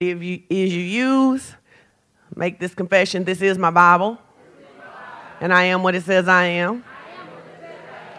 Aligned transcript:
If 0.00 0.24
you, 0.24 0.42
is 0.50 0.74
you 0.74 0.82
use, 0.82 1.54
make 2.34 2.58
this 2.58 2.74
confession 2.74 3.22
this 3.22 3.40
is 3.40 3.56
my 3.58 3.70
Bible, 3.70 4.18
and 5.40 5.52
I 5.52 5.64
am 5.64 5.84
what 5.84 5.94
it 5.94 6.02
says 6.02 6.26
I 6.26 6.46
am. 6.46 6.84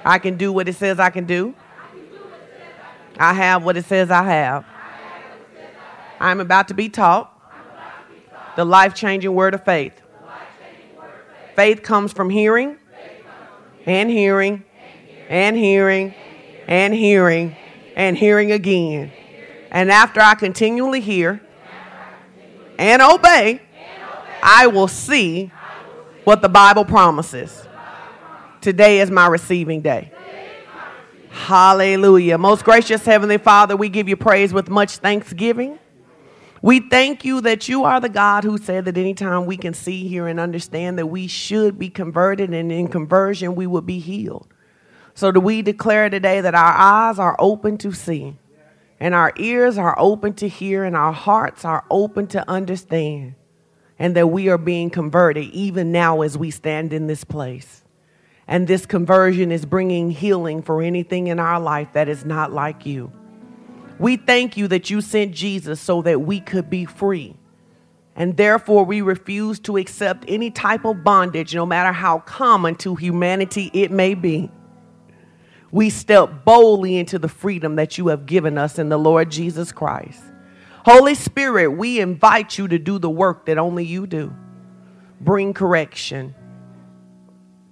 I 0.06 0.18
can 0.20 0.38
do 0.38 0.54
what 0.54 0.70
it 0.70 0.76
says 0.76 1.02
I 1.02 1.10
can 1.10 1.26
do. 1.26 1.54
I 3.18 3.34
have 3.34 3.66
what 3.66 3.76
it 3.76 3.84
says 3.84 4.10
I 4.10 4.24
have. 4.24 4.66
I'm 6.22 6.40
about 6.40 6.70
to 6.70 6.74
be 6.74 6.88
taught 6.88 7.32
the 8.56 8.64
life 8.64 8.96
changing 8.96 9.34
word 9.34 9.54
of 9.54 9.66
faith. 9.66 10.02
Faith 11.58 11.84
comes 11.84 12.14
from 12.14 12.30
hearing 12.30 12.78
and 13.86 14.10
hearing 14.10 14.64
and 15.28 15.58
hearing 15.58 16.14
and 16.68 16.94
hearing 16.94 17.56
and 17.98 18.18
hearing 18.18 18.54
again. 18.54 19.12
And 19.72 19.92
after 19.92 20.22
I 20.22 20.36
continually 20.36 21.02
hear 21.02 21.42
and 22.78 23.02
obey, 23.02 23.62
I 24.42 24.68
will 24.68 24.88
see 24.88 25.52
what 26.24 26.42
the 26.42 26.50
Bible 26.50 26.86
promises. 26.86 27.68
Today 28.62 29.00
is 29.00 29.12
my 29.12 29.28
receiving 29.28 29.82
day. 29.82 30.12
Hallelujah. 31.30 32.38
Most 32.38 32.64
gracious 32.64 33.06
Heavenly 33.06 33.38
Father, 33.38 33.76
we 33.76 33.90
give 33.90 34.08
you 34.08 34.16
praise 34.16 34.54
with 34.54 34.70
much 34.70 34.98
thanksgiving. 34.98 35.78
We 36.62 36.80
thank 36.80 37.24
you 37.24 37.42
that 37.42 37.68
you 37.70 37.84
are 37.84 38.00
the 38.00 38.10
God 38.10 38.44
who 38.44 38.58
said 38.58 38.86
that 38.86 38.98
anytime 38.98 39.46
we 39.46 39.58
can 39.58 39.74
see, 39.74 40.08
hear, 40.08 40.28
and 40.28 40.40
understand 40.40 40.98
that 40.98 41.06
we 41.06 41.28
should 41.28 41.78
be 41.78 41.90
converted, 41.90 42.52
and 42.54 42.72
in 42.72 42.88
conversion 42.88 43.54
we 43.54 43.68
will 43.68 43.82
be 43.82 44.00
healed. 44.00 44.48
So, 45.14 45.32
do 45.32 45.40
we 45.40 45.62
declare 45.62 46.10
today 46.10 46.42
that 46.42 46.56
our 46.56 46.74
eyes 46.74 47.20
are 47.20 47.36
open 47.38 47.78
to 47.80 47.92
see, 47.92 48.36
and 49.00 49.14
our 49.14 49.34
ears 49.38 49.78
are 49.78 49.96
open 49.98 50.34
to 50.36 50.48
hear, 50.48 50.84
and 50.84 50.96
our 50.96 51.14
hearts 51.14 51.66
are 51.66 51.86
open 51.90 52.28
to 52.28 52.50
understand, 52.50 53.36
and 54.00 54.16
that 54.16 54.28
we 54.28 54.50
are 54.50 54.58
being 54.58 54.90
converted 54.90 55.46
even 55.46 55.92
now 55.92 56.22
as 56.22 56.38
we 56.38 56.52
stand 56.52 56.94
in 56.94 57.08
this 57.08 57.24
place? 57.24 57.84
And 58.48 58.68
this 58.68 58.86
conversion 58.86 59.52
is 59.52 59.66
bringing 59.66 60.12
healing 60.12 60.62
for 60.62 60.82
anything 60.82 61.28
in 61.28 61.40
our 61.40 61.60
life 61.60 61.90
that 61.94 62.08
is 62.08 62.26
not 62.26 62.54
like 62.54 62.86
you. 62.86 63.12
We 63.98 64.18
thank 64.18 64.56
you 64.58 64.68
that 64.68 64.90
you 64.90 65.02
sent 65.02 65.34
Jesus 65.34 65.82
so 65.82 66.02
that 66.04 66.22
we 66.22 66.40
could 66.40 66.70
be 66.70 66.86
free. 66.86 67.36
And 68.16 68.38
therefore, 68.38 68.86
we 68.86 69.02
refuse 69.02 69.60
to 69.62 69.78
accept 69.78 70.26
any 70.28 70.52
type 70.52 70.86
of 70.86 71.04
bondage, 71.04 71.54
no 71.54 71.66
matter 71.66 71.92
how 71.92 72.20
common 72.20 72.76
to 72.76 72.96
humanity 72.96 73.72
it 73.74 73.92
may 73.92 74.14
be. 74.14 74.50
We 75.76 75.90
step 75.90 76.46
boldly 76.46 76.96
into 76.96 77.20
the 77.20 77.28
freedom 77.28 77.76
that 77.76 77.98
you 77.98 78.08
have 78.08 78.26
given 78.26 78.58
us 78.58 78.80
in 78.80 78.88
the 78.88 78.98
Lord 78.98 79.30
Jesus 79.30 79.74
Christ. 79.74 80.24
Holy 80.86 81.16
Spirit, 81.16 81.68
we 81.72 82.00
invite 82.00 82.58
you 82.58 82.70
to 82.70 82.80
do 82.80 82.98
the 82.98 83.10
work 83.10 83.48
that 83.48 83.58
only 83.58 83.84
you 83.84 84.08
do. 84.08 84.34
Bring 85.20 85.54
correction, 85.54 86.34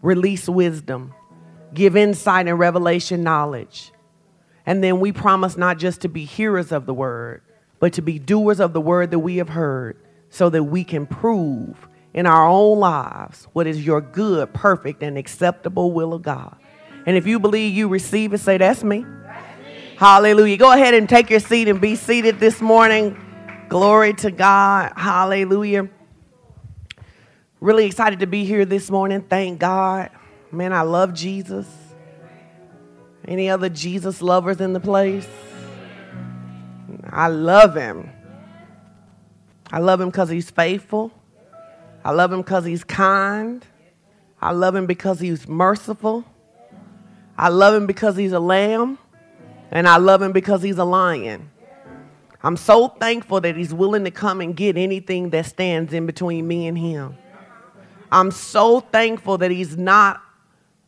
release 0.01 0.49
wisdom, 0.49 1.13
give 1.73 1.95
insight 1.95 2.49
and 2.49 2.59
revelation 2.59 3.23
knowledge. 3.23 3.93
And 4.65 4.83
then 4.83 4.99
we 4.99 5.13
promise 5.13 5.55
not 5.55 5.77
just 5.77 6.01
to 6.01 6.09
be 6.09 6.25
hearers 6.25 6.73
of 6.73 6.85
the 6.85 6.93
word, 6.93 7.41
but 7.79 7.93
to 7.93 8.01
be 8.01 8.19
doers 8.19 8.59
of 8.59 8.73
the 8.73 8.81
word 8.81 9.11
that 9.11 9.19
we 9.19 9.37
have 9.37 9.47
heard, 9.47 9.95
so 10.29 10.49
that 10.49 10.65
we 10.65 10.83
can 10.83 11.07
prove 11.07 11.87
in 12.13 12.25
our 12.25 12.49
own 12.49 12.79
lives 12.79 13.47
what 13.53 13.65
is 13.65 13.85
your 13.85 14.01
good, 14.01 14.53
perfect, 14.53 15.01
and 15.01 15.17
acceptable 15.17 15.93
will 15.93 16.13
of 16.13 16.21
God. 16.21 16.57
And 17.05 17.17
if 17.17 17.27
you 17.27 17.39
believe 17.39 17.73
you 17.73 17.87
receive 17.87 18.33
it, 18.33 18.39
say, 18.39 18.57
That's 18.57 18.83
me. 18.83 19.03
That's 19.03 19.59
me. 19.61 19.95
Hallelujah. 19.97 20.57
Go 20.57 20.71
ahead 20.71 20.93
and 20.93 21.07
take 21.07 21.29
your 21.29 21.39
seat 21.39 21.67
and 21.67 21.81
be 21.81 21.95
seated 21.95 22.39
this 22.39 22.61
morning. 22.61 23.19
Glory 23.69 24.13
to 24.15 24.31
God. 24.31 24.93
Hallelujah. 24.95 25.89
Really 27.59 27.85
excited 27.85 28.19
to 28.19 28.27
be 28.27 28.45
here 28.45 28.65
this 28.65 28.91
morning. 28.91 29.21
Thank 29.21 29.59
God. 29.59 30.09
Man, 30.51 30.73
I 30.73 30.81
love 30.81 31.13
Jesus. 31.13 31.67
Any 33.25 33.49
other 33.49 33.69
Jesus 33.69 34.21
lovers 34.21 34.59
in 34.59 34.73
the 34.73 34.79
place? 34.79 35.27
I 37.09 37.27
love 37.27 37.75
him. 37.75 38.09
I 39.71 39.79
love 39.79 40.01
him 40.01 40.09
because 40.09 40.29
he's 40.29 40.49
faithful. 40.51 41.11
I 42.03 42.11
love 42.11 42.31
him 42.31 42.41
because 42.41 42.65
he's 42.65 42.83
kind. 42.83 43.65
I 44.41 44.51
love 44.51 44.75
him 44.75 44.85
because 44.85 45.19
he's 45.19 45.47
merciful. 45.47 46.25
I 47.37 47.49
love 47.49 47.73
him 47.73 47.87
because 47.87 48.15
he's 48.15 48.33
a 48.33 48.39
lamb. 48.39 48.97
And 49.71 49.87
I 49.87 49.97
love 49.97 50.21
him 50.21 50.33
because 50.33 50.61
he's 50.61 50.77
a 50.77 50.85
lion. 50.85 51.49
I'm 52.43 52.57
so 52.57 52.89
thankful 52.89 53.41
that 53.41 53.55
he's 53.55 53.73
willing 53.73 54.03
to 54.03 54.11
come 54.11 54.39
and 54.39 54.55
get 54.55 54.77
anything 54.77 55.31
that 55.31 55.47
stands 55.47 55.93
in 55.93 56.05
between 56.05 56.47
me 56.47 56.67
and 56.67 56.77
him. 56.77 57.17
I'm 58.11 58.29
so 58.29 58.81
thankful 58.81 59.39
that 59.39 59.49
he's 59.49 59.75
not 59.75 60.21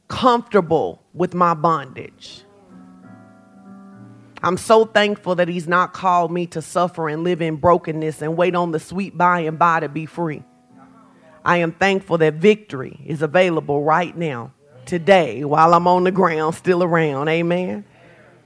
comfortable 0.07 1.01
with 1.13 1.33
my 1.33 1.55
bondage. 1.55 2.43
I'm 4.43 4.57
so 4.57 4.85
thankful 4.85 5.33
that 5.35 5.47
he's 5.47 5.67
not 5.67 5.93
called 5.93 6.31
me 6.31 6.45
to 6.47 6.61
suffer 6.61 7.09
and 7.09 7.23
live 7.23 7.41
in 7.41 7.55
brokenness 7.55 8.21
and 8.21 8.37
wait 8.37 8.53
on 8.53 8.71
the 8.71 8.79
sweet 8.79 9.17
by 9.17 9.39
and 9.39 9.57
by 9.57 9.79
to 9.79 9.89
be 9.89 10.05
free. 10.05 10.43
I 11.43 11.57
am 11.57 11.71
thankful 11.71 12.19
that 12.19 12.35
victory 12.35 12.99
is 13.03 13.23
available 13.23 13.83
right 13.83 14.15
now, 14.15 14.51
today, 14.85 15.43
while 15.43 15.73
I'm 15.73 15.87
on 15.87 16.03
the 16.03 16.11
ground, 16.11 16.55
still 16.55 16.83
around. 16.83 17.27
Amen. 17.27 17.85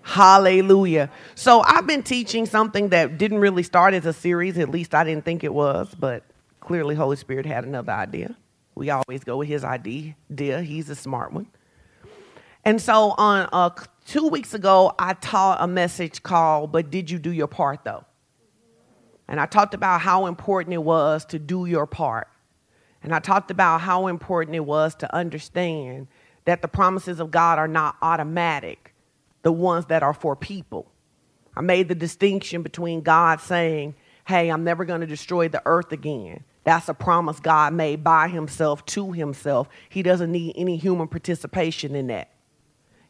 Hallelujah. 0.02 1.12
So 1.36 1.62
I've 1.62 1.86
been 1.86 2.04
teaching 2.04 2.46
something 2.46 2.90
that 2.90 3.18
didn't 3.18 3.40
really 3.40 3.64
start 3.64 3.94
as 3.94 4.06
a 4.06 4.14
series, 4.14 4.58
at 4.58 4.70
least 4.70 4.96
I 4.96 5.04
didn't 5.04 5.26
think 5.26 5.44
it 5.44 5.54
was, 5.54 5.94
but 5.94 6.24
clearly 6.60 6.96
Holy 6.96 7.16
Spirit 7.16 7.46
had 7.46 7.64
another 7.64 7.92
idea. 7.92 8.36
We 8.76 8.90
always 8.90 9.24
go 9.24 9.38
with 9.38 9.48
his 9.50 9.64
idea. 9.64 10.16
He's 10.62 10.90
a 10.90 10.96
smart 10.96 11.34
one. 11.34 11.48
And 12.66 12.82
so 12.82 13.14
on 13.18 13.50
uh, 13.52 13.70
two 14.06 14.28
weeks 14.28 14.54
ago, 14.54 14.94
I 14.98 15.14
taught 15.14 15.58
a 15.62 15.68
message 15.68 16.24
called 16.24 16.72
"But 16.72 16.90
Did 16.90 17.10
You 17.10 17.20
Do 17.20 17.32
Your 17.32 17.48
Part?" 17.48 17.84
Though, 17.84 18.06
and 19.28 19.40
I 19.40 19.46
talked 19.46 19.74
about 19.74 20.02
how 20.02 20.26
important 20.26 20.74
it 20.74 20.84
was 20.84 21.26
to 21.26 21.40
do 21.40 21.66
your 21.66 21.88
part, 21.88 22.28
and 23.02 23.14
I 23.14 23.20
talked 23.20 23.50
about 23.50 23.82
how 23.82 24.08
important 24.08 24.56
it 24.56 24.66
was 24.66 24.96
to 24.96 25.16
understand 25.16 26.08
that 26.50 26.64
the 26.64 26.68
promises 26.68 27.20
of 27.20 27.30
God 27.30 27.60
are 27.60 27.68
not 27.68 27.96
automatic, 28.02 28.96
the 29.44 29.52
ones 29.52 29.86
that 29.86 30.02
are 30.02 30.14
for 30.14 30.36
people. 30.36 30.92
I 31.56 31.62
made 31.62 31.88
the 31.88 31.96
distinction 31.96 32.64
between 32.64 33.02
God 33.02 33.40
saying, 33.40 33.94
"Hey, 34.26 34.50
I'm 34.50 34.64
never 34.64 34.84
going 34.84 35.02
to 35.02 35.08
destroy 35.08 35.48
the 35.48 35.62
earth 35.66 35.92
again." 35.92 36.44
That's 36.64 36.90
a 36.90 36.94
promise 36.94 37.40
God 37.40 37.74
made 37.74 38.04
by 38.04 38.28
himself 38.28 38.86
to 38.88 39.12
himself. 39.12 39.70
He 39.90 40.04
doesn't 40.04 40.32
need 40.32 40.56
any 40.58 40.78
human 40.78 41.08
participation 41.08 41.96
in 41.96 42.08
that. 42.08 42.30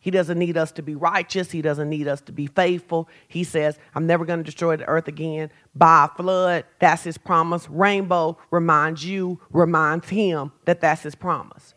He 0.02 0.12
doesn't 0.12 0.40
need 0.40 0.56
us 0.58 0.72
to 0.74 0.82
be 0.82 0.96
righteous. 0.96 1.52
He 1.52 1.62
doesn't 1.62 1.90
need 1.90 2.08
us 2.08 2.22
to 2.22 2.32
be 2.32 2.48
faithful. 2.48 3.10
He 3.28 3.44
says, 3.44 3.78
I'm 3.96 4.08
never 4.08 4.24
going 4.26 4.40
to 4.40 4.46
destroy 4.46 4.78
the 4.78 4.86
earth 4.86 5.08
again 5.08 5.52
by 5.76 6.06
a 6.06 6.08
flood. 6.16 6.66
That's 6.80 7.04
his 7.04 7.18
promise. 7.18 7.70
Rainbow 7.70 8.38
reminds 8.52 9.04
you, 9.06 9.40
reminds 9.52 10.10
him 10.10 10.52
that 10.66 10.80
that's 10.80 11.04
his 11.04 11.16
promise. 11.16 11.74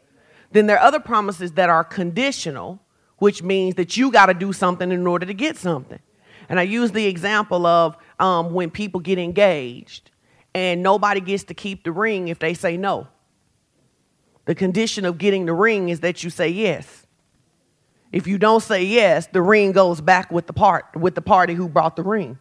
Then 0.52 0.66
there 0.66 0.78
are 0.78 0.84
other 0.84 1.00
promises 1.00 1.52
that 1.52 1.68
are 1.68 1.84
conditional, 1.84 2.80
which 3.18 3.42
means 3.42 3.74
that 3.76 3.96
you 3.96 4.10
got 4.10 4.26
to 4.26 4.34
do 4.34 4.52
something 4.52 4.92
in 4.92 5.06
order 5.06 5.26
to 5.26 5.34
get 5.34 5.56
something. 5.56 5.98
And 6.48 6.60
I 6.60 6.64
use 6.64 6.92
the 6.92 7.06
example 7.06 7.66
of 7.66 7.96
um, 8.18 8.52
when 8.52 8.70
people 8.70 9.00
get 9.00 9.18
engaged 9.18 10.10
and 10.54 10.82
nobody 10.82 11.20
gets 11.20 11.44
to 11.44 11.54
keep 11.54 11.84
the 11.84 11.92
ring 11.92 12.28
if 12.28 12.38
they 12.38 12.54
say 12.54 12.76
no. 12.76 13.08
The 14.44 14.54
condition 14.54 15.04
of 15.04 15.18
getting 15.18 15.46
the 15.46 15.54
ring 15.54 15.88
is 15.88 16.00
that 16.00 16.24
you 16.24 16.30
say 16.30 16.48
yes. 16.48 17.06
If 18.10 18.26
you 18.26 18.36
don't 18.36 18.62
say 18.62 18.84
yes, 18.84 19.26
the 19.28 19.40
ring 19.40 19.72
goes 19.72 20.00
back 20.00 20.30
with 20.30 20.46
the 20.46 20.52
part 20.52 20.84
with 20.94 21.14
the 21.14 21.22
party 21.22 21.54
who 21.54 21.68
brought 21.68 21.96
the 21.96 22.02
ring. 22.02 22.38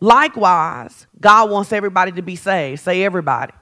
Likewise, 0.00 1.06
God 1.18 1.48
wants 1.48 1.72
everybody 1.72 2.12
to 2.12 2.22
be 2.22 2.36
saved. 2.36 2.80
Say 2.80 3.04
everybody. 3.04 3.54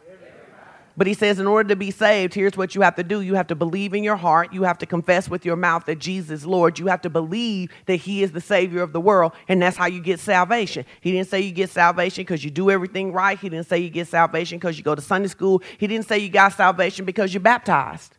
But 0.96 1.06
he 1.06 1.14
says, 1.14 1.38
in 1.38 1.46
order 1.46 1.70
to 1.70 1.76
be 1.76 1.90
saved, 1.90 2.34
here's 2.34 2.56
what 2.56 2.74
you 2.74 2.82
have 2.82 2.96
to 2.96 3.02
do. 3.02 3.20
You 3.20 3.34
have 3.34 3.46
to 3.46 3.54
believe 3.54 3.94
in 3.94 4.04
your 4.04 4.16
heart. 4.16 4.52
You 4.52 4.64
have 4.64 4.78
to 4.78 4.86
confess 4.86 5.28
with 5.28 5.44
your 5.44 5.56
mouth 5.56 5.86
that 5.86 5.98
Jesus 5.98 6.30
is 6.30 6.46
Lord. 6.46 6.78
You 6.78 6.88
have 6.88 7.00
to 7.02 7.10
believe 7.10 7.70
that 7.86 7.96
he 7.96 8.22
is 8.22 8.32
the 8.32 8.40
Savior 8.40 8.82
of 8.82 8.92
the 8.92 9.00
world. 9.00 9.32
And 9.48 9.62
that's 9.62 9.76
how 9.76 9.86
you 9.86 10.00
get 10.00 10.20
salvation. 10.20 10.84
He 11.00 11.12
didn't 11.12 11.28
say 11.28 11.40
you 11.40 11.52
get 11.52 11.70
salvation 11.70 12.22
because 12.22 12.44
you 12.44 12.50
do 12.50 12.70
everything 12.70 13.12
right. 13.12 13.38
He 13.38 13.48
didn't 13.48 13.68
say 13.68 13.78
you 13.78 13.90
get 13.90 14.08
salvation 14.08 14.58
because 14.58 14.76
you 14.76 14.84
go 14.84 14.94
to 14.94 15.02
Sunday 15.02 15.28
school. 15.28 15.62
He 15.78 15.86
didn't 15.86 16.06
say 16.06 16.18
you 16.18 16.28
got 16.28 16.52
salvation 16.52 17.04
because 17.04 17.32
you're 17.32 17.40
baptized. 17.40 18.16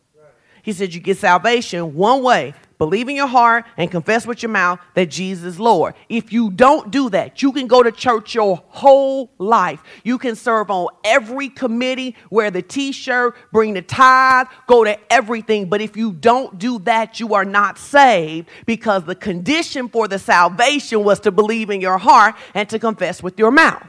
He 0.62 0.72
said 0.72 0.94
you 0.94 1.00
get 1.00 1.18
salvation 1.18 1.94
one 1.94 2.22
way 2.22 2.54
believe 2.78 3.08
in 3.08 3.16
your 3.16 3.26
heart 3.26 3.64
and 3.76 3.90
confess 3.90 4.26
with 4.26 4.42
your 4.42 4.50
mouth 4.50 4.78
that 4.94 5.10
Jesus 5.10 5.44
is 5.44 5.60
Lord. 5.60 5.94
If 6.08 6.32
you 6.32 6.50
don't 6.50 6.90
do 6.90 7.10
that, 7.10 7.42
you 7.42 7.52
can 7.52 7.66
go 7.66 7.82
to 7.82 7.92
church 7.92 8.34
your 8.34 8.62
whole 8.68 9.30
life. 9.38 9.82
You 10.02 10.18
can 10.18 10.36
serve 10.36 10.70
on 10.70 10.88
every 11.04 11.48
committee, 11.48 12.16
wear 12.30 12.50
the 12.50 12.62
t 12.62 12.92
shirt, 12.92 13.36
bring 13.52 13.74
the 13.74 13.82
tithe, 13.82 14.46
go 14.66 14.84
to 14.84 14.98
everything. 15.12 15.68
But 15.68 15.80
if 15.80 15.96
you 15.96 16.12
don't 16.12 16.58
do 16.58 16.78
that, 16.80 17.20
you 17.20 17.34
are 17.34 17.44
not 17.44 17.78
saved 17.78 18.48
because 18.66 19.04
the 19.04 19.14
condition 19.14 19.88
for 19.88 20.08
the 20.08 20.18
salvation 20.18 21.04
was 21.04 21.20
to 21.20 21.30
believe 21.32 21.70
in 21.70 21.80
your 21.80 21.98
heart 21.98 22.34
and 22.54 22.68
to 22.70 22.78
confess 22.78 23.22
with 23.22 23.38
your 23.38 23.50
mouth. 23.50 23.86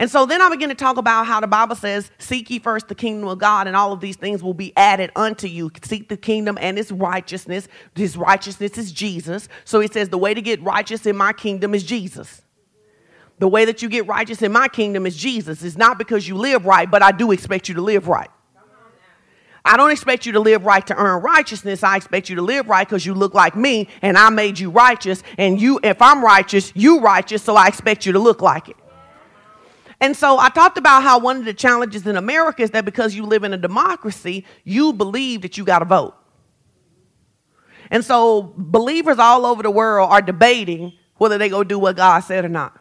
And 0.00 0.10
so 0.10 0.24
then 0.24 0.40
I 0.40 0.48
begin 0.48 0.70
to 0.70 0.74
talk 0.74 0.96
about 0.96 1.26
how 1.26 1.40
the 1.40 1.46
Bible 1.46 1.76
says, 1.76 2.10
Seek 2.16 2.48
ye 2.48 2.58
first 2.58 2.88
the 2.88 2.94
kingdom 2.94 3.28
of 3.28 3.38
God, 3.38 3.66
and 3.66 3.76
all 3.76 3.92
of 3.92 4.00
these 4.00 4.16
things 4.16 4.42
will 4.42 4.54
be 4.54 4.72
added 4.74 5.10
unto 5.14 5.46
you. 5.46 5.70
Seek 5.82 6.08
the 6.08 6.16
kingdom 6.16 6.56
and 6.58 6.78
its 6.78 6.90
righteousness. 6.90 7.68
His 7.94 8.16
righteousness 8.16 8.78
is 8.78 8.92
Jesus. 8.92 9.46
So 9.66 9.78
he 9.78 9.88
says, 9.88 10.08
The 10.08 10.16
way 10.16 10.32
to 10.32 10.40
get 10.40 10.62
righteous 10.62 11.04
in 11.04 11.18
my 11.18 11.34
kingdom 11.34 11.74
is 11.74 11.84
Jesus. 11.84 12.40
The 13.40 13.48
way 13.48 13.66
that 13.66 13.82
you 13.82 13.90
get 13.90 14.06
righteous 14.06 14.40
in 14.40 14.52
my 14.52 14.68
kingdom 14.68 15.04
is 15.04 15.14
Jesus. 15.18 15.62
It's 15.62 15.76
not 15.76 15.98
because 15.98 16.26
you 16.26 16.34
live 16.34 16.64
right, 16.64 16.90
but 16.90 17.02
I 17.02 17.12
do 17.12 17.30
expect 17.30 17.68
you 17.68 17.74
to 17.74 17.82
live 17.82 18.08
right. 18.08 18.30
I 19.66 19.76
don't 19.76 19.90
expect 19.90 20.24
you 20.24 20.32
to 20.32 20.40
live 20.40 20.64
right 20.64 20.86
to 20.86 20.96
earn 20.96 21.22
righteousness. 21.22 21.82
I 21.82 21.98
expect 21.98 22.30
you 22.30 22.36
to 22.36 22.42
live 22.42 22.70
right 22.70 22.88
because 22.88 23.04
you 23.04 23.12
look 23.12 23.34
like 23.34 23.54
me 23.54 23.86
and 24.00 24.16
I 24.16 24.30
made 24.30 24.58
you 24.58 24.70
righteous. 24.70 25.22
And 25.36 25.60
you, 25.60 25.78
if 25.82 26.00
I'm 26.00 26.24
righteous, 26.24 26.72
you 26.74 27.00
righteous, 27.00 27.42
so 27.42 27.54
I 27.54 27.66
expect 27.66 28.06
you 28.06 28.12
to 28.12 28.18
look 28.18 28.40
like 28.40 28.70
it. 28.70 28.76
And 30.00 30.16
so 30.16 30.38
I 30.38 30.48
talked 30.48 30.78
about 30.78 31.02
how 31.02 31.18
one 31.18 31.36
of 31.36 31.44
the 31.44 31.52
challenges 31.52 32.06
in 32.06 32.16
America 32.16 32.62
is 32.62 32.70
that 32.70 32.84
because 32.86 33.14
you 33.14 33.26
live 33.26 33.44
in 33.44 33.52
a 33.52 33.58
democracy, 33.58 34.46
you 34.64 34.94
believe 34.94 35.42
that 35.42 35.58
you 35.58 35.64
got 35.64 35.80
to 35.80 35.84
vote. 35.84 36.14
And 37.90 38.04
so 38.04 38.54
believers 38.56 39.18
all 39.18 39.44
over 39.44 39.62
the 39.62 39.70
world 39.70 40.10
are 40.10 40.22
debating 40.22 40.94
whether 41.18 41.36
they 41.36 41.50
go 41.50 41.62
do 41.62 41.78
what 41.78 41.96
God 41.96 42.20
said 42.20 42.44
or 42.44 42.48
not. 42.48 42.79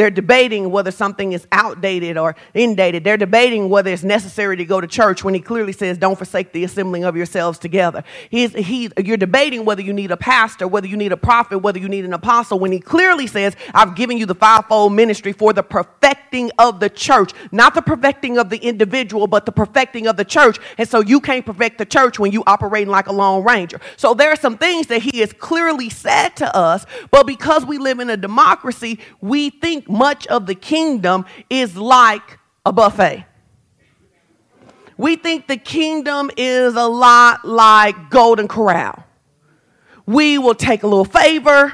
They're 0.00 0.08
debating 0.10 0.70
whether 0.70 0.90
something 0.90 1.34
is 1.34 1.46
outdated 1.52 2.16
or 2.16 2.34
indated. 2.54 3.04
They're 3.04 3.18
debating 3.18 3.68
whether 3.68 3.90
it's 3.90 4.02
necessary 4.02 4.56
to 4.56 4.64
go 4.64 4.80
to 4.80 4.86
church 4.86 5.22
when 5.22 5.34
he 5.34 5.40
clearly 5.40 5.74
says, 5.74 5.98
don't 5.98 6.16
forsake 6.16 6.54
the 6.54 6.64
assembling 6.64 7.04
of 7.04 7.18
yourselves 7.18 7.58
together. 7.58 8.02
He's, 8.30 8.54
he, 8.54 8.90
you're 8.96 9.18
debating 9.18 9.66
whether 9.66 9.82
you 9.82 9.92
need 9.92 10.10
a 10.10 10.16
pastor, 10.16 10.66
whether 10.66 10.86
you 10.86 10.96
need 10.96 11.12
a 11.12 11.18
prophet, 11.18 11.58
whether 11.58 11.78
you 11.78 11.86
need 11.86 12.06
an 12.06 12.14
apostle, 12.14 12.58
when 12.58 12.72
he 12.72 12.80
clearly 12.80 13.26
says, 13.26 13.54
I've 13.74 13.94
given 13.94 14.16
you 14.16 14.24
the 14.24 14.34
fivefold 14.34 14.94
ministry 14.94 15.34
for 15.34 15.52
the 15.52 15.62
perfecting 15.62 16.50
of 16.58 16.80
the 16.80 16.88
church, 16.88 17.32
not 17.52 17.74
the 17.74 17.82
perfecting 17.82 18.38
of 18.38 18.48
the 18.48 18.56
individual, 18.56 19.26
but 19.26 19.44
the 19.44 19.52
perfecting 19.52 20.06
of 20.06 20.16
the 20.16 20.24
church. 20.24 20.56
And 20.78 20.88
so 20.88 21.00
you 21.00 21.20
can't 21.20 21.44
perfect 21.44 21.76
the 21.76 21.84
church 21.84 22.18
when 22.18 22.32
you 22.32 22.42
operating 22.46 22.88
like 22.88 23.08
a 23.08 23.12
lone 23.12 23.44
ranger. 23.44 23.78
So 23.98 24.14
there 24.14 24.30
are 24.30 24.36
some 24.36 24.56
things 24.56 24.86
that 24.86 25.02
he 25.02 25.18
has 25.18 25.34
clearly 25.34 25.90
said 25.90 26.30
to 26.36 26.56
us, 26.56 26.86
but 27.10 27.26
because 27.26 27.66
we 27.66 27.76
live 27.76 28.00
in 28.00 28.08
a 28.08 28.16
democracy, 28.16 28.98
we 29.20 29.50
think 29.50 29.89
much 29.90 30.26
of 30.28 30.46
the 30.46 30.54
kingdom 30.54 31.26
is 31.48 31.76
like 31.76 32.38
a 32.64 32.72
buffet. 32.72 33.26
We 34.96 35.16
think 35.16 35.48
the 35.48 35.56
kingdom 35.56 36.30
is 36.36 36.74
a 36.74 36.86
lot 36.86 37.44
like 37.44 38.10
Golden 38.10 38.48
Corral. 38.48 39.04
We 40.06 40.38
will 40.38 40.54
take 40.54 40.82
a 40.82 40.86
little 40.86 41.04
favor. 41.04 41.72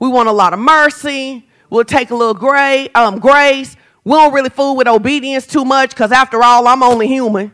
We 0.00 0.08
want 0.08 0.28
a 0.28 0.32
lot 0.32 0.52
of 0.52 0.58
mercy. 0.58 1.48
We'll 1.70 1.84
take 1.84 2.10
a 2.10 2.14
little 2.14 2.34
gray, 2.34 2.88
um, 2.94 3.18
grace. 3.20 3.76
We 4.04 4.12
don't 4.12 4.34
really 4.34 4.50
fool 4.50 4.74
with 4.76 4.88
obedience 4.88 5.46
too 5.46 5.64
much 5.64 5.90
because, 5.90 6.10
after 6.10 6.42
all, 6.42 6.66
I'm 6.66 6.82
only 6.82 7.06
human. 7.06 7.52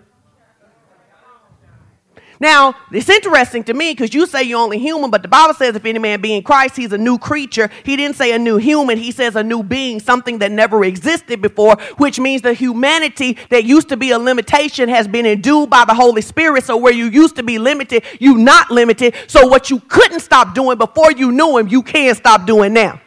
Now, 2.40 2.74
it's 2.92 3.08
interesting 3.08 3.64
to 3.64 3.74
me 3.74 3.92
because 3.92 4.14
you 4.14 4.24
say 4.26 4.44
you're 4.44 4.60
only 4.60 4.78
human, 4.78 5.10
but 5.10 5.22
the 5.22 5.28
Bible 5.28 5.54
says 5.54 5.74
if 5.74 5.84
any 5.84 5.98
man 5.98 6.20
be 6.20 6.34
in 6.34 6.42
Christ, 6.44 6.76
he's 6.76 6.92
a 6.92 6.98
new 6.98 7.18
creature. 7.18 7.68
He 7.84 7.96
didn't 7.96 8.16
say 8.16 8.32
a 8.32 8.38
new 8.38 8.58
human, 8.58 8.96
he 8.96 9.10
says 9.10 9.34
a 9.34 9.42
new 9.42 9.62
being, 9.64 9.98
something 9.98 10.38
that 10.38 10.52
never 10.52 10.84
existed 10.84 11.42
before, 11.42 11.76
which 11.96 12.20
means 12.20 12.42
the 12.42 12.52
humanity 12.52 13.36
that 13.50 13.64
used 13.64 13.88
to 13.88 13.96
be 13.96 14.12
a 14.12 14.18
limitation 14.18 14.88
has 14.88 15.08
been 15.08 15.26
endued 15.26 15.68
by 15.68 15.84
the 15.84 15.94
Holy 15.94 16.22
Spirit. 16.22 16.64
So 16.64 16.76
where 16.76 16.92
you 16.92 17.06
used 17.06 17.34
to 17.36 17.42
be 17.42 17.58
limited, 17.58 18.04
you 18.20 18.38
not 18.38 18.70
limited. 18.70 19.14
So 19.26 19.48
what 19.48 19.68
you 19.68 19.80
couldn't 19.80 20.20
stop 20.20 20.54
doing 20.54 20.78
before 20.78 21.10
you 21.10 21.32
knew 21.32 21.58
him, 21.58 21.66
you 21.66 21.82
can 21.82 22.14
stop 22.14 22.46
doing 22.46 22.72
now. 22.72 23.00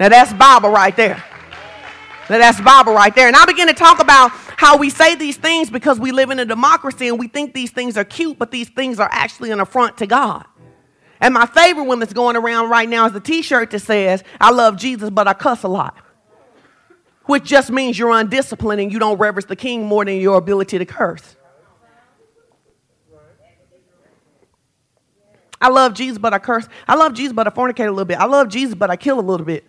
Now 0.00 0.08
that's 0.08 0.32
Bible 0.32 0.70
right 0.70 0.96
there. 0.96 1.22
That's 2.28 2.60
Bible 2.60 2.92
right 2.92 3.14
there. 3.14 3.26
And 3.26 3.34
I 3.34 3.46
begin 3.46 3.68
to 3.68 3.74
talk 3.74 4.00
about 4.00 4.30
how 4.32 4.76
we 4.76 4.90
say 4.90 5.14
these 5.14 5.36
things 5.36 5.70
because 5.70 5.98
we 5.98 6.12
live 6.12 6.30
in 6.30 6.38
a 6.38 6.44
democracy 6.44 7.08
and 7.08 7.18
we 7.18 7.26
think 7.26 7.54
these 7.54 7.70
things 7.70 7.96
are 7.96 8.04
cute, 8.04 8.38
but 8.38 8.50
these 8.50 8.68
things 8.68 9.00
are 9.00 9.08
actually 9.10 9.50
an 9.50 9.60
affront 9.60 9.96
to 9.98 10.06
God. 10.06 10.44
And 11.20 11.34
my 11.34 11.46
favorite 11.46 11.84
one 11.84 11.98
that's 11.98 12.12
going 12.12 12.36
around 12.36 12.68
right 12.68 12.88
now 12.88 13.06
is 13.06 13.12
the 13.12 13.20
t 13.20 13.42
shirt 13.42 13.70
that 13.70 13.80
says, 13.80 14.22
I 14.40 14.50
love 14.50 14.76
Jesus, 14.76 15.10
but 15.10 15.26
I 15.26 15.32
cuss 15.32 15.62
a 15.62 15.68
lot. 15.68 15.96
Which 17.24 17.44
just 17.44 17.70
means 17.70 17.98
you're 17.98 18.12
undisciplined 18.12 18.80
and 18.80 18.92
you 18.92 18.98
don't 18.98 19.18
reverence 19.18 19.46
the 19.46 19.56
king 19.56 19.84
more 19.86 20.04
than 20.04 20.20
your 20.20 20.36
ability 20.36 20.78
to 20.78 20.84
curse. 20.84 21.36
I 25.60 25.68
love 25.70 25.94
Jesus, 25.94 26.18
but 26.18 26.32
I 26.32 26.38
curse. 26.38 26.68
I 26.86 26.94
love 26.94 27.14
Jesus, 27.14 27.32
but 27.32 27.46
I 27.46 27.50
fornicate 27.50 27.88
a 27.88 27.90
little 27.90 28.04
bit. 28.04 28.18
I 28.18 28.26
love 28.26 28.48
Jesus, 28.48 28.74
but 28.74 28.90
I 28.90 28.96
kill 28.96 29.18
a 29.18 29.22
little 29.22 29.44
bit. 29.44 29.64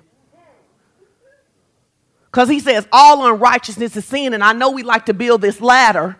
Because 2.32 2.50
he 2.50 2.60
says 2.60 2.88
all 2.92 3.28
unrighteousness 3.28 3.96
is 3.98 4.06
sin, 4.06 4.34
and 4.34 4.44
I 4.44 4.54
know 4.54 4.72
we 4.72 4.84
like 4.84 5.08
to 5.08 5.14
build 5.14 5.42
this 5.42 5.60
ladder 5.60 6.18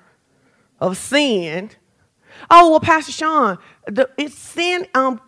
of 0.80 0.98
sin. 0.98 1.70
Oh, 2.50 2.72
well, 2.72 2.80
Pastor 2.80 3.12
Sean, 3.12 3.58
the, 3.86 4.10
it's 4.18 4.36
sin. 4.36 4.88
Um, 4.96 5.22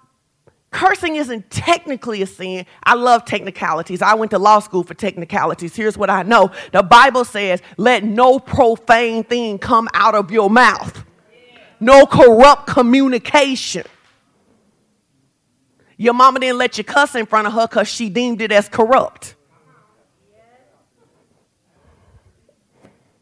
cursing 0.71 1.17
isn't 1.17 1.49
technically 1.51 2.21
a 2.21 2.25
sin. 2.25 2.65
I 2.83 2.95
love 2.95 3.25
technicalities. 3.25 4.01
I 4.01 4.15
went 4.15 4.31
to 4.31 4.39
law 4.39 4.59
school 4.59 4.83
for 4.83 4.93
technicalities. 4.93 5.75
Here's 5.75 5.97
what 5.97 6.09
I 6.09 6.23
know 6.23 6.51
the 6.71 6.81
Bible 6.81 7.25
says, 7.25 7.61
let 7.77 8.03
no 8.03 8.39
profane 8.39 9.23
thing 9.23 9.59
come 9.59 9.87
out 9.93 10.15
of 10.15 10.31
your 10.31 10.49
mouth, 10.49 11.03
no 11.79 12.05
corrupt 12.05 12.67
communication. 12.67 13.83
Your 15.97 16.15
mama 16.15 16.39
didn't 16.39 16.57
let 16.57 16.79
you 16.79 16.83
cuss 16.83 17.13
in 17.13 17.27
front 17.27 17.45
of 17.45 17.53
her 17.53 17.67
because 17.67 17.87
she 17.87 18.09
deemed 18.09 18.41
it 18.41 18.51
as 18.51 18.67
corrupt. 18.67 19.35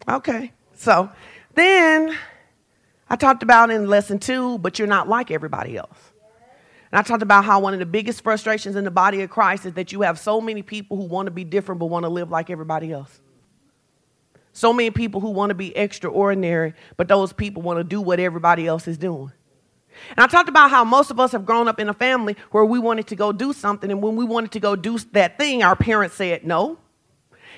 Okay. 0.09 0.51
So 0.73 1.09
then 1.53 2.17
I 3.09 3.15
talked 3.15 3.43
about 3.43 3.69
in 3.69 3.87
lesson 3.87 4.19
two, 4.19 4.57
but 4.57 4.79
you're 4.79 4.87
not 4.87 5.07
like 5.07 5.31
everybody 5.31 5.77
else. 5.77 5.97
And 6.91 6.99
I 6.99 7.03
talked 7.03 7.21
about 7.21 7.45
how 7.45 7.59
one 7.59 7.73
of 7.73 7.79
the 7.79 7.85
biggest 7.85 8.23
frustrations 8.23 8.75
in 8.75 8.83
the 8.83 8.91
body 8.91 9.21
of 9.21 9.29
Christ 9.29 9.65
is 9.65 9.73
that 9.73 9.91
you 9.91 10.01
have 10.01 10.17
so 10.17 10.41
many 10.41 10.63
people 10.63 10.97
who 10.97 11.03
want 11.03 11.27
to 11.27 11.31
be 11.31 11.43
different 11.43 11.79
but 11.79 11.85
want 11.85 12.03
to 12.03 12.09
live 12.09 12.31
like 12.31 12.49
everybody 12.49 12.91
else. 12.91 13.19
So 14.53 14.73
many 14.73 14.89
people 14.89 15.21
who 15.21 15.29
want 15.29 15.51
to 15.51 15.55
be 15.55 15.75
extraordinary, 15.77 16.73
but 16.97 17.07
those 17.07 17.31
people 17.31 17.61
want 17.61 17.77
to 17.77 17.83
do 17.83 18.01
what 18.01 18.19
everybody 18.19 18.65
else 18.65 18.87
is 18.87 18.97
doing. 18.97 19.31
And 20.11 20.19
I 20.19 20.27
talked 20.27 20.49
about 20.49 20.71
how 20.71 20.83
most 20.83 21.11
of 21.11 21.19
us 21.19 21.31
have 21.33 21.45
grown 21.45 21.67
up 21.67 21.79
in 21.79 21.87
a 21.87 21.93
family 21.93 22.35
where 22.51 22.65
we 22.65 22.79
wanted 22.79 23.07
to 23.07 23.15
go 23.15 23.31
do 23.31 23.53
something, 23.53 23.91
and 23.91 24.01
when 24.01 24.15
we 24.15 24.25
wanted 24.25 24.51
to 24.53 24.59
go 24.59 24.75
do 24.75 24.97
that 25.11 25.37
thing, 25.37 25.61
our 25.61 25.75
parents 25.75 26.15
said 26.15 26.45
no. 26.45 26.79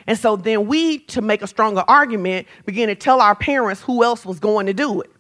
And 0.08 0.18
so 0.18 0.36
then 0.36 0.68
we, 0.68 1.00
to 1.00 1.22
make 1.22 1.42
a 1.42 1.48
stronger 1.48 1.84
argument, 1.88 2.48
began 2.66 2.88
to 2.88 2.96
tell 2.96 3.22
our 3.22 3.36
parents 3.36 3.82
who 3.82 4.04
else 4.04 4.26
was 4.26 4.40
going 4.40 4.66
to 4.66 4.74
do 4.74 5.02
it. 5.02 5.12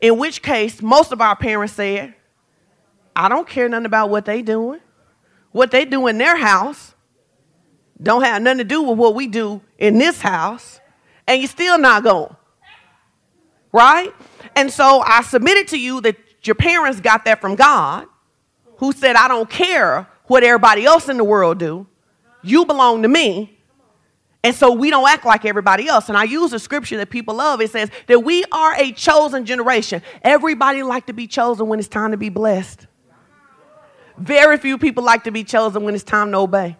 In 0.00 0.18
which 0.18 0.42
case, 0.42 0.80
most 0.82 1.12
of 1.12 1.20
our 1.20 1.34
parents 1.34 1.74
said, 1.74 2.14
I 3.16 3.28
don't 3.28 3.48
care 3.48 3.68
nothing 3.68 3.86
about 3.86 4.10
what 4.10 4.24
they 4.24 4.42
doing. 4.42 4.80
What 5.50 5.70
they 5.70 5.84
do 5.84 6.06
in 6.06 6.18
their 6.18 6.36
house 6.36 6.94
don't 8.00 8.22
have 8.22 8.42
nothing 8.42 8.58
to 8.58 8.64
do 8.64 8.82
with 8.82 8.98
what 8.98 9.14
we 9.14 9.26
do 9.26 9.60
in 9.76 9.98
this 9.98 10.20
house, 10.20 10.80
and 11.26 11.40
you're 11.40 11.48
still 11.48 11.78
not 11.78 12.04
going. 12.04 12.36
Right? 13.72 14.14
And 14.54 14.70
so 14.70 15.02
I 15.04 15.22
submitted 15.22 15.68
to 15.68 15.78
you 15.78 16.00
that 16.02 16.16
your 16.44 16.54
parents 16.54 17.00
got 17.00 17.24
that 17.24 17.40
from 17.40 17.56
God, 17.56 18.06
who 18.76 18.92
said, 18.92 19.16
I 19.16 19.26
don't 19.26 19.50
care 19.50 20.06
what 20.26 20.44
everybody 20.44 20.84
else 20.84 21.08
in 21.08 21.16
the 21.16 21.24
world 21.24 21.58
do. 21.58 21.86
You 22.42 22.64
belong 22.64 23.02
to 23.02 23.08
me, 23.08 23.57
and 24.44 24.54
so 24.54 24.72
we 24.72 24.90
don't 24.90 25.08
act 25.08 25.26
like 25.26 25.44
everybody 25.44 25.88
else. 25.88 26.08
And 26.08 26.16
I 26.16 26.24
use 26.24 26.52
a 26.52 26.58
scripture 26.58 26.96
that 26.98 27.10
people 27.10 27.34
love. 27.34 27.60
It 27.60 27.70
says 27.70 27.90
that 28.06 28.20
we 28.20 28.44
are 28.52 28.74
a 28.76 28.92
chosen 28.92 29.44
generation. 29.44 30.00
Everybody 30.22 30.82
like 30.82 31.06
to 31.06 31.12
be 31.12 31.26
chosen 31.26 31.66
when 31.66 31.78
it's 31.78 31.88
time 31.88 32.12
to 32.12 32.16
be 32.16 32.28
blessed. 32.28 32.86
Very 34.16 34.56
few 34.58 34.78
people 34.78 35.02
like 35.04 35.24
to 35.24 35.30
be 35.30 35.44
chosen 35.44 35.82
when 35.82 35.94
it's 35.94 36.04
time 36.04 36.30
to 36.32 36.38
obey. 36.38 36.76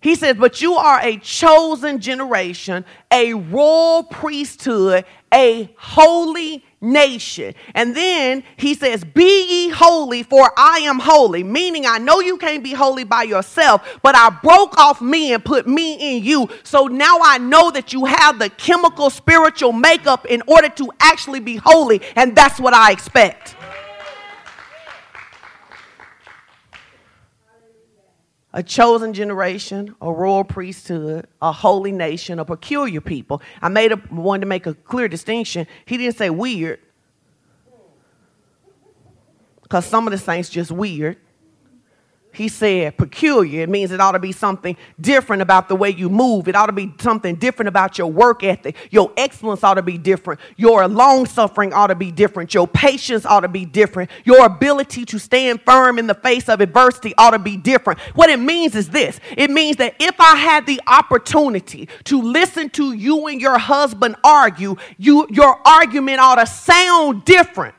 He 0.00 0.14
says, 0.14 0.36
But 0.36 0.60
you 0.60 0.74
are 0.74 1.00
a 1.00 1.16
chosen 1.16 2.00
generation, 2.00 2.84
a 3.10 3.34
royal 3.34 4.04
priesthood, 4.04 5.04
a 5.32 5.74
holy 5.76 6.64
nation. 6.84 7.54
And 7.74 7.96
then 7.96 8.44
he 8.56 8.74
says, 8.74 9.02
Be 9.02 9.66
ye 9.66 9.68
holy, 9.70 10.22
for 10.22 10.52
I 10.56 10.78
am 10.80 11.00
holy. 11.00 11.42
Meaning, 11.42 11.86
I 11.86 11.98
know 11.98 12.20
you 12.20 12.36
can't 12.36 12.62
be 12.62 12.72
holy 12.72 13.04
by 13.04 13.24
yourself, 13.24 13.98
but 14.02 14.14
I 14.14 14.30
broke 14.42 14.78
off 14.78 15.00
me 15.00 15.32
and 15.32 15.44
put 15.44 15.66
me 15.66 16.16
in 16.16 16.22
you. 16.22 16.48
So 16.62 16.86
now 16.86 17.18
I 17.22 17.38
know 17.38 17.70
that 17.70 17.92
you 17.92 18.04
have 18.04 18.38
the 18.38 18.50
chemical 18.50 19.10
spiritual 19.10 19.72
makeup 19.72 20.26
in 20.26 20.42
order 20.46 20.68
to 20.68 20.90
actually 21.00 21.40
be 21.40 21.56
holy. 21.56 22.00
And 22.14 22.36
that's 22.36 22.60
what 22.60 22.74
I 22.74 22.92
expect. 22.92 23.56
A 28.54 28.62
chosen 28.62 29.12
generation, 29.12 29.96
a 30.00 30.10
royal 30.10 30.44
priesthood, 30.44 31.26
a 31.42 31.50
holy 31.52 31.90
nation, 31.90 32.38
a 32.38 32.44
peculiar 32.44 33.00
people. 33.00 33.42
I 33.60 33.68
made 33.68 33.90
a 33.90 34.00
wanted 34.12 34.42
to 34.42 34.46
make 34.46 34.66
a 34.66 34.74
clear 34.74 35.08
distinction. 35.08 35.66
He 35.84 35.98
didn't 35.98 36.16
say 36.16 36.30
weird, 36.30 36.78
because 39.62 39.84
some 39.84 40.06
of 40.06 40.12
the 40.12 40.18
saints 40.18 40.48
just 40.48 40.70
weird. 40.70 41.18
He 42.36 42.48
said 42.48 42.96
peculiar. 42.96 43.62
It 43.62 43.68
means 43.68 43.90
it 43.90 44.00
ought 44.00 44.12
to 44.12 44.18
be 44.18 44.32
something 44.32 44.76
different 45.00 45.42
about 45.42 45.68
the 45.68 45.76
way 45.76 45.90
you 45.90 46.08
move. 46.08 46.48
It 46.48 46.56
ought 46.56 46.66
to 46.66 46.72
be 46.72 46.92
something 47.00 47.36
different 47.36 47.68
about 47.68 47.98
your 47.98 48.08
work 48.08 48.42
ethic. 48.42 48.76
Your 48.90 49.12
excellence 49.16 49.62
ought 49.62 49.74
to 49.74 49.82
be 49.82 49.98
different. 49.98 50.40
Your 50.56 50.86
long 50.88 51.26
suffering 51.26 51.72
ought 51.72 51.88
to 51.88 51.94
be 51.94 52.10
different. 52.10 52.54
Your 52.54 52.66
patience 52.66 53.24
ought 53.24 53.40
to 53.40 53.48
be 53.48 53.64
different. 53.64 54.10
Your 54.24 54.44
ability 54.46 55.04
to 55.06 55.18
stand 55.18 55.62
firm 55.62 55.98
in 55.98 56.06
the 56.06 56.14
face 56.14 56.48
of 56.48 56.60
adversity 56.60 57.14
ought 57.16 57.30
to 57.30 57.38
be 57.38 57.56
different. 57.56 58.00
What 58.14 58.30
it 58.30 58.40
means 58.40 58.74
is 58.74 58.90
this 58.90 59.20
it 59.36 59.50
means 59.50 59.76
that 59.76 59.94
if 59.98 60.20
I 60.20 60.36
had 60.36 60.66
the 60.66 60.80
opportunity 60.86 61.88
to 62.04 62.20
listen 62.20 62.70
to 62.70 62.92
you 62.92 63.26
and 63.26 63.40
your 63.40 63.58
husband 63.58 64.16
argue, 64.24 64.76
you, 64.98 65.26
your 65.30 65.60
argument 65.66 66.20
ought 66.20 66.36
to 66.36 66.46
sound 66.46 67.24
different 67.24 67.74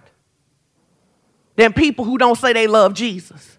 than 1.55 1.73
people 1.73 2.05
who 2.05 2.17
don't 2.17 2.37
say 2.37 2.53
they 2.53 2.67
love 2.67 2.93
Jesus. 2.93 3.54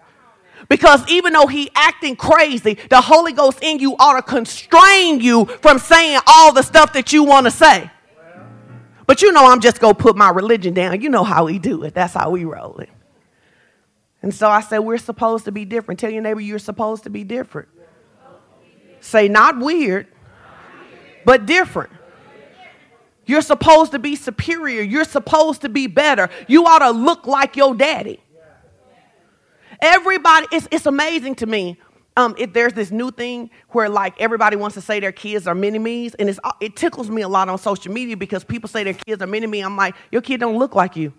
Because 0.69 1.09
even 1.09 1.33
though 1.33 1.47
he 1.47 1.71
acting 1.75 2.17
crazy, 2.17 2.75
the 2.91 3.01
Holy 3.01 3.33
Ghost 3.33 3.59
in 3.63 3.79
you 3.79 3.97
ought 3.99 4.17
to 4.17 4.23
constrain 4.23 5.21
you 5.21 5.45
from 5.45 5.79
saying 5.79 6.21
all 6.27 6.53
the 6.53 6.63
stuff 6.63 6.93
that 6.95 7.13
you 7.13 7.23
want 7.25 7.47
to 7.47 7.51
say. 7.51 7.91
But 9.07 9.23
you 9.23 9.31
know 9.31 9.47
I'm 9.51 9.61
just 9.61 9.81
going 9.81 9.95
to 9.95 10.03
put 10.03 10.17
my 10.17 10.31
religion 10.31 10.75
down. 10.75 11.01
You 11.01 11.09
know 11.09 11.23
how 11.23 11.45
we 11.45 11.59
do 11.59 11.85
it. 11.85 11.95
That's 11.95 12.15
how 12.15 12.31
we 12.31 12.45
roll 12.45 12.79
it. 12.79 12.91
And 14.23 14.35
so 14.35 14.49
I 14.49 14.61
said, 14.61 14.81
we're 14.81 14.99
supposed 14.99 15.45
to 15.45 15.53
be 15.53 15.65
different. 15.65 16.01
Tell 16.01 16.11
your 16.11 16.23
neighbor 16.23 16.41
you're 16.41 16.59
supposed 16.59 17.05
to 17.05 17.11
be 17.11 17.23
different. 17.23 17.69
Say, 19.01 19.29
not 19.29 19.59
weird, 19.59 20.09
but 21.25 21.47
different. 21.47 21.93
You're 23.25 23.43
supposed 23.43 23.93
to 23.93 24.01
be 24.01 24.17
superior. 24.17 24.83
You're 24.83 25.05
supposed 25.05 25.61
to 25.61 25.69
be 25.69 25.87
better. 25.87 26.29
You 26.49 26.65
ought 26.67 26.81
to 26.81 26.91
look 26.91 27.27
like 27.27 27.57
your 27.57 27.75
daddy. 27.75 28.21
Everybody, 29.81 30.47
it's, 30.53 30.69
it's 30.71 30.87
amazing 30.87 31.37
to 31.37 31.47
me. 31.47 31.79
Um, 32.19 32.35
if 32.39 32.55
there's 32.55 32.73
this 32.73 32.91
new 32.91 33.11
thing 33.11 33.51
where 33.71 33.91
like 33.91 34.19
everybody 34.19 34.57
wants 34.57 34.75
to 34.75 34.81
say 34.81 35.01
their 35.01 35.13
kids 35.13 35.47
are 35.47 35.55
mini 35.55 35.79
me's, 35.79 36.15
and 36.15 36.31
it's, 36.31 36.41
it 36.61 36.75
tickles 36.75 37.11
me 37.11 37.23
a 37.23 37.29
lot 37.29 37.49
on 37.49 37.59
social 37.59 37.93
media 37.93 38.17
because 38.17 38.43
people 38.43 38.69
say 38.69 38.85
their 38.85 38.95
kids 38.95 39.21
are 39.21 39.27
mini 39.27 39.47
me. 39.47 39.61
I'm 39.61 39.77
like, 39.77 39.95
your 40.11 40.23
kid 40.23 40.41
don't 40.41 40.59
look 40.59 40.75
like 40.75 40.97
you. 40.97 41.13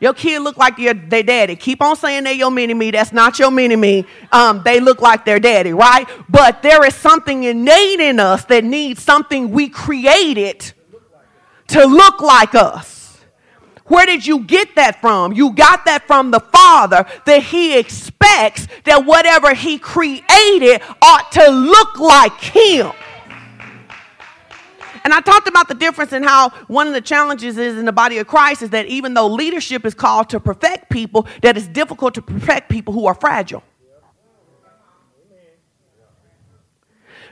Your 0.00 0.14
kid 0.14 0.40
look 0.40 0.56
like 0.56 0.78
your, 0.78 0.94
their 0.94 1.22
daddy. 1.22 1.56
Keep 1.56 1.82
on 1.82 1.94
saying 1.94 2.24
they're 2.24 2.32
your 2.32 2.50
mini 2.50 2.72
me. 2.72 2.90
That's 2.90 3.12
not 3.12 3.38
your 3.38 3.50
mini 3.50 3.76
me. 3.76 4.06
Um, 4.32 4.62
they 4.64 4.80
look 4.80 5.02
like 5.02 5.26
their 5.26 5.38
daddy, 5.38 5.74
right? 5.74 6.08
But 6.28 6.62
there 6.62 6.84
is 6.86 6.94
something 6.94 7.44
innate 7.44 8.00
in 8.00 8.18
us 8.18 8.46
that 8.46 8.64
needs 8.64 9.02
something 9.02 9.50
we 9.50 9.68
created 9.68 10.72
to 11.68 11.84
look 11.84 12.22
like 12.22 12.54
us. 12.54 12.99
Where 13.90 14.06
did 14.06 14.24
you 14.24 14.44
get 14.44 14.76
that 14.76 15.00
from? 15.00 15.32
You 15.32 15.52
got 15.52 15.84
that 15.86 16.06
from 16.06 16.30
the 16.30 16.38
Father 16.38 17.04
that 17.26 17.42
He 17.42 17.76
expects 17.76 18.68
that 18.84 19.04
whatever 19.04 19.52
He 19.52 19.78
created 19.78 20.80
ought 21.02 21.32
to 21.32 21.48
look 21.48 21.98
like 21.98 22.40
Him. 22.40 22.92
And 25.02 25.12
I 25.12 25.20
talked 25.20 25.48
about 25.48 25.66
the 25.66 25.74
difference 25.74 26.12
in 26.12 26.22
how 26.22 26.50
one 26.68 26.86
of 26.86 26.92
the 26.94 27.00
challenges 27.00 27.58
is 27.58 27.76
in 27.76 27.84
the 27.84 27.90
body 27.90 28.18
of 28.18 28.28
Christ 28.28 28.62
is 28.62 28.70
that 28.70 28.86
even 28.86 29.12
though 29.12 29.26
leadership 29.26 29.84
is 29.84 29.92
called 29.92 30.30
to 30.30 30.38
perfect 30.38 30.88
people, 30.88 31.26
that 31.42 31.56
it's 31.56 31.66
difficult 31.66 32.14
to 32.14 32.22
perfect 32.22 32.68
people 32.68 32.94
who 32.94 33.06
are 33.06 33.14
fragile. 33.14 33.64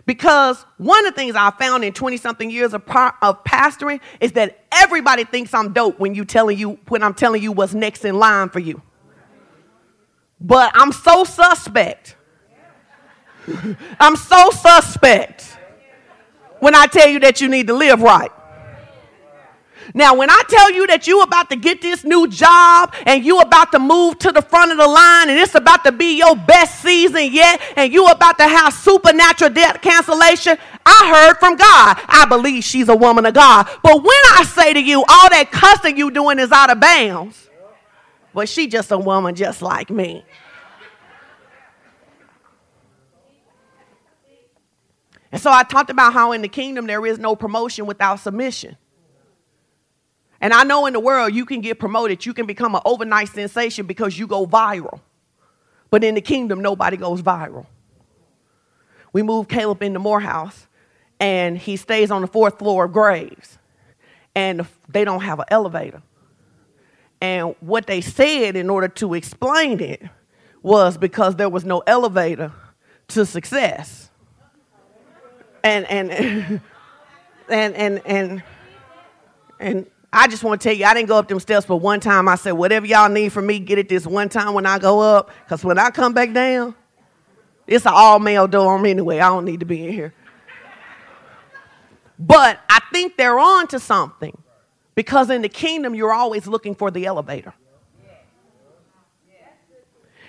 Because 0.08 0.64
one 0.78 1.06
of 1.06 1.12
the 1.12 1.20
things 1.20 1.36
I 1.36 1.50
found 1.50 1.84
in 1.84 1.92
20 1.92 2.16
something 2.16 2.50
years 2.50 2.72
of, 2.72 2.82
of 3.20 3.44
pastoring 3.44 4.00
is 4.20 4.32
that 4.32 4.64
everybody 4.72 5.24
thinks 5.24 5.52
I'm 5.52 5.74
dope 5.74 5.98
when 5.98 6.14
you 6.14 6.24
telling 6.24 6.56
you 6.56 6.78
when 6.88 7.02
I'm 7.02 7.12
telling 7.12 7.42
you 7.42 7.52
what's 7.52 7.74
next 7.74 8.06
in 8.06 8.18
line 8.18 8.48
for 8.48 8.58
you. 8.58 8.80
But 10.40 10.72
I'm 10.74 10.92
so 10.92 11.24
suspect. 11.24 12.16
I'm 14.00 14.16
so 14.16 14.48
suspect 14.48 15.58
when 16.60 16.74
I 16.74 16.86
tell 16.86 17.06
you 17.06 17.20
that 17.20 17.42
you 17.42 17.50
need 17.50 17.66
to 17.66 17.74
live 17.74 18.00
right. 18.00 18.30
Now, 19.95 20.14
when 20.14 20.28
I 20.30 20.42
tell 20.49 20.73
you 20.73 20.87
that 20.88 21.07
you 21.07 21.23
about 21.23 21.49
to 21.50 21.57
get 21.57 21.80
this 21.80 22.04
new 22.04 22.28
job 22.28 22.95
and 23.07 23.25
you 23.25 23.40
about 23.40 23.73
to 23.73 23.78
move 23.78 24.18
to 24.21 24.33
the 24.33 24.42
front 24.42 24.71
of 24.71 24.76
the 24.76 24.87
line 24.87 25.30
and 25.30 25.38
it's 25.38 25.54
about 25.54 25.85
to 25.85 25.92
be 25.92 26.18
your 26.18 26.37
best 26.37 26.83
season 26.83 27.33
yet 27.33 27.61
and 27.76 27.92
you 27.92 28.07
about 28.07 28.38
to 28.38 28.45
have 28.45 28.73
supernatural 28.75 29.50
debt 29.50 29.80
cancellation, 29.80 30.59
I 30.85 31.11
heard 31.14 31.38
from 31.38 31.57
God. 31.57 32.00
I 32.09 32.26
believe 32.28 32.64
she's 32.64 32.88
a 32.88 32.97
woman 32.97 33.25
of 33.26 33.35
God. 33.35 33.68
But 33.83 33.97
when 33.97 34.23
I 34.37 34.45
say 34.45 34.73
to 34.75 34.80
you, 34.80 34.99
all 35.09 35.30
that 35.30 35.50
cussing 35.50 35.97
you 35.97 36.11
doing 36.11 36.38
is 36.38 36.52
out 36.52 36.71
of 36.71 36.80
bounds, 36.80 37.49
but 38.35 38.49
she 38.49 38.66
just 38.66 38.90
a 38.90 38.99
woman 38.99 39.35
just 39.35 39.62
like 39.62 39.90
me. 39.90 40.25
And 45.30 45.40
so 45.40 45.50
I 45.50 45.62
talked 45.62 45.90
about 45.90 46.12
how 46.14 46.33
in 46.33 46.42
the 46.42 46.49
kingdom 46.49 46.87
there 46.87 47.04
is 47.04 47.18
no 47.18 47.37
promotion 47.37 47.87
without 47.87 48.21
submission. 48.21 48.76
And 50.40 50.52
I 50.52 50.64
know 50.64 50.87
in 50.87 50.92
the 50.92 51.00
world 51.00 51.35
you 51.35 51.45
can 51.45 51.61
get 51.61 51.78
promoted, 51.78 52.25
you 52.25 52.33
can 52.33 52.47
become 52.47 52.75
an 52.75 52.80
overnight 52.85 53.28
sensation 53.28 53.87
because 53.87 54.18
you 54.18 54.26
go 54.26 54.47
viral. 54.47 55.00
But 55.90 56.04
in 56.04 56.14
the 56.14 56.21
kingdom, 56.21 56.61
nobody 56.61 56.97
goes 56.97 57.23
viral. 57.23 57.66
We 59.12 59.23
moved 59.23 59.49
Caleb 59.49 59.83
into 59.83 59.99
Morehouse, 59.99 60.66
and 61.18 61.59
he 61.59 61.76
stays 61.76 62.11
on 62.11 62.21
the 62.21 62.28
fourth 62.28 62.59
floor 62.59 62.85
of 62.85 62.92
Graves, 62.92 63.59
and 64.35 64.66
they 64.88 65.04
don't 65.04 65.23
have 65.23 65.40
an 65.40 65.47
elevator. 65.49 66.02
And 67.21 67.57
what 67.61 67.87
they 67.87 68.00
said 68.00 68.54
in 68.54 68.71
order 68.71 68.88
to 68.88 69.14
explain 69.14 69.80
it 69.80 70.02
was 70.62 70.97
because 70.97 71.37
there 71.37 71.49
was 71.49 71.64
no 71.64 71.83
elevator 71.87 72.52
to 73.09 73.26
success. 73.26 74.11
And 75.64 75.85
and 75.87 76.11
and 77.49 77.75
and 77.75 78.02
and 78.04 78.42
and 79.59 79.87
I 80.12 80.26
just 80.26 80.42
want 80.42 80.60
to 80.60 80.68
tell 80.68 80.76
you, 80.76 80.86
I 80.86 80.94
didn't 80.94 81.08
go 81.08 81.18
up 81.18 81.28
them 81.28 81.38
steps, 81.38 81.66
but 81.66 81.76
one 81.76 82.00
time 82.00 82.28
I 82.28 82.36
said, 82.36 82.52
whatever 82.52 82.86
y'all 82.86 83.10
need 83.10 83.30
from 83.30 83.46
me, 83.46 83.58
get 83.58 83.78
it 83.78 83.88
this 83.88 84.06
one 84.06 84.28
time 84.28 84.54
when 84.54 84.64
I 84.64 84.78
go 84.78 85.00
up. 85.00 85.30
Because 85.44 85.62
when 85.64 85.78
I 85.78 85.90
come 85.90 86.14
back 86.14 86.32
down, 86.32 86.74
it's 87.66 87.84
an 87.84 87.92
all 87.94 88.18
male 88.18 88.48
dorm 88.48 88.86
anyway. 88.86 89.20
I 89.20 89.28
don't 89.28 89.44
need 89.44 89.60
to 89.60 89.66
be 89.66 89.86
in 89.86 89.92
here. 89.92 90.14
But 92.18 92.60
I 92.68 92.80
think 92.90 93.16
they're 93.16 93.38
on 93.38 93.68
to 93.68 93.78
something. 93.78 94.36
Because 94.94 95.30
in 95.30 95.42
the 95.42 95.48
kingdom, 95.48 95.94
you're 95.94 96.12
always 96.12 96.46
looking 96.46 96.74
for 96.74 96.90
the 96.90 97.06
elevator. 97.06 97.52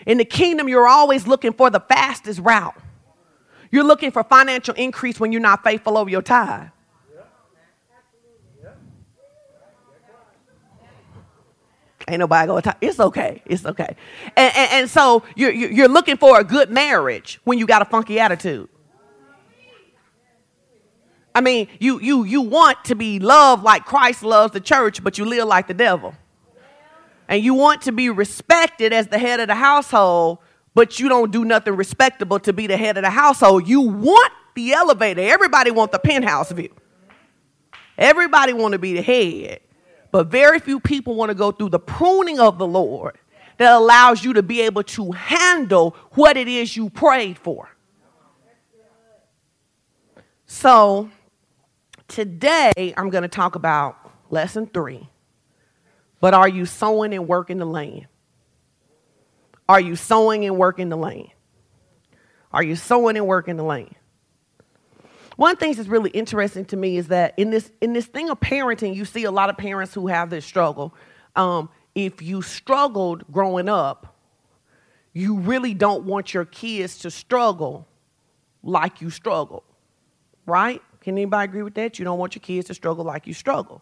In 0.05 0.17
the 0.17 0.25
kingdom, 0.25 0.67
you're 0.67 0.87
always 0.87 1.25
looking 1.25 1.53
for 1.53 1.69
the 1.69 1.79
fastest 1.79 2.39
route. 2.41 2.75
You're 3.71 3.83
looking 3.83 4.11
for 4.11 4.23
financial 4.23 4.73
increase 4.75 5.19
when 5.19 5.31
you're 5.31 5.41
not 5.41 5.63
faithful 5.63 5.97
over 5.97 6.09
your 6.09 6.21
tithe. 6.21 6.69
Ain't 12.09 12.19
nobody 12.19 12.47
gonna 12.47 12.61
talk. 12.61 12.77
It's 12.81 12.99
okay. 12.99 13.41
It's 13.45 13.65
okay. 13.65 13.95
And, 14.35 14.55
and, 14.55 14.71
and 14.71 14.89
so 14.89 15.23
you're, 15.35 15.51
you're 15.51 15.87
looking 15.87 16.17
for 16.17 16.39
a 16.39 16.43
good 16.43 16.71
marriage 16.71 17.39
when 17.43 17.59
you 17.59 17.67
got 17.67 17.81
a 17.81 17.85
funky 17.85 18.19
attitude. 18.19 18.67
I 21.35 21.41
mean, 21.41 21.67
you, 21.79 22.01
you, 22.01 22.23
you 22.23 22.41
want 22.41 22.83
to 22.85 22.95
be 22.95 23.19
loved 23.19 23.63
like 23.63 23.85
Christ 23.85 24.23
loves 24.23 24.51
the 24.51 24.59
church, 24.59 25.03
but 25.03 25.17
you 25.17 25.25
live 25.25 25.47
like 25.47 25.67
the 25.67 25.73
devil. 25.73 26.15
And 27.27 27.43
you 27.43 27.53
want 27.53 27.83
to 27.83 27.91
be 27.91 28.09
respected 28.09 28.91
as 28.91 29.07
the 29.07 29.19
head 29.19 29.39
of 29.39 29.47
the 29.47 29.55
household, 29.55 30.39
but 30.73 30.99
you 30.99 31.07
don't 31.07 31.31
do 31.31 31.45
nothing 31.45 31.75
respectable 31.75 32.39
to 32.39 32.51
be 32.51 32.65
the 32.65 32.75
head 32.75 32.97
of 32.97 33.03
the 33.03 33.09
household. 33.11 33.67
You 33.67 33.81
want 33.81 34.33
the 34.55 34.73
elevator. 34.73 35.21
Everybody 35.21 35.69
want 35.69 35.91
the 35.91 35.99
penthouse 35.99 36.51
view. 36.51 36.73
Everybody 37.97 38.53
want 38.53 38.71
to 38.71 38.79
be 38.79 38.93
the 38.93 39.01
head. 39.01 39.59
But 40.11 40.27
very 40.27 40.59
few 40.59 40.79
people 40.79 41.15
want 41.15 41.29
to 41.29 41.35
go 41.35 41.51
through 41.51 41.69
the 41.69 41.79
pruning 41.79 42.39
of 42.39 42.57
the 42.57 42.67
Lord 42.67 43.17
that 43.57 43.73
allows 43.73 44.23
you 44.23 44.33
to 44.33 44.43
be 44.43 44.61
able 44.61 44.83
to 44.83 45.11
handle 45.11 45.95
what 46.11 46.37
it 46.37 46.47
is 46.47 46.75
you 46.75 46.89
prayed 46.89 47.37
for. 47.37 47.69
So, 50.45 51.11
today 52.07 52.71
I'm 52.97 53.09
going 53.09 53.21
to 53.21 53.27
talk 53.27 53.55
about 53.55 53.97
lesson 54.31 54.65
three. 54.65 55.07
But 56.19 56.33
are 56.33 56.49
you 56.49 56.65
sowing 56.65 57.13
and 57.13 57.27
working 57.27 57.57
the 57.57 57.65
land? 57.65 58.07
Are 59.67 59.79
you 59.79 59.95
sowing 59.95 60.45
and 60.45 60.57
working 60.57 60.89
the 60.89 60.97
land? 60.97 61.27
Are 62.51 62.63
you 62.63 62.75
sowing 62.75 63.15
and 63.15 63.27
working 63.27 63.57
the 63.57 63.63
land? 63.63 63.93
One 65.39 65.55
thing 65.55 65.71
that's 65.71 65.87
really 65.87 66.09
interesting 66.09 66.65
to 66.65 66.75
me 66.75 66.97
is 66.97 67.07
that 67.07 67.33
in 67.37 67.49
this 67.49 67.71
in 67.79 67.93
this 67.93 68.07
thing 68.07 68.29
of 68.29 68.41
parenting, 68.41 68.93
you 68.93 69.05
see 69.05 69.23
a 69.23 69.31
lot 69.31 69.49
of 69.49 69.55
parents 69.55 69.93
who 69.93 70.07
have 70.07 70.29
this 70.29 70.43
struggle. 70.43 70.93
Um, 71.33 71.69
if 71.95 72.21
you 72.21 72.41
struggled 72.41 73.23
growing 73.31 73.69
up, 73.69 74.17
you 75.13 75.39
really 75.39 75.73
don't 75.73 76.03
want 76.03 76.33
your 76.33 76.43
kids 76.43 76.97
to 76.97 77.09
struggle 77.09 77.87
like 78.63 78.99
you 78.99 79.09
struggle, 79.09 79.63
right? 80.45 80.81
Can 80.99 81.13
anybody 81.13 81.45
agree 81.45 81.63
with 81.63 81.75
that? 81.75 81.99
You 81.99 82.03
don't 82.03 82.19
want 82.19 82.35
your 82.35 82.41
kids 82.41 82.67
to 82.67 82.73
struggle 82.73 83.05
like 83.05 83.25
you 83.25 83.33
struggle. 83.33 83.81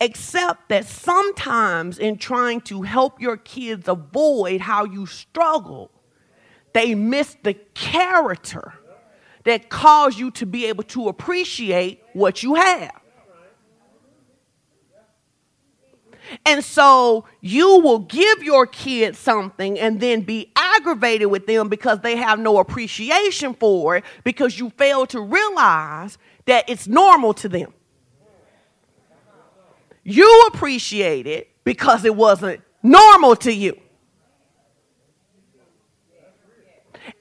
Except 0.00 0.68
that 0.68 0.84
sometimes, 0.84 1.98
in 1.98 2.18
trying 2.18 2.60
to 2.60 2.82
help 2.82 3.20
your 3.20 3.36
kids 3.36 3.88
avoid 3.88 4.60
how 4.60 4.84
you 4.84 5.06
struggle, 5.06 5.90
they 6.72 6.94
miss 6.94 7.36
the 7.42 7.54
character 7.74 8.74
that 9.44 9.68
cause 9.68 10.18
you 10.18 10.30
to 10.32 10.46
be 10.46 10.66
able 10.66 10.84
to 10.84 11.08
appreciate 11.08 12.02
what 12.12 12.42
you 12.42 12.54
have. 12.54 12.92
And 16.46 16.64
so 16.64 17.26
you 17.40 17.80
will 17.80 18.00
give 18.00 18.42
your 18.42 18.66
kids 18.66 19.18
something 19.18 19.78
and 19.78 20.00
then 20.00 20.22
be 20.22 20.50
aggravated 20.56 21.28
with 21.28 21.46
them 21.46 21.68
because 21.68 22.00
they 22.00 22.16
have 22.16 22.38
no 22.38 22.58
appreciation 22.58 23.54
for 23.54 23.96
it 23.96 24.04
because 24.24 24.58
you 24.58 24.70
fail 24.70 25.06
to 25.06 25.20
realize 25.20 26.18
that 26.46 26.68
it's 26.68 26.88
normal 26.88 27.34
to 27.34 27.48
them. 27.48 27.72
You 30.02 30.50
appreciate 30.52 31.26
it 31.26 31.50
because 31.64 32.04
it 32.04 32.14
wasn't 32.14 32.60
normal 32.82 33.36
to 33.36 33.52
you. 33.52 33.78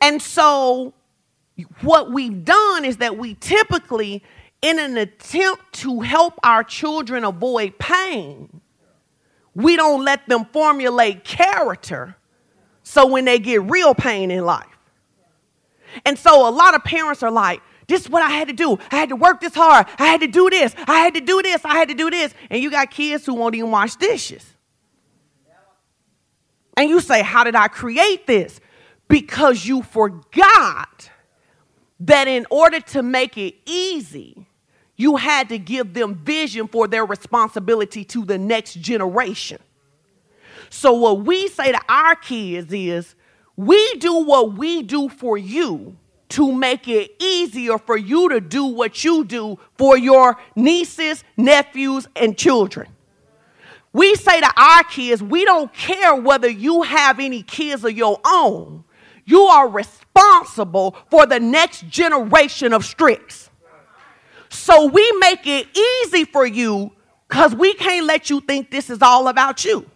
And 0.02 0.22
so, 0.22 0.94
what 1.82 2.12
we've 2.12 2.44
done 2.44 2.86
is 2.86 2.98
that 2.98 3.18
we 3.18 3.36
typically, 3.36 4.24
in 4.62 4.80
an 4.80 4.98
attempt 4.98 5.74
to 5.74 6.02
help 6.02 6.34
our 6.44 6.64
children 6.64 7.24
avoid 7.24 7.78
pain, 7.78 8.62
we 9.56 9.76
don't 9.76 10.04
let 10.04 10.28
them 10.28 10.46
formulate 10.46 11.24
character 11.24 12.16
so 12.82 13.08
when 13.08 13.26
they 13.26 13.40
get 13.40 13.62
real 13.64 13.94
pain 13.94 14.32
in 14.32 14.46
life. 14.46 14.66
And 16.06 16.18
so, 16.18 16.48
a 16.48 16.50
lot 16.50 16.74
of 16.74 16.84
parents 16.84 17.22
are 17.22 17.30
like, 17.30 17.62
this 17.88 18.02
is 18.02 18.10
what 18.10 18.24
I 18.24 18.30
had 18.30 18.48
to 18.48 18.54
do. 18.54 18.80
I 18.92 18.96
had 18.98 19.10
to 19.10 19.16
work 19.16 19.42
this 19.42 19.54
hard. 19.54 19.86
I 20.00 20.08
had 20.08 20.22
to 20.22 20.28
do 20.28 20.50
this. 20.50 20.74
I 20.88 21.00
had 21.00 21.14
to 21.14 21.22
do 21.22 21.42
this. 21.44 21.64
I 21.64 21.76
had 21.76 21.90
to 21.90 21.94
do 21.94 22.10
this. 22.10 22.34
And 22.50 22.64
you 22.64 22.72
got 22.72 22.90
kids 22.90 23.26
who 23.26 23.36
won't 23.36 23.54
even 23.56 23.70
wash 23.70 23.96
dishes. 23.96 24.44
And 26.76 26.90
you 26.90 27.00
say, 27.00 27.22
How 27.22 27.44
did 27.44 27.56
I 27.56 27.68
create 27.68 28.26
this? 28.26 28.60
Because 29.08 29.66
you 29.66 29.84
forgot 29.84 31.12
that 32.06 32.28
in 32.28 32.46
order 32.50 32.80
to 32.80 33.02
make 33.02 33.38
it 33.38 33.56
easy, 33.66 34.46
you 34.96 35.16
had 35.16 35.50
to 35.50 35.58
give 35.58 35.94
them 35.94 36.16
vision 36.16 36.68
for 36.68 36.88
their 36.88 37.06
responsibility 37.06 38.04
to 38.06 38.26
the 38.26 38.38
next 38.38 38.76
generation. 38.76 39.60
So, 40.70 40.94
what 40.94 41.22
we 41.26 41.48
say 41.48 41.72
to 41.72 41.80
our 41.88 42.16
kids 42.16 42.74
is, 42.74 43.16
we 43.56 43.96
do 43.96 44.24
what 44.24 44.54
we 44.54 44.84
do 44.84 45.10
for 45.10 45.38
you 45.38 45.96
to 46.30 46.52
make 46.52 46.88
it 46.88 47.16
easier 47.20 47.78
for 47.78 47.96
you 47.96 48.30
to 48.30 48.42
do 48.42 48.66
what 48.66 49.04
you 49.04 49.24
do 49.24 49.60
for 49.78 49.98
your 49.98 50.36
nieces, 50.56 51.24
nephews, 51.38 52.08
and 52.16 52.36
children. 52.38 52.88
We 53.94 54.16
say 54.16 54.42
to 54.42 54.52
our 54.58 54.84
kids, 54.86 55.22
we 55.22 55.46
don't 55.46 55.72
care 55.72 56.16
whether 56.16 56.50
you 56.50 56.82
have 56.82 57.20
any 57.20 57.44
kids 57.44 57.86
of 57.86 57.92
your 57.92 58.20
own. 58.26 58.84
You 59.26 59.42
are 59.42 59.68
responsible 59.70 60.96
for 61.10 61.26
the 61.26 61.40
next 61.40 61.88
generation 61.88 62.74
of 62.74 62.86
Strix. 62.86 63.50
So 64.50 64.86
we 64.86 65.12
make 65.20 65.48
it 65.48 65.68
easy 65.76 66.26
for 66.26 66.46
you 66.46 66.92
because 67.28 67.56
we 67.56 67.74
can't 67.74 68.06
let 68.06 68.30
you 68.30 68.40
think 68.42 68.70
this 68.70 68.90
is 68.90 69.02
all 69.02 69.28
about 69.28 69.66
you. 69.66 69.90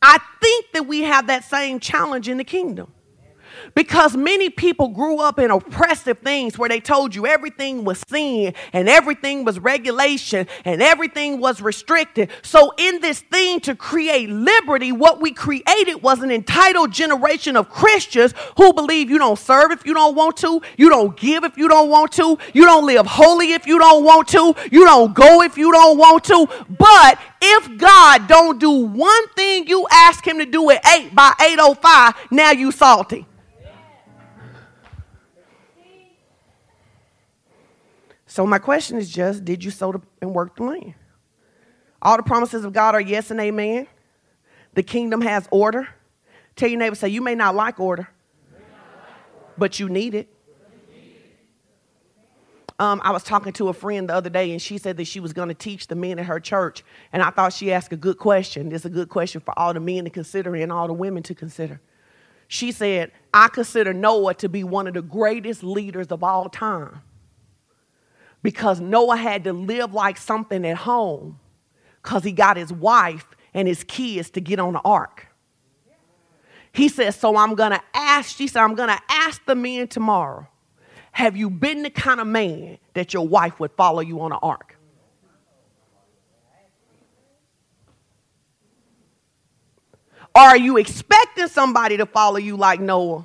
I 0.00 0.18
think 0.40 0.66
that 0.72 0.86
we 0.86 1.02
have 1.02 1.26
that 1.26 1.44
same 1.44 1.78
challenge 1.78 2.28
in 2.28 2.38
the 2.38 2.44
kingdom. 2.44 2.92
Because 3.74 4.16
many 4.16 4.50
people 4.50 4.88
grew 4.88 5.18
up 5.18 5.38
in 5.38 5.50
oppressive 5.50 6.18
things 6.18 6.58
where 6.58 6.68
they 6.68 6.80
told 6.80 7.14
you 7.14 7.26
everything 7.26 7.84
was 7.84 8.02
sin 8.08 8.54
and 8.72 8.88
everything 8.88 9.44
was 9.44 9.58
regulation 9.58 10.46
and 10.64 10.82
everything 10.82 11.40
was 11.40 11.60
restricted. 11.60 12.30
So, 12.42 12.72
in 12.78 13.00
this 13.00 13.20
thing 13.20 13.60
to 13.60 13.74
create 13.74 14.28
liberty, 14.28 14.92
what 14.92 15.20
we 15.20 15.32
created 15.32 16.02
was 16.02 16.20
an 16.20 16.30
entitled 16.30 16.92
generation 16.92 17.56
of 17.56 17.68
Christians 17.68 18.34
who 18.56 18.72
believe 18.72 19.10
you 19.10 19.18
don't 19.18 19.38
serve 19.38 19.70
if 19.72 19.86
you 19.86 19.94
don't 19.94 20.14
want 20.14 20.36
to, 20.38 20.60
you 20.76 20.88
don't 20.88 21.16
give 21.16 21.44
if 21.44 21.56
you 21.56 21.68
don't 21.68 21.88
want 21.88 22.12
to, 22.12 22.38
you 22.52 22.64
don't 22.64 22.86
live 22.86 23.06
holy 23.06 23.52
if 23.52 23.66
you 23.66 23.78
don't 23.78 24.04
want 24.04 24.28
to, 24.28 24.54
you 24.70 24.84
don't 24.84 25.14
go 25.14 25.42
if 25.42 25.56
you 25.56 25.72
don't 25.72 25.98
want 25.98 26.24
to. 26.24 26.46
But 26.78 27.18
if 27.40 27.78
God 27.78 28.28
don't 28.28 28.58
do 28.58 28.70
one 28.70 29.28
thing 29.30 29.66
you 29.66 29.86
ask 29.90 30.26
him 30.26 30.38
to 30.38 30.46
do 30.46 30.70
at 30.70 30.86
8 30.86 31.14
by 31.14 31.32
805, 31.40 32.14
now 32.30 32.50
you 32.52 32.70
salty. 32.72 33.26
So 38.30 38.46
my 38.46 38.60
question 38.60 38.96
is 38.96 39.10
just, 39.10 39.44
did 39.44 39.64
you 39.64 39.72
sow 39.72 40.00
and 40.22 40.32
work 40.32 40.54
the 40.54 40.62
land? 40.62 40.94
All 42.00 42.16
the 42.16 42.22
promises 42.22 42.64
of 42.64 42.72
God 42.72 42.94
are 42.94 43.00
yes 43.00 43.32
and 43.32 43.40
amen. 43.40 43.88
The 44.74 44.84
kingdom 44.84 45.20
has 45.22 45.48
order. 45.50 45.88
Tell 46.54 46.68
your 46.68 46.78
neighbor, 46.78 46.94
say, 46.94 47.08
you 47.08 47.22
may 47.22 47.34
not 47.34 47.56
like 47.56 47.80
order, 47.80 48.08
but 49.58 49.80
you 49.80 49.88
need 49.88 50.14
it. 50.14 50.28
Um, 52.78 53.00
I 53.02 53.10
was 53.10 53.24
talking 53.24 53.52
to 53.54 53.68
a 53.68 53.72
friend 53.72 54.08
the 54.08 54.14
other 54.14 54.30
day, 54.30 54.52
and 54.52 54.62
she 54.62 54.78
said 54.78 54.96
that 54.98 55.06
she 55.06 55.18
was 55.18 55.32
going 55.32 55.48
to 55.48 55.54
teach 55.54 55.88
the 55.88 55.96
men 55.96 56.20
in 56.20 56.24
her 56.24 56.38
church. 56.38 56.84
And 57.12 57.24
I 57.24 57.30
thought 57.30 57.52
she 57.52 57.72
asked 57.72 57.92
a 57.92 57.96
good 57.96 58.18
question. 58.18 58.70
It's 58.70 58.84
a 58.84 58.90
good 58.90 59.08
question 59.08 59.40
for 59.40 59.58
all 59.58 59.74
the 59.74 59.80
men 59.80 60.04
to 60.04 60.10
consider 60.10 60.54
and 60.54 60.70
all 60.70 60.86
the 60.86 60.92
women 60.92 61.24
to 61.24 61.34
consider. 61.34 61.80
She 62.46 62.70
said, 62.70 63.10
I 63.34 63.48
consider 63.48 63.92
Noah 63.92 64.34
to 64.34 64.48
be 64.48 64.62
one 64.62 64.86
of 64.86 64.94
the 64.94 65.02
greatest 65.02 65.64
leaders 65.64 66.06
of 66.12 66.22
all 66.22 66.48
time 66.48 67.02
because 68.42 68.80
Noah 68.80 69.16
had 69.16 69.44
to 69.44 69.52
live 69.52 69.92
like 69.92 70.16
something 70.16 70.64
at 70.66 70.76
home 70.78 71.38
because 72.02 72.24
he 72.24 72.32
got 72.32 72.56
his 72.56 72.72
wife 72.72 73.26
and 73.52 73.68
his 73.68 73.84
kids 73.84 74.30
to 74.30 74.40
get 74.40 74.58
on 74.58 74.72
the 74.72 74.80
ark. 74.80 75.26
He 76.72 76.88
says, 76.88 77.16
So 77.16 77.36
I'm 77.36 77.54
going 77.54 77.72
to 77.72 77.82
ask, 77.94 78.36
she 78.36 78.46
said, 78.46 78.62
I'm 78.62 78.74
going 78.74 78.88
to 78.88 79.00
ask 79.08 79.44
the 79.44 79.54
men 79.54 79.88
tomorrow, 79.88 80.46
have 81.12 81.36
you 81.36 81.50
been 81.50 81.82
the 81.82 81.90
kind 81.90 82.20
of 82.20 82.26
man 82.26 82.78
that 82.94 83.12
your 83.12 83.26
wife 83.26 83.58
would 83.60 83.72
follow 83.72 84.00
you 84.00 84.20
on 84.20 84.30
the 84.30 84.36
ark? 84.36 84.76
Are 90.32 90.56
you 90.56 90.76
expecting 90.76 91.48
somebody 91.48 91.96
to 91.96 92.06
follow 92.06 92.36
you 92.36 92.56
like 92.56 92.80
Noah, 92.80 93.24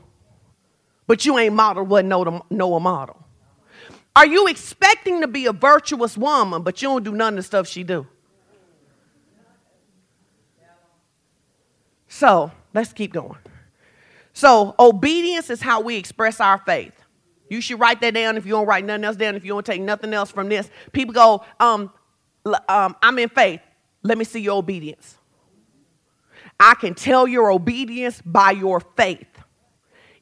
but 1.06 1.24
you 1.24 1.38
ain't 1.38 1.54
modeled 1.54 1.88
what 1.88 2.04
Noah 2.04 2.80
modeled? 2.80 3.25
Are 4.16 4.26
you 4.26 4.48
expecting 4.48 5.22
to 5.22 5.28
be 5.28 5.46
a 5.46 5.52
virtuous 5.52 6.18
woman, 6.18 6.62
but 6.64 6.82
you 6.82 6.88
don't 6.88 7.04
do 7.04 7.12
none 7.12 7.34
of 7.34 7.38
the 7.38 7.44
stuff 7.44 7.68
she 7.68 7.84
do? 7.84 8.08
So 12.08 12.50
let's 12.74 12.94
keep 12.94 13.12
going. 13.12 13.38
So 14.32 14.74
obedience 14.80 15.50
is 15.50 15.62
how 15.62 15.82
we 15.82 15.98
express 15.98 16.40
our 16.40 16.58
faith. 16.60 16.94
You 17.50 17.60
should 17.62 17.80
write 17.80 18.00
that 18.02 18.14
down 18.14 18.38
if 18.38 18.46
you 18.46 18.54
don't 18.54 18.66
write 18.66 18.86
nothing 18.86 19.04
else 19.04 19.18
down, 19.18 19.36
if 19.36 19.44
you 19.44 19.54
don't 19.54 19.66
take 19.66 19.82
nothing 19.82 20.14
else 20.14 20.32
from 20.32 20.50
this. 20.50 20.70
People 20.94 21.14
go, 21.14 21.44
um, 21.60 21.92
um, 22.70 22.96
I'm 23.02 23.20
in 23.20 23.30
faith. 23.30 23.60
Let 24.02 24.18
me 24.18 24.24
see 24.24 24.40
your 24.40 24.58
obedience. 24.58 25.16
I 26.60 26.76
can 26.76 26.94
tell 26.94 27.28
your 27.28 27.52
obedience 27.52 28.22
by 28.26 28.52
your 28.52 28.80
faith. 28.80 29.28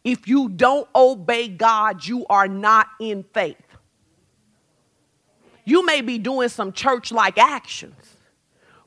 If 0.04 0.28
you 0.28 0.50
don't 0.50 0.88
obey 0.96 1.48
God, 1.48 2.06
you 2.06 2.26
are 2.28 2.48
not 2.48 2.88
in 3.00 3.24
faith. 3.34 3.58
You 5.66 5.86
may 5.86 6.02
be 6.02 6.18
doing 6.18 6.50
some 6.50 6.74
church 6.74 7.12
like 7.12 7.38
actions, 7.38 8.18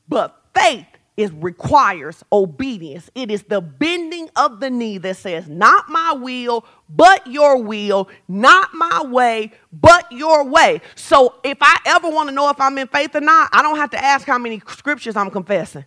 but 0.07 0.41
faith 0.53 0.85
is 1.17 1.31
requires 1.31 2.23
obedience. 2.31 3.09
It 3.15 3.31
is 3.31 3.41
the 3.43 3.59
bending 3.59 4.29
of 4.35 4.59
the 4.59 4.69
knee 4.69 4.99
that 4.99 5.17
says, 5.17 5.49
Not 5.49 5.89
my 5.89 6.13
will, 6.13 6.63
but 6.87 7.25
your 7.25 7.61
will, 7.61 8.07
not 8.27 8.69
my 8.75 9.03
way, 9.03 9.51
but 9.73 10.09
your 10.11 10.45
way. 10.45 10.81
So 10.95 11.35
if 11.43 11.57
I 11.59 11.77
ever 11.87 12.09
want 12.09 12.29
to 12.29 12.35
know 12.35 12.49
if 12.49 12.61
I'm 12.61 12.77
in 12.77 12.87
faith 12.87 13.15
or 13.15 13.21
not, 13.21 13.49
I 13.51 13.63
don't 13.63 13.77
have 13.77 13.89
to 13.91 14.03
ask 14.03 14.27
how 14.27 14.37
many 14.37 14.61
scriptures 14.67 15.15
I'm 15.15 15.31
confessing. 15.31 15.85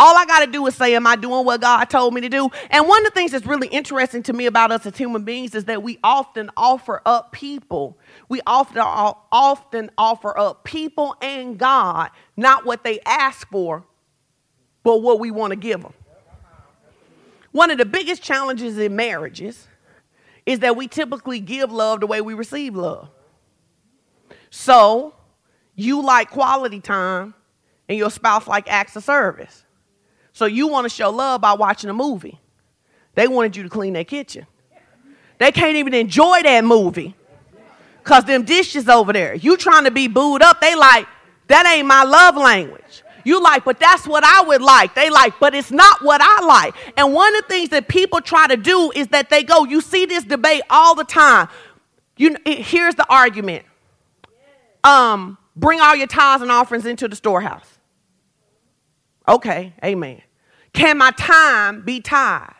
All 0.00 0.16
I 0.16 0.24
got 0.24 0.40
to 0.40 0.46
do 0.46 0.66
is 0.66 0.74
say, 0.74 0.94
Am 0.94 1.06
I 1.06 1.14
doing 1.14 1.44
what 1.44 1.60
God 1.60 1.84
told 1.84 2.14
me 2.14 2.22
to 2.22 2.30
do? 2.30 2.48
And 2.70 2.88
one 2.88 3.04
of 3.04 3.12
the 3.12 3.14
things 3.14 3.32
that's 3.32 3.44
really 3.44 3.68
interesting 3.68 4.22
to 4.22 4.32
me 4.32 4.46
about 4.46 4.72
us 4.72 4.86
as 4.86 4.96
human 4.96 5.24
beings 5.24 5.54
is 5.54 5.66
that 5.66 5.82
we 5.82 5.98
often 6.02 6.50
offer 6.56 7.02
up 7.04 7.32
people. 7.32 7.98
We 8.30 8.40
often, 8.46 8.78
often 8.80 9.90
offer 9.98 10.36
up 10.38 10.64
people 10.64 11.16
and 11.20 11.58
God, 11.58 12.08
not 12.34 12.64
what 12.64 12.82
they 12.82 13.00
ask 13.04 13.46
for, 13.50 13.84
but 14.84 15.02
what 15.02 15.20
we 15.20 15.30
want 15.30 15.50
to 15.50 15.56
give 15.56 15.82
them. 15.82 15.92
One 17.52 17.70
of 17.70 17.76
the 17.76 17.84
biggest 17.84 18.22
challenges 18.22 18.78
in 18.78 18.96
marriages 18.96 19.68
is 20.46 20.60
that 20.60 20.76
we 20.76 20.88
typically 20.88 21.40
give 21.40 21.70
love 21.70 22.00
the 22.00 22.06
way 22.06 22.22
we 22.22 22.32
receive 22.32 22.74
love. 22.74 23.10
So, 24.48 25.12
you 25.74 26.02
like 26.02 26.30
quality 26.30 26.80
time, 26.80 27.34
and 27.86 27.98
your 27.98 28.10
spouse 28.10 28.46
like 28.46 28.66
acts 28.66 28.96
of 28.96 29.04
service. 29.04 29.66
So 30.32 30.46
you 30.46 30.68
want 30.68 30.84
to 30.84 30.88
show 30.88 31.10
love 31.10 31.40
by 31.40 31.52
watching 31.52 31.90
a 31.90 31.94
movie. 31.94 32.38
They 33.14 33.28
wanted 33.28 33.56
you 33.56 33.62
to 33.64 33.68
clean 33.68 33.92
their 33.92 34.04
kitchen. 34.04 34.46
They 35.38 35.52
can't 35.52 35.76
even 35.76 35.94
enjoy 35.94 36.42
that 36.42 36.64
movie 36.64 37.14
because 38.02 38.24
them 38.24 38.44
dishes 38.44 38.88
over 38.88 39.12
there. 39.12 39.34
You 39.34 39.56
trying 39.56 39.84
to 39.84 39.90
be 39.90 40.06
booed 40.06 40.42
up. 40.42 40.60
They 40.60 40.74
like, 40.74 41.06
that 41.48 41.66
ain't 41.66 41.86
my 41.86 42.04
love 42.04 42.36
language. 42.36 43.02
You 43.24 43.42
like, 43.42 43.64
but 43.64 43.78
that's 43.78 44.06
what 44.06 44.24
I 44.24 44.42
would 44.42 44.62
like. 44.62 44.94
They 44.94 45.10
like, 45.10 45.38
but 45.40 45.54
it's 45.54 45.70
not 45.70 46.02
what 46.02 46.20
I 46.22 46.44
like. 46.44 46.74
And 46.96 47.12
one 47.12 47.34
of 47.36 47.42
the 47.42 47.48
things 47.48 47.68
that 47.70 47.88
people 47.88 48.20
try 48.20 48.46
to 48.46 48.56
do 48.56 48.92
is 48.94 49.08
that 49.08 49.30
they 49.30 49.42
go, 49.42 49.64
you 49.64 49.80
see 49.80 50.06
this 50.06 50.24
debate 50.24 50.62
all 50.70 50.94
the 50.94 51.04
time. 51.04 51.48
You, 52.16 52.36
here's 52.46 52.94
the 52.94 53.06
argument. 53.10 53.64
Um, 54.84 55.38
bring 55.56 55.80
all 55.80 55.96
your 55.96 56.06
tithes 56.06 56.42
and 56.42 56.50
offerings 56.50 56.86
into 56.86 57.08
the 57.08 57.16
storehouse. 57.16 57.79
Okay, 59.28 59.72
amen. 59.84 60.22
Can 60.72 60.98
my 60.98 61.10
time 61.12 61.82
be 61.82 62.00
tithe? 62.00 62.50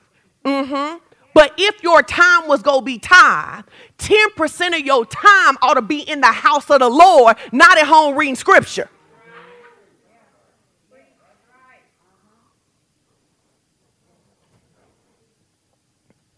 Mm-hmm. 0.44 0.98
But 1.32 1.54
if 1.56 1.82
your 1.82 2.02
time 2.02 2.48
was 2.48 2.62
going 2.62 2.80
to 2.80 2.84
be 2.84 2.98
tithe, 2.98 3.64
10% 3.98 4.78
of 4.78 4.84
your 4.84 5.06
time 5.06 5.56
ought 5.62 5.74
to 5.74 5.82
be 5.82 6.00
in 6.00 6.20
the 6.20 6.26
house 6.26 6.68
of 6.70 6.80
the 6.80 6.88
Lord, 6.88 7.36
not 7.52 7.78
at 7.78 7.86
home 7.86 8.16
reading 8.16 8.34
scripture. 8.34 8.88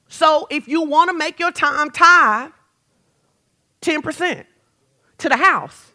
So 0.09 0.47
if 0.51 0.69
you 0.69 0.83
want 0.83 1.09
to 1.09 1.17
make 1.17 1.41
your 1.41 1.51
time 1.51 1.91
tithe, 1.91 2.51
10% 3.81 4.45
to 5.19 5.29
the 5.29 5.37
house. 5.37 5.93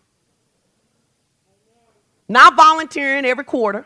Not 2.28 2.56
volunteering 2.56 3.26
every 3.26 3.46
quarter. 3.46 3.86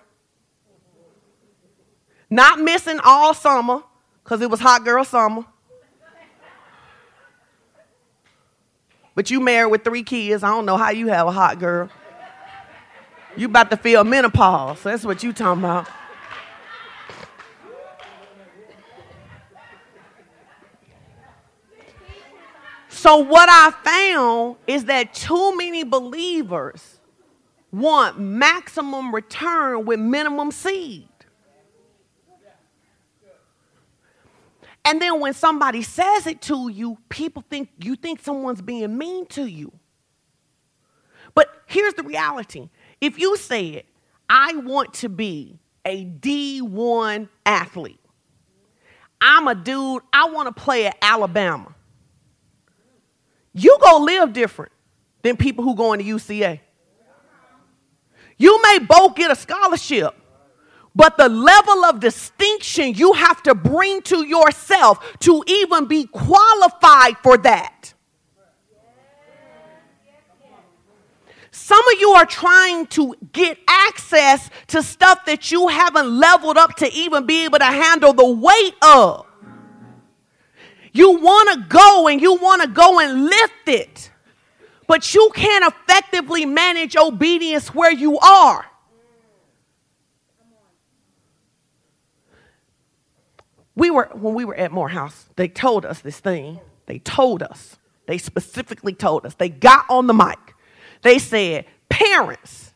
Not 2.32 2.62
missing 2.62 2.98
all 3.04 3.34
summer 3.34 3.84
because 4.24 4.42
it 4.42 4.50
was 4.50 4.62
hot 4.62 4.86
girl 4.86 5.04
summer. 5.04 5.44
But 9.14 9.30
you 9.30 9.42
married 9.42 9.70
with 9.70 9.84
three 9.84 10.04
kids. 10.04 10.42
I 10.42 10.48
don't 10.48 10.66
know 10.66 10.78
how 10.78 10.92
you 10.92 11.08
have 11.08 11.28
a 11.28 11.32
hot 11.32 11.60
girl. 11.60 11.90
You 13.36 13.48
about 13.48 13.70
to 13.72 13.78
feel 13.78 14.06
menopause. 14.06 14.82
That's 14.82 15.04
what 15.04 15.24
you 15.24 15.34
talking 15.34 15.62
about. 15.62 15.90
So 22.88 23.18
what 23.18 23.50
I 23.50 23.72
found 23.84 24.56
is 24.68 24.86
that 24.86 25.14
too 25.14 25.58
many 25.58 25.84
believers 25.84 27.00
want 27.72 28.20
maximum 28.20 29.14
return 29.14 29.86
with 29.86 30.00
minimum 30.00 30.52
seed. 30.52 31.08
And 34.84 35.02
then 35.02 35.20
when 35.20 35.34
somebody 35.34 35.84
says 35.84 36.28
it 36.28 36.42
to 36.44 36.70
you, 36.70 36.98
people 37.10 37.44
think 37.50 37.70
you 37.80 37.96
think 37.96 38.22
someone's 38.22 38.62
being 38.62 38.98
mean 38.98 39.26
to 39.28 39.46
you. 39.46 39.72
But 41.34 41.50
here's 41.68 41.94
the 41.94 42.04
reality. 42.04 42.70
If 43.00 43.20
you 43.20 43.38
say 43.38 43.68
it, 43.68 43.86
I 44.30 44.56
want 44.58 44.94
to 44.96 45.10
be 45.10 45.60
a 45.86 46.06
D1 46.06 47.30
athlete. 47.46 48.00
I'm 49.20 49.48
a 49.48 49.56
dude, 49.56 50.02
I 50.12 50.30
want 50.30 50.54
to 50.54 50.62
play 50.62 50.88
at 50.88 50.98
Alabama. 51.02 51.76
You 53.54 53.78
gonna 53.82 54.04
live 54.04 54.34
different 54.34 54.72
than 55.22 55.38
people 55.38 55.64
who 55.64 55.76
go 55.76 55.94
into 55.94 56.06
UCA. 56.06 56.60
You 58.38 58.60
may 58.64 58.80
both 58.80 59.16
get 59.16 59.30
a 59.30 59.36
scholarship, 59.36 60.16
but 60.96 61.18
the 61.18 61.30
level 61.30 61.86
of 61.86 62.00
distinction 62.00 62.94
you 62.94 63.14
have 63.14 63.42
to 63.44 63.56
bring 63.56 64.02
to 64.04 64.26
yourself 64.26 65.18
to 65.20 65.44
even 65.48 65.86
be 65.86 66.06
qualified 66.06 67.18
for 67.24 67.38
that. 67.38 67.94
Some 71.52 71.80
of 71.94 72.00
you 72.00 72.12
are 72.12 72.26
trying 72.26 72.88
to 72.88 73.14
get 73.34 73.58
access 73.68 74.50
to 74.68 74.82
stuff 74.82 75.26
that 75.26 75.52
you 75.52 75.68
haven't 75.68 76.10
leveled 76.10 76.58
up 76.58 76.76
to 76.78 76.92
even 76.92 77.26
be 77.26 77.46
able 77.46 77.60
to 77.60 77.66
handle 77.66 78.14
the 78.14 78.26
weight 78.26 78.76
of. 78.82 79.26
You 80.94 81.18
want 81.18 81.54
to 81.54 81.68
go 81.70 82.08
and 82.08 82.22
you 82.22 82.36
want 82.36 82.62
to 82.62 82.68
go 82.68 83.00
and 83.00 83.26
lift 83.26 83.68
it, 83.68 84.12
but 84.88 85.14
you 85.14 85.30
can't 85.34 85.74
effectively 85.74 86.46
manage 86.46 86.98
obedience 86.98 87.74
where 87.74 87.92
you 87.92 88.18
are. 88.20 88.66
We 93.76 93.90
were 93.90 94.10
when 94.14 94.34
we 94.34 94.46
were 94.46 94.56
at 94.56 94.72
Morehouse, 94.72 95.30
they 95.36 95.48
told 95.48 95.86
us 95.86 96.02
this 96.02 96.20
thing. 96.20 96.60
They 96.86 97.00
told 97.00 97.42
us. 97.42 97.78
They 98.06 98.18
specifically 98.18 98.94
told 98.94 99.26
us. 99.26 99.36
They 99.36 99.50
got 99.50 99.86
on 99.90 100.08
the 100.08 100.14
mic. 100.14 100.40
They 101.04 101.20
said, 101.20 101.66
"Parents, 101.90 102.74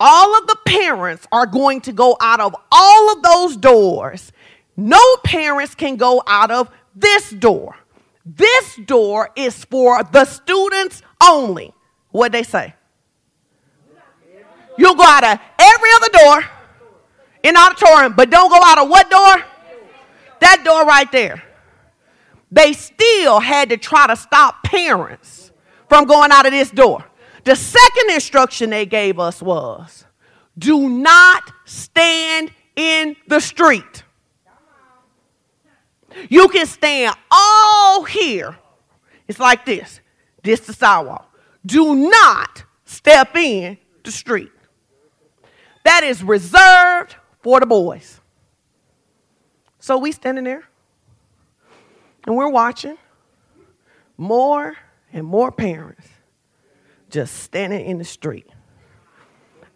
all 0.00 0.36
of 0.36 0.46
the 0.46 0.56
parents 0.66 1.26
are 1.30 1.46
going 1.46 1.80
to 1.82 1.92
go 1.92 2.16
out 2.20 2.40
of 2.40 2.54
all 2.70 3.12
of 3.12 3.22
those 3.22 3.56
doors. 3.56 4.32
No 4.76 5.00
parents 5.24 5.74
can 5.74 5.96
go 5.96 6.22
out 6.26 6.50
of 6.50 6.70
this 6.94 7.30
door. 7.30 7.76
This 8.24 8.76
door 8.76 9.30
is 9.36 9.64
for 9.64 10.02
the 10.04 10.24
students 10.24 11.02
only. 11.22 11.72
What'd 12.10 12.32
they 12.32 12.42
say? 12.42 12.74
You'll 14.76 14.94
go 14.94 15.04
out 15.04 15.24
of 15.24 15.40
every 15.58 15.88
other 15.96 16.08
door 16.12 16.44
in 17.42 17.56
auditorium, 17.56 18.14
but 18.14 18.30
don't 18.30 18.50
go 18.50 18.60
out 18.62 18.78
of 18.78 18.88
what 18.88 19.10
door? 19.10 19.44
That 20.40 20.62
door 20.64 20.84
right 20.84 21.10
there. 21.10 21.42
They 22.50 22.72
still 22.72 23.40
had 23.40 23.68
to 23.70 23.76
try 23.76 24.06
to 24.06 24.16
stop 24.16 24.62
parents 24.62 25.52
from 25.88 26.04
going 26.06 26.30
out 26.32 26.46
of 26.46 26.52
this 26.52 26.70
door. 26.70 27.04
The 27.44 27.56
second 27.56 28.10
instruction 28.10 28.70
they 28.70 28.86
gave 28.86 29.18
us 29.18 29.42
was 29.42 30.04
do 30.58 30.88
not 30.88 31.52
stand 31.64 32.50
in 32.74 33.16
the 33.26 33.40
street. 33.40 34.02
You 36.28 36.48
can 36.48 36.66
stand 36.66 37.14
all 37.30 38.04
here. 38.04 38.56
It's 39.28 39.38
like 39.38 39.64
this. 39.64 40.00
This 40.42 40.60
the 40.60 40.72
sidewalk. 40.72 41.32
Do 41.64 41.94
not 41.94 42.64
step 42.84 43.36
in 43.36 43.78
the 44.04 44.10
street. 44.10 44.50
That 45.84 46.02
is 46.02 46.22
reserved 46.22 47.16
for 47.42 47.60
the 47.60 47.66
boys. 47.66 48.20
So 49.88 49.96
we 49.96 50.12
standing 50.12 50.44
there 50.44 50.64
and 52.26 52.36
we're 52.36 52.50
watching 52.50 52.98
more 54.18 54.76
and 55.14 55.24
more 55.24 55.50
parents 55.50 56.06
just 57.08 57.36
standing 57.36 57.86
in 57.86 57.96
the 57.96 58.04
street. 58.04 58.46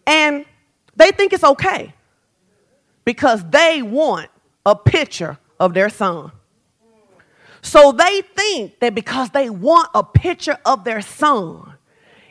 And 0.05 0.45
they 0.95 1.09
think 1.09 1.33
it's 1.33 1.43
okay 1.43 1.95
because 3.05 3.43
they 3.49 3.81
want 3.81 4.29
a 4.67 4.75
picture 4.75 5.39
of 5.59 5.73
their 5.73 5.89
son. 5.89 6.31
So 7.63 7.91
they 7.91 8.21
think 8.21 8.81
that 8.81 8.93
because 8.93 9.31
they 9.31 9.49
want 9.49 9.89
a 9.95 10.03
picture 10.03 10.59
of 10.63 10.83
their 10.83 11.01
son, 11.01 11.73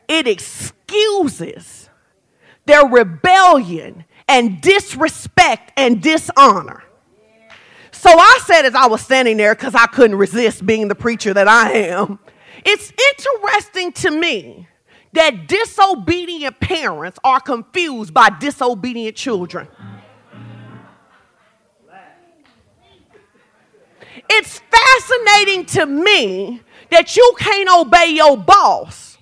it 0.06 0.28
excuses 0.28 1.90
their 2.64 2.86
rebellion 2.86 4.04
and 4.28 4.60
disrespect 4.60 5.72
and 5.76 6.00
dishonor. 6.00 6.84
So 8.02 8.10
I 8.10 8.40
said 8.44 8.64
as 8.64 8.74
I 8.74 8.88
was 8.88 9.00
standing 9.00 9.36
there, 9.36 9.54
because 9.54 9.76
I 9.76 9.86
couldn't 9.86 10.16
resist 10.16 10.66
being 10.66 10.88
the 10.88 10.94
preacher 10.96 11.32
that 11.34 11.46
I 11.46 11.70
am, 11.70 12.18
it's 12.64 12.92
interesting 13.12 13.92
to 13.92 14.10
me 14.10 14.66
that 15.12 15.46
disobedient 15.46 16.58
parents 16.58 17.20
are 17.22 17.38
confused 17.38 18.12
by 18.12 18.28
disobedient 18.40 19.16
children. 19.16 19.68
It's 24.28 24.58
fascinating 24.58 25.66
to 25.66 25.86
me 25.86 26.60
that 26.90 27.16
you 27.16 27.34
can't 27.38 27.70
obey 27.70 28.14
your 28.16 28.36
boss. 28.36 29.16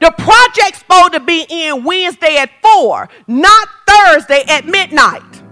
The 0.00 0.14
project's 0.16 0.78
supposed 0.78 1.14
to 1.14 1.20
be 1.20 1.44
in 1.48 1.82
Wednesday 1.82 2.36
at 2.36 2.50
4, 2.62 3.08
not 3.26 3.68
Thursday 3.88 4.44
at 4.46 4.66
midnight. 4.66 5.43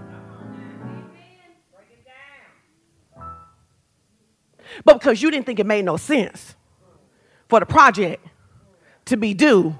But 4.83 4.99
because 4.99 5.21
you 5.21 5.31
didn't 5.31 5.45
think 5.45 5.59
it 5.59 5.65
made 5.65 5.85
no 5.85 5.97
sense 5.97 6.55
for 7.47 7.59
the 7.59 7.65
project 7.65 8.25
to 9.05 9.17
be 9.17 9.33
due 9.33 9.77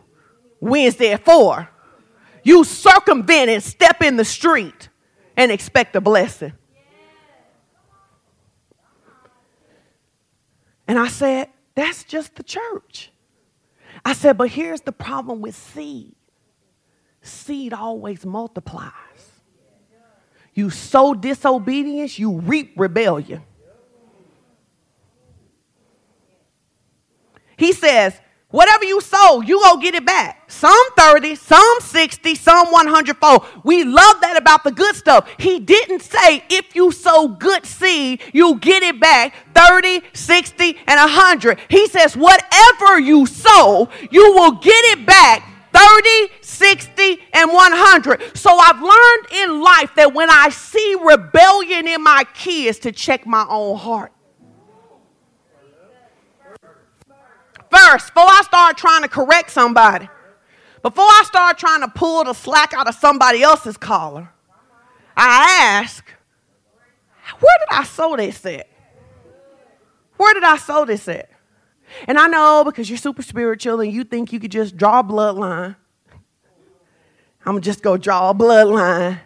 Wednesday 0.59 1.11
at 1.11 1.23
4, 1.25 1.69
you 2.43 2.63
circumvent 2.63 3.49
and 3.49 3.63
step 3.63 4.01
in 4.01 4.17
the 4.17 4.25
street 4.25 4.89
and 5.37 5.51
expect 5.51 5.95
a 5.95 6.01
blessing. 6.01 6.53
And 10.87 10.99
I 10.99 11.07
said, 11.07 11.49
that's 11.75 12.03
just 12.03 12.35
the 12.35 12.43
church. 12.43 13.11
I 14.05 14.13
said, 14.13 14.37
but 14.37 14.49
here's 14.49 14.81
the 14.81 14.91
problem 14.91 15.41
with 15.41 15.55
seed 15.55 16.15
seed 17.23 17.73
always 17.73 18.25
multiplies. 18.25 18.91
You 20.53 20.69
sow 20.69 21.13
disobedience, 21.13 22.19
you 22.19 22.39
reap 22.39 22.73
rebellion. 22.75 23.41
He 27.57 27.73
says, 27.73 28.19
Whatever 28.53 28.85
you 28.85 29.01
sow, 29.01 29.41
you 29.41 29.59
go 29.61 29.77
get 29.77 29.95
it 29.95 30.05
back. 30.05 30.47
Some 30.47 30.91
30, 30.95 31.33
some 31.33 31.77
60, 31.79 32.35
some 32.35 32.71
100 32.71 33.17
fold. 33.17 33.47
We 33.63 33.83
love 33.83 34.21
that 34.21 34.37
about 34.37 34.63
the 34.63 34.69
good 34.69 34.95
stuff. 34.95 35.27
He 35.39 35.59
didn't 35.59 36.03
say 36.03 36.43
if 36.51 36.75
you 36.75 36.91
sow 36.91 37.29
good 37.29 37.65
seed, 37.65 38.21
you 38.31 38.59
get 38.59 38.83
it 38.83 38.99
back 38.99 39.33
30, 39.55 40.03
60, 40.13 40.77
and 40.85 40.99
100. 40.99 41.61
He 41.67 41.87
says 41.87 42.15
whatever 42.15 42.99
you 42.99 43.25
sow, 43.25 43.89
you 44.11 44.33
will 44.33 44.51
get 44.51 44.99
it 44.99 45.03
back 45.03 45.49
30, 45.73 46.33
60, 46.41 47.23
and 47.33 47.51
100. 47.51 48.37
So 48.37 48.55
I've 48.55 48.83
learned 48.83 49.49
in 49.49 49.63
life 49.63 49.95
that 49.95 50.13
when 50.13 50.29
I 50.29 50.49
see 50.49 50.95
rebellion 51.03 51.87
in 51.87 52.03
my 52.03 52.23
kids 52.35 52.77
to 52.79 52.91
check 52.91 53.25
my 53.25 53.47
own 53.49 53.79
heart. 53.79 54.11
First, 57.73 58.13
before 58.13 58.29
I 58.29 58.41
start 58.43 58.77
trying 58.77 59.01
to 59.01 59.07
correct 59.07 59.49
somebody, 59.49 60.07
before 60.83 61.05
I 61.05 61.23
start 61.25 61.57
trying 61.57 61.81
to 61.81 61.87
pull 61.87 62.23
the 62.23 62.33
slack 62.33 62.73
out 62.73 62.87
of 62.87 62.93
somebody 62.93 63.41
else's 63.41 63.77
collar, 63.77 64.29
I 65.17 65.79
ask, 65.81 66.05
where 67.39 67.57
did 67.59 67.75
I 67.75 67.83
sow 67.83 68.15
this 68.15 68.45
at? 68.45 68.67
Where 70.17 70.33
did 70.35 70.43
I 70.43 70.57
sow 70.57 70.85
this 70.85 71.07
at? 71.07 71.29
And 72.07 72.19
I 72.19 72.27
know 72.27 72.63
because 72.63 72.89
you're 72.89 72.97
super 72.97 73.23
spiritual 73.23 73.79
and 73.81 73.91
you 73.91 74.03
think 74.03 74.31
you 74.31 74.39
could 74.39 74.51
just 74.51 74.77
draw 74.77 74.99
a 74.99 75.03
bloodline. 75.03 75.75
I'm 77.45 77.59
just 77.61 77.81
to 77.81 77.97
draw 77.97 78.29
a 78.29 78.35
bloodline 78.35 79.19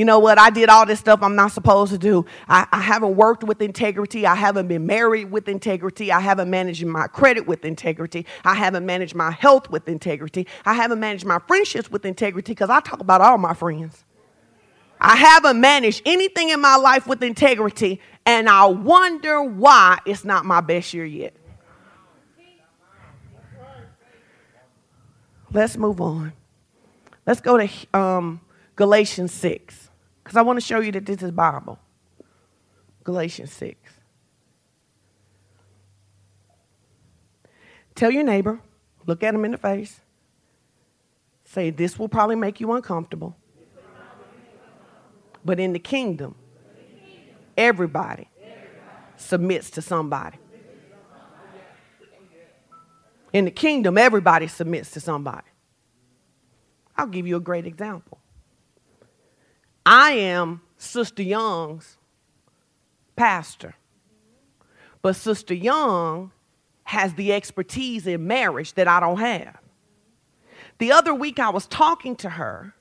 you 0.00 0.06
know 0.06 0.18
what? 0.18 0.38
I 0.38 0.48
did 0.48 0.70
all 0.70 0.86
this 0.86 0.98
stuff 0.98 1.22
I'm 1.22 1.36
not 1.36 1.52
supposed 1.52 1.92
to 1.92 1.98
do. 1.98 2.24
I, 2.48 2.66
I, 2.72 2.80
haven't 2.80 3.16
worked 3.16 3.44
with 3.44 3.60
integrity. 3.60 4.24
I 4.24 4.34
haven't 4.34 4.66
been 4.66 4.86
married 4.86 5.30
with 5.30 5.46
integrity. 5.46 6.10
I 6.10 6.20
haven't 6.20 6.48
managed 6.48 6.86
my 6.86 7.06
credit 7.06 7.46
with 7.46 7.66
integrity. 7.66 8.24
I 8.42 8.54
haven't 8.54 8.86
managed 8.86 9.14
my 9.14 9.30
health 9.30 9.68
with 9.68 9.86
integrity. 9.90 10.46
I 10.64 10.72
haven't 10.72 11.00
managed 11.00 11.26
my 11.26 11.38
friendships 11.46 11.90
with 11.90 12.06
integrity 12.06 12.52
because 12.52 12.70
I 12.70 12.80
talk 12.80 13.00
about 13.00 13.20
all 13.20 13.36
my 13.36 13.52
friends. 13.52 14.06
I 14.98 15.16
haven't 15.16 15.60
managed 15.60 16.00
anything 16.06 16.48
in 16.48 16.62
my 16.62 16.76
life 16.76 17.06
with 17.06 17.22
integrity, 17.22 18.00
and 18.24 18.48
I 18.48 18.64
wonder 18.64 19.42
why 19.42 19.98
it's 20.06 20.24
not 20.24 20.46
my 20.46 20.62
best 20.62 20.94
year 20.94 21.04
yet. 21.04 21.34
Let's 25.52 25.76
move 25.76 26.00
on. 26.00 26.32
Let's 27.26 27.42
go 27.42 27.58
to 27.58 27.68
um, 27.92 28.40
Galatians 28.76 29.32
6. 29.34 29.79
Because 30.30 30.38
I 30.38 30.42
want 30.42 30.58
to 30.58 30.64
show 30.64 30.78
you 30.78 30.92
that 30.92 31.04
this 31.04 31.24
is 31.24 31.32
Bible. 31.32 31.76
Galatians 33.02 33.50
6. 33.50 33.76
Tell 37.96 38.12
your 38.12 38.22
neighbor, 38.22 38.60
look 39.06 39.24
at 39.24 39.34
him 39.34 39.44
in 39.44 39.50
the 39.50 39.58
face, 39.58 40.02
say, 41.44 41.70
This 41.70 41.98
will 41.98 42.08
probably 42.08 42.36
make 42.36 42.60
you 42.60 42.70
uncomfortable. 42.70 43.36
But 45.44 45.58
in 45.58 45.72
the 45.72 45.80
kingdom, 45.80 46.36
everybody 47.56 48.28
submits 49.16 49.68
to 49.70 49.82
somebody. 49.82 50.38
In 53.32 53.46
the 53.46 53.50
kingdom, 53.50 53.98
everybody 53.98 54.46
submits 54.46 54.92
to 54.92 55.00
somebody. 55.00 55.48
I'll 56.96 57.08
give 57.08 57.26
you 57.26 57.34
a 57.34 57.40
great 57.40 57.66
example. 57.66 58.19
I 59.84 60.12
am 60.12 60.60
Sister 60.76 61.22
Young's 61.22 61.96
pastor. 63.16 63.74
But 65.02 65.16
Sister 65.16 65.54
Young 65.54 66.32
has 66.84 67.14
the 67.14 67.32
expertise 67.32 68.06
in 68.06 68.26
marriage 68.26 68.74
that 68.74 68.88
I 68.88 69.00
don't 69.00 69.18
have. 69.18 69.58
The 70.78 70.92
other 70.92 71.14
week 71.14 71.38
I 71.38 71.50
was 71.50 71.66
talking 71.66 72.16
to 72.16 72.30
her 72.30 72.74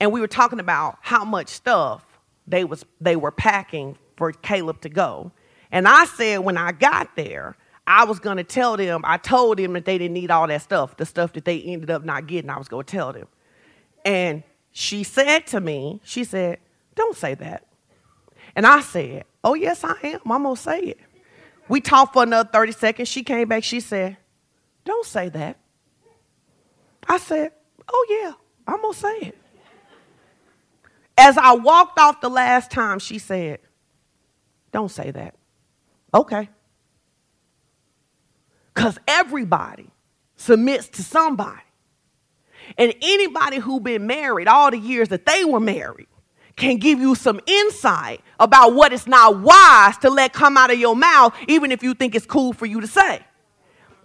and 0.00 0.12
we 0.12 0.20
were 0.20 0.28
talking 0.28 0.60
about 0.60 0.98
how 1.00 1.24
much 1.24 1.48
stuff 1.48 2.04
they 2.46 2.64
was 2.64 2.84
they 3.00 3.16
were 3.16 3.32
packing 3.32 3.98
for 4.16 4.32
Caleb 4.32 4.80
to 4.82 4.88
go. 4.88 5.32
And 5.70 5.86
I 5.86 6.06
said 6.06 6.38
when 6.38 6.56
I 6.56 6.72
got 6.72 7.16
there, 7.16 7.56
I 7.86 8.04
was 8.04 8.18
going 8.18 8.36
to 8.36 8.44
tell 8.44 8.76
them, 8.76 9.02
I 9.04 9.16
told 9.16 9.58
them 9.58 9.72
that 9.72 9.84
they 9.84 9.98
didn't 9.98 10.14
need 10.14 10.30
all 10.30 10.46
that 10.46 10.62
stuff, 10.62 10.96
the 10.96 11.06
stuff 11.06 11.32
that 11.34 11.44
they 11.44 11.60
ended 11.60 11.90
up 11.90 12.04
not 12.04 12.26
getting, 12.26 12.50
I 12.50 12.58
was 12.58 12.68
going 12.68 12.84
to 12.84 12.90
tell 12.90 13.12
them. 13.12 13.26
And 14.04 14.42
she 14.72 15.02
said 15.02 15.46
to 15.48 15.60
me, 15.60 16.00
she 16.04 16.24
said, 16.24 16.58
Don't 16.94 17.16
say 17.16 17.34
that. 17.34 17.66
And 18.54 18.66
I 18.66 18.80
said, 18.80 19.24
Oh, 19.44 19.54
yes, 19.54 19.84
I 19.84 19.94
am. 20.02 20.20
I'm 20.26 20.42
going 20.42 20.56
to 20.56 20.60
say 20.60 20.80
it. 20.80 21.00
We 21.68 21.80
talked 21.80 22.14
for 22.14 22.22
another 22.22 22.48
30 22.50 22.72
seconds. 22.72 23.08
She 23.08 23.22
came 23.22 23.48
back. 23.48 23.64
She 23.64 23.80
said, 23.80 24.16
Don't 24.84 25.06
say 25.06 25.28
that. 25.30 25.58
I 27.06 27.18
said, 27.18 27.52
Oh, 27.88 28.06
yeah, 28.10 28.32
I'm 28.66 28.80
going 28.82 28.94
to 28.94 28.98
say 28.98 29.16
it. 29.18 29.38
As 31.16 31.36
I 31.36 31.54
walked 31.54 31.98
off 31.98 32.20
the 32.20 32.28
last 32.28 32.70
time, 32.70 32.98
she 32.98 33.18
said, 33.18 33.60
Don't 34.72 34.90
say 34.90 35.10
that. 35.10 35.34
Okay. 36.14 36.48
Because 38.74 38.98
everybody 39.08 39.90
submits 40.36 40.88
to 40.90 41.02
somebody. 41.02 41.60
And 42.76 42.94
anybody 43.00 43.58
who 43.58 43.80
been 43.80 44.06
married 44.06 44.48
all 44.48 44.70
the 44.70 44.78
years 44.78 45.08
that 45.08 45.26
they 45.26 45.44
were 45.44 45.60
married 45.60 46.08
can 46.56 46.76
give 46.76 46.98
you 46.98 47.14
some 47.14 47.40
insight 47.46 48.20
about 48.40 48.74
what 48.74 48.92
is 48.92 49.06
not 49.06 49.40
wise 49.40 49.96
to 49.98 50.10
let 50.10 50.32
come 50.32 50.56
out 50.56 50.70
of 50.70 50.78
your 50.78 50.96
mouth, 50.96 51.34
even 51.46 51.72
if 51.72 51.82
you 51.82 51.94
think 51.94 52.14
it's 52.14 52.26
cool 52.26 52.52
for 52.52 52.66
you 52.66 52.80
to 52.80 52.86
say. 52.86 53.20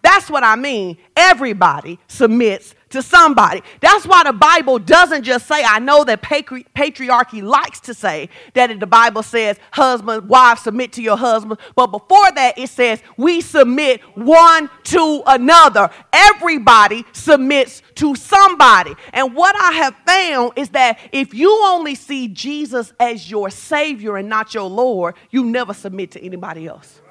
That's 0.03 0.29
what 0.29 0.43
I 0.43 0.55
mean. 0.55 0.97
Everybody 1.15 1.99
submits 2.07 2.75
to 2.93 3.01
somebody. 3.01 3.61
That's 3.81 4.05
why 4.07 4.23
the 4.23 4.33
Bible 4.33 4.79
doesn't 4.79 5.23
just 5.23 5.47
say, 5.47 5.63
I 5.63 5.79
know 5.79 6.03
that 6.05 6.21
patri- 6.21 6.65
patriarchy 6.75 7.43
likes 7.43 7.79
to 7.81 7.93
say 7.93 8.29
that 8.53 8.79
the 8.79 8.87
Bible 8.87 9.21
says, 9.21 9.59
husband, 9.71 10.29
wives, 10.29 10.61
submit 10.61 10.93
to 10.93 11.01
your 11.01 11.17
husband. 11.17 11.59
But 11.75 11.87
before 11.87 12.31
that, 12.31 12.57
it 12.57 12.69
says, 12.69 13.01
we 13.17 13.41
submit 13.41 14.01
one 14.15 14.69
to 14.85 15.21
another. 15.27 15.89
Everybody 16.11 17.05
submits 17.11 17.81
to 17.95 18.15
somebody. 18.15 18.95
And 19.11 19.35
what 19.35 19.55
I 19.55 19.71
have 19.73 19.95
found 20.05 20.53
is 20.55 20.69
that 20.69 20.99
if 21.11 21.33
you 21.33 21.51
only 21.65 21.95
see 21.95 22.27
Jesus 22.27 22.93
as 22.99 23.29
your 23.29 23.49
Savior 23.49 24.17
and 24.17 24.29
not 24.29 24.53
your 24.53 24.69
Lord, 24.69 25.15
you 25.29 25.43
never 25.43 25.73
submit 25.73 26.11
to 26.11 26.23
anybody 26.23 26.67
else. 26.67 27.01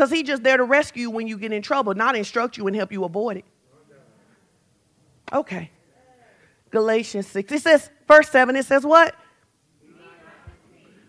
Because 0.00 0.12
he's 0.12 0.26
just 0.26 0.42
there 0.42 0.56
to 0.56 0.64
rescue 0.64 1.02
you 1.02 1.10
when 1.10 1.28
you 1.28 1.36
get 1.36 1.52
in 1.52 1.60
trouble, 1.60 1.92
not 1.92 2.16
instruct 2.16 2.56
you 2.56 2.66
and 2.66 2.74
help 2.74 2.90
you 2.90 3.04
avoid 3.04 3.36
it. 3.36 3.44
Okay. 5.30 5.70
Galatians 6.70 7.26
6. 7.26 7.52
It 7.52 7.60
says, 7.60 7.90
verse 8.08 8.30
7, 8.30 8.56
it 8.56 8.64
says 8.64 8.82
what? 8.82 9.14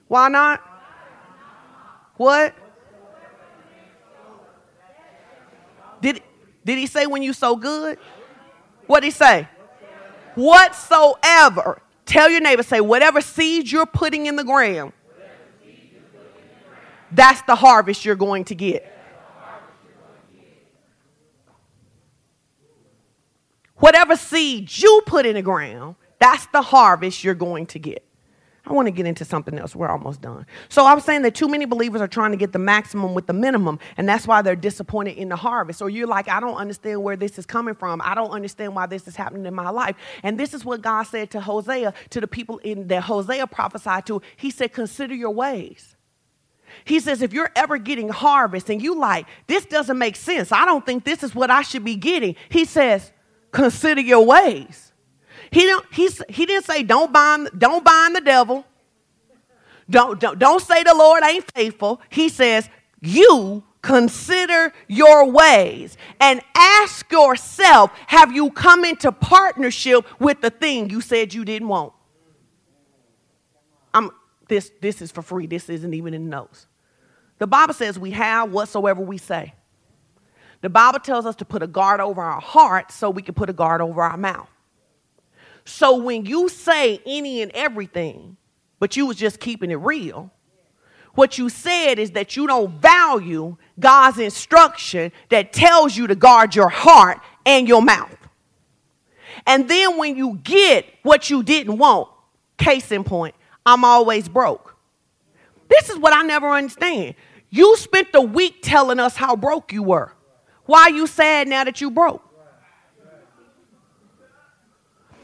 Why 0.10 0.28
not? 0.28 0.60
What? 2.18 2.54
Did, 6.02 6.22
did 6.66 6.78
he 6.78 6.86
say 6.86 7.06
when 7.06 7.24
you 7.24 7.32
so 7.32 7.56
good? 7.56 7.98
What 8.88 9.00
did 9.00 9.08
he 9.08 9.12
say? 9.12 9.48
Whatsoever. 10.36 11.82
Tell 12.04 12.30
your 12.30 12.42
neighbor, 12.42 12.64
say, 12.64 12.82
whatever 12.82 13.22
seed 13.22 13.72
you're 13.72 13.86
putting 13.86 14.26
in 14.26 14.36
the 14.36 14.44
ground, 14.44 14.92
that's 17.12 17.42
the 17.44 17.56
harvest 17.56 18.06
you're 18.06 18.16
going 18.16 18.46
to 18.46 18.56
get. 18.56 18.92
Whatever 23.76 24.16
seed 24.16 24.76
you 24.78 25.02
put 25.08 25.26
in 25.26 25.36
the 25.36 25.42
ground, 25.42 25.96
that's 26.20 26.46
the 26.48 26.62
harvest 26.62 27.24
you're 27.24 27.34
going 27.34 27.66
to 27.68 27.80
get. 27.80 28.06
I 28.64 28.74
want 28.74 28.86
to 28.86 28.92
get 28.92 29.08
into 29.08 29.26
something 29.26 29.58
else. 29.58 29.76
We're 29.76 29.88
almost 29.88 30.22
done. 30.22 30.46
So 30.70 30.86
I'm 30.86 31.00
saying 31.00 31.24
that 31.24 31.34
too 31.34 31.48
many 31.48 31.66
believers 31.66 32.00
are 32.00 32.08
trying 32.08 32.30
to 32.30 32.38
get 32.38 32.54
the 32.54 32.60
maximum 32.60 33.16
with 33.16 33.26
the 33.26 33.34
minimum, 33.34 33.80
and 33.98 34.08
that's 34.08 34.28
why 34.28 34.44
they're 34.44 34.56
disappointed 34.56 35.18
in 35.18 35.30
the 35.30 35.36
harvest. 35.36 35.82
Or 35.82 35.90
you're 35.90 36.06
like, 36.06 36.30
I 36.30 36.40
don't 36.40 36.56
understand 36.56 37.02
where 37.02 37.16
this 37.16 37.40
is 37.40 37.48
coming 37.48 37.74
from. 37.74 38.04
I 38.06 38.14
don't 38.14 38.30
understand 38.30 38.76
why 38.76 38.86
this 38.86 39.08
is 39.08 39.16
happening 39.16 39.48
in 39.48 39.56
my 39.56 39.72
life. 39.72 39.96
And 40.22 40.40
this 40.40 40.54
is 40.54 40.64
what 40.64 40.84
God 40.84 41.04
said 41.04 41.32
to 41.32 41.42
Hosea, 41.42 41.96
to 42.12 42.22
the 42.22 42.28
people 42.28 42.60
in 42.60 42.88
that 42.90 43.02
Hosea 43.02 43.48
prophesied 43.48 44.06
to. 44.06 44.22
He 44.38 44.52
said, 44.52 44.74
Consider 44.74 45.16
your 45.16 45.32
ways. 45.32 45.96
He 46.86 47.00
says, 47.00 47.22
if 47.22 47.34
you're 47.34 47.52
ever 47.56 47.78
getting 47.78 48.10
harvest 48.10 48.70
and 48.70 48.82
you 48.82 48.96
like, 48.96 49.28
this 49.48 49.66
doesn't 49.66 49.98
make 49.98 50.16
sense. 50.16 50.52
I 50.52 50.66
don't 50.66 50.86
think 50.86 51.04
this 51.04 51.24
is 51.24 51.36
what 51.36 51.52
I 51.52 51.62
should 51.62 51.84
be 51.84 51.96
getting. 51.96 52.36
He 52.50 52.66
says, 52.66 53.12
consider 53.52 54.02
your 54.02 54.26
ways. 54.26 54.92
He 55.52 55.66
don't, 55.66 55.86
he 55.94 56.46
didn't 56.46 56.66
say, 56.66 56.84
don't 56.84 57.12
bind, 57.12 57.50
don't 57.58 57.84
bind 57.84 58.16
the 58.16 58.22
devil. 58.22 58.66
Don't, 59.90 60.20
don't, 60.20 60.40
don't 60.40 60.62
say 60.62 60.84
the 60.84 60.96
Lord 60.96 61.24
ain't 61.24 61.52
faithful. 61.52 62.02
He 62.10 62.30
says, 62.30 62.70
you 63.02 63.64
consider 63.82 64.72
your 64.88 65.30
ways 65.30 65.98
and 66.20 66.40
ask 66.56 67.12
yourself, 67.12 67.92
have 68.08 68.32
you 68.32 68.52
come 68.52 68.86
into 68.86 69.12
partnership 69.12 70.06
with 70.20 70.40
the 70.40 70.50
thing 70.50 70.90
you 70.90 71.02
said 71.02 71.34
you 71.34 71.44
didn't 71.44 71.68
want? 71.68 71.94
This, 74.52 74.70
this 74.82 75.02
is 75.02 75.14
for 75.14 75.22
free. 75.22 75.48
This 75.48 75.70
isn't 75.70 75.94
even 75.94 76.14
in 76.14 76.26
the 76.26 76.30
notes. 76.30 76.68
The 77.38 77.48
Bible 77.48 77.74
says 77.74 77.98
we 77.98 78.12
have 78.12 78.52
whatsoever 78.52 79.00
we 79.00 79.18
say. 79.18 79.54
The 80.60 80.70
Bible 80.70 81.00
tells 81.00 81.26
us 81.26 81.38
to 81.38 81.46
put 81.46 81.64
a 81.64 81.68
guard 81.68 82.02
over 82.02 82.22
our 82.22 82.42
heart 82.42 82.92
so 82.92 83.10
we 83.10 83.22
can 83.22 83.34
put 83.34 83.50
a 83.50 83.54
guard 83.54 83.80
over 83.80 84.04
our 84.04 84.18
mouth. 84.18 84.50
So 85.64 85.96
when 85.96 86.26
you 86.26 86.50
say 86.50 87.00
any 87.06 87.42
and 87.42 87.50
everything, 87.54 88.36
but 88.78 88.98
you 88.98 89.06
was 89.06 89.16
just 89.16 89.40
keeping 89.40 89.72
it 89.72 89.76
real, 89.76 90.30
what 91.14 91.38
you 91.38 91.48
said 91.48 91.98
is 91.98 92.12
that 92.12 92.36
you 92.36 92.46
don't 92.46 92.74
value 92.82 93.56
God's 93.80 94.20
instruction 94.20 95.14
that 95.30 95.54
tells 95.54 95.96
you 95.96 96.08
to 96.08 96.16
guard 96.16 96.56
your 96.56 96.68
heart 96.68 97.22
and 97.46 97.70
your 97.70 97.82
mouth. 97.82 98.18
And 99.48 99.70
then 99.70 99.98
when 99.98 100.18
you 100.18 100.42
get 100.44 100.88
what 101.04 101.30
you 101.30 101.42
didn't 101.42 101.78
want, 101.78 102.10
case 102.58 102.92
in 102.92 103.06
point, 103.06 103.34
I'm 103.66 103.86
always 103.86 104.28
broke. 104.28 104.76
This 105.70 105.90
is 105.90 105.98
what 105.98 106.14
I 106.14 106.24
never 106.24 106.50
understand. 106.50 107.16
You 107.50 107.78
spent 107.78 108.12
the 108.12 108.22
week 108.22 108.60
telling 108.62 109.00
us 109.00 109.16
how 109.16 109.36
broke 109.36 109.72
you 109.72 109.84
were. 109.84 110.14
Why 110.66 110.84
are 110.84 110.92
you 110.92 111.08
sad 111.08 111.48
now 111.48 111.64
that 111.64 111.82
you 111.82 111.92
broke? 111.92 112.24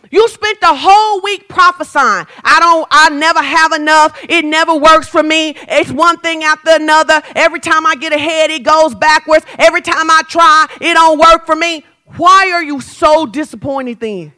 You 0.10 0.28
spent 0.30 0.62
the 0.62 0.74
whole 0.74 1.22
week 1.22 1.50
prophesying. 1.50 2.28
I 2.44 2.60
don't, 2.60 2.88
I 2.90 3.10
never 3.10 3.42
have 3.42 3.74
enough. 3.74 4.18
It 4.30 4.46
never 4.46 4.74
works 4.76 5.10
for 5.10 5.22
me. 5.22 5.56
It's 5.68 5.92
one 5.92 6.18
thing 6.20 6.44
after 6.44 6.72
another. 6.72 7.22
Every 7.36 7.60
time 7.60 7.86
I 7.86 7.96
get 7.96 8.14
ahead, 8.14 8.50
it 8.50 8.64
goes 8.64 8.96
backwards. 8.96 9.46
Every 9.60 9.82
time 9.82 10.10
I 10.10 10.22
try, 10.30 10.68
it 10.80 10.94
don't 10.94 11.20
work 11.20 11.46
for 11.46 11.56
me. 11.56 11.84
Why 12.16 12.52
are 12.52 12.64
you 12.64 12.80
so 12.80 13.26
disappointed 13.26 14.00
then? 14.00 14.34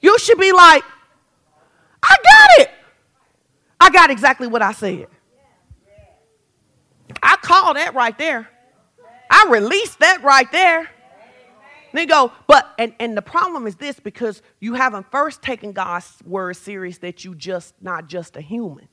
You 0.00 0.18
should 0.18 0.38
be 0.38 0.52
like, 0.52 0.84
I 2.06 2.16
got 2.22 2.66
it. 2.66 2.70
I 3.80 3.90
got 3.90 4.10
exactly 4.10 4.46
what 4.46 4.62
I 4.62 4.72
said. 4.72 5.08
I 7.22 7.36
call 7.36 7.74
that 7.74 7.94
right 7.94 8.16
there. 8.16 8.48
I 9.30 9.48
released 9.50 9.98
that 10.00 10.22
right 10.22 10.50
there. 10.52 10.88
They 11.92 12.06
go, 12.06 12.32
but, 12.46 12.74
and, 12.78 12.94
and 13.00 13.16
the 13.16 13.22
problem 13.22 13.66
is 13.66 13.76
this 13.76 13.98
because 13.98 14.42
you 14.60 14.74
haven't 14.74 15.10
first 15.10 15.42
taken 15.42 15.72
God's 15.72 16.12
word 16.24 16.56
serious 16.56 16.98
that 16.98 17.24
you 17.24 17.34
just 17.34 17.74
not 17.80 18.06
just 18.06 18.36
a 18.36 18.40
human. 18.40 18.88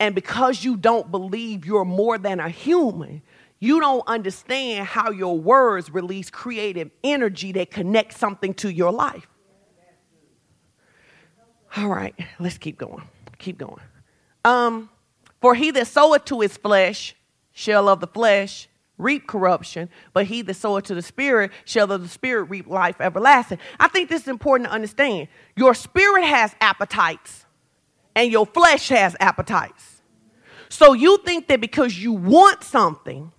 And 0.00 0.14
because 0.14 0.64
you 0.64 0.76
don't 0.76 1.10
believe 1.10 1.66
you're 1.66 1.84
more 1.84 2.16
than 2.18 2.40
a 2.40 2.48
human, 2.48 3.22
you 3.60 3.80
don't 3.80 4.06
understand 4.06 4.86
how 4.86 5.10
your 5.10 5.38
words 5.38 5.90
release 5.90 6.30
creative 6.30 6.90
energy 7.02 7.52
that 7.52 7.70
connects 7.70 8.16
something 8.16 8.54
to 8.54 8.72
your 8.72 8.92
life. 8.92 9.26
All 11.78 11.88
right, 11.88 12.14
let's 12.40 12.58
keep 12.58 12.76
going. 12.76 13.04
Keep 13.38 13.58
going. 13.58 13.80
Um, 14.44 14.90
for 15.40 15.54
he 15.54 15.70
that 15.70 15.86
soweth 15.86 16.24
to 16.24 16.40
his 16.40 16.56
flesh 16.56 17.14
shall 17.52 17.88
of 17.88 18.00
the 18.00 18.08
flesh 18.08 18.68
reap 18.96 19.28
corruption, 19.28 19.88
but 20.12 20.26
he 20.26 20.42
that 20.42 20.54
soweth 20.54 20.86
to 20.86 20.94
the 20.96 21.02
Spirit 21.02 21.52
shall 21.64 21.92
of 21.92 22.02
the 22.02 22.08
Spirit 22.08 22.50
reap 22.50 22.66
life 22.66 23.00
everlasting. 23.00 23.58
I 23.78 23.86
think 23.86 24.08
this 24.08 24.22
is 24.22 24.28
important 24.28 24.68
to 24.68 24.74
understand. 24.74 25.28
Your 25.54 25.72
spirit 25.72 26.24
has 26.24 26.52
appetites, 26.60 27.46
and 28.16 28.32
your 28.32 28.44
flesh 28.44 28.88
has 28.88 29.14
appetites. 29.20 30.02
So 30.68 30.94
you 30.94 31.18
think 31.18 31.46
that 31.46 31.60
because 31.60 31.96
you 31.96 32.12
want 32.12 32.64
something, 32.64 33.30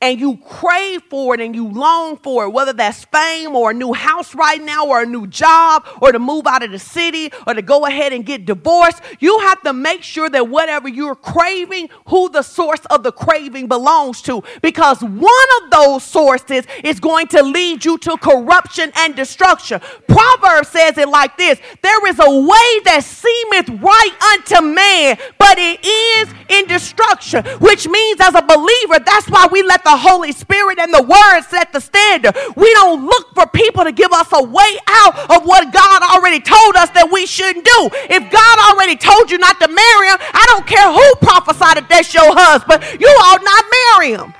and 0.00 0.20
you 0.20 0.36
crave 0.36 1.02
for 1.10 1.34
it 1.34 1.40
and 1.40 1.54
you 1.54 1.68
long 1.68 2.16
for 2.18 2.44
it, 2.44 2.50
whether 2.50 2.72
that's 2.72 3.04
fame 3.06 3.56
or 3.56 3.72
a 3.72 3.74
new 3.74 3.92
house 3.92 4.34
right 4.34 4.62
now 4.62 4.86
or 4.86 5.02
a 5.02 5.06
new 5.06 5.26
job 5.26 5.84
or 6.00 6.12
to 6.12 6.18
move 6.18 6.46
out 6.46 6.62
of 6.62 6.70
the 6.70 6.78
city 6.78 7.30
or 7.46 7.54
to 7.54 7.62
go 7.62 7.84
ahead 7.84 8.12
and 8.12 8.24
get 8.24 8.44
divorced, 8.44 9.00
you 9.18 9.38
have 9.40 9.60
to 9.62 9.72
make 9.72 10.02
sure 10.02 10.30
that 10.30 10.48
whatever 10.48 10.88
you're 10.88 11.16
craving, 11.16 11.88
who 12.06 12.28
the 12.30 12.42
source 12.42 12.84
of 12.90 13.02
the 13.02 13.10
craving 13.10 13.66
belongs 13.66 14.22
to. 14.22 14.42
Because 14.62 15.02
one 15.02 15.48
of 15.62 15.70
those 15.70 16.04
sources 16.04 16.64
is 16.84 17.00
going 17.00 17.26
to 17.28 17.42
lead 17.42 17.84
you 17.84 17.98
to 17.98 18.16
corruption 18.18 18.92
and 18.96 19.16
destruction. 19.16 19.80
Proverbs 20.06 20.68
says 20.68 20.96
it 20.96 21.08
like 21.08 21.36
this 21.36 21.58
There 21.82 22.06
is 22.06 22.18
a 22.20 22.30
way 22.30 22.80
that 22.84 23.02
seemeth 23.02 23.82
right 23.82 24.22
unto 24.32 24.74
man, 24.74 25.18
but 25.38 25.58
it 25.58 25.84
is 25.84 26.28
in 26.48 26.66
destruction, 26.68 27.44
which 27.58 27.88
means 27.88 28.20
as 28.20 28.34
a 28.34 28.42
believer, 28.42 28.98
that's 29.04 29.28
why 29.28 29.48
we 29.50 29.62
let 29.62 29.82
the 29.84 29.87
Holy 29.96 30.32
Spirit 30.32 30.78
and 30.78 30.92
the 30.92 31.02
Word 31.02 31.42
set 31.42 31.72
the 31.72 31.80
standard. 31.80 32.36
We 32.56 32.72
don't 32.74 33.04
look 33.04 33.34
for 33.34 33.46
people 33.46 33.84
to 33.84 33.92
give 33.92 34.12
us 34.12 34.28
a 34.32 34.42
way 34.42 34.78
out 34.88 35.30
of 35.30 35.44
what 35.44 35.72
God 35.72 36.02
already 36.02 36.40
told 36.40 36.76
us 36.76 36.90
that 36.90 37.10
we 37.10 37.26
shouldn't 37.26 37.64
do. 37.64 37.90
If 38.10 38.30
God 38.30 38.58
already 38.70 38.96
told 38.96 39.30
you 39.30 39.38
not 39.38 39.60
to 39.60 39.68
marry 39.68 40.08
him, 40.08 40.18
I 40.20 40.44
don't 40.48 40.66
care 40.66 40.92
who 40.92 41.14
prophesied 41.26 41.76
that 41.76 41.88
that's 41.88 42.12
your 42.12 42.34
husband, 42.34 42.82
you 43.00 43.08
ought 43.08 43.42
not 43.42 43.64
marry 43.96 44.12
him. 44.12 44.34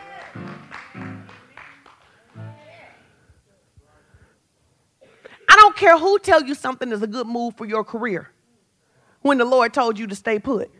I 5.49 5.57
don't 5.57 5.75
care 5.75 5.99
who 5.99 6.19
tell 6.19 6.43
you 6.43 6.55
something 6.55 6.93
is 6.93 7.03
a 7.03 7.07
good 7.07 7.27
move 7.27 7.57
for 7.57 7.65
your 7.65 7.83
career 7.83 8.31
when 9.23 9.39
the 9.39 9.45
Lord 9.45 9.73
told 9.73 9.99
you 9.99 10.07
to 10.07 10.15
stay 10.15 10.39
put. 10.39 10.71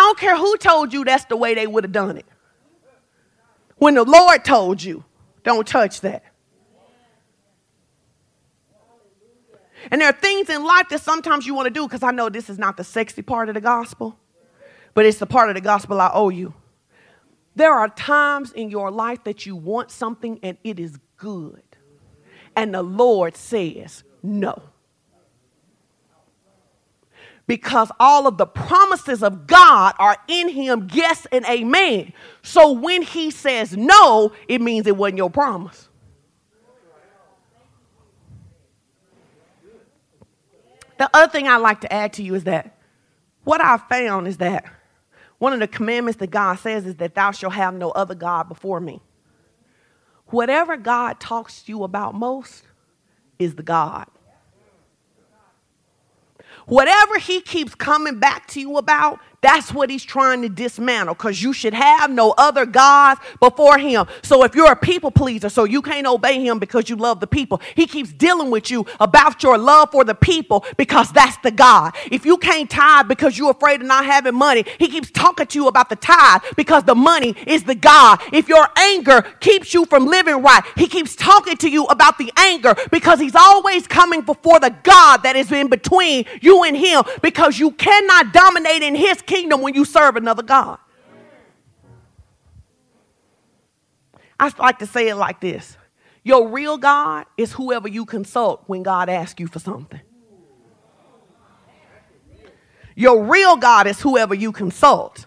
I 0.00 0.02
don't 0.02 0.18
care 0.18 0.34
who 0.34 0.56
told 0.56 0.94
you 0.94 1.04
that's 1.04 1.26
the 1.26 1.36
way 1.36 1.52
they 1.52 1.66
would 1.66 1.84
have 1.84 1.92
done 1.92 2.16
it. 2.16 2.24
When 3.76 3.92
the 3.92 4.02
Lord 4.02 4.46
told 4.46 4.82
you, 4.82 5.04
don't 5.44 5.68
touch 5.68 6.00
that. 6.00 6.24
And 9.90 10.00
there 10.00 10.08
are 10.08 10.12
things 10.12 10.48
in 10.48 10.64
life 10.64 10.88
that 10.88 11.02
sometimes 11.02 11.46
you 11.46 11.52
want 11.52 11.66
to 11.66 11.70
do 11.70 11.86
because 11.86 12.02
I 12.02 12.12
know 12.12 12.30
this 12.30 12.48
is 12.48 12.58
not 12.58 12.78
the 12.78 12.84
sexy 12.84 13.20
part 13.20 13.50
of 13.50 13.54
the 13.56 13.60
gospel, 13.60 14.18
but 14.94 15.04
it's 15.04 15.18
the 15.18 15.26
part 15.26 15.50
of 15.50 15.54
the 15.54 15.60
gospel 15.60 16.00
I 16.00 16.10
owe 16.14 16.30
you. 16.30 16.54
There 17.54 17.74
are 17.74 17.90
times 17.90 18.52
in 18.52 18.70
your 18.70 18.90
life 18.90 19.22
that 19.24 19.44
you 19.44 19.54
want 19.54 19.90
something 19.90 20.40
and 20.42 20.56
it 20.64 20.80
is 20.80 20.98
good. 21.18 21.62
And 22.56 22.72
the 22.72 22.82
Lord 22.82 23.36
says 23.36 24.02
no 24.22 24.62
because 27.50 27.90
all 27.98 28.28
of 28.28 28.38
the 28.38 28.46
promises 28.46 29.24
of 29.24 29.48
God 29.48 29.96
are 29.98 30.16
in 30.28 30.48
him, 30.48 30.86
yes 30.92 31.26
and 31.32 31.44
amen. 31.46 32.12
So 32.42 32.70
when 32.70 33.02
he 33.02 33.32
says 33.32 33.76
no, 33.76 34.30
it 34.46 34.60
means 34.60 34.86
it 34.86 34.96
wasn't 34.96 35.18
your 35.18 35.30
promise. 35.30 35.88
The 40.96 41.10
other 41.12 41.28
thing 41.28 41.48
I'd 41.48 41.56
like 41.56 41.80
to 41.80 41.92
add 41.92 42.12
to 42.12 42.22
you 42.22 42.36
is 42.36 42.44
that 42.44 42.78
what 43.42 43.60
I 43.60 43.78
found 43.78 44.28
is 44.28 44.36
that 44.36 44.64
one 45.38 45.52
of 45.52 45.58
the 45.58 45.66
commandments 45.66 46.20
that 46.20 46.30
God 46.30 46.56
says 46.60 46.86
is 46.86 46.94
that 46.98 47.16
thou 47.16 47.32
shalt 47.32 47.54
have 47.54 47.74
no 47.74 47.90
other 47.90 48.14
God 48.14 48.48
before 48.48 48.78
me. 48.78 49.00
Whatever 50.26 50.76
God 50.76 51.18
talks 51.18 51.64
to 51.64 51.72
you 51.72 51.82
about 51.82 52.14
most 52.14 52.62
is 53.40 53.56
the 53.56 53.64
God. 53.64 54.06
Whatever 56.70 57.18
he 57.18 57.40
keeps 57.40 57.74
coming 57.74 58.20
back 58.20 58.46
to 58.50 58.60
you 58.60 58.76
about, 58.76 59.18
that's 59.42 59.72
what 59.72 59.88
he's 59.88 60.04
trying 60.04 60.42
to 60.42 60.50
dismantle 60.50 61.14
because 61.14 61.42
you 61.42 61.52
should 61.52 61.72
have 61.72 62.10
no 62.10 62.34
other 62.36 62.66
gods 62.66 63.20
before 63.40 63.78
him. 63.78 64.06
So 64.22 64.44
if 64.44 64.54
you're 64.54 64.70
a 64.70 64.76
people 64.76 65.10
pleaser, 65.10 65.48
so 65.48 65.64
you 65.64 65.80
can't 65.80 66.06
obey 66.06 66.44
him 66.44 66.58
because 66.58 66.90
you 66.90 66.96
love 66.96 67.20
the 67.20 67.26
people, 67.26 67.60
he 67.74 67.86
keeps 67.86 68.12
dealing 68.12 68.50
with 68.50 68.70
you 68.70 68.84
about 68.98 69.42
your 69.42 69.56
love 69.56 69.92
for 69.92 70.04
the 70.04 70.14
people 70.14 70.64
because 70.76 71.10
that's 71.12 71.38
the 71.38 71.50
God. 71.50 71.94
If 72.10 72.26
you 72.26 72.36
can't 72.36 72.68
tithe 72.68 73.08
because 73.08 73.38
you're 73.38 73.52
afraid 73.52 73.80
of 73.80 73.86
not 73.86 74.04
having 74.04 74.34
money, 74.34 74.64
he 74.78 74.88
keeps 74.88 75.10
talking 75.10 75.46
to 75.46 75.58
you 75.58 75.68
about 75.68 75.88
the 75.88 75.96
tithe 75.96 76.42
because 76.56 76.84
the 76.84 76.94
money 76.94 77.34
is 77.46 77.64
the 77.64 77.74
God. 77.74 78.20
If 78.32 78.46
your 78.48 78.68
anger 78.76 79.22
keeps 79.40 79.72
you 79.72 79.86
from 79.86 80.06
living 80.06 80.42
right, 80.42 80.62
he 80.76 80.86
keeps 80.86 81.16
talking 81.16 81.56
to 81.58 81.70
you 81.70 81.84
about 81.86 82.18
the 82.18 82.30
anger 82.36 82.74
because 82.90 83.18
he's 83.18 83.34
always 83.34 83.86
coming 83.86 84.20
before 84.20 84.60
the 84.60 84.74
God 84.82 85.22
that 85.22 85.34
is 85.34 85.50
in 85.50 85.68
between 85.68 86.26
you 86.42 86.62
and 86.64 86.76
him 86.76 87.04
because 87.22 87.58
you 87.58 87.70
cannot 87.72 88.34
dominate 88.34 88.82
in 88.82 88.94
his 88.94 89.22
kingdom 89.30 89.60
when 89.60 89.74
you 89.74 89.84
serve 89.84 90.16
another 90.16 90.42
God. 90.42 90.78
I 94.38 94.50
like 94.58 94.78
to 94.78 94.86
say 94.86 95.08
it 95.08 95.16
like 95.16 95.40
this 95.40 95.76
Your 96.24 96.48
real 96.48 96.78
God 96.78 97.26
is 97.36 97.52
whoever 97.52 97.88
you 97.88 98.04
consult 98.04 98.64
when 98.66 98.82
God 98.82 99.08
asks 99.08 99.38
you 99.38 99.46
for 99.46 99.60
something. 99.60 100.00
Your 102.96 103.24
real 103.24 103.56
God 103.56 103.86
is 103.86 104.00
whoever 104.00 104.34
you 104.34 104.52
consult 104.52 105.26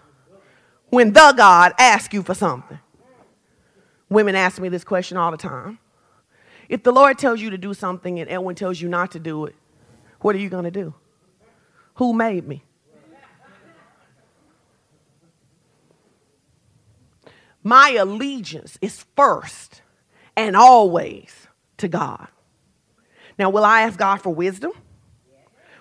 when 0.90 1.12
the 1.12 1.32
God 1.36 1.72
asks 1.78 2.12
you 2.12 2.22
for 2.22 2.34
something. 2.34 2.78
Women 4.08 4.36
ask 4.36 4.60
me 4.60 4.68
this 4.68 4.84
question 4.84 5.16
all 5.16 5.30
the 5.30 5.36
time. 5.36 5.78
If 6.68 6.82
the 6.82 6.92
Lord 6.92 7.18
tells 7.18 7.40
you 7.40 7.50
to 7.50 7.58
do 7.58 7.74
something 7.74 8.20
and 8.20 8.30
Edwin 8.30 8.54
tells 8.54 8.80
you 8.80 8.88
not 8.88 9.10
to 9.12 9.18
do 9.18 9.46
it, 9.46 9.54
what 10.20 10.36
are 10.36 10.38
you 10.38 10.48
going 10.48 10.64
to 10.64 10.70
do? 10.70 10.94
Who 11.94 12.12
made 12.12 12.46
me? 12.46 12.62
My 17.64 17.96
allegiance 17.98 18.78
is 18.82 19.04
first 19.16 19.80
and 20.36 20.54
always 20.54 21.48
to 21.78 21.88
God. 21.88 22.28
Now, 23.38 23.50
will 23.50 23.64
I 23.64 23.80
ask 23.80 23.98
God 23.98 24.18
for 24.18 24.32
wisdom? 24.32 24.72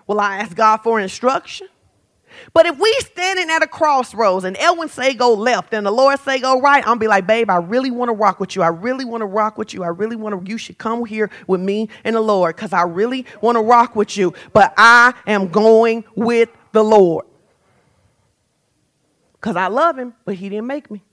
Will 0.08 0.20
I 0.20 0.38
ask 0.38 0.56
God 0.56 0.78
for 0.78 1.00
instruction? 1.00 1.68
But 2.54 2.66
if 2.66 2.80
we 2.80 2.92
standing 3.02 3.50
at 3.50 3.62
a 3.62 3.68
crossroads 3.68 4.44
and 4.44 4.58
Elwin 4.58 4.90
say 4.90 5.14
go 5.14 5.34
left 5.34 5.74
and 5.74 5.86
the 5.86 5.92
Lord 5.92 6.20
say 6.22 6.40
go 6.40 6.60
right, 6.60 6.86
I'm 6.88 6.98
be 6.98 7.08
like, 7.08 7.28
babe, 7.28 7.50
I 7.50 7.58
really 7.58 7.92
want 7.92 8.10
to 8.10 8.14
rock 8.14 8.40
with 8.40 8.56
you. 8.56 8.64
I 8.64 8.68
really 8.68 9.06
want 9.06 9.22
to 9.22 9.26
rock 9.26 9.58
with 9.58 9.74
you. 9.74 9.84
I 9.84 9.88
really 9.88 10.16
want 10.16 10.44
to, 10.44 10.50
you 10.50 10.58
should 10.58 10.78
come 10.78 11.06
here 11.06 11.30
with 11.48 11.62
me 11.62 11.90
and 12.04 12.16
the 12.16 12.22
Lord 12.22 12.56
because 12.56 12.74
I 12.74 12.84
really 12.84 13.26
want 13.42 13.58
to 13.58 13.62
rock 13.62 13.96
with 13.96 14.18
you. 14.18 14.34
But 14.52 14.74
I 14.78 15.14
am 15.28 15.50
going 15.50 16.06
with 16.16 16.50
the 16.72 16.84
Lord. 16.84 17.26
Because 19.34 19.56
I 19.56 19.68
love 19.68 20.00
him, 20.00 20.14
but 20.26 20.36
he 20.36 20.50
didn't 20.50 20.68
make 20.68 20.90
me. 20.90 21.04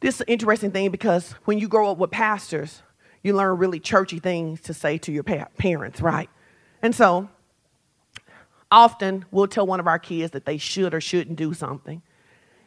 This 0.00 0.16
is 0.16 0.20
an 0.22 0.28
interesting 0.28 0.70
thing 0.70 0.90
because 0.90 1.32
when 1.44 1.58
you 1.58 1.68
grow 1.68 1.90
up 1.90 1.98
with 1.98 2.10
pastors, 2.10 2.82
you 3.22 3.34
learn 3.34 3.58
really 3.58 3.78
churchy 3.78 4.18
things 4.18 4.60
to 4.62 4.74
say 4.74 4.98
to 4.98 5.12
your 5.12 5.22
pa- 5.22 5.48
parents, 5.58 6.00
right? 6.00 6.30
And 6.82 6.94
so 6.94 7.28
often 8.70 9.26
we'll 9.30 9.46
tell 9.46 9.66
one 9.66 9.80
of 9.80 9.86
our 9.86 9.98
kids 9.98 10.32
that 10.32 10.46
they 10.46 10.56
should 10.56 10.94
or 10.94 11.00
shouldn't 11.00 11.36
do 11.36 11.52
something, 11.52 12.02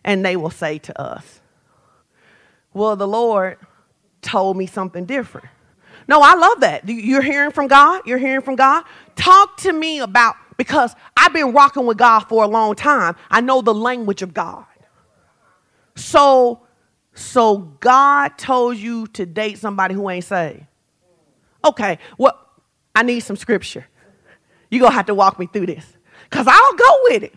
and 0.03 0.23
they 0.23 0.35
will 0.35 0.51
say 0.51 0.77
to 0.77 1.01
us, 1.01 1.41
Well, 2.73 2.95
the 2.95 3.07
Lord 3.07 3.57
told 4.21 4.57
me 4.57 4.67
something 4.67 5.05
different. 5.05 5.47
No, 6.07 6.21
I 6.21 6.35
love 6.35 6.59
that. 6.61 6.87
You're 6.87 7.21
hearing 7.21 7.51
from 7.51 7.67
God? 7.67 8.01
You're 8.05 8.17
hearing 8.17 8.41
from 8.41 8.55
God? 8.55 8.83
Talk 9.15 9.57
to 9.57 9.71
me 9.71 9.99
about, 9.99 10.35
because 10.57 10.95
I've 11.15 11.33
been 11.33 11.53
rocking 11.53 11.85
with 11.85 11.97
God 11.97 12.21
for 12.21 12.43
a 12.43 12.47
long 12.47 12.75
time. 12.75 13.15
I 13.31 13.41
know 13.41 13.61
the 13.61 13.73
language 13.73 14.21
of 14.21 14.33
God. 14.33 14.65
So, 15.95 16.61
so 17.13 17.57
God 17.57 18.37
told 18.37 18.77
you 18.77 19.07
to 19.07 19.25
date 19.25 19.59
somebody 19.59 19.93
who 19.93 20.09
ain't 20.09 20.25
saved. 20.25 20.65
Okay, 21.63 21.99
well, 22.17 22.39
I 22.95 23.03
need 23.03 23.21
some 23.21 23.35
scripture. 23.35 23.85
You're 24.69 24.81
going 24.81 24.91
to 24.91 24.95
have 24.95 25.05
to 25.05 25.15
walk 25.15 25.39
me 25.39 25.47
through 25.47 25.67
this 25.67 25.85
because 26.29 26.47
I'll 26.47 26.73
go 26.73 26.97
with 27.03 27.23
it. 27.23 27.33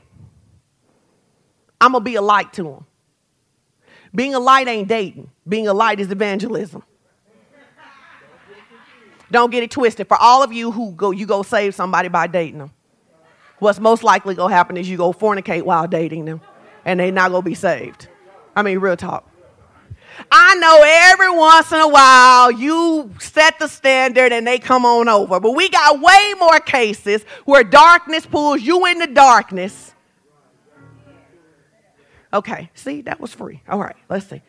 I'm 1.80 1.92
going 1.92 2.02
to 2.02 2.04
be 2.04 2.14
a 2.14 2.22
light 2.22 2.52
to 2.54 2.62
them. 2.62 2.86
Being 4.14 4.34
a 4.34 4.40
light 4.40 4.66
ain't 4.66 4.88
dating, 4.88 5.30
being 5.46 5.68
a 5.68 5.74
light 5.74 6.00
is 6.00 6.10
evangelism. 6.10 6.82
Don't 9.30 9.50
get 9.50 9.62
it 9.62 9.70
twisted. 9.70 10.08
For 10.08 10.16
all 10.16 10.42
of 10.42 10.52
you 10.52 10.70
who 10.70 10.92
go, 10.92 11.10
you 11.10 11.26
go 11.26 11.42
save 11.42 11.74
somebody 11.74 12.08
by 12.08 12.26
dating 12.26 12.58
them. 12.58 12.70
What's 13.58 13.80
most 13.80 14.02
likely 14.02 14.34
gonna 14.34 14.54
happen 14.54 14.76
is 14.76 14.88
you 14.88 14.96
go 14.96 15.12
fornicate 15.12 15.62
while 15.62 15.88
dating 15.88 16.26
them, 16.26 16.40
and 16.84 17.00
they 17.00 17.10
not 17.10 17.30
gonna 17.30 17.42
be 17.42 17.54
saved. 17.54 18.08
I 18.54 18.62
mean, 18.62 18.78
real 18.78 18.96
talk. 18.96 19.28
I 20.30 20.54
know 20.56 20.82
every 20.84 21.30
once 21.30 21.72
in 21.72 21.80
a 21.80 21.88
while 21.88 22.50
you 22.50 23.10
set 23.20 23.58
the 23.58 23.68
standard 23.68 24.32
and 24.32 24.46
they 24.46 24.58
come 24.58 24.84
on 24.84 25.08
over. 25.08 25.40
But 25.40 25.52
we 25.52 25.68
got 25.68 26.00
way 26.00 26.34
more 26.38 26.60
cases 26.60 27.24
where 27.44 27.64
darkness 27.64 28.26
pulls 28.26 28.62
you 28.62 28.86
into 28.86 29.06
darkness. 29.08 29.94
Okay, 32.32 32.70
see, 32.74 33.02
that 33.02 33.20
was 33.20 33.32
free. 33.32 33.62
All 33.68 33.78
right, 33.78 33.96
let's 34.08 34.26
see. 34.26 34.42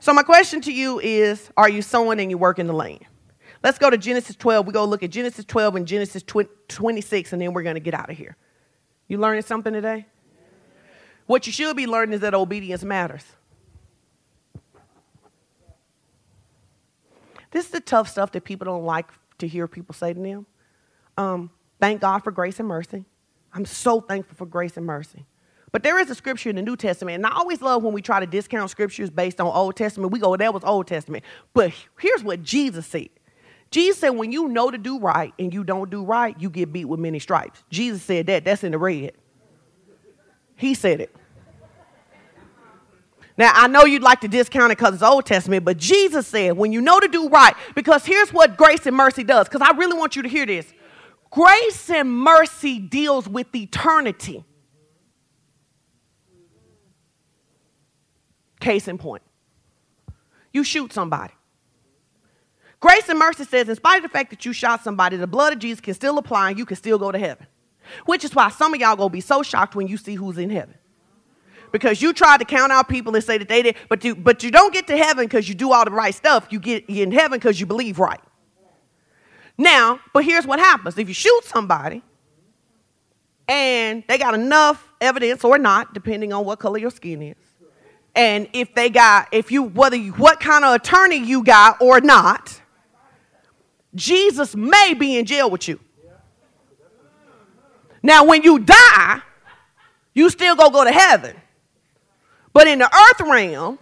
So, 0.00 0.14
my 0.14 0.22
question 0.22 0.60
to 0.62 0.72
you 0.72 1.00
is 1.00 1.50
Are 1.56 1.68
you 1.68 1.82
sowing 1.82 2.20
and 2.20 2.30
you 2.30 2.38
work 2.38 2.58
in 2.58 2.66
the 2.66 2.72
lane? 2.72 3.04
Let's 3.62 3.78
go 3.78 3.90
to 3.90 3.98
Genesis 3.98 4.36
12. 4.36 4.66
We 4.66 4.72
go 4.72 4.84
look 4.84 5.02
at 5.02 5.10
Genesis 5.10 5.44
12 5.44 5.76
and 5.76 5.86
Genesis 5.86 6.22
26, 6.22 7.32
and 7.32 7.42
then 7.42 7.52
we're 7.52 7.64
going 7.64 7.74
to 7.74 7.80
get 7.80 7.94
out 7.94 8.08
of 8.08 8.16
here. 8.16 8.36
You 9.08 9.18
learning 9.18 9.42
something 9.42 9.72
today? 9.72 10.06
What 11.26 11.46
you 11.46 11.52
should 11.52 11.76
be 11.76 11.86
learning 11.86 12.14
is 12.14 12.20
that 12.20 12.34
obedience 12.34 12.84
matters. 12.84 13.24
This 17.50 17.66
is 17.66 17.70
the 17.70 17.80
tough 17.80 18.08
stuff 18.08 18.32
that 18.32 18.44
people 18.44 18.66
don't 18.66 18.84
like 18.84 19.10
to 19.38 19.48
hear 19.48 19.66
people 19.66 19.94
say 19.94 20.12
to 20.12 20.20
them. 20.20 20.46
Um, 21.16 21.50
thank 21.80 22.00
God 22.00 22.18
for 22.20 22.30
grace 22.30 22.58
and 22.58 22.68
mercy. 22.68 23.04
I'm 23.52 23.64
so 23.64 24.00
thankful 24.00 24.36
for 24.36 24.46
grace 24.46 24.76
and 24.76 24.84
mercy. 24.84 25.24
But 25.70 25.82
there 25.82 25.98
is 25.98 26.10
a 26.10 26.14
scripture 26.14 26.50
in 26.50 26.56
the 26.56 26.62
New 26.62 26.76
Testament, 26.76 27.16
and 27.16 27.26
I 27.26 27.30
always 27.30 27.60
love 27.60 27.82
when 27.82 27.92
we 27.92 28.00
try 28.00 28.20
to 28.20 28.26
discount 28.26 28.70
scriptures 28.70 29.10
based 29.10 29.40
on 29.40 29.48
Old 29.48 29.76
Testament. 29.76 30.12
We 30.12 30.18
go, 30.18 30.34
that 30.36 30.54
was 30.54 30.64
Old 30.64 30.86
Testament. 30.86 31.24
But 31.52 31.72
here's 31.98 32.22
what 32.22 32.42
Jesus 32.42 32.86
said. 32.86 33.08
Jesus 33.70 33.98
said, 33.98 34.10
when 34.10 34.32
you 34.32 34.48
know 34.48 34.70
to 34.70 34.78
do 34.78 34.98
right 34.98 35.34
and 35.38 35.52
you 35.52 35.62
don't 35.62 35.90
do 35.90 36.02
right, 36.02 36.34
you 36.40 36.48
get 36.48 36.72
beat 36.72 36.86
with 36.86 37.00
many 37.00 37.18
stripes. 37.18 37.62
Jesus 37.70 38.02
said 38.02 38.26
that. 38.26 38.44
That's 38.44 38.64
in 38.64 38.72
the 38.72 38.78
red. 38.78 39.12
He 40.56 40.72
said 40.72 41.02
it. 41.02 41.14
Now, 43.38 43.52
I 43.54 43.68
know 43.68 43.84
you'd 43.84 44.02
like 44.02 44.20
to 44.22 44.28
discount 44.28 44.72
it 44.72 44.78
because 44.78 44.94
it's 44.94 45.02
Old 45.02 45.24
Testament, 45.24 45.64
but 45.64 45.76
Jesus 45.76 46.26
said, 46.26 46.56
when 46.56 46.72
you 46.72 46.80
know 46.80 46.98
to 46.98 47.06
do 47.06 47.28
right, 47.28 47.54
because 47.76 48.04
here's 48.04 48.32
what 48.32 48.56
grace 48.56 48.84
and 48.84 48.96
mercy 48.96 49.22
does, 49.22 49.48
because 49.48 49.62
I 49.62 49.76
really 49.76 49.96
want 49.96 50.16
you 50.16 50.22
to 50.22 50.28
hear 50.28 50.44
this. 50.44 50.74
Grace 51.30 51.88
and 51.88 52.10
mercy 52.10 52.80
deals 52.80 53.28
with 53.28 53.54
eternity. 53.54 54.44
Case 58.58 58.88
in 58.88 58.98
point. 58.98 59.22
You 60.52 60.64
shoot 60.64 60.92
somebody. 60.92 61.32
Grace 62.80 63.08
and 63.08 63.20
mercy 63.20 63.44
says, 63.44 63.68
in 63.68 63.76
spite 63.76 63.98
of 63.98 64.02
the 64.02 64.08
fact 64.08 64.30
that 64.30 64.44
you 64.44 64.52
shot 64.52 64.82
somebody, 64.82 65.16
the 65.16 65.28
blood 65.28 65.52
of 65.52 65.60
Jesus 65.60 65.80
can 65.80 65.94
still 65.94 66.18
apply 66.18 66.50
and 66.50 66.58
you 66.58 66.66
can 66.66 66.76
still 66.76 66.98
go 66.98 67.12
to 67.12 67.18
heaven. 67.18 67.46
Which 68.04 68.24
is 68.24 68.34
why 68.34 68.48
some 68.48 68.74
of 68.74 68.80
y'all 68.80 68.96
gonna 68.96 69.10
be 69.10 69.20
so 69.20 69.44
shocked 69.44 69.76
when 69.76 69.86
you 69.86 69.96
see 69.96 70.16
who's 70.16 70.38
in 70.38 70.50
heaven 70.50 70.74
because 71.72 72.02
you 72.02 72.12
tried 72.12 72.38
to 72.38 72.44
count 72.44 72.72
out 72.72 72.88
people 72.88 73.14
and 73.14 73.24
say 73.24 73.38
that 73.38 73.48
they 73.48 73.62
did, 73.62 73.76
but 73.88 74.04
you, 74.04 74.14
but 74.14 74.42
you 74.42 74.50
don't 74.50 74.72
get 74.72 74.86
to 74.88 74.96
heaven 74.96 75.24
because 75.24 75.48
you 75.48 75.54
do 75.54 75.72
all 75.72 75.84
the 75.84 75.90
right 75.90 76.14
stuff. 76.14 76.48
You 76.50 76.60
get 76.60 76.84
in 76.88 77.12
heaven 77.12 77.38
because 77.38 77.60
you 77.60 77.66
believe 77.66 77.98
right. 77.98 78.20
Now, 79.56 80.00
but 80.12 80.24
here's 80.24 80.46
what 80.46 80.58
happens 80.58 80.96
if 80.98 81.08
you 81.08 81.14
shoot 81.14 81.44
somebody 81.44 82.02
and 83.48 84.04
they 84.06 84.18
got 84.18 84.34
enough 84.34 84.88
evidence 85.00 85.42
or 85.42 85.58
not, 85.58 85.94
depending 85.94 86.32
on 86.32 86.44
what 86.44 86.58
color 86.58 86.78
your 86.78 86.90
skin 86.90 87.22
is. 87.22 87.36
And 88.14 88.48
if 88.52 88.74
they 88.74 88.90
got, 88.90 89.28
if 89.32 89.50
you, 89.50 89.62
whether 89.62 89.96
you, 89.96 90.12
what 90.12 90.40
kind 90.40 90.64
of 90.64 90.74
attorney 90.74 91.16
you 91.16 91.42
got 91.42 91.80
or 91.80 92.00
not, 92.00 92.60
Jesus 93.94 94.54
may 94.54 94.94
be 94.94 95.16
in 95.16 95.24
jail 95.24 95.50
with 95.50 95.68
you. 95.68 95.80
Now, 98.02 98.24
when 98.24 98.42
you 98.42 98.58
die, 98.58 99.20
you 100.14 100.30
still 100.30 100.56
go 100.56 100.70
go 100.70 100.84
to 100.84 100.92
heaven. 100.92 101.36
But 102.58 102.66
in 102.66 102.80
the 102.80 102.92
earth 102.92 103.20
realm, 103.20 103.78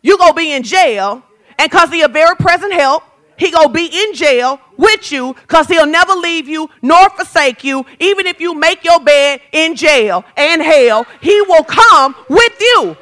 you 0.00 0.16
gonna 0.16 0.32
be 0.32 0.52
in 0.52 0.62
jail, 0.62 1.24
and 1.58 1.68
cause 1.72 1.90
he 1.90 2.02
a 2.02 2.08
very 2.08 2.36
present 2.36 2.72
help, 2.72 3.02
he 3.36 3.50
gonna 3.50 3.68
be 3.68 3.86
in 3.86 4.14
jail 4.14 4.60
with 4.76 5.10
you, 5.10 5.34
cause 5.48 5.66
he'll 5.66 5.86
never 5.86 6.12
leave 6.12 6.46
you 6.46 6.70
nor 6.82 7.10
forsake 7.10 7.64
you. 7.64 7.84
Even 7.98 8.28
if 8.28 8.38
you 8.38 8.54
make 8.54 8.84
your 8.84 9.00
bed 9.00 9.40
in 9.50 9.74
jail 9.74 10.24
and 10.36 10.62
hell, 10.62 11.04
he 11.20 11.42
will 11.48 11.64
come 11.64 12.14
with 12.28 12.60
you. 12.60 12.96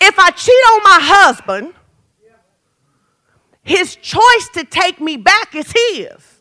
If 0.00 0.18
I 0.18 0.30
cheat 0.30 0.54
on 0.72 0.82
my 0.84 1.00
husband, 1.02 1.74
his 3.62 3.94
choice 3.96 4.48
to 4.54 4.64
take 4.64 5.02
me 5.02 5.18
back 5.18 5.54
is 5.54 5.70
his. 5.70 6.32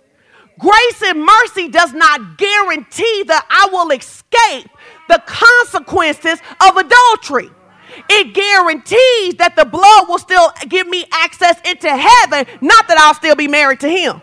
Grace 0.58 1.02
and 1.04 1.26
mercy 1.26 1.68
does 1.68 1.92
not 1.92 2.38
guarantee 2.38 3.24
that 3.24 3.46
I 3.50 3.68
will 3.74 3.90
escape 3.92 4.70
the 5.12 5.22
consequences 5.26 6.40
of 6.62 6.78
adultery. 6.78 7.50
It 8.10 8.34
guarantees 8.34 9.36
that 9.36 9.56
the 9.56 9.66
blood 9.66 10.08
will 10.08 10.20
still 10.20 10.52
give 10.70 10.88
me 10.88 11.06
access 11.12 11.60
into 11.68 11.90
heaven, 11.90 12.48
not 12.62 12.88
that 12.88 12.98
I'll 12.98 13.14
still 13.14 13.36
be 13.36 13.48
married 13.48 13.82
to 13.82 13.90
him. 13.90 14.22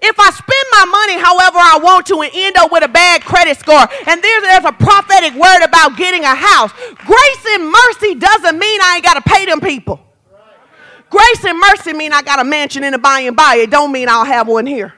If 0.00 0.18
I 0.18 0.30
spend 0.32 0.66
my 0.72 0.84
money 0.88 1.20
however 1.20 1.58
I 1.60 1.78
want 1.82 2.06
to 2.06 2.22
and 2.22 2.30
end 2.32 2.56
up 2.56 2.72
with 2.72 2.82
a 2.82 2.88
bad 2.88 3.22
credit 3.22 3.58
score, 3.58 3.84
and 4.08 4.22
there's, 4.22 4.42
there's 4.42 4.64
a 4.64 4.72
prophetic 4.72 5.34
word 5.34 5.62
about 5.62 5.96
getting 5.98 6.24
a 6.24 6.34
house, 6.34 6.72
grace 6.96 7.44
and 7.50 7.68
mercy 7.68 8.14
doesn't 8.14 8.58
mean 8.58 8.80
I 8.80 8.96
ain't 8.96 9.04
got 9.04 9.14
to 9.14 9.22
pay 9.22 9.44
them 9.44 9.60
people. 9.60 10.00
Grace 11.10 11.44
and 11.44 11.60
mercy 11.60 11.92
mean 11.92 12.12
I 12.12 12.22
got 12.22 12.40
a 12.40 12.44
mansion 12.44 12.82
in 12.82 12.92
the 12.92 12.98
by 12.98 13.20
and 13.20 13.36
by. 13.36 13.56
It 13.56 13.70
don't 13.70 13.92
mean 13.92 14.08
I'll 14.08 14.24
have 14.24 14.48
one 14.48 14.66
here. 14.66 14.94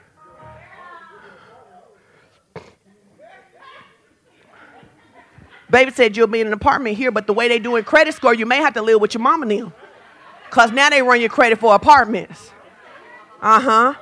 Baby 5.69 5.91
said 5.91 6.15
you'll 6.15 6.27
be 6.27 6.39
in 6.39 6.47
an 6.47 6.53
apartment 6.53 6.97
here, 6.97 7.11
but 7.11 7.27
the 7.27 7.33
way 7.33 7.47
they 7.47 7.59
doing 7.59 7.83
credit 7.83 8.13
score, 8.13 8.33
you 8.33 8.45
may 8.45 8.57
have 8.57 8.73
to 8.75 8.81
live 8.81 9.01
with 9.01 9.13
your 9.13 9.21
mama 9.21 9.45
now. 9.45 9.73
Cause 10.49 10.71
now 10.71 10.89
they 10.89 11.01
run 11.01 11.19
your 11.19 11.29
credit 11.29 11.59
for 11.59 11.75
apartments. 11.75 12.51
Uh-huh. 13.41 13.93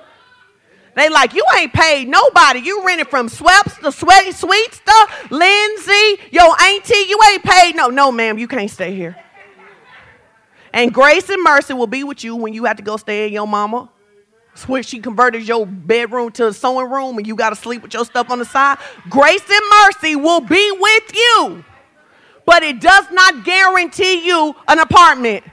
They 0.95 1.09
like, 1.09 1.33
you 1.33 1.43
ain't 1.57 1.73
paid 1.73 2.07
nobody. 2.07 2.59
You 2.59 2.85
rented 2.85 3.09
from 3.09 3.27
Sweps, 3.27 3.81
the 3.81 3.91
sweaty 3.91 4.31
sweet 4.31 4.73
stuff, 4.73 5.27
Lindsay, 5.29 6.21
your 6.31 6.55
auntie. 6.61 7.05
You 7.07 7.19
ain't 7.31 7.43
paid 7.43 7.75
no. 7.75 7.89
No, 7.89 8.11
ma'am, 8.11 8.37
you 8.37 8.47
can't 8.47 8.71
stay 8.71 8.95
here. 8.95 9.17
And 10.71 10.93
grace 10.93 11.29
and 11.29 11.41
mercy 11.43 11.73
will 11.73 11.87
be 11.87 12.03
with 12.03 12.23
you 12.23 12.35
when 12.35 12.53
you 12.53 12.65
have 12.65 12.77
to 12.77 12.83
go 12.83 12.95
stay 12.97 13.27
in 13.27 13.33
your 13.33 13.47
mama. 13.47 13.89
When 14.67 14.83
she 14.83 14.99
converted 14.99 15.47
your 15.47 15.65
bedroom 15.65 16.31
to 16.33 16.47
a 16.47 16.53
sewing 16.53 16.89
room 16.89 17.17
and 17.17 17.27
you 17.27 17.35
got 17.35 17.49
to 17.49 17.55
sleep 17.55 17.81
with 17.83 17.93
your 17.93 18.05
stuff 18.05 18.31
on 18.31 18.39
the 18.39 18.45
side. 18.45 18.77
Grace 19.09 19.43
and 19.49 19.61
mercy 19.83 20.15
will 20.15 20.41
be 20.41 20.71
with 20.71 21.13
you. 21.13 21.65
But 22.45 22.63
it 22.63 22.79
does 22.79 23.05
not 23.11 23.43
guarantee 23.43 24.25
you 24.25 24.55
an 24.67 24.79
apartment. 24.79 25.43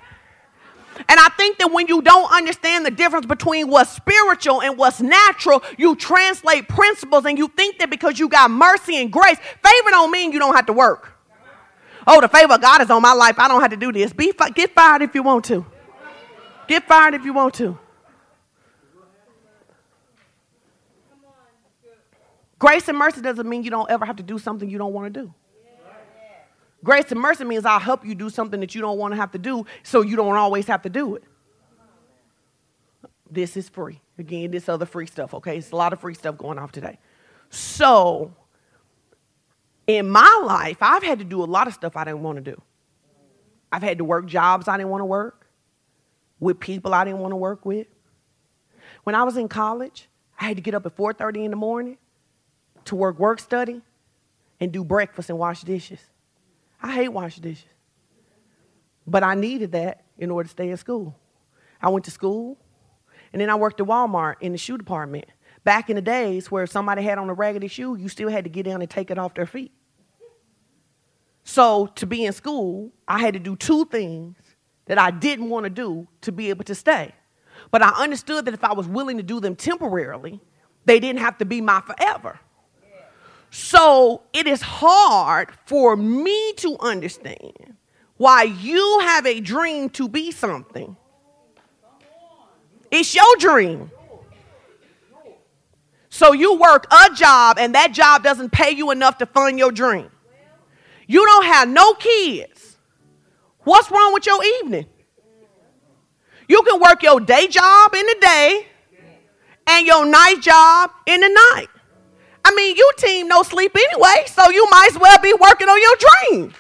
And 1.09 1.19
I 1.19 1.29
think 1.37 1.59
that 1.59 1.73
when 1.73 1.89
you 1.89 2.01
don't 2.01 2.33
understand 2.33 2.87
the 2.87 2.91
difference 2.91 3.27
between 3.27 3.69
what's 3.69 3.91
spiritual 3.91 4.63
and 4.63 4.79
what's 4.79 5.01
natural, 5.01 5.63
you 5.79 5.97
translate 5.97 6.69
principles 6.69 7.25
and 7.25 7.37
you 7.37 7.49
think 7.49 7.79
that 7.79 7.91
because 7.91 8.19
you 8.19 8.29
got 8.29 8.51
mercy 8.51 8.97
and 9.01 9.11
grace, 9.11 9.39
favor 9.39 9.91
don't 9.91 10.11
mean 10.11 10.33
you 10.33 10.39
don't 10.39 10.55
have 10.55 10.67
to 10.67 10.73
work. 10.73 11.13
Oh, 12.07 12.21
the 12.21 12.29
favor 12.29 12.55
of 12.55 12.61
God 12.61 12.83
is 12.83 12.91
on 12.91 13.03
my 13.03 13.13
life. 13.13 13.39
I 13.39 13.49
don't 13.49 13.61
have 13.61 13.71
to 13.71 13.77
do 13.77 13.93
this. 13.93 14.13
Be 14.13 14.33
get 14.55 14.75
fired 14.75 15.03
if 15.03 15.15
you 15.15 15.23
want 15.23 15.45
to. 15.47 15.65
Get 16.69 16.87
fired 16.87 17.15
if 17.15 17.25
you 17.25 17.33
want 17.33 17.55
to. 17.55 17.79
Grace 22.63 22.87
and 22.87 22.97
mercy 22.97 23.21
doesn't 23.21 23.49
mean 23.49 23.65
you 23.65 23.73
don't 23.73 23.91
ever 23.91 24.05
have 24.05 24.15
to 24.15 24.23
do 24.23 24.39
something 24.39 24.71
you 24.71 24.79
don't 24.79 24.93
want 24.93 25.13
to 25.13 25.21
do. 25.21 25.35
Grace 26.85 27.11
and 27.11 27.21
mercy 27.21 27.43
means 27.43 27.65
I'll 27.65 27.81
help 27.81 28.07
you 28.07 28.15
do 28.15 28.31
something 28.31 28.61
that 28.61 28.73
you 28.73 28.81
don't 28.81 28.99
want 28.99 29.11
to 29.11 29.17
have 29.17 29.33
to 29.33 29.39
do 29.39 29.67
so 29.83 30.03
you 30.03 30.15
don't 30.15 30.37
always 30.37 30.69
have 30.69 30.83
to 30.83 30.89
do 30.89 31.17
it. 31.17 31.25
This 33.29 33.57
is 33.57 33.69
free. 33.69 34.01
Again, 34.17 34.53
this 34.53 34.69
other 34.69 34.87
free 34.87 35.09
stuff, 35.09 35.35
okay? 35.35 35.59
It's 35.59 35.73
a 35.73 35.77
lot 35.77 35.93
of 35.93 35.99
free 35.99 36.15
stuff 36.15 36.39
going 36.39 36.57
off 36.57 36.71
today. 36.71 37.01
So, 37.51 38.33
in 39.89 40.09
my 40.09 40.43
life, 40.45 40.77
I've 40.81 41.03
had 41.03 41.19
to 41.19 41.25
do 41.25 41.43
a 41.43 41.47
lot 41.47 41.67
of 41.67 41.75
stuff 41.75 41.97
I 41.97 42.05
didn't 42.05 42.23
want 42.23 42.37
to 42.37 42.49
do. 42.49 42.63
I've 43.73 43.83
had 43.83 43.99
to 43.99 44.05
work 44.05 44.27
jobs 44.27 44.69
I 44.69 44.77
didn't 44.77 44.91
want 44.91 45.01
to 45.01 45.07
work 45.07 45.49
with 46.39 46.61
people 46.61 46.95
I 46.95 47.03
didn't 47.05 47.19
want 47.19 47.33
to 47.33 47.37
work 47.37 47.67
with. 47.67 47.89
When 49.03 49.17
I 49.17 49.25
was 49.25 49.37
in 49.37 49.49
college, 49.49 50.09
I 50.39 50.45
had 50.45 50.59
to 50.59 50.63
get 50.63 50.77
up 50.77 50.87
at 50.87 50.97
4:30 50.97 51.47
in 51.47 51.51
the 51.51 51.57
morning 51.57 51.99
to 52.87 52.97
work 52.97 53.19
work 53.19 53.41
study 53.41 53.81
and 54.61 54.73
do 54.73 54.85
breakfast 54.85 55.31
and 55.31 55.39
wash 55.39 55.63
dishes. 55.63 56.01
I 56.83 56.93
hate 56.93 57.09
washing 57.09 57.43
dishes. 57.43 57.69
But 59.07 59.23
I 59.23 59.35
needed 59.35 59.73
that 59.73 60.05
in 60.19 60.31
order 60.31 60.47
to 60.47 60.51
stay 60.51 60.71
in 60.71 60.77
school. 60.77 61.17
I 61.81 61.89
went 61.89 62.05
to 62.05 62.11
school, 62.11 62.59
and 63.33 63.41
then 63.41 63.51
I 63.51 63.57
worked 63.57 63.81
at 63.81 63.87
Walmart 63.87 64.37
in 64.41 64.53
the 64.53 64.59
shoe 64.59 64.79
department. 64.79 65.27
Back 65.65 65.91
in 65.91 65.97
the 65.97 66.03
days 66.03 66.51
where 66.51 66.65
if 66.65 66.71
somebody 66.71 67.03
had 67.03 67.19
on 67.19 67.29
a 67.29 67.35
raggedy 67.35 67.69
shoe, 67.69 67.97
you 67.97 68.09
still 68.09 68.29
had 68.29 68.45
to 68.45 68.51
get 68.51 68.65
down 68.65 68.81
and 68.81 68.91
take 68.91 69.11
it 69.11 69.19
off 69.19 69.35
their 69.35 69.47
feet. 69.47 69.73
So 71.45 71.87
to 71.97 72.07
be 72.07 72.25
in 72.25 72.33
school, 72.33 72.93
I 73.07 73.19
had 73.19 73.35
to 73.35 73.41
do 73.41 73.57
two 73.57 73.85
things 73.87 74.37
that 74.87 74.99
I 74.99 75.11
didn't 75.11 75.49
want 75.49 75.65
to 75.65 75.71
do 75.71 76.07
to 76.23 76.33
be 76.33 76.51
able 76.51 76.65
to 76.65 76.75
stay. 76.75 77.13
But 77.71 77.83
I 77.83 77.91
understood 77.91 78.45
that 78.45 78.55
if 78.55 78.65
I 78.65 78.73
was 78.73 78.87
willing 78.87 79.17
to 79.17 79.23
do 79.23 79.41
them 79.41 79.57
temporarily, 79.57 80.41
they 80.85 81.01
didn't 81.01 81.21
have 81.21 81.39
to 81.39 81.45
be 81.45 81.61
my 81.61 81.81
forever. 81.81 82.39
So 83.55 84.23
it 84.33 84.47
is 84.47 84.63
hard 84.63 85.51
for 85.67 85.95
me 85.95 86.55
to 86.55 86.75
understand 86.81 87.77
why 88.17 88.45
you 88.45 89.01
have 89.01 89.27
a 89.27 89.41
dream 89.41 89.91
to 89.91 90.09
be 90.09 90.31
something. 90.31 90.97
It's 92.91 93.15
your 93.15 93.37
dream. 93.39 93.91
So 96.09 96.33
you 96.33 96.57
work 96.57 96.87
a 96.91 97.15
job 97.15 97.59
and 97.59 97.75
that 97.75 97.93
job 97.93 98.23
doesn't 98.23 98.53
pay 98.53 98.71
you 98.71 98.91
enough 98.91 99.19
to 99.19 99.27
fund 99.27 99.59
your 99.59 99.71
dream. 99.71 100.11
You 101.07 101.23
don't 101.27 101.45
have 101.45 101.69
no 101.69 101.93
kids. 101.93 102.79
What's 103.65 103.91
wrong 103.91 104.15
with 104.15 104.25
your 104.25 104.43
evening? 104.61 104.87
You 106.49 106.63
can 106.63 106.81
work 106.81 107.03
your 107.03 107.21
day 107.21 107.49
job 107.49 107.95
in 107.95 108.07
the 108.07 108.17
day 108.19 108.67
and 109.67 109.87
your 109.87 110.07
night 110.07 110.41
job 110.41 110.91
in 111.05 111.21
the 111.21 111.29
night. 111.55 111.69
I 112.45 112.55
mean, 112.55 112.77
you 112.77 112.91
team 112.99 113.29
no 113.29 113.43
sleep 113.43 113.77
anyway, 113.77 114.25
so 114.27 114.51
you 114.51 114.67
might 114.71 114.89
as 114.91 114.99
well 114.99 115.19
be 115.21 115.33
working 115.33 115.69
on 115.69 115.81
your 115.81 115.97
dream. 115.97 116.55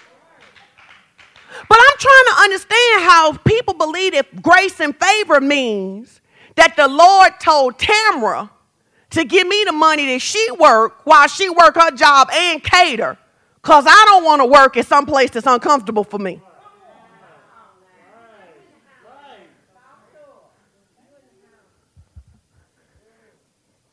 But 1.69 1.79
I'm 1.81 1.99
trying 1.99 2.25
to 2.27 2.35
understand 2.43 3.03
how 3.03 3.33
people 3.45 3.75
believe 3.75 4.13
that 4.13 4.43
grace 4.43 4.81
and 4.81 4.95
favor 4.97 5.41
means 5.41 6.21
that 6.57 6.77
the 6.77 6.89
Lord 6.89 7.33
told 7.41 7.79
Tamara 7.79 8.51
to 9.11 9.25
give 9.25 9.47
me 9.47 9.65
the 9.65 9.73
money 9.73 10.07
that 10.07 10.21
she 10.21 10.47
worked 10.59 11.07
while 11.07 11.29
she 11.29 11.51
worked 11.51 11.81
her 11.81 11.91
job 11.91 12.29
and 12.33 12.63
cater, 12.63 13.19
because 13.57 13.85
I 13.87 14.05
don't 14.09 14.25
want 14.25 14.41
to 14.41 14.47
work 14.47 14.77
at 14.77 14.87
some 14.87 15.07
place 15.07 15.31
that's 15.31 15.47
uncomfortable 15.47 16.05
for 16.05 16.19
me. 16.19 16.41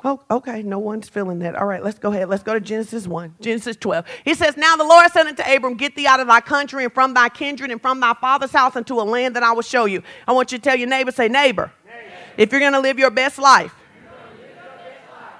Oh, 0.04 0.22
okay. 0.32 0.64
No 0.64 0.80
one's 0.80 1.10
feeling 1.10 1.40
that. 1.40 1.56
All 1.56 1.66
right, 1.66 1.84
let's 1.84 2.00
go 2.00 2.12
ahead. 2.12 2.30
Let's 2.30 2.44
go 2.44 2.54
to 2.54 2.60
Genesis 2.60 3.06
1. 3.06 3.36
Genesis 3.42 3.76
12. 3.76 4.06
He 4.24 4.34
says, 4.34 4.56
Now 4.56 4.76
the 4.76 4.86
Lord 4.86 5.12
said 5.12 5.28
unto 5.28 5.44
Abram, 5.44 5.76
Get 5.76 5.96
thee 5.96 6.08
out 6.08 6.20
of 6.20 6.28
thy 6.28 6.40
country 6.40 6.86
and 6.86 6.94
from 6.94 7.14
thy 7.14 7.30
kindred 7.30 7.72
and 7.72 7.82
from 7.82 8.00
thy 8.00 8.14
father's 8.14 8.52
house 8.52 8.76
into 8.76 8.96
a 8.96 9.04
land 9.04 9.36
that 9.36 9.44
I 9.44 9.52
will 9.52 9.62
show 9.62 9.86
you. 9.86 10.02
I 10.28 10.32
want 10.32 10.52
you 10.52 10.58
to 10.58 10.64
tell 10.64 10.76
your 10.76 10.88
neighbor, 10.88 11.12
say, 11.12 11.28
Neighbor, 11.28 11.72
neighbor. 11.86 12.14
if 12.38 12.52
you're 12.52 12.62
going 12.62 12.74
to 12.74 12.80
live 12.80 12.98
your 12.98 13.12
best 13.12 13.40
life, 13.40 13.74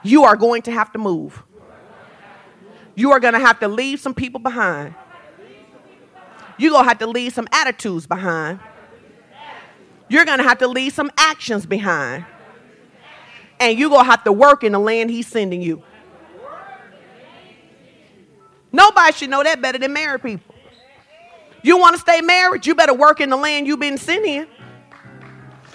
you 0.04 0.24
are 0.24 0.36
going 0.36 0.62
to 0.64 0.72
have 0.72 0.92
to 0.94 1.00
move. 1.00 1.44
You 2.96 3.12
are 3.12 3.20
going 3.20 3.34
to 3.34 3.40
have 3.40 3.60
to 3.62 3.68
leave 3.70 4.02
some 4.02 4.14
people 4.14 4.40
behind. 4.42 4.94
You're 6.58 6.72
going 6.72 6.84
to 6.84 6.90
have 6.90 7.00
to 7.00 7.08
leave 7.08 7.34
some 7.34 7.48
attitudes 7.54 8.06
behind. 8.06 8.60
You're 10.10 10.26
going 10.26 10.40
to 10.40 10.44
have 10.44 10.58
to 10.58 10.68
leave 10.68 10.92
some 10.92 11.10
actions 11.18 11.66
behind 11.66 12.26
and 13.60 13.78
you're 13.78 13.90
going 13.90 14.06
to 14.06 14.10
have 14.10 14.24
to 14.24 14.32
work 14.32 14.64
in 14.64 14.72
the 14.72 14.80
land 14.80 15.10
he's 15.10 15.28
sending 15.28 15.62
you. 15.62 15.84
Nobody 18.72 19.14
should 19.14 19.30
know 19.30 19.44
that 19.44 19.62
better 19.62 19.78
than 19.78 19.94
married 19.94 20.22
people. 20.22 20.56
You 21.62 21.78
want 21.78 21.96
to 21.96 22.00
stay 22.00 22.22
married, 22.22 22.66
you 22.66 22.76
better 22.76 22.94
work 22.94 23.20
in 23.20 23.30
the 23.30 23.38
land 23.38 23.68
you've 23.68 23.80
been 23.80 23.98
sent 23.98 24.26
in. 24.26 24.48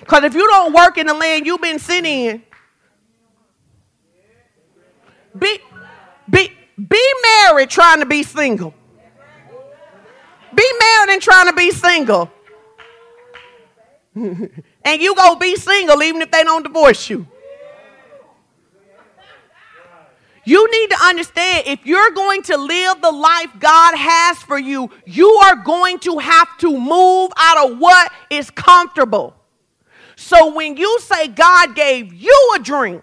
Because 0.01 0.25
if 0.25 0.35
you 0.35 0.47
don't 0.49 0.73
work 0.73 0.97
in 0.99 1.07
the 1.07 1.15
land 1.15 1.47
you've 1.47 1.61
been 1.61 1.79
sent 1.79 2.07
in, 2.07 2.43
be, 5.39 5.59
be, 6.31 6.53
be 6.89 7.13
married 7.23 7.69
trying 7.69 8.01
to 8.01 8.07
be 8.07 8.23
single. 8.23 8.73
Be 10.55 10.73
married 10.81 11.13
and 11.15 11.23
trying 11.23 11.49
to 11.49 11.53
be 11.53 11.71
single. 11.73 12.31
and 14.15 15.03
you 15.03 15.15
go 15.17 15.35
be 15.35 15.57
single 15.57 16.01
even 16.03 16.23
if 16.23 16.31
they 16.31 16.45
don't 16.45 16.63
divorce 16.63 17.11
you. 17.11 17.27
You 20.45 20.71
need 20.71 20.91
to 20.91 21.03
understand 21.03 21.65
if 21.67 21.87
you're 21.87 22.11
going 22.11 22.43
to 22.43 22.57
live 22.59 23.01
the 23.01 23.11
life 23.11 23.51
God 23.59 23.97
has 23.97 24.39
for 24.39 24.59
you, 24.59 24.91
you 25.07 25.29
are 25.29 25.57
going 25.57 25.99
to 26.01 26.19
have 26.19 26.57
to 26.59 26.79
move 26.79 27.33
out 27.37 27.71
of 27.71 27.79
what 27.79 28.13
is 28.29 28.51
comfortable. 28.51 29.35
So 30.17 30.55
when 30.55 30.77
you 30.77 31.01
say 31.01 31.29
God 31.29 31.75
gave 31.75 32.13
you 32.13 32.53
a 32.57 32.59
dream, 32.61 33.03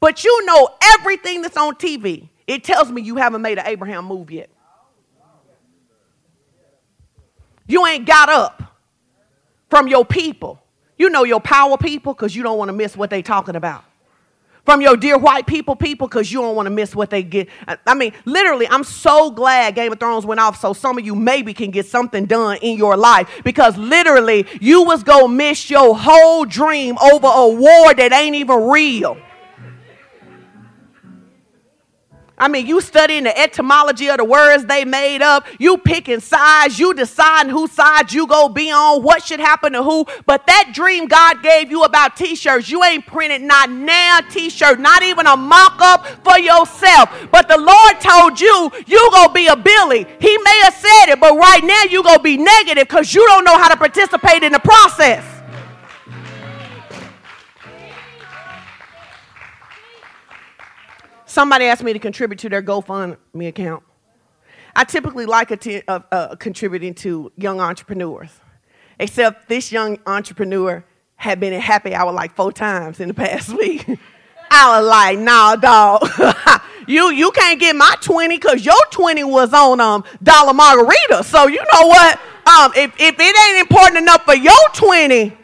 but 0.00 0.24
you 0.24 0.46
know 0.46 0.70
everything 0.94 1.42
that's 1.42 1.56
on 1.56 1.74
TV, 1.74 2.28
it 2.46 2.64
tells 2.64 2.90
me 2.90 3.02
you 3.02 3.16
haven't 3.16 3.42
made 3.42 3.58
an 3.58 3.66
Abraham 3.66 4.06
move 4.06 4.30
yet. 4.30 4.50
You 7.66 7.86
ain't 7.86 8.06
got 8.06 8.28
up 8.28 8.62
from 9.70 9.88
your 9.88 10.04
people. 10.04 10.60
You 10.96 11.10
know 11.10 11.24
your 11.24 11.40
power 11.40 11.76
people 11.76 12.14
because 12.14 12.34
you 12.34 12.42
don't 12.42 12.58
want 12.58 12.68
to 12.68 12.72
miss 12.72 12.96
what 12.96 13.10
they 13.10 13.22
talking 13.22 13.56
about 13.56 13.84
from 14.64 14.80
your 14.80 14.96
dear 14.96 15.18
white 15.18 15.46
people 15.46 15.76
people 15.76 16.08
because 16.08 16.32
you 16.32 16.40
don't 16.40 16.56
want 16.56 16.66
to 16.66 16.70
miss 16.70 16.94
what 16.94 17.10
they 17.10 17.22
get. 17.22 17.48
I 17.86 17.94
mean, 17.94 18.12
literally, 18.24 18.66
I'm 18.68 18.84
so 18.84 19.30
glad 19.30 19.74
Game 19.74 19.92
of 19.92 20.00
Thrones 20.00 20.26
went 20.26 20.40
off 20.40 20.60
so 20.60 20.72
some 20.72 20.98
of 20.98 21.04
you 21.04 21.14
maybe 21.14 21.52
can 21.54 21.70
get 21.70 21.86
something 21.86 22.24
done 22.26 22.58
in 22.58 22.78
your 22.78 22.96
life 22.96 23.28
because 23.44 23.76
literally 23.76 24.46
you 24.60 24.82
was 24.82 25.02
going 25.02 25.26
to 25.26 25.28
miss 25.28 25.70
your 25.70 25.96
whole 25.96 26.44
dream 26.44 26.96
over 26.98 27.26
a 27.26 27.48
war 27.48 27.94
that 27.94 28.12
ain't 28.12 28.36
even 28.36 28.68
real. 28.68 29.16
I 32.36 32.48
mean, 32.48 32.66
you 32.66 32.80
studying 32.80 33.24
the 33.24 33.38
etymology 33.38 34.08
of 34.08 34.16
the 34.16 34.24
words 34.24 34.64
they 34.64 34.84
made 34.84 35.22
up. 35.22 35.46
You 35.58 35.78
picking 35.78 36.18
sides. 36.18 36.78
You 36.78 36.92
deciding 36.92 37.52
whose 37.52 37.70
side 37.70 38.12
you 38.12 38.26
go 38.26 38.48
be 38.48 38.72
on. 38.72 39.02
What 39.02 39.24
should 39.24 39.38
happen 39.38 39.72
to 39.74 39.82
who. 39.84 40.04
But 40.26 40.46
that 40.48 40.72
dream 40.74 41.06
God 41.06 41.42
gave 41.42 41.70
you 41.70 41.84
about 41.84 42.16
t-shirts, 42.16 42.68
you 42.68 42.82
ain't 42.82 43.06
printed 43.06 43.42
not 43.42 43.70
now 43.70 44.20
t-shirt, 44.30 44.80
not 44.80 45.02
even 45.02 45.26
a 45.26 45.36
mock-up 45.36 46.06
for 46.24 46.38
yourself. 46.38 47.10
But 47.30 47.48
the 47.48 47.58
Lord 47.58 48.00
told 48.00 48.40
you, 48.40 48.70
you 48.86 49.10
gonna 49.12 49.32
be 49.32 49.46
a 49.46 49.56
Billy. 49.56 50.06
He 50.18 50.38
may 50.38 50.60
have 50.64 50.74
said 50.74 51.12
it, 51.12 51.20
but 51.20 51.36
right 51.36 51.62
now 51.62 51.84
you 51.84 52.02
gonna 52.02 52.22
be 52.22 52.36
negative 52.36 52.88
because 52.88 53.14
you 53.14 53.24
don't 53.26 53.44
know 53.44 53.58
how 53.58 53.68
to 53.68 53.76
participate 53.76 54.42
in 54.42 54.52
the 54.52 54.60
process. 54.60 55.33
Somebody 61.34 61.64
asked 61.64 61.82
me 61.82 61.92
to 61.92 61.98
contribute 61.98 62.38
to 62.38 62.48
their 62.48 62.62
GoFundMe 62.62 63.48
account. 63.48 63.82
I 64.76 64.84
typically 64.84 65.26
like 65.26 65.50
uh, 65.50 66.00
uh, 66.12 66.36
contributing 66.36 66.94
to 66.94 67.32
young 67.36 67.60
entrepreneurs, 67.60 68.30
except 69.00 69.48
this 69.48 69.72
young 69.72 69.98
entrepreneur 70.06 70.84
had 71.16 71.40
been 71.40 71.52
in 71.52 71.60
happy 71.60 71.92
hour 71.92 72.12
like 72.12 72.36
four 72.36 72.52
times 72.52 73.00
in 73.00 73.08
the 73.08 73.14
past 73.26 73.48
week. 73.48 73.84
I 74.48 74.78
was 74.78 74.88
like, 74.88 75.18
nah, 75.18 75.56
dog. 75.56 76.08
you 76.86 77.10
you 77.10 77.32
can't 77.32 77.58
get 77.58 77.74
my 77.74 77.96
20 78.00 78.36
because 78.36 78.64
your 78.64 78.80
20 78.92 79.24
was 79.24 79.52
on 79.52 79.80
um 79.80 80.04
dollar 80.22 80.54
margarita. 80.54 81.24
So 81.24 81.48
you 81.48 81.58
know 81.72 81.88
what? 81.88 82.20
Um, 82.46 82.70
if, 82.76 82.94
if 83.00 83.16
it 83.18 83.48
ain't 83.48 83.60
important 83.60 83.98
enough 83.98 84.24
for 84.24 84.36
your 84.36 84.54
20, 84.72 85.14
it 85.16 85.34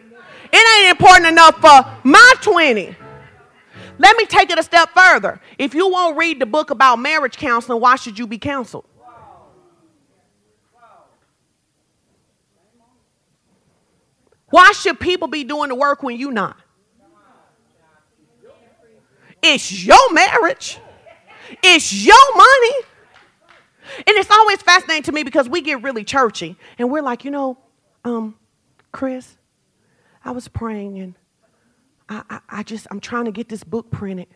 ain't 0.53 0.91
important 0.91 1.27
enough 1.27 1.57
for 1.57 1.85
my 2.05 2.35
20. 2.43 2.95
Let 4.01 4.17
me 4.17 4.25
take 4.25 4.49
it 4.51 4.59
a 4.59 4.63
step 4.63 4.89
further. 4.97 5.43
If 5.59 5.75
you 5.75 5.87
won't 5.91 6.17
read 6.17 6.41
the 6.41 6.47
book 6.47 6.71
about 6.71 6.97
marriage 6.97 7.37
counseling, 7.37 7.83
why 7.83 7.97
should 7.97 8.19
you 8.19 8.27
be 8.27 8.39
counseled? 8.39 8.87
Why 14.49 14.73
should 14.73 14.99
people 14.99 15.29
be 15.29 15.45
doing 15.45 15.69
the 15.69 15.75
work 15.75 16.03
when 16.03 16.17
you're 16.17 16.33
not? 16.33 16.57
It's 19.43 19.85
your 19.85 20.13
marriage. 20.15 20.79
It's 21.63 21.93
your 21.93 22.37
money. 22.37 22.87
And 23.99 24.17
it's 24.17 24.31
always 24.31 24.63
fascinating 24.63 25.03
to 25.05 25.13
me 25.13 25.25
because 25.25 25.47
we 25.47 25.61
get 25.61 25.83
really 25.83 26.05
churchy 26.05 26.57
and 26.79 26.91
we're 26.91 27.03
like, 27.03 27.27
you 27.27 27.31
know, 27.31 27.59
um, 28.07 28.35
Chris, 28.93 29.37
I 30.25 30.31
was 30.31 30.49
praying 30.49 30.99
and 30.99 31.15
I, 32.11 32.23
I, 32.29 32.41
I 32.49 32.63
just, 32.65 32.89
I'm 32.91 33.01
trying 33.01 33.27
to 33.27 33.31
get 33.31 33.49
this 33.49 33.65
book 33.65 33.91
printed. 33.91 34.27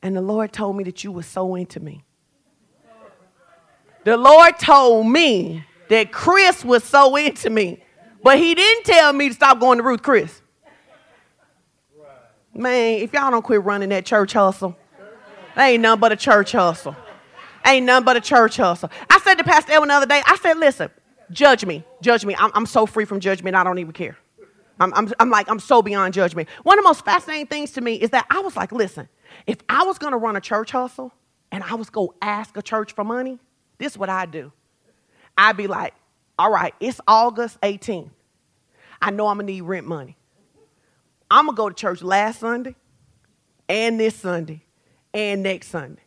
And 0.00 0.16
the 0.16 0.22
Lord 0.22 0.52
told 0.52 0.76
me 0.76 0.84
that 0.84 1.02
you 1.02 1.10
were 1.10 1.24
so 1.24 1.56
into 1.56 1.80
me. 1.80 2.04
The 4.04 4.16
Lord 4.16 4.58
told 4.58 5.08
me 5.08 5.64
that 5.90 6.12
Chris 6.12 6.64
was 6.64 6.84
so 6.84 7.16
into 7.16 7.50
me, 7.50 7.82
but 8.22 8.38
he 8.38 8.54
didn't 8.54 8.84
tell 8.84 9.12
me 9.12 9.28
to 9.28 9.34
stop 9.34 9.58
going 9.58 9.78
to 9.78 9.84
Ruth 9.84 10.02
Chris. 10.02 10.40
Man, 12.54 13.00
if 13.00 13.12
y'all 13.12 13.30
don't 13.30 13.42
quit 13.42 13.62
running 13.62 13.88
that 13.90 14.06
church 14.06 14.32
hustle, 14.32 14.76
ain't 15.56 15.82
nothing 15.82 16.00
but 16.00 16.12
a 16.12 16.16
church 16.16 16.52
hustle. 16.52 16.96
Ain't 17.66 17.84
nothing 17.84 18.04
but 18.04 18.16
a 18.16 18.20
church 18.20 18.56
hustle. 18.56 18.90
I 19.10 19.18
said 19.18 19.34
to 19.34 19.44
Pastor 19.44 19.72
Edwin 19.72 19.88
the 19.88 19.94
other 19.94 20.06
day, 20.06 20.22
I 20.24 20.36
said, 20.36 20.58
listen, 20.58 20.90
judge 21.30 21.66
me. 21.66 21.84
Judge 22.00 22.24
me. 22.24 22.34
I'm, 22.38 22.50
I'm 22.54 22.66
so 22.66 22.86
free 22.86 23.04
from 23.04 23.20
judgment, 23.20 23.56
I 23.56 23.64
don't 23.64 23.78
even 23.78 23.92
care. 23.92 24.16
I'm, 24.80 24.92
I'm, 24.94 25.12
I'm 25.18 25.30
like, 25.30 25.50
I'm 25.50 25.60
so 25.60 25.82
beyond 25.82 26.14
judgment. 26.14 26.48
One 26.62 26.78
of 26.78 26.84
the 26.84 26.88
most 26.88 27.04
fascinating 27.04 27.46
things 27.46 27.72
to 27.72 27.80
me 27.80 27.94
is 27.94 28.10
that 28.10 28.26
I 28.30 28.40
was 28.40 28.56
like, 28.56 28.72
listen, 28.72 29.08
if 29.46 29.58
I 29.68 29.84
was 29.84 29.98
going 29.98 30.12
to 30.12 30.16
run 30.16 30.36
a 30.36 30.40
church 30.40 30.70
hustle 30.70 31.12
and 31.50 31.64
I 31.64 31.74
was 31.74 31.90
going 31.90 32.08
to 32.08 32.14
ask 32.22 32.56
a 32.56 32.62
church 32.62 32.92
for 32.92 33.04
money, 33.04 33.38
this 33.78 33.92
is 33.92 33.98
what 33.98 34.08
I'd 34.08 34.30
do. 34.30 34.52
I'd 35.36 35.56
be 35.56 35.66
like, 35.66 35.94
all 36.38 36.50
right, 36.50 36.74
it's 36.80 37.00
August 37.06 37.60
18th. 37.62 38.10
I 39.00 39.10
know 39.10 39.28
I'm 39.28 39.36
going 39.36 39.46
to 39.46 39.52
need 39.52 39.62
rent 39.62 39.86
money. 39.86 40.16
I'm 41.30 41.46
going 41.46 41.56
to 41.56 41.60
go 41.60 41.68
to 41.68 41.74
church 41.74 42.02
last 42.02 42.40
Sunday 42.40 42.74
and 43.68 43.98
this 44.00 44.16
Sunday 44.16 44.62
and 45.12 45.42
next 45.42 45.68
Sunday. 45.68 46.02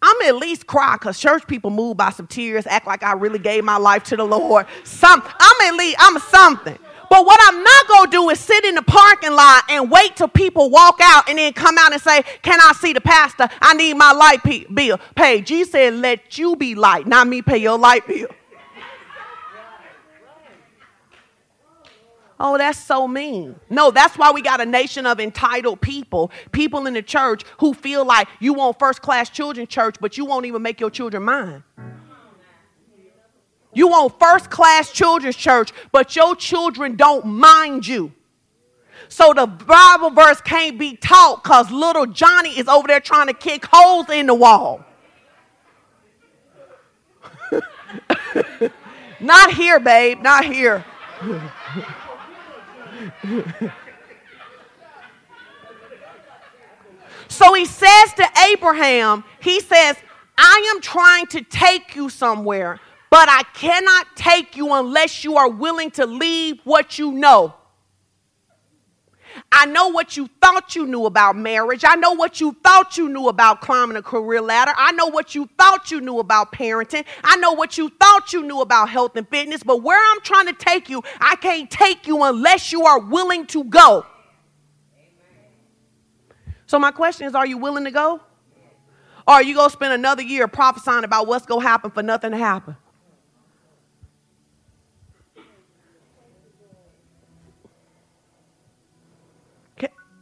I'm 0.00 0.22
at 0.22 0.36
least 0.36 0.66
cry 0.66 0.94
because 0.94 1.18
church 1.18 1.46
people 1.46 1.70
move 1.70 1.96
by 1.96 2.10
some 2.10 2.26
tears, 2.26 2.66
act 2.66 2.86
like 2.86 3.02
I 3.02 3.12
really 3.12 3.38
gave 3.38 3.64
my 3.64 3.76
life 3.76 4.04
to 4.04 4.16
the 4.16 4.24
Lord. 4.24 4.66
Some, 4.84 5.22
I'm 5.24 5.68
at 5.68 5.76
least, 5.76 5.96
I'm 5.98 6.18
something. 6.20 6.78
But 7.10 7.26
what 7.26 7.40
I'm 7.42 7.62
not 7.62 7.88
going 7.88 8.10
to 8.10 8.10
do 8.10 8.30
is 8.30 8.40
sit 8.40 8.64
in 8.64 8.74
the 8.74 8.82
parking 8.82 9.32
lot 9.32 9.64
and 9.68 9.90
wait 9.90 10.16
till 10.16 10.28
people 10.28 10.70
walk 10.70 10.98
out 11.02 11.28
and 11.28 11.38
then 11.38 11.52
come 11.52 11.76
out 11.78 11.92
and 11.92 12.00
say, 12.00 12.22
Can 12.42 12.60
I 12.60 12.72
see 12.72 12.92
the 12.92 13.00
pastor? 13.00 13.48
I 13.60 13.74
need 13.74 13.94
my 13.94 14.12
light 14.12 14.42
bill 14.74 14.98
paid. 15.14 15.46
Jesus 15.46 15.72
said, 15.72 15.94
Let 15.94 16.38
you 16.38 16.56
be 16.56 16.74
light, 16.74 17.06
not 17.06 17.26
me 17.26 17.42
pay 17.42 17.58
your 17.58 17.78
light 17.78 18.06
bill. 18.06 18.28
Oh, 22.40 22.58
that's 22.58 22.78
so 22.78 23.06
mean. 23.06 23.54
No, 23.70 23.92
that's 23.92 24.18
why 24.18 24.32
we 24.32 24.42
got 24.42 24.60
a 24.60 24.66
nation 24.66 25.06
of 25.06 25.20
entitled 25.20 25.80
people, 25.80 26.32
people 26.50 26.86
in 26.86 26.94
the 26.94 27.02
church 27.02 27.44
who 27.58 27.72
feel 27.72 28.04
like 28.04 28.28
you 28.40 28.54
want 28.54 28.78
first 28.78 29.02
class 29.02 29.30
children 29.30 29.66
church, 29.68 29.96
but 30.00 30.18
you 30.18 30.24
won't 30.24 30.44
even 30.44 30.60
make 30.60 30.80
your 30.80 30.90
children 30.90 31.22
mine. 31.22 31.62
You 33.74 33.88
want 33.88 34.18
first 34.18 34.50
class 34.50 34.90
children's 34.90 35.36
church, 35.36 35.72
but 35.92 36.16
your 36.16 36.34
children 36.36 36.96
don't 36.96 37.26
mind 37.26 37.86
you. 37.86 38.12
So 39.08 39.32
the 39.34 39.46
Bible 39.46 40.10
verse 40.10 40.40
can't 40.40 40.78
be 40.78 40.96
taught 40.96 41.42
because 41.42 41.70
little 41.70 42.06
Johnny 42.06 42.58
is 42.58 42.68
over 42.68 42.88
there 42.88 43.00
trying 43.00 43.26
to 43.26 43.34
kick 43.34 43.66
holes 43.70 44.08
in 44.10 44.26
the 44.26 44.34
wall. 44.34 44.84
Not 49.20 49.52
here, 49.54 49.78
babe. 49.80 50.20
Not 50.20 50.44
here. 50.44 50.84
so 57.28 57.54
he 57.54 57.64
says 57.64 58.12
to 58.14 58.28
Abraham, 58.50 59.24
he 59.40 59.60
says, 59.60 59.96
I 60.36 60.72
am 60.74 60.80
trying 60.80 61.26
to 61.26 61.40
take 61.42 61.94
you 61.94 62.08
somewhere, 62.08 62.80
but 63.14 63.28
I 63.28 63.44
cannot 63.54 64.16
take 64.16 64.56
you 64.56 64.72
unless 64.72 65.22
you 65.22 65.36
are 65.36 65.48
willing 65.48 65.92
to 65.92 66.04
leave 66.04 66.58
what 66.64 66.98
you 66.98 67.12
know. 67.12 67.54
I 69.52 69.66
know 69.66 69.86
what 69.86 70.16
you 70.16 70.28
thought 70.40 70.74
you 70.74 70.84
knew 70.84 71.06
about 71.06 71.36
marriage. 71.36 71.84
I 71.86 71.94
know 71.94 72.10
what 72.10 72.40
you 72.40 72.56
thought 72.64 72.98
you 72.98 73.08
knew 73.08 73.28
about 73.28 73.60
climbing 73.60 73.96
a 73.96 74.02
career 74.02 74.40
ladder. 74.40 74.72
I 74.76 74.90
know 74.90 75.06
what 75.06 75.32
you 75.32 75.48
thought 75.56 75.92
you 75.92 76.00
knew 76.00 76.18
about 76.18 76.50
parenting. 76.50 77.04
I 77.22 77.36
know 77.36 77.52
what 77.52 77.78
you 77.78 77.88
thought 78.00 78.32
you 78.32 78.42
knew 78.42 78.60
about 78.62 78.88
health 78.88 79.14
and 79.14 79.28
fitness. 79.28 79.62
But 79.62 79.84
where 79.84 80.12
I'm 80.12 80.20
trying 80.22 80.46
to 80.46 80.52
take 80.52 80.90
you, 80.90 81.00
I 81.20 81.36
can't 81.36 81.70
take 81.70 82.08
you 82.08 82.20
unless 82.24 82.72
you 82.72 82.84
are 82.84 82.98
willing 82.98 83.46
to 83.46 83.62
go. 83.62 84.06
So, 86.66 86.80
my 86.80 86.90
question 86.90 87.28
is 87.28 87.36
are 87.36 87.46
you 87.46 87.58
willing 87.58 87.84
to 87.84 87.92
go? 87.92 88.14
Or 89.28 89.34
are 89.34 89.42
you 89.44 89.54
going 89.54 89.68
to 89.68 89.72
spend 89.72 89.92
another 89.92 90.22
year 90.22 90.48
prophesying 90.48 91.04
about 91.04 91.28
what's 91.28 91.46
going 91.46 91.60
to 91.60 91.68
happen 91.68 91.92
for 91.92 92.02
nothing 92.02 92.32
to 92.32 92.38
happen? 92.38 92.76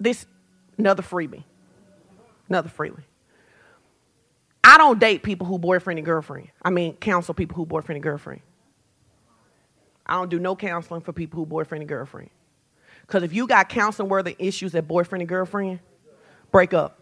This 0.03 0.27
another 0.79 1.03
freebie. 1.03 1.45
Another 2.49 2.69
freebie. 2.69 3.03
I 4.65 4.79
don't 4.79 4.99
date 4.99 5.23
people 5.23 5.47
who 5.47 5.59
boyfriend 5.59 5.99
and 5.99 6.07
girlfriend. 6.07 6.49
I 6.63 6.71
mean, 6.71 6.95
counsel 6.97 7.35
people 7.35 7.57
who 7.57 7.67
boyfriend 7.67 7.97
and 7.97 8.03
girlfriend. 8.03 8.43
I 10.07 10.15
don't 10.15 10.31
do 10.31 10.39
no 10.39 10.55
counseling 10.55 11.01
for 11.01 11.13
people 11.13 11.39
who 11.39 11.47
boyfriend 11.47 11.83
and 11.83 11.89
girlfriend. 11.89 12.31
Because 13.03 13.23
if 13.23 13.33
you 13.33 13.47
got 13.47 13.69
counseling 13.69 14.09
worthy 14.09 14.37
issues 14.39 14.75
at 14.75 14.87
boyfriend 14.87 15.23
and 15.23 15.29
girlfriend, 15.29 15.81
break 16.51 16.75
up. 16.75 16.99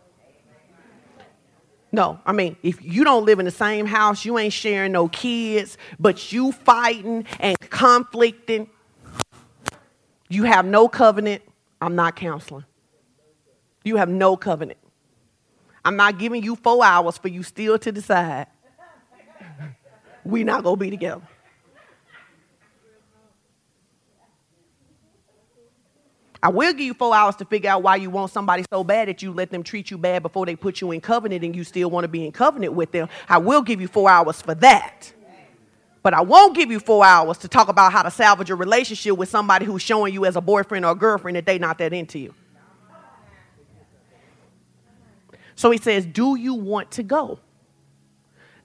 No, 1.92 2.20
I 2.24 2.32
mean, 2.32 2.56
if 2.62 2.82
you 2.82 3.02
don't 3.02 3.24
live 3.24 3.40
in 3.40 3.44
the 3.44 3.50
same 3.50 3.84
house, 3.84 4.24
you 4.24 4.38
ain't 4.38 4.52
sharing 4.52 4.92
no 4.92 5.08
kids, 5.08 5.76
but 5.98 6.32
you 6.32 6.52
fighting 6.52 7.24
and 7.40 7.58
conflicting, 7.58 8.70
you 10.28 10.44
have 10.44 10.64
no 10.64 10.88
covenant, 10.88 11.42
I'm 11.80 11.96
not 11.96 12.14
counseling. 12.14 12.64
You 13.84 13.96
have 13.96 14.08
no 14.08 14.36
covenant. 14.36 14.78
I'm 15.84 15.96
not 15.96 16.18
giving 16.18 16.42
you 16.42 16.56
four 16.56 16.84
hours 16.84 17.16
for 17.16 17.28
you 17.28 17.42
still 17.42 17.78
to 17.78 17.92
decide. 17.92 18.46
we 20.24 20.44
not 20.44 20.62
gonna 20.62 20.76
be 20.76 20.90
together. 20.90 21.22
I 26.42 26.48
will 26.48 26.72
give 26.72 26.80
you 26.86 26.94
four 26.94 27.14
hours 27.14 27.36
to 27.36 27.44
figure 27.44 27.68
out 27.68 27.82
why 27.82 27.96
you 27.96 28.08
want 28.08 28.30
somebody 28.30 28.64
so 28.70 28.82
bad 28.82 29.08
that 29.08 29.22
you 29.22 29.30
let 29.32 29.50
them 29.50 29.62
treat 29.62 29.90
you 29.90 29.98
bad 29.98 30.22
before 30.22 30.46
they 30.46 30.56
put 30.56 30.80
you 30.80 30.90
in 30.90 31.00
covenant 31.00 31.44
and 31.44 31.54
you 31.54 31.64
still 31.64 31.90
want 31.90 32.04
to 32.04 32.08
be 32.08 32.24
in 32.24 32.32
covenant 32.32 32.72
with 32.72 32.92
them. 32.92 33.08
I 33.28 33.36
will 33.38 33.60
give 33.60 33.80
you 33.80 33.88
four 33.88 34.08
hours 34.08 34.40
for 34.40 34.54
that. 34.56 35.12
But 36.02 36.14
I 36.14 36.22
won't 36.22 36.54
give 36.54 36.70
you 36.70 36.80
four 36.80 37.04
hours 37.04 37.36
to 37.38 37.48
talk 37.48 37.68
about 37.68 37.92
how 37.92 38.02
to 38.02 38.10
salvage 38.10 38.48
a 38.48 38.54
relationship 38.54 39.18
with 39.18 39.28
somebody 39.28 39.66
who's 39.66 39.82
showing 39.82 40.14
you 40.14 40.24
as 40.24 40.34
a 40.34 40.40
boyfriend 40.40 40.86
or 40.86 40.92
a 40.92 40.94
girlfriend 40.94 41.36
that 41.36 41.44
they 41.44 41.58
not 41.58 41.76
that 41.76 41.92
into 41.92 42.18
you. 42.18 42.34
So 45.60 45.70
he 45.70 45.76
says, 45.76 46.06
Do 46.06 46.36
you 46.36 46.54
want 46.54 46.92
to 46.92 47.02
go? 47.02 47.38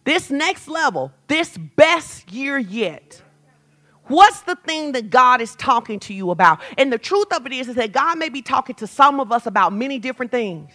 This 0.06 0.32
next 0.32 0.70
level, 0.70 1.12
this 1.28 1.58
best 1.58 2.32
year 2.32 2.58
yet. 2.58 3.22
What's 4.06 4.39
the 4.43 4.56
thing 4.56 4.93
that 4.93 5.10
God 5.10 5.41
is 5.41 5.58
talking 5.58 6.00
to 6.02 6.14
you 6.14 6.32
about? 6.32 6.62
And 6.78 6.93
the 6.93 6.98
truth 6.98 7.34
of 7.34 7.46
it 7.46 7.52
is, 7.52 7.68
is 7.68 7.76
that 7.76 7.91
God 7.91 8.18
may 8.18 8.30
be 8.30 8.41
talking 8.41 8.76
to 8.76 8.88
some 8.88 9.20
of 9.20 9.34
us 9.34 9.46
about 9.46 9.74
many 9.74 10.00
different 10.00 10.32
things. 10.32 10.72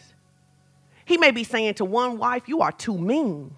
He 1.07 1.17
may 1.17 1.31
be 1.31 1.43
saying 1.43 1.75
to 1.75 1.87
one 1.87 2.19
wife, 2.19 2.43
You 2.47 2.61
are 2.61 2.73
too 2.73 2.99
mean. 2.99 3.57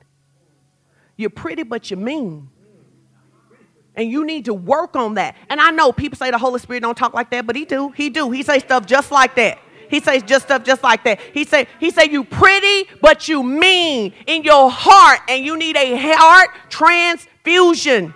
You're 1.17 1.31
pretty, 1.31 1.65
but 1.65 1.91
you're 1.91 1.99
mean. 1.99 2.49
And 3.97 4.09
you 4.09 4.25
need 4.25 4.45
to 4.45 4.55
work 4.55 4.95
on 4.95 5.15
that. 5.15 5.35
And 5.51 5.61
I 5.61 5.73
know 5.73 5.91
people 5.91 6.17
say 6.17 6.31
the 6.31 6.39
Holy 6.39 6.61
Spirit 6.61 6.85
don't 6.85 6.97
talk 6.97 7.13
like 7.13 7.31
that, 7.31 7.45
but 7.45 7.57
he 7.57 7.65
do. 7.65 7.91
He 7.91 8.09
do. 8.09 8.31
He 8.31 8.45
say 8.45 8.61
stuff 8.61 8.87
just 8.87 9.11
like 9.11 9.35
that. 9.35 9.59
He 9.93 10.01
says 10.01 10.23
just 10.23 10.47
stuff 10.47 10.65
just 10.65 10.83
like 10.83 11.05
that. 11.05 11.21
He 11.35 11.45
say 11.45 11.69
he 11.79 11.91
say 11.91 12.09
you 12.11 12.25
pretty 12.25 12.89
but 13.03 13.29
you 13.29 13.43
mean 13.43 14.15
in 14.27 14.43
your 14.43 14.71
heart 14.71 15.21
and 15.29 15.45
you 15.45 15.55
need 15.55 15.77
a 15.77 15.95
heart 16.17 16.49
transfusion. 16.71 18.15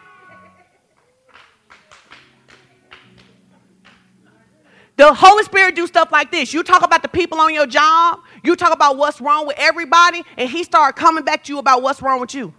The 4.97 5.13
Holy 5.13 5.45
Spirit 5.45 5.77
do 5.77 5.87
stuff 5.87 6.11
like 6.11 6.31
this. 6.31 6.55
You 6.55 6.63
talk 6.63 6.83
about 6.83 7.03
the 7.03 7.09
people 7.09 7.39
on 7.39 7.53
your 7.53 7.67
job, 7.67 8.21
you 8.43 8.57
talk 8.57 8.73
about 8.73 8.97
what's 8.97 9.21
wrong 9.21 9.47
with 9.47 9.57
everybody, 9.59 10.23
and 10.39 10.49
he 10.49 10.65
start 10.65 10.97
coming 10.97 11.25
back 11.25 11.45
to 11.45 11.53
you 11.53 11.59
about 11.59 11.83
what's 11.83 12.01
wrong 12.01 12.21
with 12.21 12.35
you. 12.35 12.55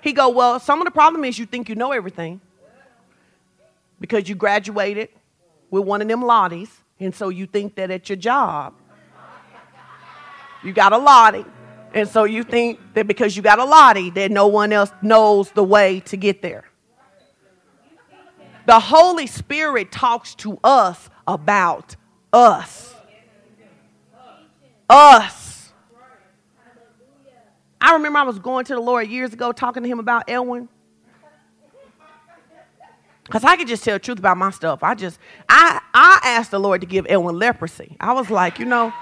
He 0.00 0.12
go, 0.12 0.28
well, 0.30 0.58
some 0.58 0.80
of 0.80 0.86
the 0.86 0.90
problem 0.90 1.24
is 1.24 1.38
you 1.38 1.46
think 1.46 1.68
you 1.68 1.76
know 1.76 1.92
everything 1.92 2.40
because 4.00 4.28
you 4.28 4.34
graduated 4.34 5.10
with 5.70 5.84
one 5.84 6.02
of 6.02 6.08
them 6.08 6.22
lotties, 6.22 6.70
and 7.00 7.14
so 7.14 7.28
you 7.28 7.46
think 7.46 7.74
that 7.76 7.90
at 7.90 8.08
your 8.08 8.16
job 8.16 8.74
you 10.62 10.72
got 10.72 10.92
a 10.92 10.98
lottie, 10.98 11.44
and 11.94 12.08
so 12.08 12.24
you 12.24 12.42
think 12.42 12.80
that 12.94 13.06
because 13.06 13.36
you 13.36 13.42
got 13.42 13.58
a 13.58 13.64
lottie 13.64 14.10
that 14.10 14.30
no 14.30 14.46
one 14.48 14.72
else 14.72 14.90
knows 15.02 15.50
the 15.52 15.62
way 15.62 16.00
to 16.00 16.16
get 16.16 16.42
there. 16.42 16.64
The 18.66 18.80
Holy 18.80 19.26
Spirit 19.26 19.90
talks 19.90 20.34
to 20.36 20.58
us 20.62 21.08
about 21.26 21.96
us. 22.32 22.94
Us. 24.90 25.72
I 27.80 27.92
remember 27.94 28.18
I 28.18 28.24
was 28.24 28.38
going 28.38 28.64
to 28.66 28.74
the 28.74 28.80
Lord 28.80 29.08
years 29.08 29.32
ago 29.32 29.52
talking 29.52 29.82
to 29.82 29.88
him 29.88 30.00
about 30.00 30.28
Elwin. 30.28 30.68
Because 33.24 33.44
I 33.44 33.56
could 33.56 33.68
just 33.68 33.84
tell 33.84 33.98
truth 33.98 34.18
about 34.18 34.36
my 34.36 34.50
stuff. 34.50 34.82
I 34.82 34.94
just, 34.94 35.18
I, 35.48 35.77
I 36.00 36.20
asked 36.22 36.52
the 36.52 36.60
Lord 36.60 36.80
to 36.82 36.86
give 36.86 37.06
Elwin 37.08 37.36
leprosy. 37.36 37.96
I 37.98 38.12
was 38.12 38.30
like, 38.30 38.60
you 38.60 38.66
know, 38.66 38.92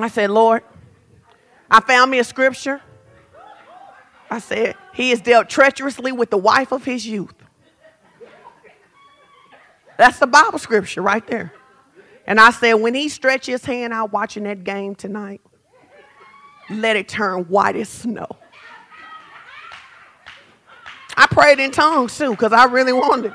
I 0.00 0.08
said, 0.08 0.30
Lord, 0.30 0.64
I 1.70 1.78
found 1.78 2.10
me 2.10 2.18
a 2.18 2.24
scripture. 2.24 2.80
I 4.28 4.40
said, 4.40 4.74
He 4.94 5.10
has 5.10 5.20
dealt 5.20 5.48
treacherously 5.48 6.10
with 6.10 6.30
the 6.30 6.38
wife 6.38 6.72
of 6.72 6.84
his 6.84 7.06
youth. 7.06 7.36
That's 9.96 10.18
the 10.18 10.26
Bible 10.26 10.58
scripture 10.58 11.02
right 11.02 11.24
there. 11.28 11.52
And 12.26 12.40
I 12.40 12.50
said, 12.50 12.74
when 12.74 12.94
he 12.94 13.08
stretched 13.08 13.46
his 13.46 13.64
hand 13.64 13.92
out 13.92 14.12
watching 14.12 14.42
that 14.42 14.64
game 14.64 14.96
tonight, 14.96 15.40
let 16.68 16.96
it 16.96 17.08
turn 17.08 17.44
white 17.44 17.76
as 17.76 17.88
snow. 17.88 18.26
I 21.16 21.26
prayed 21.26 21.60
in 21.60 21.70
tongues 21.70 22.18
too, 22.18 22.30
because 22.30 22.52
I 22.52 22.64
really 22.64 22.92
wanted. 22.92 23.34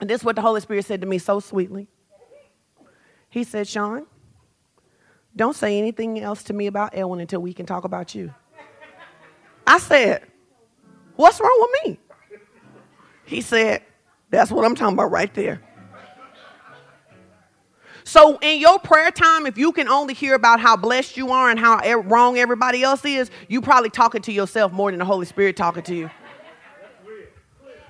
And 0.00 0.08
this 0.08 0.20
is 0.20 0.24
what 0.24 0.36
the 0.36 0.42
Holy 0.42 0.60
Spirit 0.60 0.84
said 0.84 1.00
to 1.00 1.06
me 1.06 1.18
so 1.18 1.40
sweetly. 1.40 1.88
He 3.30 3.44
said, 3.44 3.68
Sean, 3.68 4.06
don't 5.36 5.54
say 5.54 5.78
anything 5.78 6.20
else 6.20 6.42
to 6.44 6.52
me 6.52 6.66
about 6.66 6.96
Elwin 6.96 7.20
until 7.20 7.40
we 7.40 7.52
can 7.52 7.66
talk 7.66 7.84
about 7.84 8.14
you. 8.14 8.34
I 9.66 9.78
said, 9.78 10.22
What's 11.16 11.40
wrong 11.40 11.58
with 11.60 11.70
me? 11.84 12.00
He 13.24 13.40
said, 13.40 13.82
That's 14.30 14.50
what 14.50 14.64
I'm 14.64 14.74
talking 14.74 14.94
about 14.94 15.10
right 15.10 15.32
there. 15.34 15.62
So, 18.04 18.38
in 18.38 18.58
your 18.58 18.78
prayer 18.78 19.10
time, 19.10 19.44
if 19.44 19.58
you 19.58 19.70
can 19.70 19.86
only 19.86 20.14
hear 20.14 20.34
about 20.34 20.60
how 20.60 20.76
blessed 20.76 21.18
you 21.18 21.30
are 21.30 21.50
and 21.50 21.60
how 21.60 21.78
wrong 22.02 22.38
everybody 22.38 22.82
else 22.82 23.04
is, 23.04 23.30
you're 23.48 23.60
probably 23.60 23.90
talking 23.90 24.22
to 24.22 24.32
yourself 24.32 24.72
more 24.72 24.90
than 24.90 24.98
the 24.98 25.04
Holy 25.04 25.26
Spirit 25.26 25.56
talking 25.56 25.82
to 25.82 25.94
you. 25.94 26.10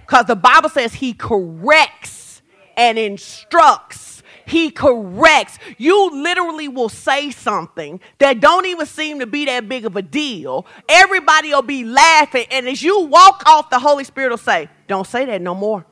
Because 0.08 0.24
the 0.24 0.36
Bible 0.36 0.70
says 0.70 0.94
He 0.94 1.12
corrects 1.12 2.40
and 2.78 2.98
instructs. 2.98 4.22
He 4.46 4.70
corrects. 4.70 5.58
You 5.76 6.10
literally 6.22 6.68
will 6.68 6.88
say 6.88 7.30
something 7.30 8.00
that 8.16 8.40
don't 8.40 8.64
even 8.64 8.86
seem 8.86 9.18
to 9.18 9.26
be 9.26 9.44
that 9.44 9.68
big 9.68 9.84
of 9.84 9.96
a 9.96 10.00
deal. 10.02 10.64
Everybody 10.88 11.50
will 11.50 11.60
be 11.60 11.84
laughing, 11.84 12.46
and 12.50 12.66
as 12.66 12.82
you 12.82 13.00
walk 13.02 13.42
off, 13.46 13.68
the 13.68 13.78
Holy 13.78 14.04
Spirit 14.04 14.30
will 14.30 14.38
say, 14.38 14.70
"Don't 14.86 15.06
say 15.06 15.26
that 15.26 15.42
no 15.42 15.54
more," 15.54 15.84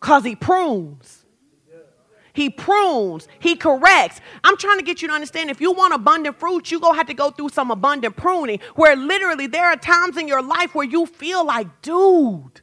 because 0.00 0.24
He 0.24 0.34
prunes. 0.34 1.21
He 2.34 2.48
prunes, 2.48 3.28
he 3.40 3.56
corrects. 3.56 4.20
I'm 4.42 4.56
trying 4.56 4.78
to 4.78 4.84
get 4.84 5.02
you 5.02 5.08
to 5.08 5.14
understand 5.14 5.50
if 5.50 5.60
you 5.60 5.72
want 5.72 5.92
abundant 5.92 6.38
fruit, 6.38 6.70
you're 6.70 6.80
going 6.80 6.94
to 6.94 6.96
have 6.96 7.06
to 7.08 7.14
go 7.14 7.30
through 7.30 7.50
some 7.50 7.70
abundant 7.70 8.16
pruning 8.16 8.58
where 8.74 8.96
literally 8.96 9.46
there 9.46 9.66
are 9.66 9.76
times 9.76 10.16
in 10.16 10.26
your 10.28 10.42
life 10.42 10.74
where 10.74 10.86
you 10.86 11.04
feel 11.04 11.44
like, 11.44 11.82
dude, 11.82 12.62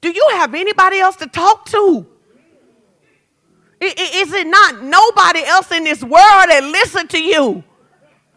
do 0.00 0.10
you 0.10 0.28
have 0.32 0.54
anybody 0.54 1.00
else 1.00 1.16
to 1.16 1.26
talk 1.26 1.66
to? 1.66 2.06
Is 3.80 4.32
it 4.32 4.46
not 4.46 4.82
nobody 4.82 5.44
else 5.44 5.70
in 5.70 5.84
this 5.84 6.02
world 6.02 6.14
that 6.48 6.62
listen 6.62 7.06
to 7.08 7.20
you? 7.20 7.62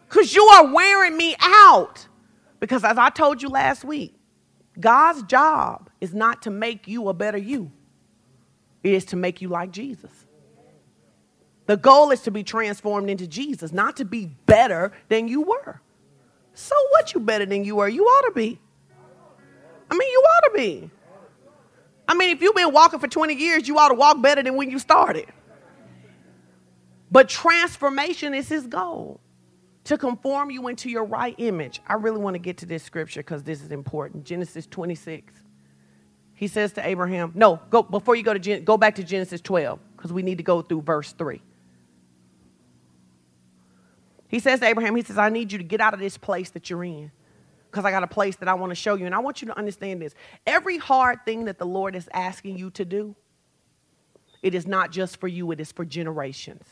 Because 0.08 0.34
you 0.34 0.44
are 0.44 0.72
wearing 0.72 1.16
me 1.16 1.34
out. 1.40 2.06
Because 2.60 2.84
as 2.84 2.98
I 2.98 3.08
told 3.08 3.40
you 3.40 3.48
last 3.48 3.84
week, 3.84 4.14
God's 4.78 5.22
job 5.22 5.90
is 6.00 6.12
not 6.12 6.42
to 6.42 6.50
make 6.50 6.86
you 6.88 7.08
a 7.08 7.14
better 7.14 7.38
you. 7.38 7.70
It 8.82 8.92
is 8.92 9.04
to 9.06 9.16
make 9.16 9.40
you 9.40 9.48
like 9.48 9.70
Jesus. 9.70 10.17
The 11.68 11.76
goal 11.76 12.12
is 12.12 12.22
to 12.22 12.30
be 12.30 12.42
transformed 12.42 13.10
into 13.10 13.26
Jesus, 13.26 13.74
not 13.74 13.98
to 13.98 14.06
be 14.06 14.24
better 14.46 14.90
than 15.10 15.28
you 15.28 15.42
were. 15.42 15.82
So 16.54 16.74
what 16.92 17.12
you 17.12 17.20
better 17.20 17.44
than 17.44 17.62
you 17.62 17.76
were? 17.76 17.88
You 17.88 18.04
ought 18.04 18.26
to 18.28 18.32
be. 18.34 18.58
I 19.90 19.94
mean, 19.94 20.10
you 20.10 20.18
ought 20.18 20.44
to 20.44 20.52
be. 20.56 20.90
I 22.08 22.14
mean, 22.14 22.30
if 22.34 22.40
you've 22.40 22.54
been 22.54 22.72
walking 22.72 22.98
for 22.98 23.06
20 23.06 23.34
years, 23.34 23.68
you 23.68 23.76
ought 23.76 23.88
to 23.88 23.94
walk 23.94 24.22
better 24.22 24.42
than 24.42 24.56
when 24.56 24.70
you 24.70 24.78
started. 24.78 25.26
But 27.10 27.28
transformation 27.28 28.32
is 28.32 28.48
his 28.48 28.66
goal 28.66 29.20
to 29.84 29.98
conform 29.98 30.50
you 30.50 30.68
into 30.68 30.88
your 30.88 31.04
right 31.04 31.34
image. 31.36 31.82
I 31.86 31.94
really 31.94 32.18
want 32.18 32.32
to 32.32 32.38
get 32.38 32.56
to 32.58 32.66
this 32.66 32.82
scripture 32.82 33.20
because 33.20 33.42
this 33.42 33.62
is 33.62 33.72
important. 33.72 34.24
Genesis 34.24 34.66
26. 34.66 35.34
He 36.32 36.48
says 36.48 36.72
to 36.72 36.86
Abraham, 36.86 37.32
no, 37.34 37.60
go 37.68 37.82
before 37.82 38.16
you 38.16 38.22
go 38.22 38.32
to 38.32 38.60
go 38.60 38.78
back 38.78 38.94
to 38.94 39.04
Genesis 39.04 39.42
12 39.42 39.78
because 39.96 40.14
we 40.14 40.22
need 40.22 40.38
to 40.38 40.44
go 40.44 40.62
through 40.62 40.80
verse 40.80 41.12
3. 41.12 41.42
He 44.28 44.38
says 44.38 44.60
to 44.60 44.66
Abraham, 44.66 44.94
He 44.94 45.02
says, 45.02 45.18
I 45.18 45.30
need 45.30 45.52
you 45.52 45.58
to 45.58 45.64
get 45.64 45.80
out 45.80 45.94
of 45.94 46.00
this 46.00 46.16
place 46.16 46.50
that 46.50 46.70
you're 46.70 46.84
in 46.84 47.10
because 47.70 47.84
I 47.84 47.90
got 47.90 48.02
a 48.02 48.08
place 48.08 48.36
that 48.36 48.48
I 48.48 48.54
want 48.54 48.70
to 48.70 48.74
show 48.74 48.94
you. 48.94 49.06
And 49.06 49.14
I 49.14 49.18
want 49.18 49.42
you 49.42 49.48
to 49.48 49.58
understand 49.58 50.00
this 50.00 50.14
every 50.46 50.78
hard 50.78 51.24
thing 51.24 51.46
that 51.46 51.58
the 51.58 51.66
Lord 51.66 51.96
is 51.96 52.08
asking 52.12 52.58
you 52.58 52.70
to 52.70 52.84
do, 52.84 53.14
it 54.42 54.54
is 54.54 54.66
not 54.66 54.90
just 54.90 55.18
for 55.18 55.28
you, 55.28 55.50
it 55.50 55.60
is 55.60 55.72
for 55.72 55.84
generations. 55.84 56.64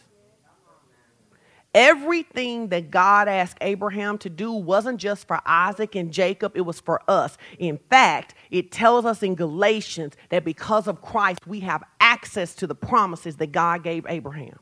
Everything 1.75 2.69
that 2.69 2.91
God 2.91 3.29
asked 3.29 3.59
Abraham 3.61 4.17
to 4.19 4.31
do 4.31 4.51
wasn't 4.51 4.99
just 4.99 5.29
for 5.29 5.43
Isaac 5.45 5.95
and 5.95 6.11
Jacob, 6.11 6.53
it 6.55 6.63
was 6.63 6.81
for 6.81 7.03
us. 7.07 7.37
In 7.59 7.79
fact, 7.91 8.35
it 8.51 8.73
tells 8.73 9.05
us 9.05 9.23
in 9.23 9.35
Galatians 9.35 10.15
that 10.31 10.43
because 10.43 10.89
of 10.89 11.03
Christ, 11.03 11.47
we 11.47 11.61
have 11.61 11.85
access 12.01 12.55
to 12.55 12.67
the 12.67 12.75
promises 12.75 13.37
that 13.37 13.53
God 13.53 13.83
gave 13.83 14.07
Abraham. 14.09 14.59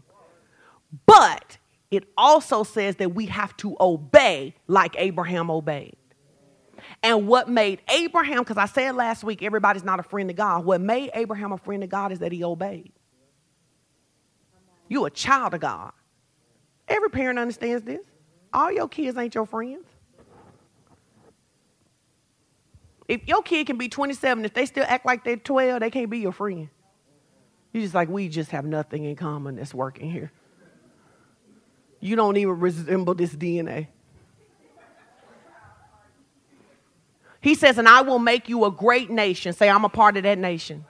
But 1.07 1.59
it 1.95 2.05
also 2.17 2.63
says 2.63 2.97
that 2.97 3.15
we 3.15 3.27
have 3.27 3.57
to 3.59 3.77
obey 3.81 4.55
like 4.67 4.95
Abraham 4.99 5.51
obeyed. 5.51 5.97
And 7.03 7.27
what 7.29 7.49
made 7.49 7.81
Abraham, 7.89 8.39
because 8.39 8.57
I 8.57 8.67
said 8.67 8.95
last 8.95 9.25
week, 9.25 9.43
everybody's 9.43 9.85
not 9.85 10.01
a 10.01 10.03
friend 10.03 10.31
of 10.31 10.37
God. 10.37 10.65
What 10.65 10.81
made 10.81 11.11
Abraham 11.15 11.53
a 11.53 11.59
friend 11.59 11.83
of 11.83 11.91
God 11.91 12.13
is 12.13 12.19
that 12.21 12.33
he 12.33 12.45
obeyed. 12.45 12.93
You 14.89 15.05
a 15.05 15.11
child 15.11 15.55
of 15.55 15.61
God. 15.61 15.93
Every 16.89 17.11
parent 17.11 17.39
understands 17.39 17.85
this. 17.85 18.05
All 18.53 18.71
your 18.71 18.89
kids 18.89 19.17
ain't 19.17 19.35
your 19.35 19.47
friends. 19.47 19.87
If 23.09 23.27
your 23.27 23.43
kid 23.43 23.67
can 23.67 23.77
be 23.77 23.89
27, 23.89 24.45
if 24.45 24.55
they 24.55 24.67
still 24.67 24.85
act 24.87 25.05
like 25.05 25.25
they're 25.25 25.37
12, 25.37 25.81
they 25.81 25.91
can't 25.91 26.11
be 26.11 26.19
your 26.19 26.33
friend. 26.33 26.69
You're 27.73 27.83
just 27.83 27.95
like, 27.95 28.09
we 28.09 28.29
just 28.29 28.51
have 28.53 28.65
nothing 28.65 29.05
in 29.05 29.17
common 29.17 29.57
that's 29.57 29.75
working 29.75 30.11
here. 30.11 30.33
You 32.05 32.17
don't 32.17 32.37
even 32.37 32.61
resemble 32.61 33.15
this 33.15 33.35
DNA. 33.35 33.87
He 37.41 37.55
says, 37.55 37.79
and 37.79 37.89
I 37.89 38.03
will 38.03 38.19
make 38.19 38.47
you 38.47 38.67
a 38.67 38.71
great 38.71 39.09
nation. 39.09 39.55
Say, 39.55 39.71
I'm 39.71 39.87
a 39.87 39.89
part 39.89 40.19
of 40.19 40.25
that 40.25 40.37
nation. 40.37 40.85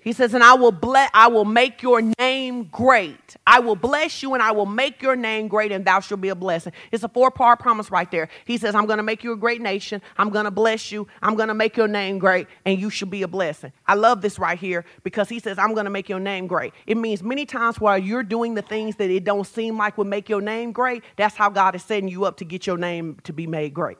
He 0.00 0.12
says, 0.12 0.32
and 0.32 0.44
I 0.44 0.54
will 0.54 0.72
bless, 0.72 1.10
I 1.12 1.26
will 1.28 1.44
make 1.44 1.82
your 1.82 2.00
name 2.00 2.64
great. 2.64 3.36
I 3.46 3.60
will 3.60 3.76
bless 3.76 4.22
you 4.22 4.34
and 4.34 4.42
I 4.42 4.52
will 4.52 4.66
make 4.66 5.02
your 5.02 5.16
name 5.16 5.48
great, 5.48 5.72
and 5.72 5.84
thou 5.84 6.00
shalt 6.00 6.20
be 6.20 6.28
a 6.28 6.34
blessing. 6.34 6.72
It's 6.92 7.02
a 7.02 7.08
four-part 7.08 7.58
promise 7.58 7.90
right 7.90 8.10
there. 8.10 8.28
He 8.44 8.58
says, 8.58 8.74
I'm 8.74 8.86
gonna 8.86 9.02
make 9.02 9.24
you 9.24 9.32
a 9.32 9.36
great 9.36 9.60
nation, 9.60 10.00
I'm 10.16 10.30
gonna 10.30 10.50
bless 10.50 10.92
you, 10.92 11.08
I'm 11.20 11.34
gonna 11.34 11.54
make 11.54 11.76
your 11.76 11.88
name 11.88 12.18
great, 12.18 12.46
and 12.64 12.80
you 12.80 12.90
shall 12.90 13.08
be 13.08 13.22
a 13.22 13.28
blessing. 13.28 13.72
I 13.86 13.94
love 13.94 14.22
this 14.22 14.38
right 14.38 14.58
here 14.58 14.84
because 15.02 15.28
he 15.28 15.40
says, 15.40 15.58
I'm 15.58 15.74
gonna 15.74 15.90
make 15.90 16.08
your 16.08 16.20
name 16.20 16.46
great. 16.46 16.72
It 16.86 16.96
means 16.96 17.22
many 17.22 17.44
times 17.44 17.80
while 17.80 17.98
you're 17.98 18.22
doing 18.22 18.54
the 18.54 18.62
things 18.62 18.96
that 18.96 19.10
it 19.10 19.24
don't 19.24 19.46
seem 19.46 19.76
like 19.76 19.98
would 19.98 20.06
make 20.06 20.28
your 20.28 20.40
name 20.40 20.72
great, 20.72 21.02
that's 21.16 21.34
how 21.34 21.50
God 21.50 21.74
is 21.74 21.82
setting 21.82 22.08
you 22.08 22.24
up 22.24 22.36
to 22.38 22.44
get 22.44 22.66
your 22.66 22.78
name 22.78 23.18
to 23.24 23.32
be 23.32 23.46
made 23.46 23.74
great. 23.74 23.98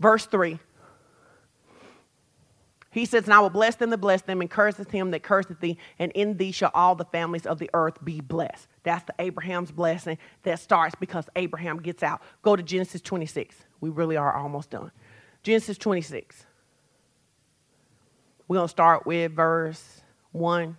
Verse 0.00 0.26
3. 0.26 0.58
He 2.98 3.06
says, 3.06 3.24
And 3.24 3.34
I 3.34 3.38
will 3.38 3.50
bless 3.50 3.76
them 3.76 3.90
that 3.90 3.98
bless 3.98 4.22
them, 4.22 4.40
and 4.40 4.50
curseth 4.50 4.90
him 4.90 5.12
that 5.12 5.22
curseth 5.22 5.60
thee, 5.60 5.78
and 5.98 6.10
in 6.12 6.36
thee 6.36 6.50
shall 6.50 6.72
all 6.74 6.96
the 6.96 7.04
families 7.04 7.46
of 7.46 7.58
the 7.58 7.70
earth 7.72 8.02
be 8.04 8.20
blessed. 8.20 8.66
That's 8.82 9.04
the 9.04 9.14
Abraham's 9.20 9.70
blessing 9.70 10.18
that 10.42 10.58
starts 10.58 10.96
because 10.98 11.28
Abraham 11.36 11.80
gets 11.80 12.02
out. 12.02 12.22
Go 12.42 12.56
to 12.56 12.62
Genesis 12.62 13.00
26. 13.00 13.54
We 13.80 13.90
really 13.90 14.16
are 14.16 14.34
almost 14.34 14.70
done. 14.70 14.90
Genesis 15.44 15.78
26. 15.78 16.44
We're 18.48 18.56
going 18.56 18.64
to 18.64 18.70
start 18.70 19.06
with 19.06 19.32
verse 19.32 20.00
1. 20.32 20.76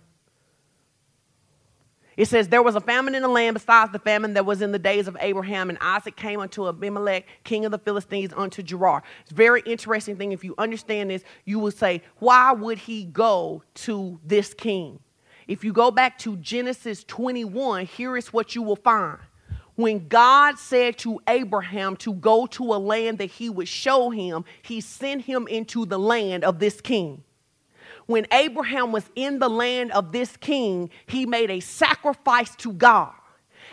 It 2.20 2.28
says, 2.28 2.48
There 2.48 2.62
was 2.62 2.76
a 2.76 2.82
famine 2.82 3.14
in 3.14 3.22
the 3.22 3.28
land 3.28 3.54
besides 3.54 3.92
the 3.92 3.98
famine 3.98 4.34
that 4.34 4.44
was 4.44 4.60
in 4.60 4.72
the 4.72 4.78
days 4.78 5.08
of 5.08 5.16
Abraham, 5.20 5.70
and 5.70 5.78
Isaac 5.80 6.16
came 6.16 6.38
unto 6.38 6.68
Abimelech, 6.68 7.24
king 7.44 7.64
of 7.64 7.72
the 7.72 7.78
Philistines, 7.78 8.34
unto 8.36 8.62
Gerar. 8.62 9.02
It's 9.22 9.32
very 9.32 9.62
interesting 9.64 10.16
thing. 10.16 10.32
If 10.32 10.44
you 10.44 10.54
understand 10.58 11.08
this, 11.08 11.24
you 11.46 11.58
will 11.58 11.70
say, 11.70 12.02
Why 12.18 12.52
would 12.52 12.76
he 12.76 13.04
go 13.04 13.62
to 13.76 14.20
this 14.22 14.52
king? 14.52 15.00
If 15.48 15.64
you 15.64 15.72
go 15.72 15.90
back 15.90 16.18
to 16.18 16.36
Genesis 16.36 17.04
21, 17.04 17.86
here 17.86 18.18
is 18.18 18.34
what 18.34 18.54
you 18.54 18.60
will 18.60 18.76
find. 18.76 19.16
When 19.76 20.06
God 20.06 20.58
said 20.58 20.98
to 20.98 21.20
Abraham 21.26 21.96
to 21.96 22.12
go 22.12 22.44
to 22.48 22.74
a 22.74 22.76
land 22.76 23.16
that 23.16 23.30
he 23.30 23.48
would 23.48 23.66
show 23.66 24.10
him, 24.10 24.44
he 24.60 24.82
sent 24.82 25.22
him 25.22 25.48
into 25.48 25.86
the 25.86 25.98
land 25.98 26.44
of 26.44 26.58
this 26.58 26.82
king 26.82 27.24
when 28.10 28.26
Abraham 28.32 28.92
was 28.92 29.04
in 29.14 29.38
the 29.38 29.48
land 29.48 29.92
of 29.92 30.12
this 30.12 30.36
king, 30.36 30.90
he 31.06 31.26
made 31.26 31.50
a 31.50 31.60
sacrifice 31.60 32.54
to 32.56 32.72
God. 32.72 33.12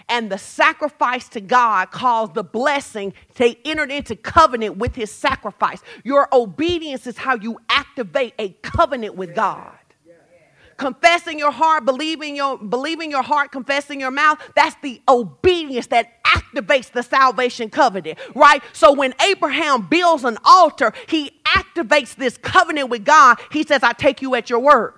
And 0.09 0.31
the 0.31 0.37
sacrifice 0.37 1.27
to 1.29 1.41
God 1.41 1.91
caused 1.91 2.33
the 2.33 2.43
blessing. 2.43 3.13
They 3.35 3.59
entered 3.65 3.91
into 3.91 4.15
covenant 4.15 4.77
with 4.77 4.95
his 4.95 5.11
sacrifice. 5.11 5.81
Your 6.03 6.29
obedience 6.31 7.07
is 7.07 7.17
how 7.17 7.35
you 7.35 7.59
activate 7.69 8.35
a 8.39 8.49
covenant 8.61 9.15
with 9.15 9.35
God 9.35 9.73
confessing 10.77 11.39
your 11.39 11.51
heart, 11.51 11.85
believing 11.85 12.35
your 12.35 12.57
believing 12.57 13.11
your 13.11 13.23
heart, 13.23 13.51
confessing 13.51 13.99
your 13.99 14.11
mouth, 14.11 14.39
that's 14.55 14.75
the 14.81 15.01
obedience 15.09 15.87
that 15.87 16.23
activates 16.23 16.91
the 16.91 17.03
salvation 17.03 17.69
covenant, 17.69 18.17
right? 18.35 18.63
So 18.73 18.93
when 18.93 19.13
Abraham 19.27 19.87
builds 19.87 20.23
an 20.23 20.37
altar, 20.45 20.93
he 21.07 21.36
activates 21.55 22.15
this 22.15 22.37
covenant 22.37 22.89
with 22.89 23.05
God. 23.05 23.39
He 23.51 23.63
says, 23.63 23.83
I 23.83 23.93
take 23.93 24.21
you 24.21 24.35
at 24.35 24.49
your 24.49 24.59
word. 24.59 24.93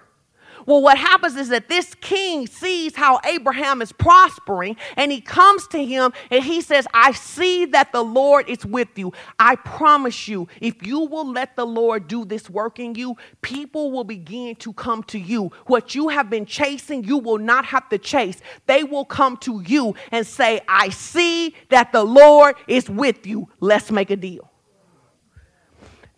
Well, 0.66 0.84
what 0.84 1.00
happens 1.00 1.36
is 1.36 1.50
that 1.50 1.68
this 1.68 1.96
king 1.96 2.46
sees 2.46 2.96
how 2.96 3.20
Abraham 3.26 3.82
is 3.82 3.92
prospering 3.92 4.78
and 4.98 5.12
he 5.12 5.20
comes 5.20 5.68
to 5.70 5.84
him 5.84 6.14
and 6.30 6.44
he 6.44 6.62
says, 6.62 6.86
I 6.94 7.12
see 7.14 7.66
that 7.66 7.92
the 7.92 8.04
Lord 8.04 8.48
is 8.48 8.64
with 8.66 8.90
you. 8.96 9.14
I 9.40 9.56
promise 9.56 10.28
you, 10.28 10.48
if 10.62 10.86
you 10.86 11.00
will 11.00 11.28
let 11.28 11.56
the 11.56 11.66
Lord 11.66 12.08
do 12.08 12.24
this 12.24 12.52
work 12.52 12.78
in 12.80 12.94
you, 12.94 13.18
people 13.42 13.92
will 13.92 14.04
begin 14.04 14.56
to 14.58 14.74
come 14.74 15.02
to 15.06 15.18
you. 15.18 15.52
What 15.66 15.96
you 15.96 16.10
have 16.10 16.30
been 16.30 16.46
chasing, 16.46 17.04
you 17.04 17.18
will 17.18 17.40
not 17.40 17.66
have 17.66 17.90
to 17.90 17.98
chase. 17.98 18.40
They 18.68 18.84
will 18.84 19.06
come 19.06 19.38
to 19.38 19.62
you 19.62 19.96
and 20.12 20.28
say, 20.28 20.62
I 20.68 20.90
see 20.90 21.56
that 21.70 21.92
the 21.92 22.04
Lord 22.04 22.56
is 22.68 22.90
with 22.90 23.26
you. 23.26 23.50
Let's 23.60 23.90
make 23.90 24.12
a 24.12 24.16
deal. 24.16 24.49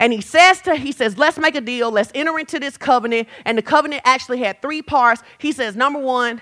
And 0.01 0.11
he 0.11 0.19
says 0.19 0.59
to 0.61 0.75
he 0.75 0.91
says, 0.91 1.15
let's 1.19 1.37
make 1.37 1.53
a 1.53 1.61
deal. 1.61 1.91
Let's 1.91 2.11
enter 2.15 2.37
into 2.39 2.59
this 2.59 2.75
covenant. 2.75 3.29
And 3.45 3.55
the 3.55 3.61
covenant 3.61 4.01
actually 4.03 4.39
had 4.39 4.59
three 4.59 4.81
parts. 4.81 5.21
He 5.37 5.51
says, 5.51 5.75
number 5.75 5.99
one, 5.99 6.41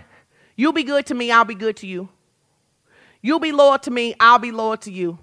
you'll 0.55 0.71
be 0.71 0.83
good 0.83 1.05
to 1.07 1.13
me, 1.13 1.29
I'll 1.29 1.43
be 1.43 1.55
good 1.55 1.75
to 1.77 1.87
you. 1.87 2.07
You'll 3.21 3.39
be 3.39 3.51
loyal 3.51 3.77
to 3.79 3.91
me, 3.91 4.15
I'll 4.17 4.39
be 4.39 4.51
loyal 4.51 4.77
to 4.77 4.91
you. 4.91 5.19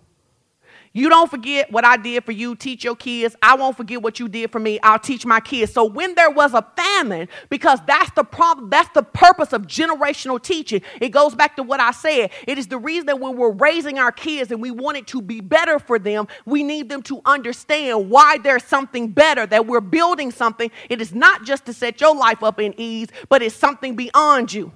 You 0.96 1.10
don't 1.10 1.30
forget 1.30 1.70
what 1.70 1.84
I 1.84 1.98
did 1.98 2.24
for 2.24 2.32
you. 2.32 2.56
Teach 2.56 2.82
your 2.82 2.96
kids. 2.96 3.36
I 3.42 3.54
won't 3.54 3.76
forget 3.76 4.00
what 4.00 4.18
you 4.18 4.30
did 4.30 4.50
for 4.50 4.58
me. 4.58 4.80
I'll 4.82 4.98
teach 4.98 5.26
my 5.26 5.40
kids. 5.40 5.70
So 5.70 5.84
when 5.84 6.14
there 6.14 6.30
was 6.30 6.54
a 6.54 6.66
famine, 6.74 7.28
because 7.50 7.80
that's 7.86 8.10
the 8.12 8.24
problem, 8.24 8.70
that's 8.70 8.88
the 8.94 9.02
purpose 9.02 9.52
of 9.52 9.66
generational 9.66 10.42
teaching. 10.42 10.80
It 11.02 11.10
goes 11.10 11.34
back 11.34 11.54
to 11.56 11.62
what 11.62 11.80
I 11.80 11.90
said. 11.90 12.30
It 12.46 12.56
is 12.56 12.68
the 12.68 12.78
reason 12.78 13.04
that 13.08 13.20
when 13.20 13.36
we're 13.36 13.50
raising 13.50 13.98
our 13.98 14.10
kids 14.10 14.50
and 14.50 14.62
we 14.62 14.70
want 14.70 14.96
it 14.96 15.06
to 15.08 15.20
be 15.20 15.42
better 15.42 15.78
for 15.78 15.98
them, 15.98 16.28
we 16.46 16.62
need 16.62 16.88
them 16.88 17.02
to 17.02 17.20
understand 17.26 18.08
why 18.08 18.38
there's 18.38 18.64
something 18.64 19.08
better, 19.08 19.44
that 19.44 19.66
we're 19.66 19.82
building 19.82 20.30
something. 20.30 20.70
It 20.88 21.02
is 21.02 21.14
not 21.14 21.44
just 21.44 21.66
to 21.66 21.74
set 21.74 22.00
your 22.00 22.16
life 22.16 22.42
up 22.42 22.58
in 22.58 22.72
ease, 22.80 23.08
but 23.28 23.42
it's 23.42 23.54
something 23.54 23.96
beyond 23.96 24.50
you. 24.50 24.72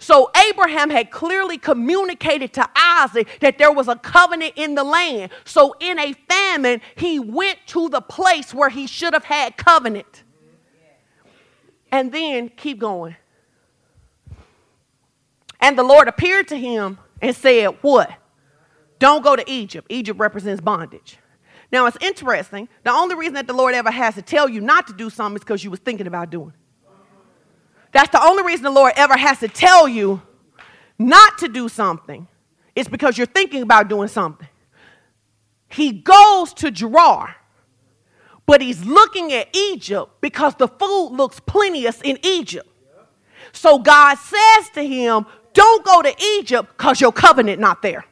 So 0.00 0.30
Abraham 0.48 0.88
had 0.88 1.10
clearly 1.10 1.58
communicated 1.58 2.54
to 2.54 2.66
Isaac 2.74 3.28
that 3.40 3.58
there 3.58 3.70
was 3.70 3.86
a 3.86 3.96
covenant 3.96 4.54
in 4.56 4.74
the 4.74 4.82
land. 4.82 5.30
So 5.44 5.76
in 5.78 5.98
a 5.98 6.14
famine, 6.14 6.80
he 6.96 7.20
went 7.20 7.58
to 7.66 7.90
the 7.90 8.00
place 8.00 8.54
where 8.54 8.70
he 8.70 8.86
should 8.86 9.12
have 9.12 9.24
had 9.24 9.58
covenant. 9.58 10.24
And 11.92 12.10
then 12.12 12.48
keep 12.48 12.78
going. 12.78 13.14
And 15.60 15.76
the 15.76 15.82
Lord 15.82 16.08
appeared 16.08 16.48
to 16.48 16.56
him 16.56 16.98
and 17.20 17.36
said, 17.36 17.76
What? 17.82 18.10
Don't 18.98 19.22
go 19.22 19.36
to 19.36 19.50
Egypt. 19.50 19.86
Egypt 19.90 20.18
represents 20.18 20.62
bondage. 20.62 21.18
Now 21.70 21.84
it's 21.84 21.98
interesting. 22.00 22.70
The 22.84 22.90
only 22.90 23.16
reason 23.16 23.34
that 23.34 23.46
the 23.46 23.52
Lord 23.52 23.74
ever 23.74 23.90
has 23.90 24.14
to 24.14 24.22
tell 24.22 24.48
you 24.48 24.62
not 24.62 24.86
to 24.86 24.94
do 24.94 25.10
something 25.10 25.36
is 25.36 25.40
because 25.42 25.62
you 25.62 25.70
was 25.70 25.80
thinking 25.80 26.06
about 26.06 26.30
doing 26.30 26.54
it. 26.54 26.59
That's 27.92 28.10
the 28.10 28.22
only 28.22 28.44
reason 28.44 28.64
the 28.64 28.70
Lord 28.70 28.92
ever 28.96 29.16
has 29.16 29.40
to 29.40 29.48
tell 29.48 29.88
you 29.88 30.22
not 30.98 31.38
to 31.38 31.48
do 31.48 31.68
something. 31.68 32.28
It's 32.76 32.88
because 32.88 33.18
you're 33.18 33.26
thinking 33.26 33.62
about 33.62 33.88
doing 33.88 34.08
something. 34.08 34.48
He 35.68 35.92
goes 35.92 36.52
to 36.54 36.70
Gerar, 36.70 37.36
but 38.46 38.60
he's 38.60 38.84
looking 38.84 39.32
at 39.32 39.54
Egypt 39.54 40.20
because 40.20 40.54
the 40.56 40.68
food 40.68 41.10
looks 41.10 41.40
plenteous 41.40 42.00
in 42.02 42.18
Egypt. 42.22 42.68
So 43.52 43.78
God 43.78 44.16
says 44.16 44.70
to 44.74 44.82
him, 44.86 45.26
Don't 45.52 45.84
go 45.84 46.02
to 46.02 46.14
Egypt 46.38 46.70
because 46.76 47.00
your 47.00 47.12
covenant 47.12 47.60
not 47.60 47.82
there. 47.82 48.04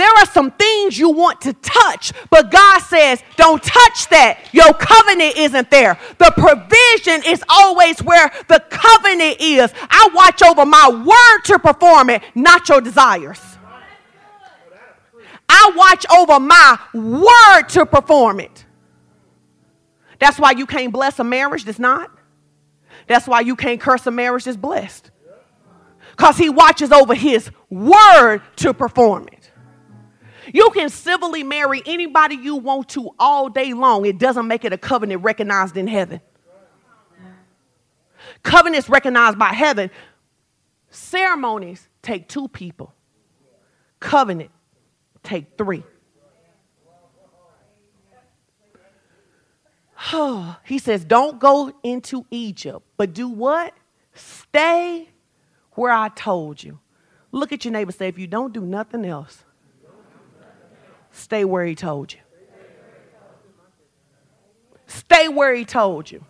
There 0.00 0.08
are 0.08 0.24
some 0.24 0.50
things 0.52 0.98
you 0.98 1.10
want 1.10 1.42
to 1.42 1.52
touch, 1.52 2.14
but 2.30 2.50
God 2.50 2.78
says, 2.78 3.22
don't 3.36 3.62
touch 3.62 4.08
that. 4.08 4.38
Your 4.50 4.72
covenant 4.72 5.36
isn't 5.36 5.70
there. 5.70 5.98
The 6.16 6.32
provision 6.38 7.30
is 7.30 7.44
always 7.50 8.02
where 8.02 8.32
the 8.48 8.64
covenant 8.70 9.42
is. 9.42 9.70
I 9.90 10.08
watch 10.14 10.42
over 10.42 10.64
my 10.64 10.88
word 10.88 11.44
to 11.44 11.58
perform 11.58 12.08
it, 12.08 12.22
not 12.34 12.66
your 12.70 12.80
desires. 12.80 13.42
I 15.46 15.70
watch 15.76 16.06
over 16.10 16.40
my 16.40 16.78
word 16.94 17.68
to 17.68 17.84
perform 17.84 18.40
it. 18.40 18.64
That's 20.18 20.38
why 20.38 20.52
you 20.52 20.64
can't 20.64 20.94
bless 20.94 21.18
a 21.18 21.24
marriage 21.24 21.66
that's 21.66 21.78
not. 21.78 22.10
That's 23.06 23.28
why 23.28 23.40
you 23.40 23.54
can't 23.54 23.78
curse 23.78 24.06
a 24.06 24.10
marriage 24.10 24.44
that's 24.44 24.56
blessed. 24.56 25.10
Because 26.12 26.38
he 26.38 26.48
watches 26.48 26.90
over 26.90 27.14
his 27.14 27.50
word 27.68 28.40
to 28.56 28.72
perform 28.72 29.28
it. 29.30 29.39
You 30.52 30.70
can 30.70 30.88
civilly 30.88 31.42
marry 31.42 31.82
anybody 31.86 32.36
you 32.36 32.56
want 32.56 32.88
to 32.90 33.10
all 33.18 33.48
day 33.48 33.72
long. 33.72 34.04
It 34.04 34.18
doesn't 34.18 34.46
make 34.46 34.64
it 34.64 34.72
a 34.72 34.78
covenant 34.78 35.22
recognized 35.22 35.76
in 35.76 35.86
heaven. 35.86 36.20
Covenants 38.42 38.88
recognized 38.88 39.38
by 39.38 39.52
heaven. 39.52 39.90
Ceremonies 40.90 41.88
take 42.02 42.28
two 42.28 42.48
people. 42.48 42.94
Covenant 44.00 44.50
take 45.22 45.56
three. 45.58 45.84
he 50.64 50.78
says, 50.78 51.04
Don't 51.04 51.38
go 51.38 51.72
into 51.82 52.24
Egypt, 52.30 52.86
but 52.96 53.12
do 53.12 53.28
what? 53.28 53.74
Stay 54.14 55.08
where 55.72 55.92
I 55.92 56.08
told 56.08 56.62
you. 56.62 56.78
Look 57.32 57.52
at 57.52 57.64
your 57.64 57.72
neighbor 57.72 57.92
say, 57.92 58.08
if 58.08 58.18
you 58.18 58.26
don't 58.26 58.52
do 58.52 58.62
nothing 58.62 59.04
else, 59.04 59.44
Stay 61.12 61.44
where 61.44 61.64
he 61.64 61.74
told 61.74 62.12
you. 62.12 62.20
Stay 64.86 65.28
where 65.28 65.54
he 65.54 65.64
told 65.64 66.10
you. 66.10 66.24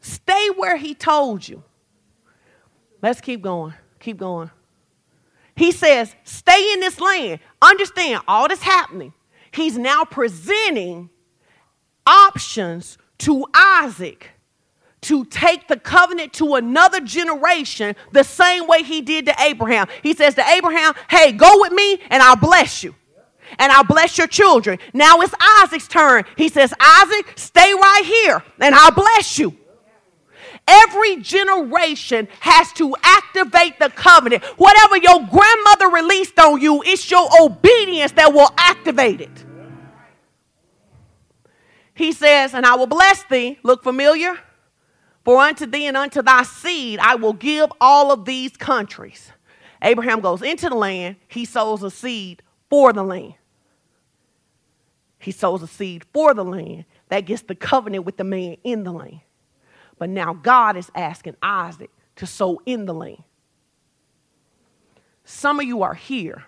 Stay 0.00 0.48
where 0.56 0.76
he 0.76 0.94
told 0.94 1.46
you. 1.46 1.62
Let's 3.02 3.20
keep 3.20 3.42
going. 3.42 3.74
Keep 4.00 4.18
going. 4.18 4.50
He 5.54 5.72
says, 5.72 6.14
Stay 6.24 6.72
in 6.72 6.80
this 6.80 7.00
land. 7.00 7.40
Understand 7.62 8.22
all 8.26 8.48
this 8.48 8.62
happening. 8.62 9.12
He's 9.52 9.78
now 9.78 10.04
presenting 10.04 11.10
options 12.06 12.98
to 13.18 13.46
Isaac 13.54 14.30
to 15.02 15.24
take 15.24 15.68
the 15.68 15.76
covenant 15.76 16.32
to 16.34 16.56
another 16.56 17.00
generation 17.00 17.94
the 18.12 18.24
same 18.24 18.66
way 18.66 18.82
he 18.82 19.00
did 19.00 19.26
to 19.26 19.34
Abraham. 19.40 19.86
He 20.02 20.14
says 20.14 20.34
to 20.34 20.48
Abraham, 20.48 20.94
Hey, 21.08 21.32
go 21.32 21.60
with 21.60 21.72
me 21.72 22.00
and 22.10 22.22
I'll 22.22 22.36
bless 22.36 22.82
you 22.82 22.94
and 23.58 23.72
I'll 23.72 23.84
bless 23.84 24.18
your 24.18 24.26
children. 24.26 24.78
Now 24.92 25.20
it's 25.20 25.34
Isaac's 25.62 25.88
turn. 25.88 26.24
He 26.36 26.48
says, 26.48 26.72
Isaac, 26.80 27.32
stay 27.36 27.72
right 27.72 28.02
here 28.04 28.42
and 28.60 28.74
I'll 28.74 28.92
bless 28.92 29.38
you. 29.38 29.56
Every 30.68 31.16
generation 31.18 32.26
has 32.40 32.72
to 32.72 32.94
activate 33.02 33.78
the 33.78 33.88
covenant. 33.90 34.42
Whatever 34.56 34.96
your 34.96 35.20
grandmother 35.20 35.88
released 35.88 36.38
on 36.40 36.60
you, 36.60 36.82
it's 36.84 37.08
your 37.08 37.28
obedience 37.40 38.12
that 38.12 38.32
will 38.32 38.50
activate 38.58 39.20
it. 39.20 39.44
He 41.94 42.12
says, 42.12 42.52
And 42.52 42.66
I 42.66 42.74
will 42.74 42.88
bless 42.88 43.22
thee. 43.24 43.58
Look 43.62 43.84
familiar? 43.84 44.38
For 45.24 45.38
unto 45.38 45.66
thee 45.66 45.86
and 45.86 45.96
unto 45.96 46.22
thy 46.22 46.42
seed 46.42 46.98
I 47.00 47.14
will 47.14 47.32
give 47.32 47.72
all 47.80 48.12
of 48.12 48.24
these 48.24 48.56
countries. 48.56 49.32
Abraham 49.82 50.20
goes 50.20 50.42
into 50.42 50.68
the 50.68 50.74
land, 50.74 51.16
he 51.28 51.44
sows 51.44 51.82
a 51.82 51.90
seed 51.90 52.42
for 52.70 52.92
the 52.92 53.02
land. 53.02 53.34
He 55.18 55.32
sows 55.32 55.62
a 55.62 55.66
seed 55.66 56.04
for 56.12 56.34
the 56.34 56.44
land 56.44 56.84
that 57.08 57.20
gets 57.20 57.42
the 57.42 57.54
covenant 57.54 58.04
with 58.04 58.16
the 58.16 58.24
man 58.24 58.56
in 58.64 58.84
the 58.84 58.92
land. 58.92 59.20
But 59.98 60.10
now 60.10 60.34
God 60.34 60.76
is 60.76 60.90
asking 60.94 61.36
Isaac 61.42 61.90
to 62.16 62.26
sow 62.26 62.60
in 62.66 62.86
the 62.86 62.94
land. 62.94 63.22
Some 65.24 65.58
of 65.58 65.66
you 65.66 65.82
are 65.82 65.94
here 65.94 66.44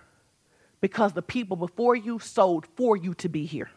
because 0.81 1.13
the 1.13 1.21
people 1.21 1.57
before 1.57 1.95
you 1.95 2.19
sold 2.19 2.65
for 2.75 2.95
you 2.95 3.13
to 3.15 3.27
be 3.27 3.45
here. 3.45 3.69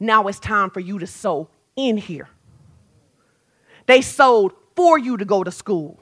Now 0.00 0.26
it's 0.26 0.40
time 0.40 0.70
for 0.70 0.80
you 0.80 0.98
to 0.98 1.06
sow 1.06 1.48
in 1.76 1.96
here. 1.96 2.28
They 3.86 4.02
sold 4.02 4.52
for 4.74 4.98
you 4.98 5.16
to 5.16 5.24
go 5.24 5.44
to 5.44 5.50
school. 5.50 5.98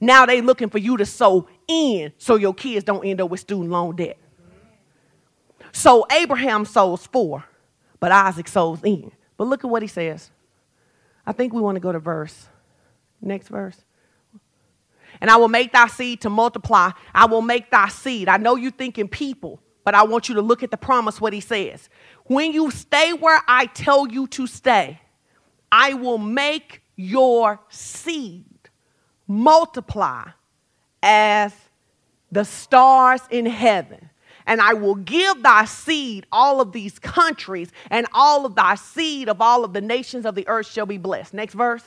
Now 0.00 0.26
they 0.26 0.40
looking 0.40 0.70
for 0.70 0.78
you 0.78 0.96
to 0.96 1.06
sow 1.06 1.48
in 1.66 2.12
so 2.18 2.36
your 2.36 2.54
kids 2.54 2.84
don't 2.84 3.04
end 3.04 3.20
up 3.20 3.30
with 3.30 3.40
student 3.40 3.70
loan 3.70 3.96
debt. 3.96 4.16
So 5.72 6.06
Abraham 6.10 6.64
sows 6.64 7.06
for, 7.06 7.44
but 8.00 8.12
Isaac 8.12 8.48
sows 8.48 8.82
in. 8.84 9.12
But 9.36 9.48
look 9.48 9.64
at 9.64 9.70
what 9.70 9.82
he 9.82 9.88
says. 9.88 10.30
I 11.26 11.32
think 11.32 11.52
we 11.52 11.60
want 11.60 11.76
to 11.76 11.80
go 11.80 11.92
to 11.92 11.98
verse. 11.98 12.48
Next 13.20 13.48
verse. 13.48 13.84
And 15.20 15.30
I 15.30 15.36
will 15.36 15.48
make 15.48 15.72
thy 15.72 15.88
seed 15.88 16.20
to 16.22 16.30
multiply. 16.30 16.90
I 17.14 17.26
will 17.26 17.42
make 17.42 17.70
thy 17.70 17.88
seed. 17.88 18.28
I 18.28 18.36
know 18.36 18.56
you're 18.56 18.70
thinking 18.70 19.08
people, 19.08 19.60
but 19.84 19.94
I 19.94 20.04
want 20.04 20.28
you 20.28 20.36
to 20.36 20.42
look 20.42 20.62
at 20.62 20.70
the 20.70 20.76
promise, 20.76 21.20
what 21.20 21.32
he 21.32 21.40
says. 21.40 21.88
When 22.24 22.52
you 22.52 22.70
stay 22.70 23.12
where 23.12 23.40
I 23.48 23.66
tell 23.66 24.06
you 24.06 24.26
to 24.28 24.46
stay, 24.46 25.00
I 25.72 25.94
will 25.94 26.18
make 26.18 26.82
your 26.96 27.60
seed 27.68 28.44
multiply 29.28 30.24
as 31.02 31.54
the 32.32 32.44
stars 32.44 33.20
in 33.30 33.46
heaven. 33.46 34.10
And 34.46 34.60
I 34.60 34.72
will 34.72 34.94
give 34.94 35.42
thy 35.42 35.66
seed 35.66 36.26
all 36.32 36.62
of 36.62 36.72
these 36.72 36.98
countries, 36.98 37.70
and 37.90 38.06
all 38.14 38.46
of 38.46 38.54
thy 38.54 38.76
seed 38.76 39.28
of 39.28 39.42
all 39.42 39.62
of 39.62 39.74
the 39.74 39.82
nations 39.82 40.24
of 40.24 40.34
the 40.34 40.48
earth 40.48 40.66
shall 40.66 40.86
be 40.86 40.96
blessed. 40.96 41.34
Next 41.34 41.52
verse. 41.52 41.84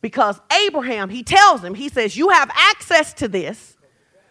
Because 0.00 0.40
Abraham, 0.66 1.10
he 1.10 1.22
tells 1.22 1.62
him, 1.62 1.74
he 1.74 1.88
says, 1.88 2.16
You 2.16 2.30
have 2.30 2.50
access 2.54 3.12
to 3.14 3.28
this 3.28 3.76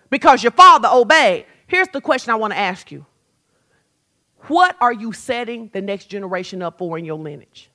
because 0.09 0.41
your 0.41 0.51
father 0.51 0.89
obeyed. 0.91 1.45
Here's 1.67 1.89
the 1.89 2.01
question 2.01 2.31
I 2.31 2.35
want 2.35 2.53
to 2.53 2.59
ask 2.59 2.91
you 2.91 3.05
What 4.47 4.75
are 4.81 4.93
you 4.93 5.13
setting 5.13 5.69
the 5.73 5.81
next 5.81 6.05
generation 6.05 6.61
up 6.61 6.77
for 6.79 6.97
in 6.97 7.05
your 7.05 7.17
lineage? 7.17 7.68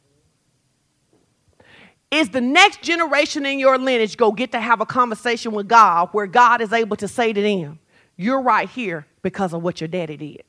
Is 2.14 2.28
the 2.28 2.40
next 2.40 2.80
generation 2.80 3.44
in 3.44 3.58
your 3.58 3.76
lineage 3.76 4.16
go 4.16 4.30
get 4.30 4.52
to 4.52 4.60
have 4.60 4.80
a 4.80 4.86
conversation 4.86 5.50
with 5.50 5.66
God 5.66 6.10
where 6.12 6.28
God 6.28 6.60
is 6.60 6.72
able 6.72 6.96
to 6.98 7.08
say 7.08 7.32
to 7.32 7.42
them, 7.42 7.80
You're 8.16 8.40
right 8.40 8.68
here 8.68 9.04
because 9.22 9.52
of 9.52 9.64
what 9.64 9.80
your 9.80 9.88
daddy 9.88 10.16
did? 10.16 10.44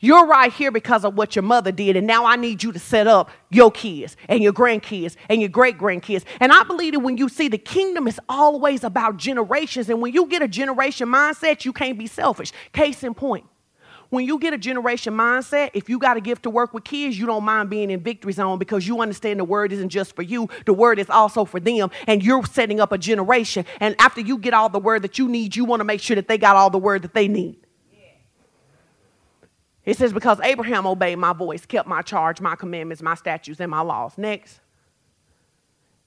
You're 0.00 0.26
right 0.26 0.52
here 0.52 0.72
because 0.72 1.04
of 1.04 1.14
what 1.14 1.36
your 1.36 1.44
mother 1.44 1.70
did, 1.70 1.94
and 1.94 2.08
now 2.08 2.26
I 2.26 2.34
need 2.34 2.64
you 2.64 2.72
to 2.72 2.78
set 2.80 3.06
up 3.06 3.30
your 3.50 3.70
kids 3.70 4.16
and 4.28 4.42
your 4.42 4.52
grandkids 4.52 5.14
and 5.28 5.40
your 5.40 5.48
great 5.48 5.78
grandkids. 5.78 6.24
And 6.40 6.50
I 6.50 6.64
believe 6.64 6.94
that 6.94 6.98
when 6.98 7.16
you 7.18 7.28
see 7.28 7.46
the 7.46 7.56
kingdom 7.56 8.08
is 8.08 8.18
always 8.28 8.82
about 8.82 9.18
generations, 9.18 9.88
and 9.88 10.02
when 10.02 10.12
you 10.12 10.26
get 10.26 10.42
a 10.42 10.48
generation 10.48 11.06
mindset, 11.06 11.64
you 11.64 11.72
can't 11.72 11.96
be 11.96 12.08
selfish. 12.08 12.50
Case 12.72 13.04
in 13.04 13.14
point, 13.14 13.46
when 14.12 14.26
you 14.26 14.38
get 14.38 14.52
a 14.52 14.58
generation 14.58 15.14
mindset, 15.14 15.70
if 15.72 15.88
you 15.88 15.98
got 15.98 16.18
a 16.18 16.20
gift 16.20 16.42
to 16.42 16.50
work 16.50 16.74
with 16.74 16.84
kids, 16.84 17.18
you 17.18 17.24
don't 17.24 17.44
mind 17.44 17.70
being 17.70 17.90
in 17.90 18.00
victory 18.00 18.34
zone 18.34 18.58
because 18.58 18.86
you 18.86 19.00
understand 19.00 19.40
the 19.40 19.44
word 19.44 19.72
isn't 19.72 19.88
just 19.88 20.14
for 20.14 20.20
you, 20.20 20.50
the 20.66 20.74
word 20.74 20.98
is 20.98 21.08
also 21.08 21.46
for 21.46 21.58
them, 21.58 21.90
and 22.06 22.22
you're 22.22 22.44
setting 22.44 22.78
up 22.78 22.92
a 22.92 22.98
generation. 22.98 23.64
And 23.80 23.96
after 23.98 24.20
you 24.20 24.36
get 24.36 24.52
all 24.52 24.68
the 24.68 24.78
word 24.78 25.00
that 25.00 25.18
you 25.18 25.28
need, 25.28 25.56
you 25.56 25.64
want 25.64 25.80
to 25.80 25.84
make 25.84 26.02
sure 26.02 26.14
that 26.14 26.28
they 26.28 26.36
got 26.36 26.56
all 26.56 26.68
the 26.68 26.76
word 26.76 27.00
that 27.04 27.14
they 27.14 27.26
need. 27.26 27.56
It 29.86 29.96
says, 29.96 30.12
Because 30.12 30.38
Abraham 30.40 30.86
obeyed 30.86 31.16
my 31.16 31.32
voice, 31.32 31.64
kept 31.64 31.88
my 31.88 32.02
charge, 32.02 32.38
my 32.38 32.54
commandments, 32.54 33.02
my 33.02 33.14
statutes, 33.14 33.60
and 33.60 33.70
my 33.70 33.80
laws. 33.80 34.18
Next. 34.18 34.60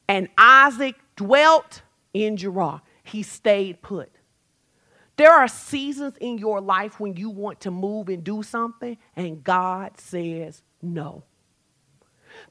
And 0.08 0.30
Isaac 0.38 0.94
dwelt 1.16 1.82
in 2.14 2.38
Gerar. 2.38 2.84
He 3.04 3.24
stayed 3.24 3.82
put. 3.82 4.15
There 5.18 5.32
are 5.32 5.48
seasons 5.48 6.16
in 6.20 6.38
your 6.38 6.60
life 6.60 7.00
when 7.00 7.16
you 7.16 7.30
want 7.30 7.62
to 7.62 7.72
move 7.72 8.10
and 8.10 8.24
do 8.24 8.44
something, 8.44 8.98
and 9.16 9.44
God 9.44 9.98
says 10.00 10.62
no. 10.82 11.24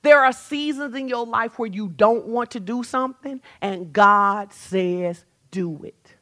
There 0.02 0.24
are 0.24 0.32
seasons 0.32 0.94
in 0.94 1.08
your 1.08 1.26
life 1.26 1.58
where 1.58 1.68
you 1.68 1.88
don't 1.88 2.26
want 2.26 2.50
to 2.52 2.60
do 2.60 2.82
something, 2.82 3.40
and 3.60 3.92
God 3.92 4.52
says 4.52 5.24
do 5.50 5.82
it 5.84 6.16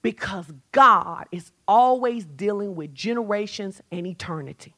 because 0.00 0.46
God 0.72 1.26
is 1.30 1.52
always 1.68 2.24
dealing 2.24 2.74
with 2.74 2.94
generations 2.94 3.80
and 3.90 4.06
eternity. 4.06 4.74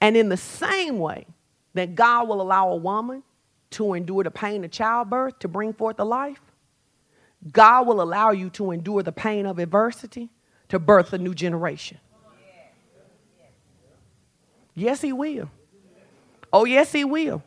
And 0.00 0.16
in 0.16 0.28
the 0.28 0.36
same 0.36 0.98
way 0.98 1.26
that 1.74 1.94
God 1.94 2.28
will 2.28 2.40
allow 2.40 2.70
a 2.70 2.76
woman 2.76 3.22
to 3.70 3.94
endure 3.94 4.24
the 4.24 4.30
pain 4.30 4.64
of 4.64 4.70
childbirth 4.70 5.38
to 5.40 5.48
bring 5.48 5.72
forth 5.72 6.00
a 6.00 6.04
life, 6.04 6.40
God 7.52 7.86
will 7.86 8.02
allow 8.02 8.30
you 8.30 8.50
to 8.50 8.70
endure 8.70 9.02
the 9.02 9.12
pain 9.12 9.46
of 9.46 9.58
adversity 9.58 10.30
to 10.68 10.78
birth 10.78 11.12
a 11.12 11.18
new 11.18 11.34
generation. 11.34 11.98
Yes, 14.74 15.00
He 15.00 15.12
will. 15.12 15.50
Oh, 16.52 16.64
yes, 16.64 16.92
He 16.92 17.04
will. 17.04 17.42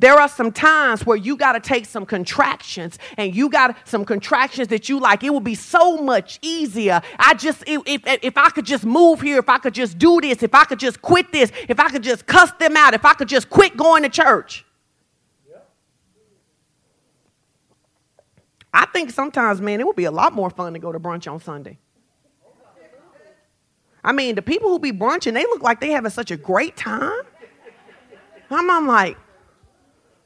There 0.00 0.14
are 0.14 0.28
some 0.28 0.50
times 0.50 1.04
where 1.04 1.16
you 1.16 1.36
got 1.36 1.52
to 1.52 1.60
take 1.60 1.84
some 1.84 2.06
contractions 2.06 2.98
and 3.18 3.34
you 3.36 3.50
got 3.50 3.76
some 3.86 4.06
contractions 4.06 4.68
that 4.68 4.88
you 4.88 4.98
like. 4.98 5.22
It 5.22 5.32
would 5.32 5.44
be 5.44 5.54
so 5.54 5.98
much 5.98 6.38
easier. 6.40 7.02
I 7.18 7.34
just, 7.34 7.62
if, 7.66 7.82
if, 7.84 8.02
if 8.22 8.38
I 8.38 8.48
could 8.48 8.64
just 8.64 8.86
move 8.86 9.20
here, 9.20 9.38
if 9.38 9.50
I 9.50 9.58
could 9.58 9.74
just 9.74 9.98
do 9.98 10.18
this, 10.22 10.42
if 10.42 10.54
I 10.54 10.64
could 10.64 10.78
just 10.78 11.02
quit 11.02 11.30
this, 11.32 11.52
if 11.68 11.78
I 11.78 11.90
could 11.90 12.02
just 12.02 12.26
cuss 12.26 12.50
them 12.52 12.78
out, 12.78 12.94
if 12.94 13.04
I 13.04 13.12
could 13.12 13.28
just 13.28 13.50
quit 13.50 13.76
going 13.76 14.02
to 14.02 14.08
church. 14.08 14.64
I 18.72 18.86
think 18.86 19.10
sometimes, 19.10 19.60
man, 19.60 19.80
it 19.80 19.86
would 19.86 19.96
be 19.96 20.04
a 20.04 20.10
lot 20.10 20.32
more 20.32 20.50
fun 20.50 20.72
to 20.74 20.78
go 20.78 20.92
to 20.92 21.00
brunch 21.00 21.30
on 21.30 21.40
Sunday. 21.40 21.78
I 24.02 24.12
mean, 24.12 24.34
the 24.34 24.42
people 24.42 24.70
who 24.70 24.78
be 24.78 24.92
brunching, 24.92 25.34
they 25.34 25.44
look 25.44 25.62
like 25.62 25.80
they 25.80 25.90
having 25.90 26.10
such 26.10 26.30
a 26.30 26.36
great 26.36 26.76
time. 26.76 27.22
I'm, 28.50 28.70
I'm 28.70 28.86
like, 28.86 29.16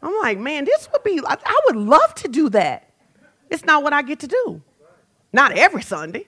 I'm 0.03 0.15
like, 0.21 0.39
man, 0.39 0.65
this 0.65 0.89
would 0.93 1.03
be, 1.03 1.21
I 1.27 1.61
would 1.67 1.77
love 1.77 2.15
to 2.17 2.29
do 2.29 2.49
that. 2.51 2.91
It's 3.51 3.65
not 3.65 3.83
what 3.83 3.93
I 3.93 4.03
get 4.03 4.21
to 4.21 4.27
do. 4.27 4.63
Not 5.33 5.53
every 5.53 5.83
Sunday. 5.83 6.27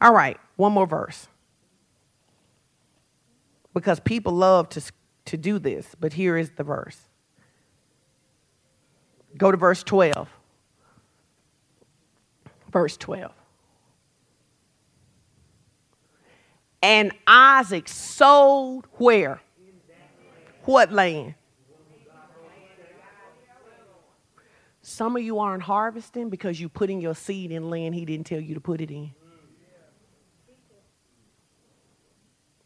All 0.00 0.12
right, 0.12 0.36
one 0.56 0.72
more 0.72 0.86
verse. 0.86 1.28
Because 3.72 4.00
people 4.00 4.32
love 4.32 4.68
to, 4.70 4.82
to 5.26 5.36
do 5.36 5.58
this, 5.58 5.94
but 5.98 6.12
here 6.12 6.36
is 6.36 6.50
the 6.50 6.62
verse. 6.62 7.00
Go 9.36 9.50
to 9.50 9.56
verse 9.56 9.82
12. 9.82 10.28
Verse 12.74 12.96
12. 12.96 13.30
And 16.82 17.12
Isaac 17.24 17.88
sold 17.88 18.88
where? 18.94 19.40
What 20.64 20.90
land? 20.90 21.36
Some 24.82 25.16
of 25.16 25.22
you 25.22 25.38
aren't 25.38 25.62
harvesting 25.62 26.30
because 26.30 26.60
you're 26.60 26.68
putting 26.68 27.00
your 27.00 27.14
seed 27.14 27.52
in 27.52 27.70
land 27.70 27.94
he 27.94 28.04
didn't 28.04 28.26
tell 28.26 28.40
you 28.40 28.54
to 28.54 28.60
put 28.60 28.80
it 28.80 28.90
in. 28.90 29.14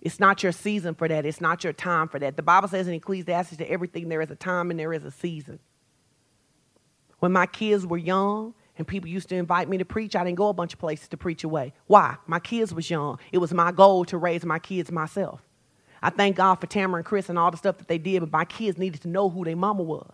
It's 0.01 0.19
not 0.19 0.43
your 0.43 0.53
season 0.53 0.95
for 0.95 1.07
that. 1.07 1.27
It's 1.27 1.41
not 1.41 1.65
your 1.65 1.75
time 1.75 2.09
for 2.09 2.19
that. 2.19 2.37
The 2.37 2.43
Bible 2.43 2.69
says 2.69 2.89
in 2.89 2.95
Ecclesiastes 2.95 3.59
that 3.59 3.71
everything 3.71 4.09
there 4.09 4.23
is 4.23 4.31
a 4.31 4.37
time 4.37 4.71
and 4.71 4.81
there 4.81 4.95
is 4.95 5.05
a 5.05 5.11
season. 5.11 5.59
When 7.19 7.31
my 7.31 7.45
kids 7.45 7.87
were 7.87 7.99
young 7.99 8.55
and 8.79 8.87
people 8.87 9.11
used 9.11 9.29
to 9.29 9.37
invite 9.37 9.69
me 9.69 9.77
to 9.79 9.85
preach, 9.85 10.17
I 10.17 10.25
didn't 10.25 10.37
go 10.37 10.49
a 10.49 10.55
bunch 10.55 10.73
of 10.73 10.79
places 10.79 11.09
to 11.09 11.17
preach 11.17 11.45
away. 11.45 11.75
Why? 11.89 12.17
My 12.27 12.39
kids 12.39 12.73
was 12.73 12.89
young. 12.89 13.19
It 13.33 13.39
was 13.39 13.53
my 13.53 13.73
goal 13.73 14.05
to 14.07 14.17
raise 14.17 14.45
my 14.45 14.61
kids 14.61 14.91
myself. 14.91 15.43
I 16.01 16.11
thank 16.11 16.37
God 16.37 16.55
for 16.57 16.69
Tamara 16.69 16.99
and 16.99 17.05
Chris 17.05 17.29
and 17.29 17.39
all 17.39 17.51
the 17.51 17.57
stuff 17.57 17.79
that 17.79 17.89
they 17.89 17.99
did, 17.99 18.21
but 18.21 18.33
my 18.33 18.45
kids 18.45 18.79
needed 18.79 19.03
to 19.03 19.09
know 19.09 19.29
who 19.29 19.45
their 19.45 19.57
mama 19.57 19.83
was. 19.83 20.09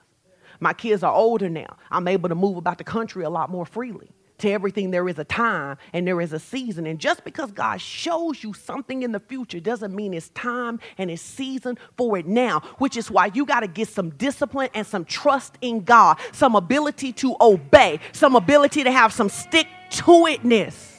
My 0.61 0.73
kids 0.73 1.03
are 1.03 1.13
older 1.13 1.51
now. 1.51 1.77
I'm 1.91 2.09
able 2.09 2.31
to 2.31 2.35
move 2.35 2.57
about 2.57 2.79
the 2.79 2.85
country 2.85 3.23
a 3.25 3.31
lot 3.31 3.51
more 3.51 3.67
freely. 3.67 4.11
To 4.39 4.51
everything, 4.51 4.91
there 4.91 5.09
is 5.09 5.19
a 5.19 5.25
time 5.25 5.79
and 5.93 6.07
there 6.07 6.21
is 6.21 6.33
a 6.33 6.41
season. 6.41 6.87
And 6.87 6.99
just 6.99 7.25
because 7.25 7.53
God 7.53 7.81
shows 7.81 8.43
you 8.43 8.53
something 8.53 9.03
in 9.03 9.13
the 9.13 9.21
future 9.21 9.61
doesn't 9.61 9.95
mean 9.95 10.13
it's 10.13 10.31
time 10.31 10.81
and 10.99 11.09
it's 11.11 11.23
season 11.23 11.79
for 11.97 12.19
it 12.19 12.27
now, 12.27 12.61
which 12.79 12.97
is 12.97 13.11
why 13.11 13.31
you 13.33 13.47
got 13.47 13.61
to 13.61 13.69
get 13.69 13.89
some 13.89 14.11
discipline 14.11 14.71
and 14.75 14.85
some 14.87 15.05
trust 15.05 15.57
in 15.61 15.83
God, 15.85 16.19
some 16.33 16.57
ability 16.57 17.13
to 17.15 17.37
obey, 17.41 18.01
some 18.13 18.35
ability 18.35 18.83
to 18.83 18.91
have 18.91 19.13
some 19.13 19.29
stick 19.29 19.69
to 19.91 20.03
itness. 20.03 20.91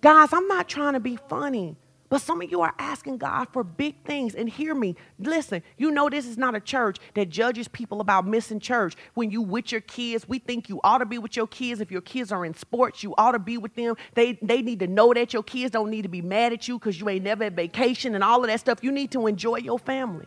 Guys, 0.00 0.28
I'm 0.32 0.46
not 0.46 0.68
trying 0.68 0.92
to 0.92 1.00
be 1.00 1.16
funny. 1.28 1.76
But 2.08 2.22
some 2.22 2.40
of 2.40 2.50
you 2.50 2.62
are 2.62 2.74
asking 2.78 3.18
God 3.18 3.48
for 3.52 3.62
big 3.62 4.02
things. 4.04 4.34
And 4.34 4.48
hear 4.48 4.74
me. 4.74 4.96
Listen, 5.18 5.62
you 5.76 5.90
know 5.90 6.08
this 6.08 6.26
is 6.26 6.38
not 6.38 6.54
a 6.54 6.60
church 6.60 6.96
that 7.14 7.28
judges 7.28 7.68
people 7.68 8.00
about 8.00 8.26
missing 8.26 8.60
church. 8.60 8.94
When 9.14 9.30
you 9.30 9.42
with 9.42 9.72
your 9.72 9.82
kids, 9.82 10.26
we 10.26 10.38
think 10.38 10.68
you 10.68 10.80
ought 10.82 10.98
to 10.98 11.06
be 11.06 11.18
with 11.18 11.36
your 11.36 11.46
kids. 11.46 11.80
If 11.80 11.90
your 11.90 12.00
kids 12.00 12.32
are 12.32 12.44
in 12.44 12.54
sports, 12.54 13.02
you 13.02 13.14
ought 13.18 13.32
to 13.32 13.38
be 13.38 13.58
with 13.58 13.74
them. 13.74 13.94
They, 14.14 14.38
they 14.40 14.62
need 14.62 14.78
to 14.80 14.86
know 14.86 15.12
that 15.12 15.32
your 15.32 15.42
kids 15.42 15.72
don't 15.72 15.90
need 15.90 16.02
to 16.02 16.08
be 16.08 16.22
mad 16.22 16.52
at 16.52 16.66
you 16.66 16.78
because 16.78 16.98
you 16.98 17.08
ain't 17.08 17.24
never 17.24 17.44
at 17.44 17.52
vacation 17.52 18.14
and 18.14 18.24
all 18.24 18.42
of 18.42 18.48
that 18.48 18.60
stuff. 18.60 18.78
You 18.82 18.90
need 18.90 19.10
to 19.12 19.26
enjoy 19.26 19.56
your 19.58 19.78
family. 19.78 20.26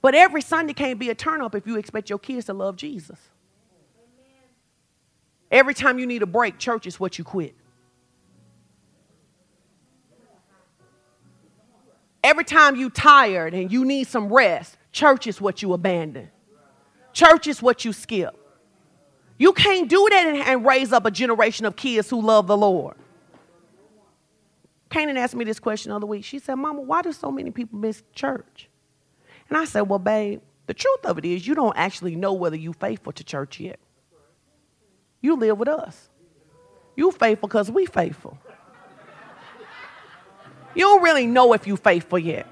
But 0.00 0.14
every 0.14 0.42
Sunday 0.42 0.74
can't 0.74 0.98
be 0.98 1.10
a 1.10 1.14
turn 1.14 1.40
up 1.40 1.54
if 1.54 1.66
you 1.66 1.76
expect 1.76 2.10
your 2.10 2.18
kids 2.18 2.46
to 2.46 2.52
love 2.52 2.76
Jesus. 2.76 3.18
Every 5.50 5.74
time 5.74 5.98
you 5.98 6.06
need 6.06 6.22
a 6.22 6.26
break, 6.26 6.58
church 6.58 6.86
is 6.86 7.00
what 7.00 7.18
you 7.18 7.24
quit. 7.24 7.54
Every 12.24 12.44
time 12.44 12.74
you 12.74 12.88
tired 12.88 13.52
and 13.52 13.70
you 13.70 13.84
need 13.84 14.08
some 14.08 14.32
rest, 14.32 14.78
church 14.92 15.26
is 15.26 15.42
what 15.42 15.60
you 15.60 15.74
abandon. 15.74 16.30
Church 17.12 17.46
is 17.46 17.60
what 17.60 17.84
you 17.84 17.92
skip. 17.92 18.34
You 19.36 19.52
can't 19.52 19.90
do 19.90 20.08
that 20.10 20.26
and, 20.46 20.64
raise 20.64 20.90
up 20.90 21.04
a 21.04 21.10
generation 21.10 21.66
of 21.66 21.76
kids 21.76 22.08
who 22.08 22.22
love 22.22 22.46
the 22.46 22.56
Lord. 22.56 22.96
Kanan 24.90 25.18
asked 25.18 25.34
me 25.34 25.44
this 25.44 25.60
question 25.60 25.90
the 25.90 25.96
other 25.96 26.06
week. 26.06 26.24
She 26.24 26.38
said, 26.38 26.54
Mama, 26.54 26.80
why 26.80 27.02
do 27.02 27.12
so 27.12 27.30
many 27.30 27.50
people 27.50 27.78
miss 27.78 28.02
church? 28.14 28.70
And 29.50 29.58
I 29.58 29.66
said, 29.66 29.82
Well, 29.82 29.98
babe, 29.98 30.40
the 30.66 30.74
truth 30.74 31.04
of 31.04 31.18
it 31.18 31.26
is 31.26 31.46
you 31.46 31.54
don't 31.54 31.76
actually 31.76 32.16
know 32.16 32.32
whether 32.32 32.56
you're 32.56 32.72
faithful 32.72 33.12
to 33.12 33.24
church 33.24 33.60
yet. 33.60 33.78
You 35.20 35.36
live 35.36 35.58
with 35.58 35.68
us. 35.68 36.08
You 36.96 37.10
faithful 37.10 37.48
because 37.48 37.70
we 37.70 37.84
faithful. 37.84 38.38
You 40.74 40.82
don't 40.82 41.02
really 41.02 41.26
know 41.26 41.52
if 41.52 41.66
you're 41.66 41.76
faithful 41.76 42.18
yet. 42.18 42.46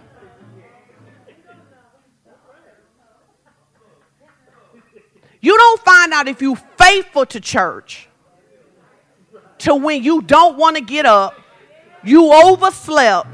You 5.40 5.56
don't 5.56 5.80
find 5.80 6.12
out 6.12 6.28
if 6.28 6.40
you're 6.40 6.56
faithful 6.78 7.26
to 7.26 7.40
church 7.40 8.08
to 9.58 9.74
when 9.74 10.02
you 10.02 10.22
don't 10.22 10.56
want 10.56 10.76
to 10.76 10.82
get 10.82 11.04
up, 11.04 11.34
you 12.04 12.32
overslept, 12.32 13.28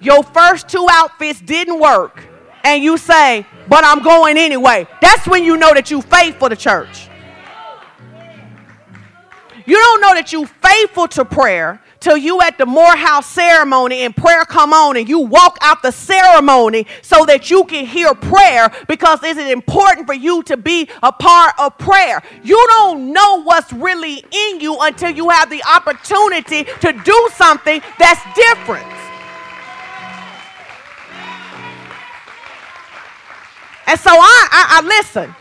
your 0.00 0.22
first 0.22 0.68
two 0.68 0.86
outfits 0.90 1.40
didn't 1.40 1.80
work, 1.80 2.22
and 2.64 2.82
you 2.82 2.98
say, 2.98 3.46
but 3.68 3.84
I'm 3.84 4.02
going 4.02 4.36
anyway. 4.36 4.86
That's 5.00 5.26
when 5.26 5.44
you 5.44 5.56
know 5.56 5.72
that 5.72 5.90
you're 5.90 6.02
faithful 6.02 6.48
to 6.48 6.56
church. 6.56 7.08
You 9.66 9.76
don't 9.76 10.00
know 10.00 10.14
that 10.14 10.32
you're 10.32 10.46
faithful 10.46 11.08
to 11.08 11.24
prayer 11.24 11.82
till 12.00 12.16
you 12.16 12.40
at 12.42 12.58
the 12.58 12.66
Morehouse 12.66 13.26
ceremony 13.26 14.00
and 14.00 14.16
prayer 14.16 14.44
come 14.44 14.72
on 14.72 14.96
and 14.96 15.08
you 15.08 15.20
walk 15.20 15.58
out 15.60 15.82
the 15.82 15.90
ceremony 15.90 16.86
so 17.02 17.24
that 17.26 17.50
you 17.50 17.64
can 17.64 17.86
hear 17.86 18.14
prayer 18.14 18.70
because 18.86 19.22
is 19.22 19.36
it 19.36 19.50
important 19.50 20.06
for 20.06 20.14
you 20.14 20.42
to 20.44 20.56
be 20.56 20.88
a 21.02 21.12
part 21.12 21.54
of 21.58 21.76
prayer. 21.78 22.22
You 22.42 22.64
don't 22.68 23.12
know 23.12 23.42
what's 23.42 23.72
really 23.72 24.24
in 24.30 24.60
you 24.60 24.76
until 24.80 25.10
you 25.10 25.28
have 25.30 25.50
the 25.50 25.62
opportunity 25.64 26.64
to 26.64 26.92
do 26.92 27.28
something 27.34 27.80
that's 27.98 28.22
different. 28.34 28.86
And 33.86 33.98
so 33.98 34.10
I, 34.10 34.48
I, 34.52 34.80
I 34.82 34.86
listen. 34.86 35.34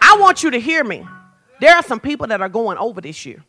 I 0.00 0.16
want 0.18 0.42
you 0.42 0.50
to 0.50 0.58
hear 0.58 0.82
me. 0.82 1.06
There 1.60 1.74
are 1.74 1.82
some 1.84 2.00
people 2.00 2.26
that 2.26 2.40
are 2.40 2.48
going 2.48 2.76
over 2.76 3.00
this 3.00 3.24
year. 3.24 3.44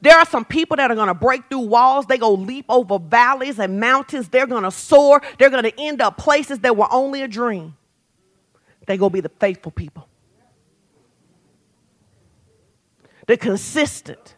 There 0.00 0.16
are 0.16 0.26
some 0.26 0.44
people 0.44 0.76
that 0.76 0.90
are 0.90 0.94
going 0.94 1.08
to 1.08 1.14
break 1.14 1.48
through 1.48 1.60
walls. 1.60 2.06
They 2.06 2.18
go 2.18 2.34
leap 2.34 2.66
over 2.68 2.98
valleys 2.98 3.58
and 3.58 3.80
mountains. 3.80 4.28
They're 4.28 4.46
going 4.46 4.64
to 4.64 4.70
soar. 4.70 5.22
They're 5.38 5.50
going 5.50 5.64
to 5.64 5.80
end 5.80 6.00
up 6.00 6.18
places 6.18 6.58
that 6.60 6.76
were 6.76 6.92
only 6.92 7.22
a 7.22 7.28
dream. 7.28 7.76
They're 8.86 8.96
going 8.96 9.10
to 9.10 9.14
be 9.14 9.20
the 9.20 9.28
faithful 9.28 9.72
people. 9.72 10.08
The 13.26 13.36
consistent, 13.36 14.36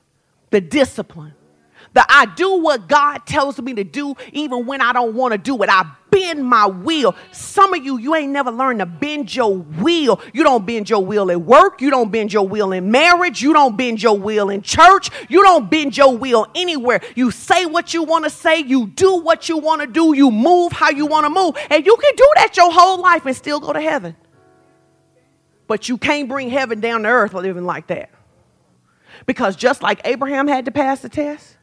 the 0.51 0.61
discipline, 0.61 1.35
the 1.99 2.07
I 2.09 2.27
do 2.27 2.61
what 2.61 2.87
God 2.87 3.27
tells 3.27 3.61
me 3.61 3.75
to 3.75 3.83
do 3.83 4.15
even 4.33 4.67
when 4.67 4.81
I 4.81 4.93
don't 4.93 5.17
want 5.17 5.33
to 5.33 5.39
do 5.39 5.61
it. 5.65 5.69
I 5.69 5.85
bend 6.13 6.45
my 6.45 6.67
will. 6.67 7.17
Some 7.33 7.75
of 7.75 7.85
you, 7.85 7.99
you 7.99 8.15
ain't 8.15 8.31
never 8.31 8.53
learned 8.53 8.79
to 8.79 8.87
bend 8.87 9.35
your 9.35 9.57
will. 9.57 10.21
You 10.33 10.45
don't 10.45 10.65
bend 10.65 10.89
your 10.89 11.05
will 11.05 11.29
at 11.29 11.41
work. 11.41 11.81
You 11.81 11.91
don't 11.91 12.13
bend 12.13 12.33
your 12.33 12.47
will 12.47 12.71
in 12.71 12.93
marriage. 12.93 13.43
You 13.43 13.53
don't 13.53 13.77
bend 13.77 14.01
your 14.01 14.17
will 14.17 14.49
in 14.49 14.63
church. 14.63 15.11
You 15.29 15.43
don't 15.43 15.69
bend 15.69 15.97
your 15.97 16.17
will 16.17 16.47
anywhere. 16.55 17.01
You 17.17 17.33
say 17.33 17.67
what 17.67 17.93
you 17.93 18.05
want 18.05 18.23
to 18.23 18.31
say. 18.31 18.61
You 18.61 18.87
do 18.87 19.17
what 19.17 19.49
you 19.49 19.59
want 19.59 19.81
to 19.81 19.89
do. 19.89 20.15
You 20.15 20.31
move 20.31 20.71
how 20.71 20.91
you 20.91 21.05
want 21.05 21.27
to 21.27 21.31
move. 21.31 21.57
And 21.69 21.85
you 21.85 21.97
can 21.97 22.15
do 22.15 22.33
that 22.37 22.57
your 22.57 22.73
whole 22.73 23.03
life 23.03 23.27
and 23.27 23.35
still 23.35 23.59
go 23.59 23.73
to 23.73 23.81
heaven. 23.81 24.15
But 25.67 25.89
you 25.89 25.99
can't 25.99 26.29
bring 26.29 26.49
heaven 26.49 26.79
down 26.79 27.03
to 27.03 27.09
earth 27.09 27.35
living 27.35 27.65
like 27.65 27.89
that. 27.89 28.11
Because 29.27 29.57
just 29.57 29.83
like 29.83 30.01
Abraham 30.05 30.47
had 30.47 30.67
to 30.67 30.71
pass 30.71 31.01
the 31.01 31.09
test, 31.09 31.58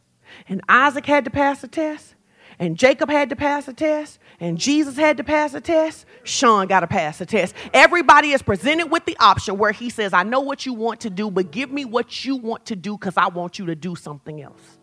and 0.47 0.61
Isaac 0.69 1.05
had 1.05 1.25
to 1.25 1.31
pass 1.31 1.63
a 1.63 1.67
test, 1.67 2.15
and 2.59 2.77
Jacob 2.77 3.09
had 3.09 3.29
to 3.29 3.35
pass 3.35 3.67
a 3.67 3.73
test, 3.73 4.19
and 4.39 4.57
Jesus 4.57 4.95
had 4.95 5.17
to 5.17 5.23
pass 5.23 5.53
a 5.53 5.61
test, 5.61 6.05
Sean 6.23 6.67
got 6.67 6.81
to 6.81 6.87
pass 6.87 7.19
a 7.21 7.25
test. 7.25 7.53
Everybody 7.73 8.31
is 8.31 8.41
presented 8.41 8.87
with 8.87 9.05
the 9.05 9.17
option 9.19 9.57
where 9.57 9.71
he 9.71 9.89
says, 9.89 10.13
I 10.13 10.23
know 10.23 10.41
what 10.41 10.65
you 10.65 10.73
want 10.73 11.01
to 11.01 11.09
do, 11.09 11.31
but 11.31 11.51
give 11.51 11.71
me 11.71 11.85
what 11.85 12.25
you 12.25 12.35
want 12.35 12.65
to 12.67 12.75
do 12.75 12.97
because 12.97 13.17
I 13.17 13.27
want 13.27 13.59
you 13.59 13.67
to 13.67 13.75
do 13.75 13.95
something 13.95 14.41
else. 14.41 14.77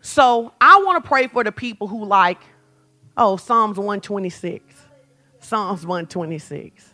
So 0.00 0.52
I 0.60 0.82
want 0.84 1.02
to 1.02 1.08
pray 1.08 1.28
for 1.28 1.44
the 1.44 1.52
people 1.52 1.86
who 1.86 2.04
like, 2.04 2.40
oh, 3.16 3.36
Psalms 3.36 3.78
126. 3.78 4.74
Psalms 5.38 5.86
126. 5.86 6.92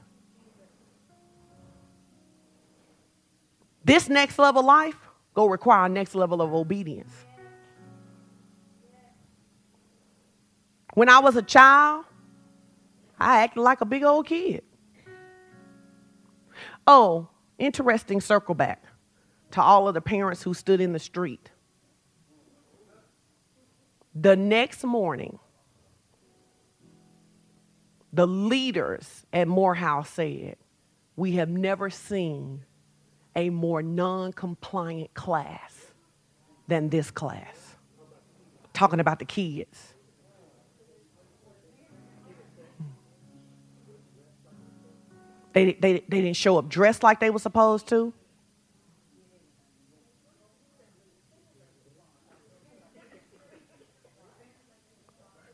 This 3.85 4.09
next 4.11 4.39
level 4.39 4.63
life 4.63 5.08
go 5.39 5.47
require 5.47 5.87
a 5.87 5.89
next 5.89 6.17
level 6.17 6.43
of 6.43 6.53
obedience. 6.53 7.13
When 10.95 11.09
I 11.09 11.21
was 11.21 11.37
a 11.37 11.43
child, 11.43 12.07
I 13.21 13.45
acted 13.45 13.61
like 13.61 13.81
a 13.81 13.85
big 13.85 14.03
old 14.03 14.27
kid. 14.27 14.65
Oh, 16.89 17.29
interesting 17.57 18.21
circle 18.21 18.57
back 18.57 18.83
to 19.53 19.63
all 19.63 19.87
of 19.87 19.95
the 19.95 20.01
parents 20.01 20.43
who 20.43 20.55
stood 20.55 20.81
in 20.81 20.93
the 20.93 20.99
street. 20.99 21.53
The 24.17 24.35
next 24.35 24.83
morning, 24.83 25.39
the 28.13 28.27
leaders 28.27 29.25
at 29.33 29.47
Morehouse 29.47 30.11
said, 30.11 30.57
We 31.15 31.35
have 31.35 31.49
never 31.49 31.91
seen 31.91 32.65
a 33.39 33.51
more 33.51 33.83
non 33.83 34.33
compliant 34.33 35.15
class 35.15 35.93
than 36.67 36.89
this 36.89 37.11
class. 37.13 37.77
Talking 38.73 38.99
about 38.99 39.21
the 39.21 39.25
kids. 39.25 39.95
They, 45.53 45.73
they, 45.75 46.05
they 46.09 46.21
didn't 46.23 46.35
show 46.35 46.59
up 46.59 46.69
dressed 46.69 47.03
like 47.03 47.21
they 47.21 47.31
were 47.31 47.39
supposed 47.39 47.89
to. 47.89 48.13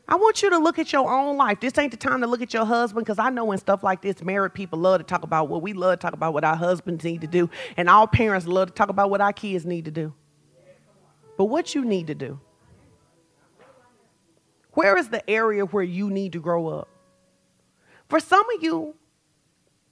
I 0.07 0.15
want 0.15 0.43
you 0.43 0.51
to 0.51 0.57
look 0.59 0.77
at 0.77 0.93
your 0.93 1.11
own 1.11 1.35
life. 1.35 1.59
This 1.59 1.77
ain't 1.77 1.91
the 1.91 1.97
time 1.97 2.21
to 2.21 2.27
look 2.27 2.41
at 2.41 2.53
your 2.53 2.65
husband 2.65 3.05
because 3.05 3.17
I 3.17 3.29
know 3.31 3.45
when 3.45 3.57
stuff 3.57 3.83
like 3.83 4.01
this, 4.01 4.21
married 4.21 4.53
people 4.53 4.77
love 4.77 4.99
to 4.99 5.03
talk 5.03 5.23
about 5.23 5.49
what 5.49 5.63
we 5.63 5.73
love 5.73 5.93
to 5.93 5.97
talk 5.97 6.13
about 6.13 6.33
what 6.33 6.43
our 6.43 6.55
husbands 6.55 7.03
need 7.03 7.21
to 7.21 7.27
do, 7.27 7.49
and 7.75 7.89
all 7.89 8.05
parents 8.05 8.45
love 8.45 8.67
to 8.67 8.73
talk 8.73 8.89
about 8.89 9.09
what 9.09 9.21
our 9.21 9.33
kids 9.33 9.65
need 9.65 9.85
to 9.85 9.91
do. 9.91 10.13
But 11.37 11.45
what 11.45 11.73
you 11.73 11.83
need 11.83 12.07
to 12.07 12.15
do? 12.15 12.39
Where 14.73 14.97
is 14.97 15.09
the 15.09 15.27
area 15.29 15.65
where 15.65 15.83
you 15.83 16.09
need 16.09 16.33
to 16.33 16.39
grow 16.39 16.67
up? 16.67 16.89
For 18.09 18.19
some 18.19 18.45
of 18.55 18.61
you, 18.61 18.93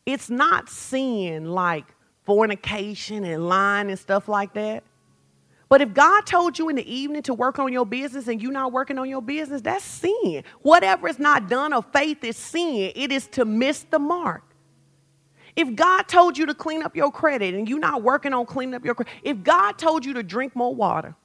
it's 0.06 0.30
not 0.30 0.69
sin 0.69 1.45
like 1.45 1.85
fornication 2.23 3.23
and 3.23 3.48
lying 3.48 3.90
and 3.90 3.98
stuff 3.98 4.27
like 4.27 4.53
that. 4.53 4.84
But 5.74 5.82
if 5.82 5.91
God 5.95 6.28
told 6.28 6.60
you 6.60 6.70
in 6.70 6.76
the 6.76 6.88
evening 6.88 7.24
to 7.24 7.34
work 7.34 7.58
on 7.58 7.74
your 7.74 7.84
business 7.84 8.28
and 8.28 8.40
you're 8.40 8.52
not 8.52 8.72
working 8.72 9.00
on 9.00 9.10
your 9.10 9.24
business, 9.24 9.60
that's 9.60 9.84
sin. 9.84 10.44
Whatever 10.62 11.08
is 11.08 11.18
not 11.18 11.50
done 11.50 11.74
of 11.74 11.91
faith 11.91 12.24
is 12.24 12.38
sin. 12.38 12.91
It 12.95 13.12
is 13.12 13.26
to 13.30 13.44
miss 13.44 13.82
the 13.82 13.98
mark. 13.98 14.44
If 15.56 15.76
God 15.76 16.04
told 16.04 16.38
you 16.38 16.45
to 16.45 16.54
clean 16.54 16.84
up 16.84 16.95
your 16.95 17.12
credit 17.12 17.56
and 17.56 17.68
you're 17.68 17.80
not 17.80 18.04
working 18.04 18.34
on 18.34 18.45
cleaning 18.45 18.76
up 18.76 18.86
your 18.86 18.94
credit, 18.94 19.14
if 19.24 19.41
God 19.41 19.80
told 19.80 20.06
you 20.06 20.14
to 20.14 20.22
drink 20.22 20.56
more 20.56 20.76
water, 20.76 21.16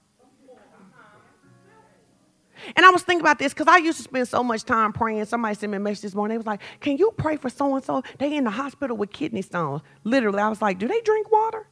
and 2.75 2.87
I 2.87 2.89
was 2.89 3.03
thinking 3.03 3.21
about 3.21 3.39
this 3.39 3.53
because 3.53 3.69
I 3.69 3.77
used 3.77 3.99
to 3.99 4.05
spend 4.05 4.29
so 4.29 4.43
much 4.43 4.65
time 4.65 4.95
praying. 4.95 5.27
Somebody 5.27 5.57
sent 5.57 5.73
me 5.73 5.77
a 5.77 5.81
message 5.81 6.01
this 6.01 6.15
morning. 6.15 6.37
They 6.37 6.39
was 6.39 6.47
like, 6.47 6.63
Can 6.81 6.97
you 6.97 7.13
pray 7.19 7.37
for 7.37 7.51
so 7.51 7.75
and 7.75 7.85
so? 7.85 8.03
They 8.19 8.35
in 8.35 8.45
the 8.45 8.51
hospital 8.51 8.97
with 8.97 9.13
kidney 9.13 9.43
stones. 9.43 9.83
Literally, 10.05 10.41
I 10.41 10.49
was 10.49 10.63
like, 10.63 10.79
Do 10.79 10.89
they 10.89 11.03
drink 11.03 11.31
water? 11.31 11.67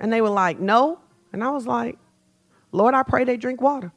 And 0.00 0.12
they 0.12 0.20
were 0.20 0.30
like, 0.30 0.58
No. 0.58 0.98
And 1.32 1.42
I 1.42 1.50
was 1.50 1.66
like, 1.66 1.98
Lord, 2.72 2.94
I 2.94 3.02
pray 3.02 3.24
they 3.24 3.36
drink 3.36 3.60
water. 3.60 3.92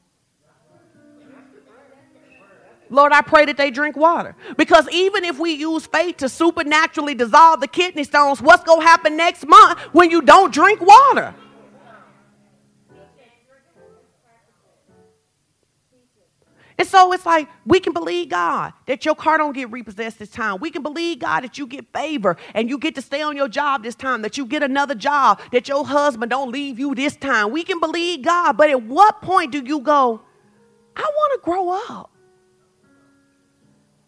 Lord, 2.89 3.11
I 3.11 3.21
pray 3.21 3.45
that 3.45 3.57
they 3.57 3.69
drink 3.69 3.95
water. 3.95 4.35
Because 4.57 4.89
even 4.91 5.23
if 5.23 5.37
we 5.37 5.51
use 5.51 5.85
faith 5.85 6.17
to 6.17 6.29
supernaturally 6.29 7.13
dissolve 7.13 7.61
the 7.61 7.67
kidney 7.67 8.03
stones, 8.03 8.41
what's 8.41 8.63
going 8.63 8.81
to 8.81 8.85
happen 8.85 9.15
next 9.15 9.47
month 9.47 9.79
when 9.91 10.09
you 10.09 10.21
don't 10.21 10.53
drink 10.53 10.81
water? 10.81 11.35
And 16.79 16.87
so 16.87 17.11
it's 17.11 17.25
like 17.25 17.49
we 17.65 17.81
can 17.81 17.91
believe 17.91 18.29
God 18.29 18.71
that 18.85 19.03
your 19.03 19.13
car 19.13 19.37
don't 19.37 19.51
get 19.51 19.69
repossessed 19.69 20.17
this 20.17 20.29
time. 20.29 20.61
We 20.61 20.71
can 20.71 20.81
believe 20.81 21.19
God 21.19 21.43
that 21.43 21.57
you 21.57 21.67
get 21.67 21.85
favor 21.93 22.37
and 22.53 22.69
you 22.69 22.77
get 22.77 22.95
to 22.95 23.01
stay 23.01 23.21
on 23.21 23.35
your 23.35 23.49
job 23.49 23.83
this 23.83 23.95
time, 23.95 24.21
that 24.21 24.37
you 24.37 24.45
get 24.45 24.63
another 24.63 24.95
job, 24.95 25.41
that 25.51 25.67
your 25.67 25.85
husband 25.85 26.29
don't 26.29 26.53
leave 26.53 26.79
you 26.79 26.95
this 26.95 27.17
time. 27.17 27.51
We 27.51 27.65
can 27.65 27.81
believe 27.81 28.21
God, 28.21 28.53
but 28.53 28.69
at 28.69 28.81
what 28.81 29.21
point 29.21 29.51
do 29.51 29.61
you 29.61 29.81
go, 29.81 30.21
I 30.95 31.01
want 31.01 31.41
to 31.41 31.43
grow 31.43 31.69
up? 31.69 32.11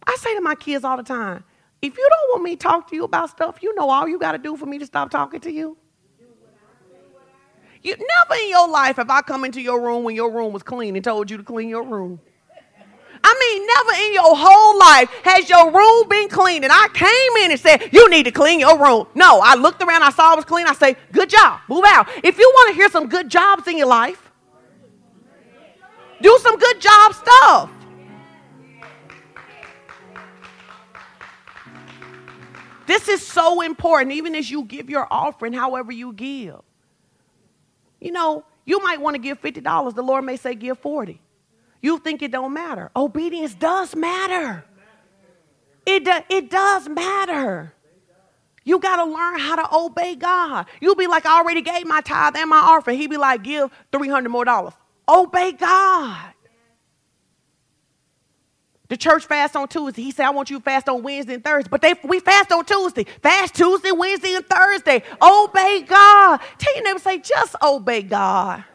I 0.08 0.16
say 0.16 0.34
to 0.36 0.42
my 0.42 0.56
kids 0.56 0.86
all 0.86 0.96
the 0.96 1.04
time, 1.04 1.44
if 1.82 1.98
you 1.98 2.10
don't 2.10 2.32
want 2.32 2.44
me 2.44 2.56
to 2.56 2.58
talk 2.58 2.90
to 2.92 2.96
you 2.96 3.04
about 3.04 3.32
stuff, 3.32 3.62
you 3.62 3.76
know 3.76 3.90
all 3.90 4.08
you 4.08 4.18
got 4.18 4.32
to 4.32 4.38
do 4.38 4.56
for 4.56 4.66
me 4.66 4.80
to 4.80 4.86
stop 4.86 5.12
talking 5.12 5.42
to 5.42 5.52
you. 5.52 5.78
You 7.82 7.98
never 7.98 8.42
in 8.42 8.50
your 8.50 8.70
life 8.70 8.96
have 8.96 9.10
I 9.10 9.22
come 9.24 9.44
into 9.44 9.60
your 9.60 9.82
room 9.82 10.06
when 10.06 10.16
your 10.16 10.32
room 10.32 10.54
was 10.54 10.64
clean 10.64 10.96
and 10.96 11.04
told 11.04 11.30
you 11.30 11.36
to 11.36 11.44
clean 11.44 11.68
your 11.68 11.84
room. 11.84 12.22
I 13.24 13.36
mean, 13.40 13.68
never 13.68 14.08
in 14.08 14.14
your 14.14 14.36
whole 14.36 14.80
life 14.80 15.10
has 15.24 15.50
your 15.50 15.72
room 15.72 16.10
been 16.10 16.30
clean. 16.30 16.64
And 16.64 16.74
I 16.74 16.88
came 16.94 17.46
in 17.46 17.52
and 17.52 17.60
said, 17.60 17.90
You 17.92 18.10
need 18.10 18.24
to 18.24 18.32
clean 18.32 18.60
your 18.60 18.78
room. 18.78 19.08
No, 19.16 19.40
I 19.44 19.56
looked 19.56 19.82
around, 19.82 20.04
I 20.04 20.10
saw 20.10 20.34
it 20.34 20.38
was 20.38 20.46
clean. 20.46 20.68
I 20.68 20.74
say, 20.74 20.96
Good 21.12 21.30
job, 21.30 21.60
move 21.70 21.84
out. 21.86 22.10
If 22.24 22.38
you 22.38 22.52
want 22.56 22.70
to 22.70 22.76
hear 22.76 22.90
some 22.90 23.08
good 23.08 23.30
jobs 23.30 23.68
in 23.68 23.78
your 23.78 23.88
life, 23.88 24.32
do 26.22 26.38
some 26.42 26.58
good 26.58 26.82
job 26.82 27.14
stuff. 27.14 27.72
This 32.88 33.08
is 33.08 33.26
so 33.26 33.62
important, 33.62 34.12
even 34.12 34.36
as 34.36 34.52
you 34.52 34.64
give 34.64 34.90
your 34.90 35.08
offering, 35.10 35.54
however 35.54 35.92
you 35.92 36.12
give. 36.12 36.60
You 38.02 38.12
know, 38.12 38.44
you 38.66 38.82
might 38.82 39.00
want 39.00 39.16
to 39.16 39.22
give 39.22 39.42
$50. 39.42 39.96
The 39.96 40.02
Lord 40.02 40.26
may 40.26 40.36
say, 40.36 40.56
Give 40.56 40.78
40 40.78 41.22
you 41.82 42.00
think 42.00 42.22
it 42.22 42.32
don't 42.32 42.54
matter. 42.54 42.92
Obedience 42.96 43.54
does 43.54 43.96
matter. 43.96 44.64
It, 45.86 46.06
do, 46.06 46.14
it 46.30 46.50
does 46.50 46.88
matter. 46.88 47.74
You 48.64 48.80
got 48.80 49.04
to 49.04 49.12
learn 49.12 49.40
how 49.40 49.56
to 49.56 49.76
obey 49.76 50.16
God. 50.16 50.68
You'll 50.80 50.96
be 50.96 51.08
like, 51.08 51.26
I 51.26 51.40
already 51.40 51.62
gave 51.62 51.88
my 51.88 52.02
tithe 52.02 52.36
and 52.38 52.50
my 52.50 52.58
offering. 52.58 53.00
He'd 53.00 53.10
be 53.10 53.18
like, 53.18 53.44
give 53.44 53.72
300 53.92 54.30
more 54.30 54.46
dollars. 54.46 54.74
Obey 55.10 55.54
God. 55.54 56.34
The 58.88 58.98
church 58.98 59.26
fast 59.26 59.56
on 59.56 59.70
Tuesday. 59.70 60.04
He 60.04 60.12
said, 60.12 60.26
I 60.26 60.32
want 60.32 60.50
you 60.50 60.58
to 60.58 60.64
fast 60.64 60.90
on 60.90 61.02
Wednesday 61.02 61.36
and 61.36 61.44
Thursday. 61.44 61.70
But 61.72 61.82
they, 61.82 61.96
we 62.04 62.20
fast 62.20 62.52
on 62.52 62.66
Tuesday. 62.66 63.06
Fast 63.24 63.56
Tuesday, 63.56 63.92
Wednesday, 63.92 64.36
and 64.36 64.46
Thursday. 64.46 65.02
Obey 65.22 65.84
God. 65.88 66.42
Tell 66.58 66.76
your 66.76 66.84
neighbor, 66.84 67.00
say, 67.00 67.20
just 67.20 67.56
obey 67.64 68.02
God. 68.02 68.66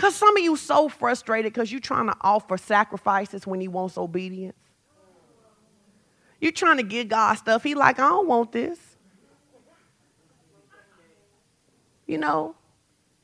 Because 0.00 0.14
some 0.14 0.34
of 0.34 0.42
you 0.42 0.56
so 0.56 0.88
frustrated 0.88 1.52
because 1.52 1.70
you're 1.70 1.78
trying 1.78 2.06
to 2.06 2.16
offer 2.22 2.56
sacrifices 2.56 3.46
when 3.46 3.60
he 3.60 3.68
wants 3.68 3.98
obedience. 3.98 4.56
You're 6.40 6.52
trying 6.52 6.78
to 6.78 6.82
give 6.82 7.10
God 7.10 7.34
stuff. 7.34 7.62
He 7.62 7.74
like, 7.74 7.98
I 7.98 8.08
don't 8.08 8.26
want 8.26 8.50
this. 8.50 8.78
You 12.06 12.16
know, 12.16 12.54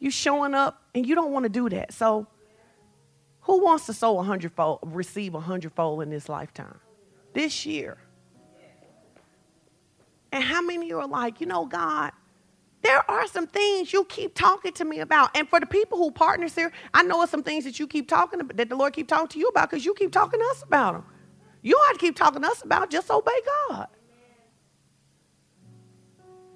you 0.01 0.11
showing 0.11 0.53
up 0.53 0.83
and 0.95 1.07
you 1.07 1.15
don't 1.15 1.33
want 1.33 1.45
to 1.45 1.49
do 1.49 1.71
that. 1.71 1.95
So 1.95 2.27
who 3.41 3.65
wants 3.65 3.87
to 3.87 3.95
sow 3.95 4.19
a 4.19 4.23
hundredfold, 4.23 4.81
receive 4.83 5.35
a 5.35 5.41
hundredfold 5.41 6.03
in 6.03 6.11
this 6.11 6.29
lifetime? 6.29 6.79
This 7.33 7.65
year. 7.65 7.97
And 10.31 10.45
how 10.45 10.61
many 10.61 10.93
are 10.93 11.07
like, 11.07 11.41
you 11.41 11.47
know, 11.47 11.65
God, 11.65 12.13
there 12.83 13.09
are 13.11 13.27
some 13.27 13.47
things 13.47 13.93
you 13.93 14.05
keep 14.05 14.35
talking 14.35 14.73
to 14.75 14.85
me 14.85 15.01
about. 15.01 15.37
And 15.37 15.49
for 15.49 15.59
the 15.59 15.67
people 15.67 15.99
who 15.99 16.11
partners 16.11 16.55
here, 16.55 16.71
I 16.95 17.03
know 17.03 17.25
some 17.27 17.43
things 17.43 17.65
that 17.65 17.79
you 17.79 17.87
keep 17.87 18.09
talking 18.09 18.41
about, 18.41 18.57
that 18.57 18.69
the 18.69 18.77
Lord 18.77 18.93
keep 18.93 19.09
talking 19.09 19.29
to 19.29 19.39
you 19.39 19.49
about 19.49 19.71
because 19.71 19.85
you 19.85 19.95
keep 19.95 20.13
talking 20.13 20.39
to 20.39 20.47
us 20.47 20.63
about 20.63 20.93
them. 20.93 21.05
You 21.63 21.75
don't 21.75 21.95
to 21.95 21.99
keep 21.99 22.17
talking 22.17 22.43
to 22.43 22.49
us 22.49 22.63
about, 22.63 22.91
just 22.91 23.11
obey 23.11 23.41
God. 23.69 23.89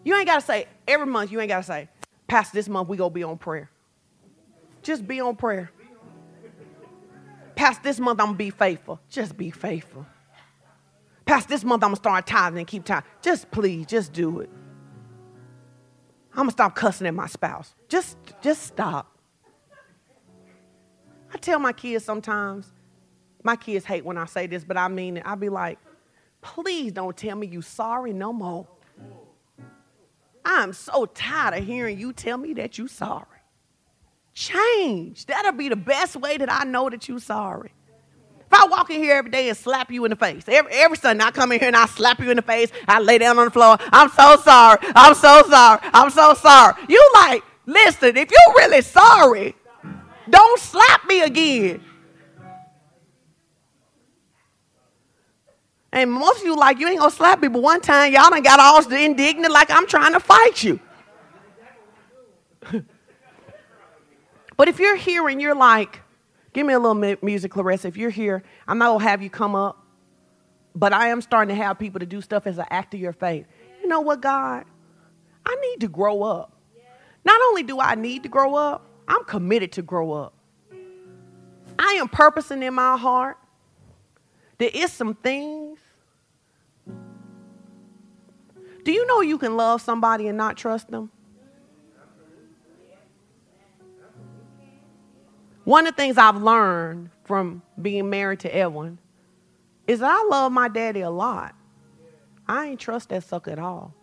You 0.04 0.16
ain't 0.16 0.26
got 0.26 0.40
to 0.40 0.46
say, 0.46 0.66
every 0.86 1.06
month, 1.06 1.32
you 1.32 1.40
ain't 1.40 1.48
got 1.48 1.58
to 1.58 1.62
say, 1.64 1.88
Pastor, 2.28 2.54
this 2.54 2.68
month 2.68 2.88
we 2.88 2.96
going 2.96 3.10
to 3.10 3.14
be 3.14 3.24
on 3.24 3.36
prayer. 3.38 3.70
Just 4.82 5.06
be 5.06 5.20
on 5.20 5.36
prayer. 5.36 5.70
Pastor, 7.56 7.82
this 7.82 7.98
month 7.98 8.20
I'm 8.20 8.28
going 8.28 8.34
to 8.34 8.38
be 8.38 8.50
faithful. 8.50 9.00
Just 9.10 9.36
be 9.36 9.50
faithful. 9.50 10.06
Pastor, 11.26 11.48
this 11.48 11.64
month 11.64 11.82
I'm 11.82 11.90
going 11.90 11.96
to 11.96 12.02
start 12.02 12.26
tithing 12.26 12.58
and 12.58 12.66
keep 12.66 12.84
tithing. 12.84 13.10
Just 13.20 13.50
please, 13.50 13.86
just 13.86 14.12
do 14.12 14.40
it. 14.40 14.50
I'm 16.32 16.38
gonna 16.38 16.50
stop 16.52 16.74
cussing 16.74 17.06
at 17.06 17.14
my 17.14 17.26
spouse. 17.26 17.74
Just, 17.88 18.16
just 18.42 18.62
stop. 18.62 19.18
I 21.32 21.38
tell 21.38 21.58
my 21.58 21.72
kids 21.72 22.04
sometimes, 22.04 22.72
my 23.42 23.56
kids 23.56 23.84
hate 23.84 24.04
when 24.04 24.18
I 24.18 24.26
say 24.26 24.46
this, 24.46 24.64
but 24.64 24.76
I 24.76 24.88
mean 24.88 25.16
it. 25.16 25.22
I 25.26 25.34
be 25.34 25.48
like, 25.48 25.78
please 26.40 26.92
don't 26.92 27.16
tell 27.16 27.36
me 27.36 27.46
you 27.46 27.62
sorry 27.62 28.12
no 28.12 28.32
more. 28.32 28.66
I'm 30.44 30.72
so 30.72 31.06
tired 31.06 31.54
of 31.54 31.64
hearing 31.64 31.98
you 31.98 32.12
tell 32.12 32.38
me 32.38 32.54
that 32.54 32.78
you 32.78 32.88
sorry. 32.88 33.26
Change. 34.32 35.26
That'll 35.26 35.52
be 35.52 35.68
the 35.68 35.76
best 35.76 36.16
way 36.16 36.36
that 36.38 36.50
I 36.50 36.64
know 36.64 36.88
that 36.88 37.08
you 37.08 37.18
sorry. 37.18 37.72
If 38.50 38.58
I 38.58 38.66
walk 38.66 38.90
in 38.90 39.00
here 39.00 39.14
every 39.14 39.30
day 39.30 39.48
and 39.48 39.56
slap 39.56 39.92
you 39.92 40.04
in 40.04 40.10
the 40.10 40.16
face, 40.16 40.42
every, 40.48 40.72
every 40.72 40.96
Sunday 40.96 41.22
I 41.22 41.30
come 41.30 41.52
in 41.52 41.60
here 41.60 41.68
and 41.68 41.76
I 41.76 41.86
slap 41.86 42.18
you 42.18 42.30
in 42.30 42.36
the 42.36 42.42
face, 42.42 42.72
I 42.88 42.98
lay 42.98 43.16
down 43.18 43.38
on 43.38 43.44
the 43.44 43.50
floor, 43.52 43.76
I'm 43.92 44.08
so 44.08 44.36
sorry, 44.42 44.78
I'm 44.82 45.14
so 45.14 45.44
sorry, 45.48 45.78
I'm 45.84 46.10
so 46.10 46.34
sorry. 46.34 46.74
You 46.88 47.10
like, 47.14 47.44
listen, 47.64 48.16
if 48.16 48.28
you're 48.28 48.54
really 48.56 48.82
sorry, 48.82 49.54
don't 50.28 50.58
slap 50.58 51.06
me 51.06 51.22
again. 51.22 51.84
And 55.92 56.10
most 56.10 56.40
of 56.40 56.44
you 56.44 56.56
like, 56.56 56.80
you 56.80 56.88
ain't 56.88 56.98
gonna 56.98 57.12
slap 57.12 57.40
me, 57.40 57.46
but 57.46 57.62
one 57.62 57.80
time 57.80 58.12
y'all 58.12 58.30
done 58.30 58.42
got 58.42 58.58
all 58.58 58.84
indignant 58.92 59.52
like 59.52 59.70
I'm 59.70 59.86
trying 59.86 60.12
to 60.14 60.20
fight 60.20 60.64
you. 60.64 60.80
but 64.56 64.68
if 64.68 64.80
you're 64.80 64.96
here 64.96 65.28
and 65.28 65.40
you're 65.40 65.54
like, 65.54 66.00
Give 66.52 66.66
me 66.66 66.74
a 66.74 66.78
little 66.78 67.16
music, 67.22 67.52
Clarissa. 67.52 67.88
If 67.88 67.96
you're 67.96 68.10
here, 68.10 68.42
I'm 68.66 68.78
not 68.78 68.88
going 68.88 69.00
to 69.00 69.04
have 69.04 69.22
you 69.22 69.30
come 69.30 69.54
up, 69.54 69.84
but 70.74 70.92
I 70.92 71.08
am 71.08 71.20
starting 71.20 71.54
to 71.54 71.62
have 71.62 71.78
people 71.78 72.00
to 72.00 72.06
do 72.06 72.20
stuff 72.20 72.46
as 72.46 72.58
an 72.58 72.66
act 72.70 72.94
of 72.94 73.00
your 73.00 73.12
faith. 73.12 73.46
You 73.80 73.88
know 73.88 74.00
what, 74.00 74.20
God? 74.20 74.64
I 75.46 75.54
need 75.56 75.80
to 75.80 75.88
grow 75.88 76.22
up. 76.22 76.52
Not 77.24 77.40
only 77.48 77.62
do 77.62 77.80
I 77.80 77.94
need 77.94 78.22
to 78.24 78.28
grow 78.28 78.54
up, 78.54 78.86
I'm 79.06 79.24
committed 79.24 79.72
to 79.72 79.82
grow 79.82 80.12
up. 80.12 80.34
I 81.78 81.94
am 81.94 82.08
purposing 82.08 82.62
in 82.62 82.74
my 82.74 82.96
heart. 82.96 83.36
There 84.58 84.70
is 84.72 84.92
some 84.92 85.14
things. 85.14 85.78
Do 88.84 88.92
you 88.92 89.06
know 89.06 89.20
you 89.20 89.38
can 89.38 89.56
love 89.56 89.80
somebody 89.80 90.26
and 90.28 90.36
not 90.36 90.56
trust 90.56 90.90
them? 90.90 91.10
One 95.70 95.86
of 95.86 95.94
the 95.94 96.02
things 96.02 96.18
I've 96.18 96.42
learned 96.42 97.10
from 97.22 97.62
being 97.80 98.10
married 98.10 98.40
to 98.40 98.52
Edwin 98.52 98.98
is 99.86 100.00
that 100.00 100.10
I 100.10 100.26
love 100.28 100.50
my 100.50 100.66
daddy 100.66 101.02
a 101.02 101.10
lot. 101.10 101.54
I 102.48 102.66
ain't 102.70 102.80
trust 102.80 103.10
that 103.10 103.22
sucker 103.22 103.52
at 103.52 103.60
all. 103.60 103.94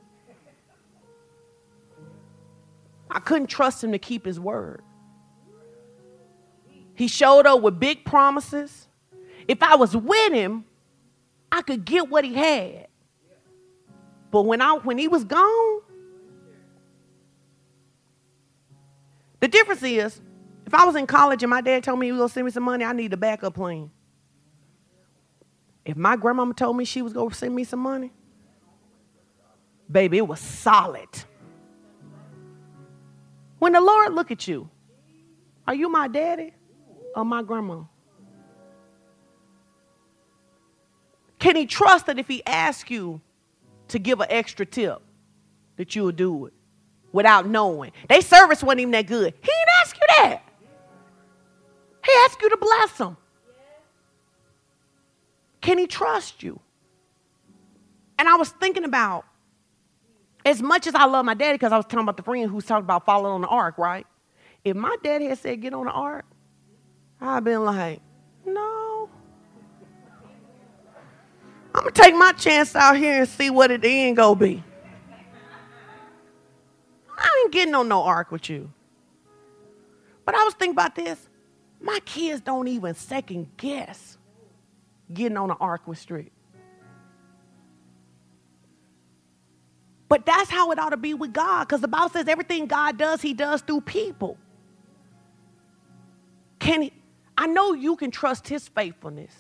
I 3.11 3.19
couldn't 3.19 3.48
trust 3.48 3.84
him 3.84 3.91
to 3.91 3.99
keep 3.99 4.26
his 4.26 4.39
word. 4.39 4.81
He 6.95 7.10
showed 7.10 7.45
up 7.45 7.61
with 7.61 7.81
big 7.81 8.06
promises. 8.06 8.88
If 9.45 9.61
I 9.61 9.76
was 9.76 9.94
with 9.94 10.31
him, 10.31 10.64
I 11.52 11.64
could 11.64 11.84
get 11.84 12.10
what 12.10 12.23
he 12.23 12.34
had. 12.34 12.88
But 14.31 14.44
when 14.44 14.61
I 14.61 14.76
when 14.76 14.98
he 14.98 15.10
was 15.10 15.26
gone, 15.26 15.81
the 19.41 19.49
difference 19.49 19.84
is 19.84 20.22
if 20.68 20.73
I 20.73 20.84
was 20.84 20.98
in 20.98 21.07
college 21.07 21.44
and 21.44 21.49
my 21.49 21.61
dad 21.61 21.81
told 21.81 21.98
me 21.98 22.07
he 22.07 22.11
was 22.11 22.19
going 22.19 22.27
to 22.27 22.34
send 22.34 22.45
me 22.45 22.52
some 22.52 22.64
money, 22.64 22.84
I 22.84 22.91
need 22.91 23.14
a 23.14 23.18
backup 23.18 23.53
plan. 23.53 23.89
If 25.85 25.95
my 25.95 26.18
grandmama 26.18 26.53
told 26.53 26.76
me 26.76 26.84
she 26.84 27.02
was 27.02 27.14
going 27.14 27.30
to 27.30 27.35
send 27.35 27.56
me 27.56 27.64
some 27.64 27.80
money, 27.80 28.11
baby, 29.89 30.18
it 30.18 30.27
was 30.27 30.41
solid. 30.41 31.07
When 33.60 33.72
the 33.72 33.80
Lord 33.80 34.14
look 34.14 34.30
at 34.30 34.45
you, 34.45 34.69
are 35.65 35.73
you 35.73 35.88
my 35.88 36.10
daddy 36.10 36.53
or 37.15 37.23
my 37.23 37.44
grandma? 37.44 37.84
Can 41.39 41.56
he 41.56 41.65
trust 41.65 42.07
that 42.07 42.19
if 42.19 42.27
he 42.27 42.45
asks 42.45 42.91
you 42.91 43.22
to 43.88 43.99
give 43.99 44.19
an 44.19 44.27
extra 44.30 44.65
tip, 44.65 45.02
that 45.77 45.95
you 45.95 46.03
will 46.03 46.11
do 46.11 46.48
it 46.48 46.53
without 47.14 47.48
knowing? 47.48 47.94
They 48.10 48.19
service 48.19 48.61
wasn't 48.61 48.81
even 48.81 48.91
that 48.91 49.07
good. 49.07 49.34
He 49.34 49.48
didn't 49.48 49.69
ask 49.81 49.95
you 49.95 50.07
that. 50.18 50.41
He 52.08 52.14
asked 52.24 52.42
you 52.42 52.50
to 52.50 52.58
bless 52.58 52.98
him. 52.98 53.18
Can 55.60 55.78
he 55.78 55.88
trust 55.88 56.42
you? 56.42 56.60
And 58.18 58.30
I 58.30 58.36
was 58.36 58.50
thinking 58.50 58.86
about, 58.86 59.26
as 60.46 60.62
much 60.62 60.88
as 60.88 60.96
I 60.96 61.04
love 61.06 61.26
my 61.26 61.34
daddy, 61.34 61.56
because 61.56 61.74
I 61.74 61.78
was 61.78 61.86
talking 61.86 62.00
about 62.00 62.16
the 62.16 62.24
friend 62.24 62.50
who's 62.50 62.66
talking 62.66 62.86
about 62.86 63.06
falling 63.06 63.34
on 63.34 63.42
the 63.42 63.48
ark, 63.48 63.78
right? 63.78 64.08
If 64.64 64.78
my 64.78 64.96
daddy 65.04 65.26
had 65.26 65.38
said, 65.40 65.62
get 65.62 65.74
on 65.74 65.86
the 65.86 65.92
ark, 65.92 66.26
I've 67.20 67.44
been 67.44 67.66
like, 67.66 68.00
no. 68.46 69.10
I'm 71.76 71.84
gonna 71.84 71.92
take 71.92 72.16
my 72.16 72.32
chance 72.32 72.74
out 72.74 72.96
here 72.96 73.20
and 73.20 73.28
see 73.28 73.50
what 73.50 73.70
it 73.70 73.84
end 73.84 74.16
go 74.16 74.34
be. 74.34 74.64
I 77.18 77.42
ain't 77.44 77.52
getting 77.52 77.76
on 77.76 77.90
no 77.90 78.04
ark 78.04 78.32
with 78.32 78.50
you. 78.50 78.72
But 80.24 80.36
I 80.36 80.44
was 80.46 80.54
thinking 80.54 80.74
about 80.74 80.96
this. 80.96 81.28
My 81.80 81.99
kids 82.06 82.41
don't 82.41 82.68
even 82.68 82.95
second 82.95 83.49
guess 83.58 84.18
getting 85.14 85.38
on 85.38 85.52
an 85.52 85.58
ark 85.60 85.88
with 85.88 85.98
Street. 85.98 86.32
But 90.10 90.26
that's 90.26 90.49
how 90.49 90.72
it 90.72 90.80
ought 90.80 90.91
to 90.91 90.98
be 90.98 91.14
with 91.14 91.34
God, 91.34 91.66
because 91.66 91.82
the 91.82 91.88
Bible 91.88 92.10
says 92.10 92.28
everything 92.28 92.66
God 92.68 92.98
does, 92.98 93.22
He 93.22 93.34
does 93.34 93.62
through 93.62 93.82
people. 93.82 94.38
Can 96.60 96.84
he, 96.84 96.94
I 97.38 97.48
know 97.48 97.74
you 97.74 97.95
can 97.95 98.12
trust 98.12 98.48
His 98.48 98.68
faithfulness. 98.68 99.34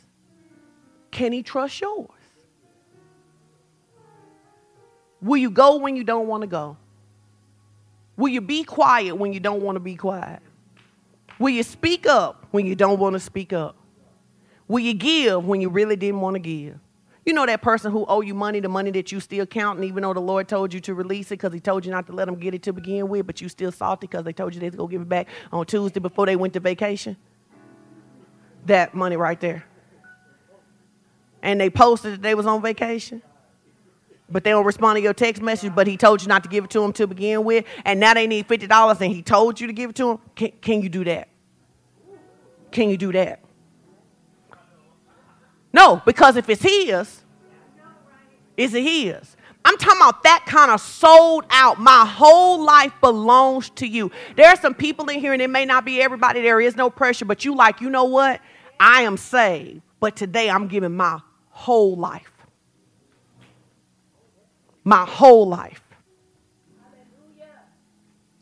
Can 1.11 1.31
He 1.31 1.41
trust 1.41 1.79
yours? 1.79 2.09
Will 5.21 5.37
you 5.37 5.49
go 5.49 5.77
when 5.77 5.95
you 5.95 6.03
don't 6.03 6.27
want 6.27 6.41
to 6.41 6.47
go? 6.47 6.77
Will 8.17 8.29
you 8.29 8.41
be 8.41 8.63
quiet 8.63 9.17
when 9.17 9.33
you 9.33 9.39
don't 9.39 9.61
want 9.61 9.77
to 9.77 9.79
be 9.79 9.95
quiet? 9.95 10.41
Will 11.39 11.49
you 11.49 11.63
speak 11.63 12.07
up 12.07 12.47
when 12.51 12.65
you 12.65 12.75
don't 12.75 12.99
want 12.99 13.13
to 13.13 13.19
speak 13.19 13.53
up? 13.53 13.75
Will 14.67 14.79
you 14.79 14.93
give 14.93 15.45
when 15.45 15.61
you 15.61 15.69
really 15.69 15.95
didn't 15.95 16.21
want 16.21 16.35
to 16.35 16.39
give? 16.39 16.79
You 17.25 17.33
know 17.33 17.45
that 17.45 17.61
person 17.61 17.91
who 17.91 18.05
owe 18.07 18.21
you 18.21 18.33
money, 18.33 18.61
the 18.61 18.69
money 18.69 18.89
that 18.91 19.11
you 19.11 19.19
still 19.19 19.45
counting, 19.45 19.83
even 19.83 20.03
though 20.03 20.13
the 20.13 20.21
Lord 20.21 20.47
told 20.47 20.73
you 20.73 20.79
to 20.81 20.93
release 20.93 21.27
it 21.27 21.39
because 21.39 21.53
He 21.53 21.59
told 21.59 21.85
you 21.85 21.91
not 21.91 22.07
to 22.07 22.13
let 22.13 22.25
them 22.25 22.35
get 22.35 22.53
it 22.53 22.63
to 22.63 22.73
begin 22.73 23.09
with, 23.09 23.27
but 23.27 23.41
you 23.41 23.49
still 23.49 23.71
salty 23.71 24.07
because 24.07 24.23
they 24.23 24.31
told 24.33 24.53
you 24.53 24.61
they 24.61 24.67
going 24.67 24.71
to 24.71 24.77
go 24.77 24.87
give 24.87 25.01
it 25.01 25.09
back 25.09 25.27
on 25.51 25.65
Tuesday 25.65 25.99
before 25.99 26.25
they 26.25 26.37
went 26.37 26.53
to 26.53 26.61
vacation. 26.61 27.17
That 28.65 28.93
money 28.93 29.17
right 29.17 29.39
there. 29.39 29.65
And 31.41 31.59
they 31.59 31.69
posted 31.69 32.13
that 32.13 32.21
they 32.21 32.33
was 32.33 32.45
on 32.45 32.61
vacation 32.61 33.21
but 34.29 34.43
they 34.43 34.49
don't 34.49 34.65
respond 34.65 34.97
to 34.97 35.01
your 35.01 35.13
text 35.13 35.41
message, 35.41 35.73
but 35.73 35.87
he 35.87 35.97
told 35.97 36.21
you 36.21 36.27
not 36.27 36.43
to 36.43 36.49
give 36.49 36.65
it 36.65 36.69
to 36.71 36.79
them 36.79 36.93
to 36.93 37.07
begin 37.07 37.43
with, 37.43 37.65
and 37.85 37.99
now 37.99 38.13
they 38.13 38.27
need 38.27 38.47
$50 38.47 39.01
and 39.01 39.13
he 39.13 39.21
told 39.21 39.59
you 39.59 39.67
to 39.67 39.73
give 39.73 39.91
it 39.91 39.95
to 39.97 40.05
them, 40.05 40.19
can, 40.35 40.51
can 40.61 40.81
you 40.81 40.89
do 40.89 41.03
that? 41.05 41.29
Can 42.71 42.89
you 42.89 42.97
do 42.97 43.11
that? 43.13 43.39
No, 45.71 46.01
because 46.05 46.35
if 46.35 46.49
it's 46.49 46.61
his, 46.61 47.21
is 48.57 48.73
it 48.73 48.83
his? 48.83 49.35
I'm 49.63 49.77
talking 49.77 49.99
about 50.01 50.23
that 50.23 50.45
kind 50.45 50.71
of 50.71 50.79
sold 50.79 51.45
out. 51.49 51.79
My 51.79 52.05
whole 52.05 52.63
life 52.63 52.93
belongs 53.01 53.69
to 53.71 53.87
you. 53.87 54.11
There 54.35 54.47
are 54.47 54.55
some 54.55 54.73
people 54.73 55.09
in 55.09 55.19
here, 55.19 55.33
and 55.33 55.41
it 55.41 55.49
may 55.49 55.65
not 55.65 55.85
be 55.85 56.01
everybody, 56.01 56.41
there 56.41 56.61
is 56.61 56.75
no 56.75 56.89
pressure, 56.89 57.25
but 57.25 57.43
you 57.43 57.55
like, 57.55 57.81
you 57.81 57.89
know 57.89 58.05
what? 58.05 58.41
I 58.79 59.01
am 59.01 59.17
saved, 59.17 59.81
but 59.99 60.15
today 60.15 60.49
I'm 60.49 60.67
giving 60.67 60.95
my 60.95 61.19
whole 61.49 61.95
life 61.95 62.31
my 64.87 65.05
whole 65.05 65.45
life. 65.45 65.81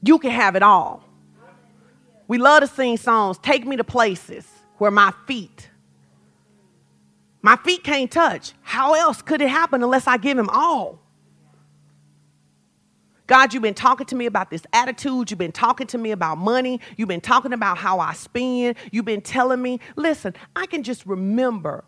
You 0.04 0.20
can 0.20 0.30
have 0.30 0.56
it 0.56 0.62
all. 0.62 1.04
We 2.28 2.38
love 2.38 2.62
to 2.62 2.68
sing 2.68 2.98
songs, 2.98 3.40
take 3.40 3.66
me 3.66 3.78
to 3.78 3.84
places 3.84 4.46
where 4.78 4.92
my 4.92 5.12
feet, 5.26 5.72
my 7.42 7.56
feet 7.56 7.84
can't 7.84 8.12
touch. 8.12 8.54
How 8.62 8.94
else 8.94 9.24
could 9.24 9.42
it 9.42 9.50
happen 9.50 9.82
unless 9.82 10.06
I 10.06 10.18
give 10.18 10.38
him 10.38 10.50
all? 10.50 11.00
God, 13.26 13.52
you've 13.52 13.64
been 13.64 13.74
talking 13.74 14.06
to 14.06 14.16
me 14.16 14.28
about 14.28 14.52
this 14.52 14.62
attitude. 14.72 15.32
You've 15.32 15.40
been 15.40 15.52
talking 15.52 15.88
to 15.88 15.98
me 15.98 16.12
about 16.12 16.38
money. 16.38 16.80
You've 16.96 17.10
been 17.10 17.22
talking 17.22 17.54
about 17.54 17.80
how 17.80 18.00
I 18.00 18.14
spend. 18.14 18.76
You've 18.92 19.06
been 19.06 19.22
telling 19.22 19.64
me, 19.64 19.80
listen, 19.96 20.36
I 20.56 20.68
can 20.68 20.84
just 20.84 21.08
remember 21.08 21.86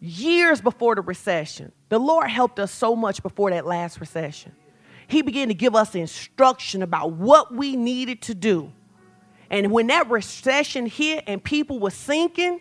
years 0.00 0.60
before 0.60 0.94
the 0.94 1.02
recession. 1.02 1.72
The 1.90 1.98
Lord 1.98 2.30
helped 2.30 2.58
us 2.58 2.72
so 2.72 2.96
much 2.96 3.22
before 3.22 3.50
that 3.50 3.66
last 3.66 4.00
recession. 4.00 4.52
He 5.06 5.22
began 5.22 5.48
to 5.48 5.54
give 5.54 5.74
us 5.74 5.94
instruction 5.94 6.82
about 6.82 7.12
what 7.12 7.54
we 7.54 7.76
needed 7.76 8.22
to 8.22 8.34
do. 8.34 8.72
And 9.50 9.72
when 9.72 9.88
that 9.88 10.08
recession 10.08 10.86
hit 10.86 11.24
and 11.26 11.42
people 11.42 11.80
were 11.80 11.90
sinking, 11.90 12.60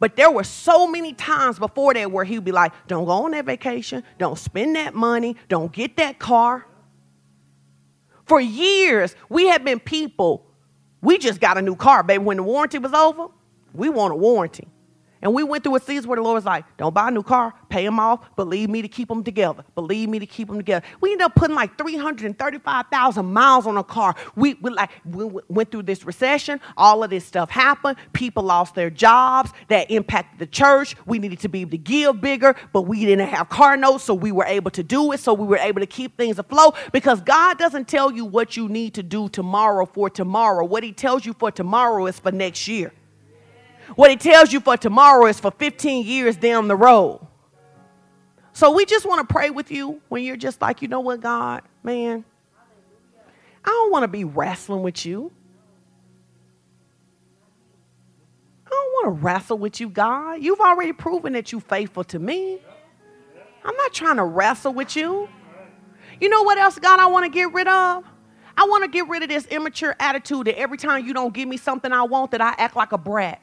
but 0.00 0.16
there 0.16 0.30
were 0.30 0.44
so 0.44 0.86
many 0.86 1.12
times 1.12 1.58
before 1.58 1.94
that 1.94 2.10
where 2.10 2.24
he'd 2.24 2.44
be 2.44 2.52
like, 2.52 2.72
don't 2.88 3.04
go 3.04 3.12
on 3.12 3.32
that 3.32 3.44
vacation, 3.44 4.02
don't 4.18 4.38
spend 4.38 4.74
that 4.76 4.94
money, 4.94 5.36
don't 5.48 5.70
get 5.70 5.98
that 5.98 6.18
car. 6.18 6.66
For 8.24 8.40
years, 8.40 9.14
we 9.28 9.48
have 9.48 9.64
been 9.64 9.78
people, 9.78 10.46
we 11.02 11.18
just 11.18 11.40
got 11.40 11.58
a 11.58 11.62
new 11.62 11.76
car, 11.76 12.02
baby. 12.02 12.24
When 12.24 12.38
the 12.38 12.42
warranty 12.42 12.78
was 12.78 12.92
over, 12.92 13.28
we 13.72 13.88
want 13.88 14.12
a 14.12 14.16
warranty. 14.16 14.66
And 15.26 15.34
we 15.34 15.42
went 15.42 15.64
through 15.64 15.74
a 15.74 15.80
season 15.80 16.08
where 16.08 16.14
the 16.14 16.22
Lord 16.22 16.36
was 16.36 16.44
like, 16.44 16.64
don't 16.76 16.94
buy 16.94 17.08
a 17.08 17.10
new 17.10 17.24
car, 17.24 17.52
pay 17.68 17.84
them 17.84 17.98
off, 17.98 18.36
believe 18.36 18.70
me 18.70 18.80
to 18.80 18.86
keep 18.86 19.08
them 19.08 19.24
together. 19.24 19.64
Believe 19.74 20.08
me 20.08 20.20
to 20.20 20.26
keep 20.26 20.46
them 20.46 20.56
together. 20.56 20.86
We 21.00 21.10
ended 21.10 21.24
up 21.24 21.34
putting 21.34 21.56
like 21.56 21.76
335,000 21.76 23.26
miles 23.26 23.66
on 23.66 23.76
a 23.76 23.82
car. 23.82 24.14
We, 24.36 24.54
we, 24.54 24.70
like, 24.70 24.90
we 25.04 25.28
went 25.48 25.72
through 25.72 25.82
this 25.82 26.04
recession. 26.04 26.60
All 26.76 27.02
of 27.02 27.10
this 27.10 27.24
stuff 27.24 27.50
happened. 27.50 27.96
People 28.12 28.44
lost 28.44 28.76
their 28.76 28.88
jobs. 28.88 29.50
That 29.66 29.90
impacted 29.90 30.38
the 30.38 30.46
church. 30.46 30.94
We 31.06 31.18
needed 31.18 31.40
to 31.40 31.48
be 31.48 31.62
able 31.62 31.72
to 31.72 31.78
give 31.78 32.20
bigger, 32.20 32.54
but 32.72 32.82
we 32.82 33.04
didn't 33.04 33.26
have 33.26 33.48
car 33.48 33.76
notes, 33.76 34.04
so 34.04 34.14
we 34.14 34.30
were 34.30 34.46
able 34.46 34.70
to 34.70 34.84
do 34.84 35.10
it. 35.10 35.18
So 35.18 35.34
we 35.34 35.48
were 35.48 35.58
able 35.58 35.80
to 35.80 35.88
keep 35.88 36.16
things 36.16 36.38
afloat 36.38 36.76
because 36.92 37.20
God 37.20 37.58
doesn't 37.58 37.88
tell 37.88 38.12
you 38.12 38.24
what 38.24 38.56
you 38.56 38.68
need 38.68 38.94
to 38.94 39.02
do 39.02 39.28
tomorrow 39.28 39.86
for 39.86 40.08
tomorrow. 40.08 40.64
What 40.64 40.84
He 40.84 40.92
tells 40.92 41.26
you 41.26 41.32
for 41.32 41.50
tomorrow 41.50 42.06
is 42.06 42.16
for 42.16 42.30
next 42.30 42.68
year. 42.68 42.92
What 43.94 44.10
he 44.10 44.16
tells 44.16 44.52
you 44.52 44.60
for 44.60 44.76
tomorrow 44.76 45.26
is 45.26 45.38
for 45.38 45.50
15 45.50 46.04
years 46.04 46.36
down 46.36 46.68
the 46.68 46.76
road. 46.76 47.26
So 48.52 48.72
we 48.72 48.84
just 48.86 49.06
want 49.06 49.26
to 49.26 49.32
pray 49.32 49.50
with 49.50 49.70
you 49.70 50.00
when 50.08 50.24
you're 50.24 50.36
just 50.36 50.60
like, 50.60 50.82
you 50.82 50.88
know 50.88 51.00
what, 51.00 51.20
God, 51.20 51.62
man, 51.82 52.24
I 53.64 53.68
don't 53.68 53.92
want 53.92 54.04
to 54.04 54.08
be 54.08 54.24
wrestling 54.24 54.82
with 54.82 55.04
you. 55.04 55.30
I 58.66 58.70
don't 58.70 58.92
want 58.92 59.04
to 59.04 59.24
wrestle 59.24 59.58
with 59.58 59.80
you, 59.80 59.88
God. 59.88 60.42
You've 60.42 60.60
already 60.60 60.92
proven 60.92 61.34
that 61.34 61.52
you're 61.52 61.60
faithful 61.60 62.04
to 62.04 62.18
me. 62.18 62.58
I'm 63.64 63.76
not 63.76 63.92
trying 63.92 64.16
to 64.16 64.24
wrestle 64.24 64.72
with 64.72 64.96
you. 64.96 65.28
You 66.20 66.28
know 66.28 66.42
what 66.42 66.56
else, 66.56 66.78
God, 66.78 66.98
I 66.98 67.06
want 67.06 67.24
to 67.24 67.30
get 67.30 67.52
rid 67.52 67.68
of? 67.68 68.04
I 68.56 68.64
want 68.64 68.84
to 68.84 68.88
get 68.88 69.08
rid 69.08 69.22
of 69.22 69.28
this 69.28 69.44
immature 69.46 69.94
attitude 70.00 70.46
that 70.46 70.58
every 70.58 70.78
time 70.78 71.04
you 71.04 71.12
don't 71.12 71.34
give 71.34 71.46
me 71.46 71.58
something 71.58 71.92
I 71.92 72.04
want, 72.04 72.30
that 72.30 72.40
I 72.40 72.54
act 72.56 72.74
like 72.74 72.92
a 72.92 72.98
brat. 72.98 73.42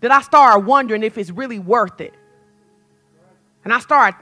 That 0.00 0.10
I 0.10 0.20
start 0.22 0.64
wondering 0.64 1.02
if 1.02 1.18
it's 1.18 1.30
really 1.30 1.58
worth 1.58 2.00
it. 2.00 2.14
And 3.64 3.72
I 3.72 3.80
start 3.80 4.14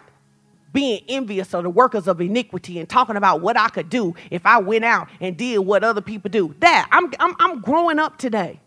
being 0.72 1.02
envious 1.08 1.54
of 1.54 1.62
the 1.62 1.70
workers 1.70 2.08
of 2.08 2.20
iniquity 2.20 2.78
and 2.80 2.88
talking 2.88 3.16
about 3.16 3.40
what 3.40 3.56
I 3.56 3.68
could 3.68 3.88
do 3.88 4.14
if 4.30 4.44
I 4.44 4.58
went 4.58 4.84
out 4.84 5.08
and 5.20 5.36
did 5.36 5.58
what 5.58 5.84
other 5.84 6.00
people 6.00 6.30
do. 6.30 6.54
That, 6.58 6.88
I'm, 6.90 7.12
I'm, 7.20 7.34
I'm 7.38 7.60
growing 7.60 7.98
up 7.98 8.18
today. 8.18 8.60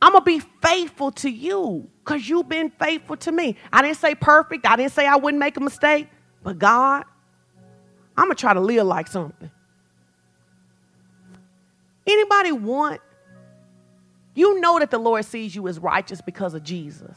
I'm 0.00 0.12
going 0.12 0.22
to 0.22 0.24
be 0.24 0.40
faithful 0.62 1.10
to 1.12 1.30
you 1.30 1.88
because 2.04 2.28
you've 2.28 2.48
been 2.48 2.70
faithful 2.70 3.16
to 3.18 3.32
me. 3.32 3.56
I 3.72 3.82
didn't 3.82 3.98
say 3.98 4.14
perfect. 4.14 4.66
I 4.66 4.76
didn't 4.76 4.92
say 4.92 5.06
I 5.06 5.16
wouldn't 5.16 5.40
make 5.40 5.56
a 5.56 5.60
mistake. 5.60 6.08
But 6.42 6.58
God, 6.58 7.04
I'm 8.16 8.26
going 8.26 8.36
to 8.36 8.40
try 8.40 8.54
to 8.54 8.60
live 8.60 8.86
like 8.86 9.08
something. 9.08 9.50
Anybody 12.06 12.52
want 12.52 13.00
you 14.38 14.60
know 14.60 14.78
that 14.78 14.92
the 14.92 14.98
Lord 14.98 15.24
sees 15.24 15.54
you 15.56 15.66
as 15.66 15.80
righteous 15.80 16.20
because 16.20 16.54
of 16.54 16.62
Jesus. 16.62 17.16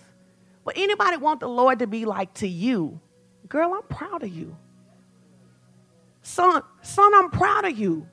But 0.66 0.76
anybody 0.76 1.18
want 1.18 1.40
the 1.40 1.48
Lord 1.48 1.80
to 1.80 1.88
be 1.88 2.06
like 2.06 2.34
to 2.36 2.48
you? 2.48 3.00
Girl, 3.48 3.76
I'm 3.76 3.84
proud 3.84 4.24
of 4.24 4.30
you. 4.30 4.56
Son, 6.24 6.64
son, 6.82 7.14
I'm 7.14 7.30
proud 7.30 7.66
of 7.66 7.78
you. 7.78 8.08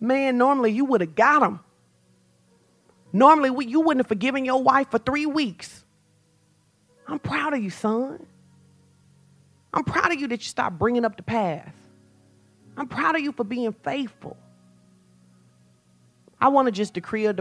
Man, 0.00 0.38
normally 0.38 0.72
you 0.72 0.84
would 0.86 1.02
have 1.02 1.14
got 1.14 1.42
him. 1.42 1.60
Normally 3.12 3.50
we, 3.50 3.66
you 3.66 3.80
wouldn't 3.80 4.00
have 4.00 4.08
forgiven 4.08 4.44
your 4.44 4.60
wife 4.60 4.90
for 4.90 4.98
three 4.98 5.26
weeks. 5.26 5.84
I'm 7.06 7.20
proud 7.20 7.54
of 7.54 7.62
you, 7.62 7.70
son. 7.70 8.26
I'm 9.72 9.84
proud 9.84 10.12
of 10.12 10.20
you 10.20 10.26
that 10.28 10.40
you 10.40 10.48
stopped 10.48 10.80
bringing 10.80 11.04
up 11.04 11.16
the 11.16 11.22
past. 11.22 11.70
I'm 12.76 12.88
proud 12.88 13.14
of 13.14 13.22
you 13.22 13.30
for 13.30 13.44
being 13.44 13.72
faithful. 13.72 14.36
I 16.40 16.48
want 16.48 16.66
to 16.66 16.72
just 16.72 16.94
decree 16.94 17.26
a 17.26 17.34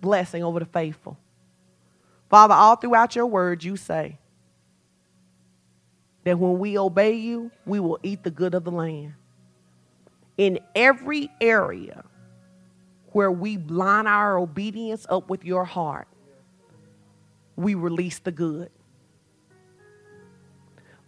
blessing 0.00 0.44
over 0.44 0.58
the 0.58 0.66
faithful. 0.66 1.18
Father, 2.28 2.54
all 2.54 2.76
throughout 2.76 3.16
your 3.16 3.26
word, 3.26 3.64
you 3.64 3.76
say 3.76 4.18
that 6.24 6.38
when 6.38 6.58
we 6.58 6.78
obey 6.78 7.14
you, 7.14 7.50
we 7.66 7.80
will 7.80 7.98
eat 8.02 8.22
the 8.22 8.30
good 8.30 8.54
of 8.54 8.64
the 8.64 8.70
land. 8.70 9.14
In 10.36 10.58
every 10.74 11.30
area 11.40 12.04
where 13.12 13.30
we 13.30 13.58
line 13.58 14.06
our 14.06 14.38
obedience 14.38 15.06
up 15.08 15.30
with 15.30 15.44
your 15.44 15.64
heart, 15.64 16.08
we 17.56 17.74
release 17.74 18.18
the 18.18 18.32
good. 18.32 18.70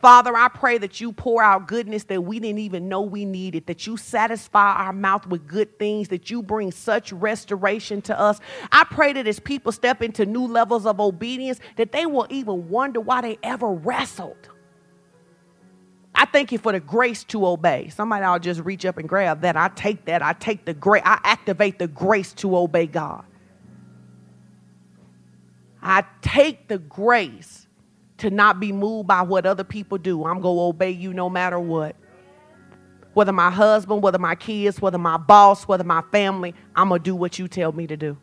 Father, 0.06 0.36
I 0.36 0.46
pray 0.46 0.78
that 0.78 1.00
you 1.00 1.12
pour 1.12 1.42
out 1.42 1.66
goodness 1.66 2.04
that 2.04 2.22
we 2.22 2.38
didn't 2.38 2.60
even 2.60 2.88
know 2.88 3.00
we 3.00 3.24
needed, 3.24 3.66
that 3.66 3.88
you 3.88 3.96
satisfy 3.96 4.74
our 4.74 4.92
mouth 4.92 5.26
with 5.26 5.48
good 5.48 5.80
things, 5.80 6.10
that 6.10 6.30
you 6.30 6.44
bring 6.44 6.70
such 6.70 7.10
restoration 7.12 8.00
to 8.02 8.16
us. 8.16 8.38
I 8.70 8.84
pray 8.84 9.14
that 9.14 9.26
as 9.26 9.40
people 9.40 9.72
step 9.72 10.02
into 10.02 10.24
new 10.24 10.46
levels 10.46 10.86
of 10.86 11.00
obedience, 11.00 11.58
that 11.74 11.90
they 11.90 12.06
will 12.06 12.28
even 12.30 12.68
wonder 12.68 13.00
why 13.00 13.20
they 13.20 13.36
ever 13.42 13.72
wrestled. 13.72 14.48
I 16.14 16.26
thank 16.26 16.52
you 16.52 16.58
for 16.58 16.70
the 16.70 16.78
grace 16.78 17.24
to 17.24 17.44
obey. 17.44 17.88
Somebody 17.88 18.24
I'll 18.24 18.38
just 18.38 18.60
reach 18.60 18.86
up 18.86 18.98
and 18.98 19.08
grab 19.08 19.40
that. 19.40 19.56
I 19.56 19.70
take 19.74 20.04
that. 20.04 20.22
I 20.22 20.34
take 20.34 20.66
the 20.66 20.74
grace. 20.74 21.02
I 21.04 21.18
activate 21.24 21.80
the 21.80 21.88
grace 21.88 22.32
to 22.34 22.56
obey 22.56 22.86
God. 22.86 23.24
I 25.82 26.04
take 26.22 26.68
the 26.68 26.78
grace 26.78 27.65
to 28.18 28.30
not 28.30 28.60
be 28.60 28.72
moved 28.72 29.08
by 29.08 29.22
what 29.22 29.46
other 29.46 29.64
people 29.64 29.98
do. 29.98 30.24
I'm 30.24 30.40
going 30.40 30.56
to 30.56 30.62
obey 30.62 30.90
you 30.90 31.12
no 31.12 31.28
matter 31.28 31.58
what. 31.58 31.96
Whether 33.14 33.32
my 33.32 33.50
husband, 33.50 34.02
whether 34.02 34.18
my 34.18 34.34
kids, 34.34 34.80
whether 34.80 34.98
my 34.98 35.16
boss, 35.16 35.64
whether 35.64 35.84
my 35.84 36.02
family, 36.12 36.54
I'm 36.74 36.88
going 36.88 37.00
to 37.00 37.04
do 37.04 37.16
what 37.16 37.38
you 37.38 37.48
tell 37.48 37.72
me 37.72 37.86
to 37.86 37.96
do. 37.96 38.18